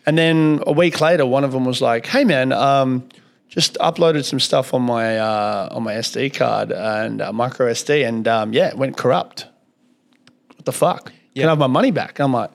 And 0.06 0.16
then 0.18 0.60
a 0.66 0.72
week 0.72 1.00
later, 1.00 1.24
one 1.26 1.44
of 1.44 1.52
them 1.52 1.64
was 1.64 1.80
like, 1.80 2.06
"Hey 2.06 2.24
man, 2.24 2.52
um, 2.52 3.04
just 3.50 3.74
uploaded 3.80 4.24
some 4.24 4.40
stuff 4.40 4.72
on 4.72 4.82
my 4.82 5.18
uh, 5.18 5.68
on 5.72 5.82
my 5.82 5.94
SD 5.94 6.32
card 6.32 6.72
and 6.72 7.20
uh, 7.20 7.32
micro 7.32 7.70
SD, 7.70 8.06
and 8.08 8.26
um, 8.26 8.52
yeah, 8.52 8.68
it 8.68 8.76
went 8.78 8.96
corrupt. 8.96 9.46
What 10.56 10.64
the 10.64 10.72
fuck? 10.72 11.04
Can 11.06 11.14
Yeah. 11.34 11.46
I 11.46 11.48
have 11.50 11.58
my 11.58 11.66
money 11.66 11.90
back?" 11.90 12.18
And 12.18 12.24
I'm 12.26 12.32
like, 12.32 12.50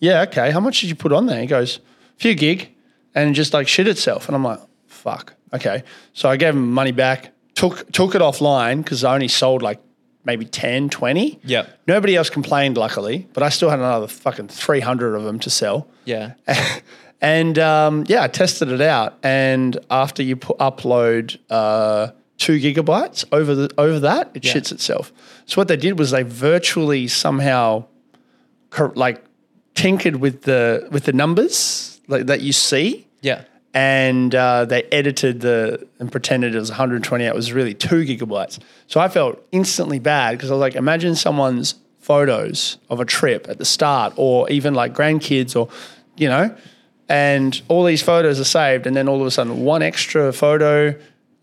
"Yeah, 0.00 0.22
okay. 0.22 0.50
How 0.50 0.60
much 0.60 0.80
did 0.80 0.88
you 0.88 0.96
put 0.96 1.12
on 1.12 1.26
there?" 1.26 1.40
He 1.40 1.46
goes, 1.46 1.76
a 1.76 1.80
"Few 2.20 2.34
gig," 2.34 2.70
and 3.14 3.34
just 3.34 3.52
like 3.54 3.68
shit 3.68 3.86
itself. 3.86 4.26
And 4.28 4.34
I'm 4.34 4.42
like, 4.44 4.60
"Fuck, 4.86 5.34
okay." 5.52 5.82
So 6.14 6.28
I 6.30 6.36
gave 6.36 6.54
him 6.54 6.72
money 6.72 6.92
back. 6.92 7.30
Took 7.54 7.90
took 7.92 8.14
it 8.14 8.20
offline 8.22 8.82
because 8.82 9.04
I 9.04 9.14
only 9.14 9.28
sold 9.28 9.62
like 9.62 9.80
maybe 10.24 10.44
10, 10.44 10.90
20. 10.90 11.40
Yeah. 11.44 11.64
Nobody 11.86 12.14
else 12.14 12.28
complained, 12.30 12.76
luckily, 12.76 13.26
but 13.32 13.42
I 13.42 13.48
still 13.48 13.70
had 13.70 13.78
another 13.78 14.06
fucking 14.08 14.48
300 14.48 15.14
of 15.14 15.22
them 15.24 15.38
to 15.38 15.48
sell. 15.50 15.86
Yeah. 16.04 16.34
and 17.20 17.58
um, 17.58 18.04
yeah, 18.08 18.22
I 18.22 18.28
tested 18.28 18.70
it 18.70 18.80
out. 18.80 19.18
And 19.22 19.76
after 19.90 20.22
you 20.22 20.36
put, 20.36 20.58
upload 20.58 21.38
uh, 21.50 22.12
two 22.36 22.58
gigabytes 22.60 23.24
over 23.32 23.54
the 23.54 23.70
over 23.78 24.00
that, 24.00 24.30
it 24.34 24.44
Yeah. 24.44 24.52
shits 24.54 24.70
itself. 24.72 25.12
So 25.46 25.60
what 25.60 25.68
they 25.68 25.76
did 25.76 25.98
was 25.98 26.10
they 26.12 26.22
virtually 26.22 27.08
somehow 27.08 27.84
cor- 28.70 28.92
like 28.94 29.24
tinkered 29.74 30.16
with 30.16 30.42
the 30.42 30.86
with 30.90 31.04
the 31.04 31.12
numbers 31.12 32.00
like, 32.08 32.26
that 32.26 32.40
you 32.40 32.52
see. 32.52 33.06
Yeah. 33.20 33.42
And 33.74 34.34
uh, 34.34 34.64
they 34.64 34.82
edited 34.84 35.40
the 35.40 35.86
and 36.00 36.10
pretended 36.10 36.54
it 36.54 36.58
was 36.58 36.70
128. 36.70 37.26
It 37.26 37.34
was 37.34 37.52
really 37.52 37.74
two 37.74 38.04
gigabytes. 38.04 38.58
So 38.86 38.98
I 39.00 39.08
felt 39.08 39.44
instantly 39.52 39.98
bad 39.98 40.32
because 40.36 40.50
I 40.50 40.54
was 40.54 40.60
like, 40.60 40.74
imagine 40.74 41.14
someone's 41.14 41.74
photos 42.00 42.78
of 42.88 43.00
a 43.00 43.04
trip 43.04 43.46
at 43.48 43.58
the 43.58 43.64
start, 43.66 44.14
or 44.16 44.48
even 44.50 44.72
like 44.74 44.94
grandkids, 44.94 45.54
or 45.54 45.68
you 46.16 46.28
know, 46.28 46.54
and 47.08 47.60
all 47.68 47.84
these 47.84 48.02
photos 48.02 48.38
are 48.40 48.44
saved, 48.44 48.86
and 48.86 48.94
then 48.96 49.08
all 49.08 49.20
of 49.20 49.26
a 49.26 49.30
sudden 49.30 49.60
one 49.64 49.82
extra 49.82 50.32
photo 50.32 50.94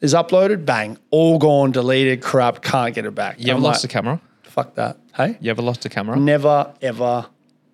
is 0.01 0.13
uploaded, 0.13 0.65
bang, 0.65 0.97
all 1.09 1.39
gone, 1.39 1.71
deleted, 1.71 2.21
corrupt, 2.21 2.61
can't 2.61 2.93
get 2.93 3.05
it 3.05 3.15
back. 3.15 3.39
You 3.39 3.51
ever 3.51 3.57
I'm 3.57 3.63
lost 3.63 3.83
a 3.83 3.87
camera? 3.87 4.19
Fuck 4.43 4.75
that. 4.75 4.97
Hey, 5.15 5.37
You 5.39 5.49
ever 5.51 5.61
lost 5.61 5.85
a 5.85 5.89
camera? 5.89 6.17
never, 6.17 6.71
ever, 6.81 7.25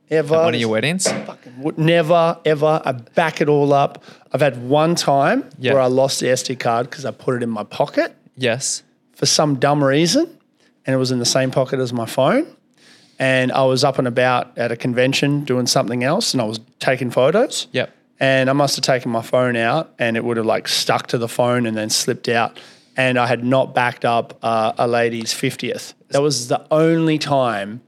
ever. 0.09 0.35
One 0.37 0.53
of 0.55 0.59
your 0.59 0.69
weddings? 0.69 1.11
Would 1.57 1.77
never, 1.77 2.37
ever. 2.45 2.81
I 2.85 2.91
back 2.93 3.41
it 3.41 3.49
all 3.49 3.73
up. 3.73 4.03
I've 4.31 4.41
had 4.41 4.63
one 4.67 4.95
time 4.95 5.49
Yeah. 5.59 5.73
where 5.73 5.81
I 5.81 5.87
lost 5.87 6.19
the 6.21 6.27
SD 6.27 6.55
card 6.59 6.89
because 6.89 7.05
I 7.05 7.11
put 7.11 7.35
it 7.35 7.43
in 7.43 7.49
my 7.49 7.63
pocket 7.63 8.15
Yes. 8.37 8.83
for 9.13 9.25
some 9.25 9.55
dumb 9.55 9.83
reason, 9.83 10.29
and 10.85 10.93
it 10.93 10.97
was 10.97 11.11
in 11.11 11.19
the 11.19 11.25
same 11.25 11.51
pocket 11.51 11.79
as 11.79 11.91
my 11.91 12.05
phone. 12.05 12.45
And 13.21 13.51
I 13.51 13.63
was 13.65 13.83
up 13.83 13.99
and 13.99 14.07
about 14.07 14.57
at 14.57 14.71
a 14.71 14.75
convention 14.75 15.43
doing 15.43 15.67
something 15.67 16.03
else, 16.03 16.33
and 16.33 16.41
I 16.41 16.45
was 16.45 16.59
taking 16.79 17.11
photos. 17.11 17.67
Yep. 17.71 17.95
And 18.19 18.49
I 18.49 18.53
must 18.53 18.75
have 18.77 18.83
taken 18.83 19.11
my 19.11 19.21
phone 19.21 19.55
out, 19.55 19.93
and 19.99 20.17
it 20.17 20.23
would 20.23 20.37
have 20.37 20.45
like 20.47 20.67
stuck 20.67 21.05
to 21.07 21.19
the 21.19 21.27
phone 21.27 21.67
and 21.67 21.77
then 21.77 21.91
slipped 21.91 22.27
out. 22.27 22.59
And 22.97 23.19
I 23.19 23.27
had 23.27 23.43
not 23.43 23.75
backed 23.75 24.05
up 24.05 24.39
uh, 24.41 24.73
a 24.75 24.87
lady's 24.87 25.33
fiftieth. 25.33 25.93
That 26.09 26.23
was 26.23 26.47
the 26.47 26.65
only 26.71 27.19
time. 27.19 27.81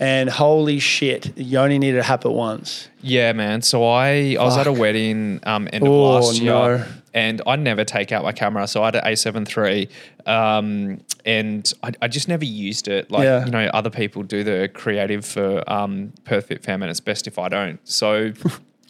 And 0.00 0.28
holy 0.28 0.80
shit, 0.80 1.38
you 1.38 1.58
only 1.58 1.78
need 1.78 1.92
to 1.92 2.02
happen 2.02 2.32
once. 2.32 2.88
Yeah, 3.02 3.32
man. 3.34 3.62
So 3.62 3.86
I, 3.86 4.36
I 4.38 4.42
was 4.42 4.56
at 4.56 4.66
a 4.66 4.72
wedding 4.72 5.38
um, 5.44 5.68
end 5.72 5.84
of 5.84 5.92
Oh, 5.92 6.14
last 6.14 6.40
year, 6.40 6.52
no. 6.52 6.84
And 7.14 7.42
I 7.46 7.56
never 7.56 7.84
take 7.84 8.10
out 8.12 8.22
my 8.24 8.32
camera. 8.32 8.66
So 8.66 8.82
I 8.82 8.86
had 8.86 8.96
an 8.96 9.04
A7 9.04 9.46
III, 9.46 9.88
um, 10.26 11.00
and 11.26 11.72
I, 11.82 11.92
I 12.00 12.08
just 12.08 12.26
never 12.28 12.44
used 12.44 12.88
it. 12.88 13.10
Like 13.10 13.24
Yeah. 13.24 13.44
you 13.44 13.50
know, 13.50 13.66
other 13.74 13.90
people 13.90 14.22
do 14.22 14.42
the 14.42 14.70
creative 14.72 15.24
for 15.26 15.62
um, 15.70 16.12
Perth 16.24 16.46
Fit 16.46 16.62
Fam, 16.62 16.82
and 16.82 16.90
it's 16.90 17.00
best 17.00 17.26
if 17.26 17.38
I 17.38 17.48
don't. 17.48 17.78
So. 17.88 18.32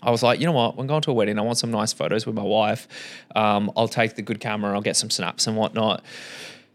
I 0.05 0.11
was 0.11 0.21
like, 0.21 0.41
you 0.41 0.47
know 0.47 0.53
what? 0.53 0.75
I'm 0.79 0.89
going 0.89 1.01
to 1.03 1.13
a 1.13 1.15
wedding. 1.15 1.39
I 1.39 1.43
want 1.43 1.59
some 1.59 1.71
nice 1.71 1.93
photos 1.93 2.27
with 2.27 2.35
my 2.35 2.43
wife. 2.43 2.89
Um, 3.37 3.71
I'll 3.77 3.87
take 3.87 4.17
the 4.17 4.23
good 4.23 4.41
camera. 4.41 4.75
I'll 4.75 4.81
get 4.81 4.97
some 4.97 5.11
snaps 5.11 5.47
and 5.47 5.57
whatnot. 5.57 6.03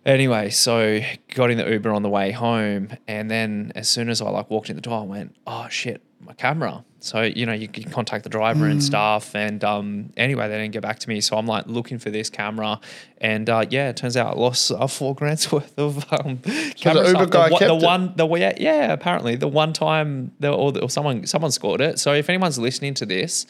Anyway, 0.07 0.49
so 0.49 1.01
got 1.35 1.51
in 1.51 1.57
the 1.57 1.69
Uber 1.69 1.91
on 1.91 2.01
the 2.01 2.09
way 2.09 2.31
home, 2.31 2.89
and 3.07 3.29
then 3.29 3.71
as 3.75 3.89
soon 3.89 4.09
as 4.09 4.21
I 4.21 4.29
like 4.29 4.49
walked 4.49 4.69
in 4.69 4.75
the 4.77 4.81
door, 4.81 4.99
I 5.01 5.03
went, 5.03 5.35
"Oh 5.45 5.67
shit, 5.69 6.01
my 6.21 6.31
camera!" 6.33 6.85
So 7.01 7.21
you 7.23 7.45
know, 7.45 7.51
you 7.53 7.67
can 7.67 7.91
contact 7.91 8.23
the 8.23 8.29
driver 8.29 8.65
Mm. 8.65 8.71
and 8.71 8.83
stuff. 8.83 9.35
And 9.35 9.63
um, 9.65 10.11
anyway, 10.15 10.47
they 10.47 10.57
didn't 10.57 10.71
get 10.71 10.81
back 10.81 10.99
to 10.99 11.09
me, 11.09 11.19
so 11.19 11.37
I'm 11.37 11.45
like 11.45 11.67
looking 11.67 11.99
for 11.99 12.09
this 12.09 12.29
camera, 12.29 12.79
and 13.19 13.49
uh, 13.49 13.65
yeah, 13.69 13.89
it 13.89 13.97
turns 13.97 14.15
out 14.15 14.35
I 14.35 14.39
lost 14.39 14.71
uh, 14.71 14.87
four 14.87 15.13
grand's 15.13 15.51
worth 15.51 15.77
of 15.77 15.97
um, 16.13 16.37
camera 16.75 17.05
Uber 17.09 17.27
stuff. 17.27 17.29
guy 17.29 17.49
the, 17.49 17.51
one- 17.51 17.59
kept 17.59 17.67
the 17.69 17.75
it? 17.75 17.83
one, 17.83 18.13
the 18.15 18.27
yeah, 18.35 18.53
yeah, 18.57 18.93
apparently 18.93 19.35
the 19.35 19.47
one 19.49 19.73
time 19.73 20.31
the, 20.39 20.51
or, 20.53 20.71
the, 20.71 20.81
or 20.83 20.89
someone 20.89 21.27
someone 21.27 21.51
scored 21.51 21.81
it. 21.81 21.99
So 21.99 22.13
if 22.13 22.29
anyone's 22.29 22.57
listening 22.57 22.93
to 22.95 23.05
this, 23.05 23.45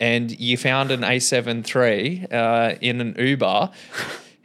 and 0.00 0.30
you 0.40 0.56
found 0.56 0.90
an 0.90 1.02
A7 1.02 1.66
III 1.68 2.26
uh, 2.32 2.76
in 2.80 3.00
an 3.02 3.14
Uber. 3.18 3.70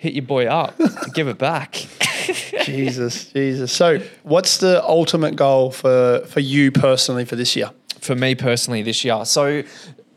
Hit 0.03 0.13
your 0.13 0.25
boy 0.25 0.47
up, 0.47 0.75
give 1.13 1.27
it 1.27 1.38
back. 1.38 1.73
Jesus, 2.63 3.31
Jesus. 3.31 3.71
So, 3.71 3.99
what's 4.23 4.57
the 4.57 4.84
ultimate 4.84 5.35
goal 5.35 5.71
for 5.71 6.19
for 6.27 6.39
you 6.39 6.71
personally 6.71 7.25
for 7.25 7.35
this 7.35 7.55
year? 7.55 7.71
for 8.03 8.15
me 8.15 8.35
personally 8.35 8.81
this 8.81 9.03
year. 9.03 9.25
So, 9.25 9.63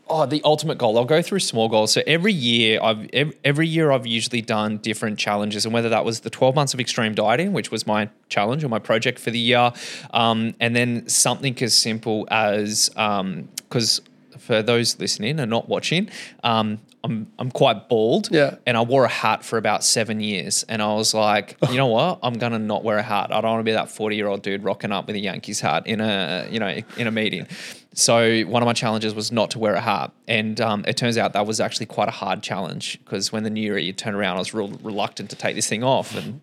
oh, 0.09 0.25
the 0.25 0.41
ultimate 0.43 0.77
goal. 0.77 0.97
I'll 0.97 1.05
go 1.05 1.21
through 1.21 1.39
small 1.39 1.69
goals. 1.69 1.91
So 1.91 2.01
every 2.05 2.33
year, 2.33 2.79
I've 2.81 3.09
every 3.43 3.67
year 3.67 3.91
I've 3.91 4.05
usually 4.05 4.41
done 4.41 4.77
different 4.77 5.17
challenges, 5.17 5.65
and 5.65 5.73
whether 5.73 5.89
that 5.89 6.05
was 6.05 6.21
the 6.21 6.29
twelve 6.29 6.55
months 6.55 6.73
of 6.73 6.79
extreme 6.79 7.15
dieting, 7.15 7.53
which 7.53 7.71
was 7.71 7.87
my 7.87 8.09
challenge 8.29 8.63
or 8.63 8.69
my 8.69 8.79
project 8.79 9.19
for 9.19 9.31
the 9.31 9.39
year, 9.39 9.71
um, 10.11 10.53
and 10.59 10.75
then 10.75 11.07
something 11.07 11.57
as 11.61 11.75
simple 11.75 12.27
as 12.29 12.89
because. 12.89 14.01
For 14.37 14.61
those 14.61 14.99
listening 14.99 15.39
and 15.39 15.49
not 15.49 15.67
watching, 15.67 16.09
um, 16.43 16.79
I'm 17.03 17.31
I'm 17.39 17.51
quite 17.51 17.87
bald. 17.89 18.29
Yeah. 18.31 18.55
And 18.65 18.75
I 18.75 18.81
wore 18.81 19.05
a 19.05 19.09
hat 19.09 19.43
for 19.43 19.57
about 19.57 19.83
seven 19.83 20.19
years, 20.19 20.63
and 20.67 20.81
I 20.81 20.93
was 20.93 21.13
like, 21.13 21.57
you 21.69 21.77
know 21.77 21.87
what? 21.87 22.19
I'm 22.21 22.33
gonna 22.33 22.59
not 22.59 22.83
wear 22.83 22.97
a 22.97 23.03
hat. 23.03 23.31
I 23.31 23.41
don't 23.41 23.51
want 23.51 23.59
to 23.61 23.63
be 23.63 23.73
that 23.73 23.89
40 23.89 24.15
year 24.15 24.27
old 24.27 24.41
dude 24.41 24.63
rocking 24.63 24.91
up 24.91 25.07
with 25.07 25.15
a 25.15 25.19
Yankees 25.19 25.61
hat 25.61 25.87
in 25.87 26.01
a 26.01 26.47
you 26.51 26.59
know 26.59 26.79
in 26.97 27.07
a 27.07 27.11
meeting. 27.11 27.47
So 27.93 28.41
one 28.43 28.61
of 28.61 28.67
my 28.67 28.73
challenges 28.73 29.15
was 29.15 29.31
not 29.31 29.51
to 29.51 29.59
wear 29.59 29.73
a 29.73 29.81
hat, 29.81 30.11
and 30.27 30.59
um, 30.61 30.83
it 30.87 30.97
turns 30.97 31.17
out 31.17 31.33
that 31.33 31.47
was 31.47 31.59
actually 31.59 31.87
quite 31.87 32.07
a 32.07 32.11
hard 32.11 32.43
challenge 32.43 32.99
because 33.03 33.31
when 33.31 33.43
the 33.43 33.49
new 33.49 33.75
year 33.75 33.93
turned 33.93 34.15
around, 34.15 34.35
I 34.35 34.39
was 34.39 34.53
real 34.53 34.69
reluctant 34.83 35.29
to 35.31 35.35
take 35.35 35.55
this 35.55 35.67
thing 35.67 35.83
off, 35.83 36.15
and 36.15 36.41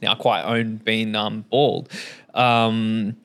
now 0.00 0.12
I 0.12 0.14
quite 0.14 0.42
own 0.44 0.76
being 0.76 1.14
um, 1.14 1.44
bald. 1.50 1.90
Um, 2.32 3.16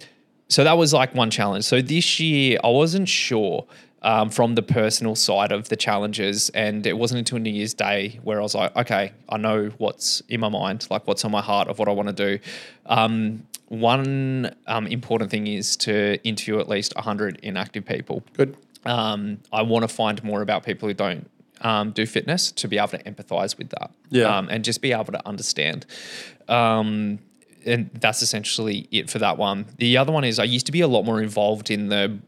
so 0.50 0.64
that 0.64 0.78
was 0.78 0.94
like 0.94 1.14
one 1.14 1.30
challenge. 1.30 1.66
So 1.66 1.82
this 1.82 2.20
year, 2.20 2.58
I 2.64 2.70
wasn't 2.70 3.08
sure 3.08 3.68
um, 4.02 4.30
from 4.30 4.56
the 4.56 4.62
personal 4.62 5.16
side 5.16 5.52
of 5.52 5.70
the 5.70 5.76
challenges, 5.76 6.50
and 6.50 6.86
it 6.86 6.98
wasn't 6.98 7.20
until 7.20 7.40
New 7.40 7.52
Year's 7.52 7.74
Day 7.74 8.20
where 8.24 8.40
I 8.40 8.44
was 8.44 8.56
like, 8.56 8.76
okay, 8.76 9.12
I 9.28 9.38
know 9.38 9.72
what's 9.78 10.22
in 10.30 10.40
my 10.40 10.50
mind, 10.50 10.88
like 10.90 11.06
what's 11.08 11.26
on 11.26 11.32
my 11.32 11.42
heart 11.42 11.68
of 11.68 11.80
what 11.80 11.88
I 11.88 11.92
want 11.92 12.08
to 12.08 12.38
do. 12.38 12.44
Um, 12.86 13.44
one 13.68 14.56
um, 14.68 14.88
important 14.88 15.30
thing 15.30 15.48
is 15.48 15.76
to 15.78 16.22
interview 16.24 16.60
at 16.60 16.68
least 16.68 16.96
100 16.96 17.40
inactive 17.44 17.86
people. 17.86 18.24
Good. 18.34 18.58
Um, 18.86 19.40
I 19.52 19.62
want 19.62 19.84
to 19.84 19.88
find 19.88 20.24
more 20.24 20.42
about 20.42 20.64
people 20.64 20.88
who 20.88 20.94
don't 20.94 21.30
um, 21.62 21.92
do 21.92 22.06
fitness 22.06 22.52
to 22.54 22.68
be 22.68 22.78
able 22.78 22.90
to 22.90 23.04
empathize 23.04 23.58
with 23.58 23.70
that. 23.70 23.92
Yeah. 24.10 24.36
Um, 24.36 24.48
and 24.50 24.64
just 24.64 24.82
be 24.82 24.94
able 24.94 25.12
to 25.12 25.28
understand. 25.28 25.86
Um, 26.48 27.20
and 27.66 27.90
that's 27.94 28.22
essentially 28.22 28.88
it 28.92 29.10
for 29.10 29.20
that 29.20 29.38
one. 29.38 29.66
The 29.78 29.98
other 29.98 30.12
one 30.12 30.24
is 30.24 30.40
I 30.40 30.44
used 30.46 30.66
to 30.68 30.72
be 30.72 30.82
a 30.82 30.88
lot 30.88 31.04
more 31.04 31.22
involved 31.22 31.70
in 31.72 31.90
the 31.90 32.20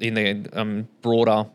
in 0.00 0.14
the 0.14 0.48
um, 0.52 0.88
broader 1.02 1.46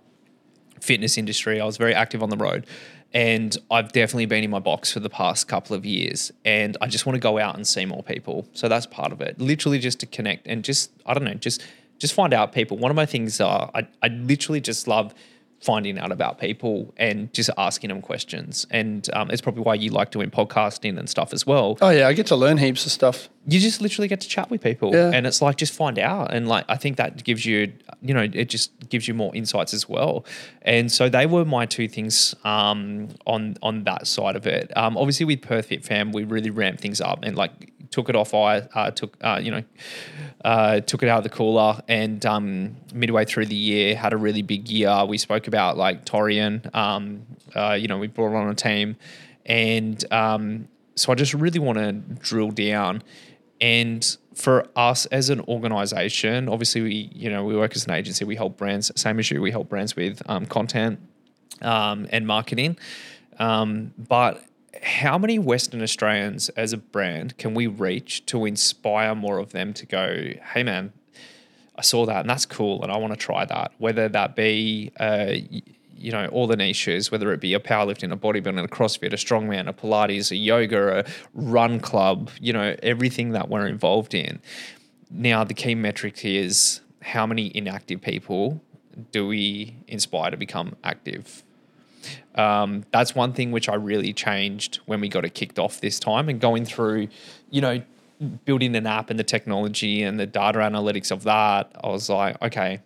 fitness 0.79 1.17
industry. 1.17 1.61
I 1.61 1.65
was 1.65 1.77
very 1.77 1.93
active 1.93 2.23
on 2.23 2.29
the 2.29 2.37
road. 2.37 2.65
And 3.13 3.57
I've 3.69 3.91
definitely 3.91 4.25
been 4.25 4.43
in 4.43 4.49
my 4.49 4.59
box 4.59 4.93
for 4.93 5.01
the 5.01 5.09
past 5.09 5.49
couple 5.49 5.75
of 5.75 5.85
years. 5.85 6.31
And 6.45 6.77
I 6.79 6.87
just 6.87 7.05
want 7.05 7.15
to 7.15 7.19
go 7.19 7.37
out 7.37 7.55
and 7.55 7.67
see 7.67 7.85
more 7.85 8.03
people. 8.03 8.47
So 8.53 8.69
that's 8.69 8.85
part 8.85 9.11
of 9.11 9.19
it. 9.19 9.37
Literally 9.37 9.79
just 9.79 9.99
to 9.99 10.05
connect 10.05 10.47
and 10.47 10.63
just, 10.63 10.91
I 11.05 11.13
don't 11.13 11.25
know, 11.25 11.33
just 11.33 11.61
just 11.99 12.13
find 12.13 12.33
out 12.33 12.51
people. 12.51 12.77
One 12.77 12.89
of 12.89 12.95
my 12.95 13.05
things 13.05 13.39
are 13.39 13.69
I, 13.75 13.87
I 14.01 14.07
literally 14.07 14.61
just 14.61 14.87
love 14.87 15.13
finding 15.61 15.99
out 15.99 16.11
about 16.11 16.39
people 16.39 16.91
and 16.97 17.31
just 17.33 17.49
asking 17.57 17.89
them 17.89 18.01
questions. 18.01 18.65
And 18.71 19.07
um, 19.13 19.29
it's 19.29 19.41
probably 19.41 19.61
why 19.61 19.75
you 19.75 19.91
like 19.91 20.09
doing 20.09 20.31
podcasting 20.31 20.97
and 20.97 21.07
stuff 21.07 21.33
as 21.33 21.45
well. 21.45 21.77
Oh 21.81 21.89
yeah, 21.89 22.07
I 22.07 22.13
get 22.13 22.25
to 22.27 22.35
learn 22.35 22.57
heaps 22.57 22.85
of 22.85 22.91
stuff. 22.91 23.29
you 23.47 23.59
just 23.59 23.79
literally 23.79 24.07
get 24.07 24.21
to 24.21 24.27
chat 24.27 24.49
with 24.49 24.61
people. 24.61 24.93
Yeah. 24.93 25.11
and 25.13 25.27
it's 25.27 25.41
like 25.41 25.57
just 25.57 25.73
find 25.73 25.99
out. 25.99 26.33
And 26.33 26.47
like 26.47 26.65
i 26.67 26.75
think 26.77 26.97
that 26.97 27.23
gives 27.23 27.45
you 27.45 27.71
you 28.01 28.13
know 28.13 28.27
it 28.33 28.49
just 28.49 28.71
gives 28.89 29.07
you 29.07 29.13
more 29.13 29.35
insights 29.35 29.73
as 29.73 29.87
well. 29.87 30.25
And 30.63 30.91
so 30.91 31.09
they 31.09 31.25
were 31.27 31.45
my 31.45 31.65
two 31.65 31.87
things 31.87 32.35
um, 32.43 33.09
on 33.27 33.57
on 33.61 33.83
that 33.83 34.07
side 34.07 34.35
of 34.35 34.47
it. 34.47 34.75
Um, 34.75 34.97
obviously 34.97 35.25
with 35.25 35.41
perth 35.41 35.67
fit 35.67 35.83
fam 35.85 36.11
we 36.11 36.23
really 36.23 36.49
ramped 36.49 36.81
things 36.81 37.01
up 37.01 37.19
and 37.23 37.35
like 37.35 37.51
took 37.91 38.07
it 38.07 38.15
off 38.15 38.33
i 38.33 38.59
uh, 38.73 38.89
took 38.89 39.17
uh, 39.21 39.37
you 39.43 39.51
know 39.51 39.63
uh, 40.43 40.79
took 40.81 41.03
it 41.03 41.09
out 41.09 41.19
of 41.19 41.23
the 41.23 41.29
cooler. 41.29 41.81
And 41.87 42.25
um, 42.25 42.75
midway 42.93 43.25
through 43.25 43.47
the 43.47 43.55
year 43.55 43.95
had 43.95 44.13
a 44.13 44.17
really 44.17 44.41
big 44.41 44.69
year. 44.69 45.05
We 45.05 45.17
spoke 45.17 45.47
about 45.51 45.77
like 45.77 46.05
Torian. 46.05 46.73
Um, 46.73 47.25
uh, 47.53 47.73
you 47.73 47.89
know, 47.89 47.97
we 47.97 48.07
brought 48.07 48.33
on 48.33 48.47
a 48.47 48.55
team, 48.55 48.95
and 49.45 50.01
um, 50.11 50.69
so 50.95 51.11
I 51.11 51.15
just 51.15 51.33
really 51.33 51.59
want 51.59 51.77
to 51.77 51.91
drill 51.91 52.51
down. 52.51 53.03
And 53.59 54.17
for 54.33 54.67
us 54.77 55.05
as 55.07 55.29
an 55.29 55.41
organization, 55.41 56.47
obviously 56.47 56.81
we 56.81 57.11
you 57.13 57.29
know 57.29 57.43
we 57.43 57.55
work 57.57 57.75
as 57.75 57.85
an 57.85 57.91
agency. 57.91 58.23
We 58.23 58.37
help 58.37 58.57
brands. 58.57 58.91
Same 58.95 59.19
as 59.19 59.29
you. 59.29 59.41
We 59.41 59.51
help 59.51 59.67
brands 59.67 59.95
with 59.95 60.21
um, 60.27 60.45
content 60.45 60.99
um, 61.61 62.07
and 62.11 62.25
marketing. 62.25 62.77
Um, 63.37 63.93
but 63.97 64.43
how 64.81 65.17
many 65.17 65.37
Western 65.37 65.81
Australians 65.81 66.49
as 66.49 66.71
a 66.71 66.77
brand 66.77 67.37
can 67.37 67.53
we 67.53 67.67
reach 67.67 68.25
to 68.27 68.45
inspire 68.45 69.13
more 69.13 69.37
of 69.37 69.51
them 69.51 69.73
to 69.73 69.85
go, 69.85 70.29
hey 70.53 70.63
man, 70.63 70.93
I 71.75 71.81
saw 71.81 72.05
that 72.05 72.21
and 72.21 72.29
that's 72.29 72.45
cool 72.45 72.83
and 72.83 72.91
I 72.91 72.97
want 72.97 73.13
to 73.13 73.17
try 73.17 73.45
that. 73.45 73.71
Whether 73.77 74.09
that 74.09 74.35
be, 74.35 74.91
uh, 74.99 75.33
you 75.95 76.11
know, 76.11 76.25
all 76.27 76.47
the 76.47 76.55
niches, 76.57 77.11
whether 77.11 77.31
it 77.31 77.39
be 77.39 77.53
a 77.53 77.59
powerlifting, 77.59 78.11
a 78.11 78.17
bodybuilding, 78.17 78.63
a 78.63 78.67
CrossFit, 78.67 79.13
a 79.13 79.17
strongman, 79.17 79.67
a 79.67 79.73
Pilates, 79.73 80.31
a 80.31 80.35
yoga, 80.35 80.99
a 80.99 81.05
run 81.33 81.79
club, 81.79 82.29
you 82.39 82.53
know, 82.53 82.75
everything 82.81 83.31
that 83.31 83.49
we're 83.49 83.67
involved 83.67 84.13
in. 84.13 84.41
Now, 85.09 85.43
the 85.43 85.53
key 85.53 85.75
metric 85.75 86.25
is 86.25 86.81
how 87.01 87.25
many 87.25 87.51
inactive 87.55 88.01
people 88.01 88.61
do 89.11 89.27
we 89.27 89.75
inspire 89.87 90.31
to 90.31 90.37
become 90.37 90.75
active? 90.83 91.43
Um, 92.35 92.83
that's 92.91 93.13
one 93.13 93.33
thing 93.33 93.51
which 93.51 93.69
I 93.69 93.75
really 93.75 94.13
changed 94.13 94.79
when 94.85 95.01
we 95.01 95.09
got 95.09 95.25
it 95.25 95.33
kicked 95.33 95.59
off 95.59 95.81
this 95.81 95.99
time 95.99 96.29
and 96.29 96.39
going 96.39 96.65
through, 96.65 97.09
you 97.49 97.61
know, 97.61 97.81
building 98.45 98.75
an 98.75 98.87
app 98.87 99.09
and 99.09 99.19
the 99.19 99.23
technology 99.23 100.03
and 100.03 100.19
the 100.19 100.25
data 100.25 100.59
analytics 100.59 101.11
of 101.11 101.23
that. 101.23 101.71
I 101.83 101.87
was 101.87 102.09
like, 102.09 102.41
okay, 102.41 102.79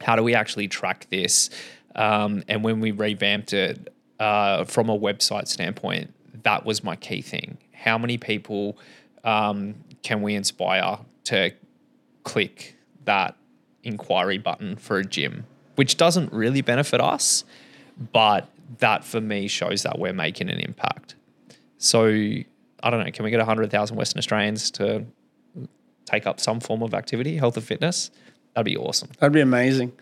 how 0.00 0.16
do 0.16 0.22
we 0.22 0.34
actually 0.34 0.68
track 0.68 1.06
this? 1.10 1.50
Um, 1.94 2.42
and 2.48 2.64
when 2.64 2.80
we 2.80 2.90
revamped 2.90 3.52
it 3.52 3.92
uh, 4.18 4.64
from 4.64 4.88
a 4.88 4.98
website 4.98 5.48
standpoint, 5.48 6.12
that 6.42 6.64
was 6.64 6.82
my 6.82 6.96
key 6.96 7.22
thing. 7.22 7.58
How 7.72 7.98
many 7.98 8.18
people 8.18 8.78
um, 9.22 9.74
can 10.02 10.22
we 10.22 10.34
inspire 10.34 10.98
to 11.24 11.52
click 12.24 12.76
that 13.04 13.36
inquiry 13.82 14.38
button 14.38 14.76
for 14.76 14.98
a 14.98 15.04
gym, 15.04 15.46
which 15.76 15.96
doesn't 15.96 16.32
really 16.32 16.62
benefit 16.62 17.00
us, 17.00 17.44
but 18.12 18.48
that 18.78 19.04
for 19.04 19.20
me 19.20 19.46
shows 19.46 19.82
that 19.82 19.98
we're 19.98 20.12
making 20.12 20.48
an 20.48 20.58
impact. 20.58 21.14
So 21.78 22.36
I 22.84 22.90
don't 22.90 23.02
know, 23.04 23.10
can 23.10 23.24
we 23.24 23.30
get 23.30 23.38
100,000 23.38 23.96
Western 23.96 24.18
Australians 24.18 24.70
to 24.72 25.04
take 26.04 26.26
up 26.26 26.38
some 26.38 26.60
form 26.60 26.82
of 26.82 26.92
activity, 26.94 27.36
health 27.36 27.56
or 27.56 27.62
fitness? 27.62 28.10
That'd 28.54 28.66
be 28.66 28.76
awesome. 28.76 29.08
That'd 29.18 29.32
be 29.32 29.40
amazing. 29.40 29.92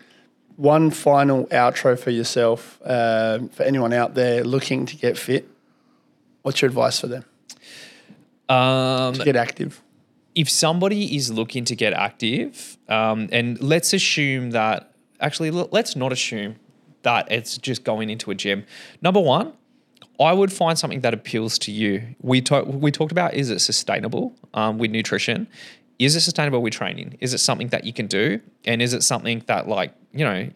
One 0.57 0.91
final 0.91 1.45
outro 1.47 1.97
for 1.97 2.11
yourself, 2.11 2.79
uh, 2.85 3.39
for 3.51 3.63
anyone 3.63 3.93
out 3.93 4.13
there 4.15 4.43
looking 4.43 4.85
to 4.85 4.95
get 4.95 5.17
fit. 5.17 5.47
What's 6.43 6.61
your 6.61 6.67
advice 6.67 6.99
for 6.99 7.07
them? 7.07 7.23
Um, 8.49 9.13
To 9.15 9.23
get 9.23 9.35
active. 9.35 9.81
if 10.35 10.49
somebody 10.49 11.15
is 11.15 11.31
looking 11.31 11.63
to 11.65 11.75
get 11.75 11.93
active, 11.93 12.77
um, 12.89 13.29
and 13.31 13.59
let's 13.61 13.93
assume 13.93 14.51
that 14.51 14.91
actually, 15.21 15.51
let's 15.51 15.95
not 15.95 16.11
assume 16.11 16.55
that 17.03 17.31
it's 17.31 17.57
just 17.57 17.83
going 17.83 18.09
into 18.09 18.29
a 18.31 18.35
gym. 18.35 18.65
Number 19.01 19.19
one, 19.21 19.53
I 20.23 20.33
would 20.33 20.51
find 20.51 20.77
something 20.77 21.01
that 21.01 21.13
appeals 21.13 21.57
to 21.59 21.71
you. 21.71 22.15
We 22.21 22.41
talk, 22.41 22.65
we 22.67 22.91
talked 22.91 23.11
about 23.11 23.33
is 23.33 23.49
it 23.49 23.59
sustainable 23.59 24.35
um, 24.53 24.77
with 24.77 24.91
nutrition? 24.91 25.47
Is 25.99 26.15
it 26.15 26.21
sustainable 26.21 26.61
with 26.61 26.73
training? 26.73 27.17
Is 27.21 27.33
it 27.33 27.37
something 27.39 27.69
that 27.69 27.83
you 27.83 27.93
can 27.93 28.07
do? 28.07 28.39
And 28.65 28.81
is 28.81 28.93
it 28.93 29.03
something 29.03 29.43
that 29.47 29.67
like 29.67 29.93
you 30.11 30.25
know 30.25 30.49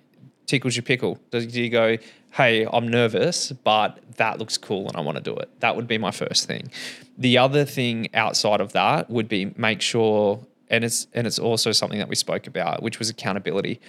tickles 0.45 0.75
your 0.75 0.83
pickle? 0.83 1.19
Do 1.31 1.39
you 1.39 1.69
go, 1.69 1.97
hey, 2.31 2.67
I'm 2.71 2.87
nervous, 2.87 3.51
but 3.51 3.99
that 4.17 4.39
looks 4.39 4.57
cool 4.57 4.87
and 4.87 4.97
I 4.97 5.01
want 5.01 5.17
to 5.17 5.23
do 5.23 5.35
it? 5.35 5.49
That 5.59 5.75
would 5.75 5.87
be 5.87 5.97
my 5.97 6.11
first 6.11 6.47
thing. 6.47 6.71
The 7.17 7.37
other 7.37 7.65
thing 7.65 8.09
outside 8.13 8.61
of 8.61 8.73
that 8.73 9.09
would 9.09 9.27
be 9.27 9.53
make 9.57 9.81
sure, 9.81 10.39
and 10.69 10.83
it's 10.83 11.07
and 11.13 11.27
it's 11.27 11.39
also 11.39 11.71
something 11.71 11.99
that 11.99 12.09
we 12.09 12.15
spoke 12.15 12.47
about, 12.47 12.81
which 12.81 12.99
was 12.99 13.09
accountability. 13.09 13.79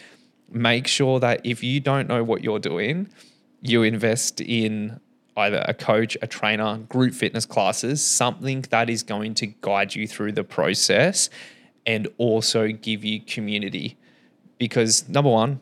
Make 0.50 0.86
sure 0.86 1.20
that 1.20 1.40
if 1.44 1.62
you 1.62 1.80
don't 1.80 2.08
know 2.08 2.24
what 2.24 2.42
you're 2.42 2.58
doing, 2.58 3.08
you 3.60 3.82
invest 3.82 4.40
in 4.40 5.00
either 5.38 5.64
a 5.66 5.74
coach, 5.74 6.16
a 6.20 6.26
trainer, 6.26 6.78
group 6.88 7.14
fitness 7.14 7.46
classes, 7.46 8.04
something 8.04 8.62
that 8.70 8.90
is 8.90 9.02
going 9.02 9.34
to 9.34 9.46
guide 9.46 9.94
you 9.94 10.06
through 10.06 10.32
the 10.32 10.44
process 10.44 11.30
and 11.86 12.08
also 12.18 12.68
give 12.68 13.04
you 13.04 13.20
community. 13.20 13.96
Because 14.58 15.08
number 15.08 15.30
one, 15.30 15.60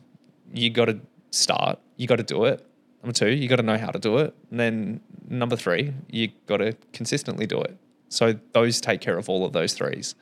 you 0.53 0.71
got 0.71 0.87
to 0.87 0.99
start, 1.31 1.79
you 1.97 2.07
got 2.07 2.17
to 2.17 2.23
do 2.23 2.45
it. 2.45 2.67
Number 3.03 3.13
two, 3.13 3.29
you 3.29 3.49
got 3.49 3.57
to 3.57 3.63
know 3.63 3.79
how 3.79 3.91
to 3.91 3.99
do 3.99 4.19
it. 4.19 4.35
And 4.51 4.59
then 4.59 5.01
number 5.29 5.55
three, 5.57 5.93
you 6.11 6.31
got 6.47 6.57
to 6.57 6.73
consistently 6.93 7.47
do 7.47 7.61
it. 7.61 7.77
So 8.09 8.35
those 8.53 8.81
take 8.81 9.01
care 9.01 9.19
of 9.19 9.29
all 9.29 9.45
of 9.45 9.53
those 9.53 9.75
threes. 9.75 10.15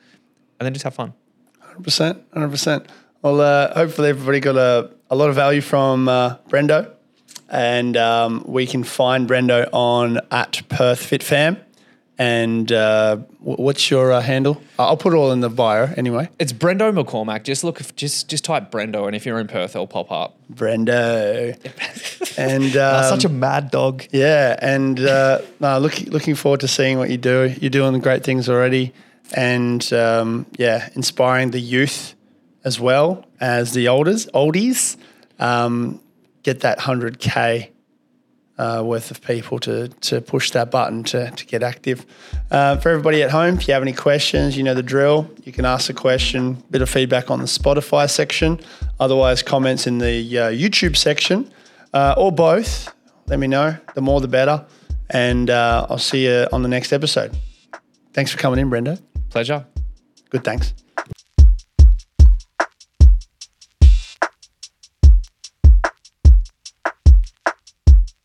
And 0.59 0.65
then 0.65 0.73
just 0.73 0.83
have 0.83 0.93
fun. 0.93 1.13
100%. 1.79 2.21
100%. 2.35 2.87
Well, 3.21 3.41
uh, 3.41 3.73
hopefully 3.73 4.09
everybody 4.09 4.39
got 4.39 4.57
a, 4.57 4.91
a 5.09 5.15
lot 5.15 5.29
of 5.29 5.35
value 5.35 5.61
from 5.61 6.07
uh, 6.07 6.37
Brendo. 6.49 6.94
And 7.49 7.95
um, 7.95 8.43
we 8.47 8.65
can 8.65 8.83
find 8.83 9.29
Brendo 9.29 9.69
on 9.71 10.19
at 10.31 10.61
Perth 10.69 10.99
Fit 10.99 11.23
Fam. 11.23 11.57
And 12.17 12.71
uh, 12.71 13.17
what's 13.39 13.91
your 13.91 14.13
uh, 14.13 14.21
handle? 14.21 14.61
I'll 14.79 14.95
put 14.95 15.13
it 15.13 15.17
all 15.17 15.33
in 15.33 15.41
the 15.41 15.49
bio 15.49 15.93
anyway. 15.97 16.29
It's 16.39 16.53
Brendo 16.53 16.93
McCormack. 16.97 17.43
Just 17.43 17.65
look, 17.65 17.81
just 17.97 18.29
just 18.29 18.45
type 18.45 18.71
Brendo, 18.71 19.05
and 19.05 19.15
if 19.15 19.25
you're 19.25 19.37
in 19.37 19.47
Perth, 19.47 19.75
it'll 19.75 19.85
pop 19.85 20.13
up. 20.13 20.37
Brendo. 20.53 21.57
and 22.37 22.77
um, 22.77 23.03
such 23.03 23.25
a 23.25 23.29
mad 23.29 23.69
dog. 23.69 24.05
Yeah, 24.11 24.57
and 24.61 24.97
uh, 25.01 25.41
no, 25.59 25.77
look, 25.79 25.99
looking 26.03 26.35
forward 26.35 26.61
to 26.61 26.69
seeing 26.69 26.97
what 26.97 27.09
you 27.09 27.17
do. 27.17 27.53
You're 27.59 27.69
doing 27.69 27.99
great 27.99 28.23
things 28.23 28.47
already, 28.47 28.93
and 29.33 29.91
um, 29.91 30.45
yeah, 30.57 30.87
inspiring 30.95 31.51
the 31.51 31.59
youth 31.59 32.15
as 32.63 32.79
well 32.79 33.25
as 33.41 33.73
the 33.73 33.89
olders, 33.89 34.25
oldies. 34.27 34.95
Um, 35.37 35.99
get 36.45 36.59
that 36.59 36.79
hundred 36.79 37.19
k 37.19 37.71
uh, 38.57 38.83
worth 38.85 39.11
of 39.11 39.19
people 39.21 39.59
to 39.59 39.89
to 40.09 40.21
push 40.21 40.51
that 40.51 40.69
button 40.69 41.03
to 41.03 41.31
to 41.31 41.45
get 41.45 41.63
active. 41.63 42.05
Uh, 42.51 42.77
for 42.77 42.89
everybody 42.89 43.23
at 43.23 43.31
home, 43.31 43.55
if 43.55 43.67
you 43.67 43.73
have 43.73 43.83
any 43.83 43.93
questions, 43.93 44.55
you 44.55 44.63
know 44.63 44.75
the 44.75 44.83
drill. 44.83 45.29
You 45.43 45.51
can 45.51 45.65
ask 45.65 45.89
a 45.89 45.93
question, 45.93 46.63
bit 46.69 46.81
of 46.81 46.89
feedback 46.89 47.31
on 47.31 47.39
the 47.39 47.47
Spotify 47.47 48.09
section. 48.09 48.59
Otherwise, 48.99 49.43
comments 49.43 49.87
in 49.87 49.97
the 49.97 50.39
uh, 50.39 50.49
YouTube 50.51 50.95
section 50.95 51.51
uh, 51.93 52.13
or 52.17 52.31
both. 52.31 52.93
Let 53.27 53.39
me 53.39 53.47
know. 53.47 53.75
The 53.95 54.01
more, 54.01 54.21
the 54.21 54.27
better. 54.27 54.63
And 55.09 55.49
uh, 55.49 55.87
I'll 55.89 55.97
see 55.97 56.25
you 56.27 56.47
on 56.53 56.61
the 56.61 56.69
next 56.69 56.93
episode. 56.93 57.35
Thanks 58.13 58.31
for 58.31 58.37
coming 58.37 58.59
in, 58.59 58.69
Brenda. 58.69 58.99
Pleasure. 59.29 59.65
Good. 60.29 60.43
Thanks. 60.43 60.73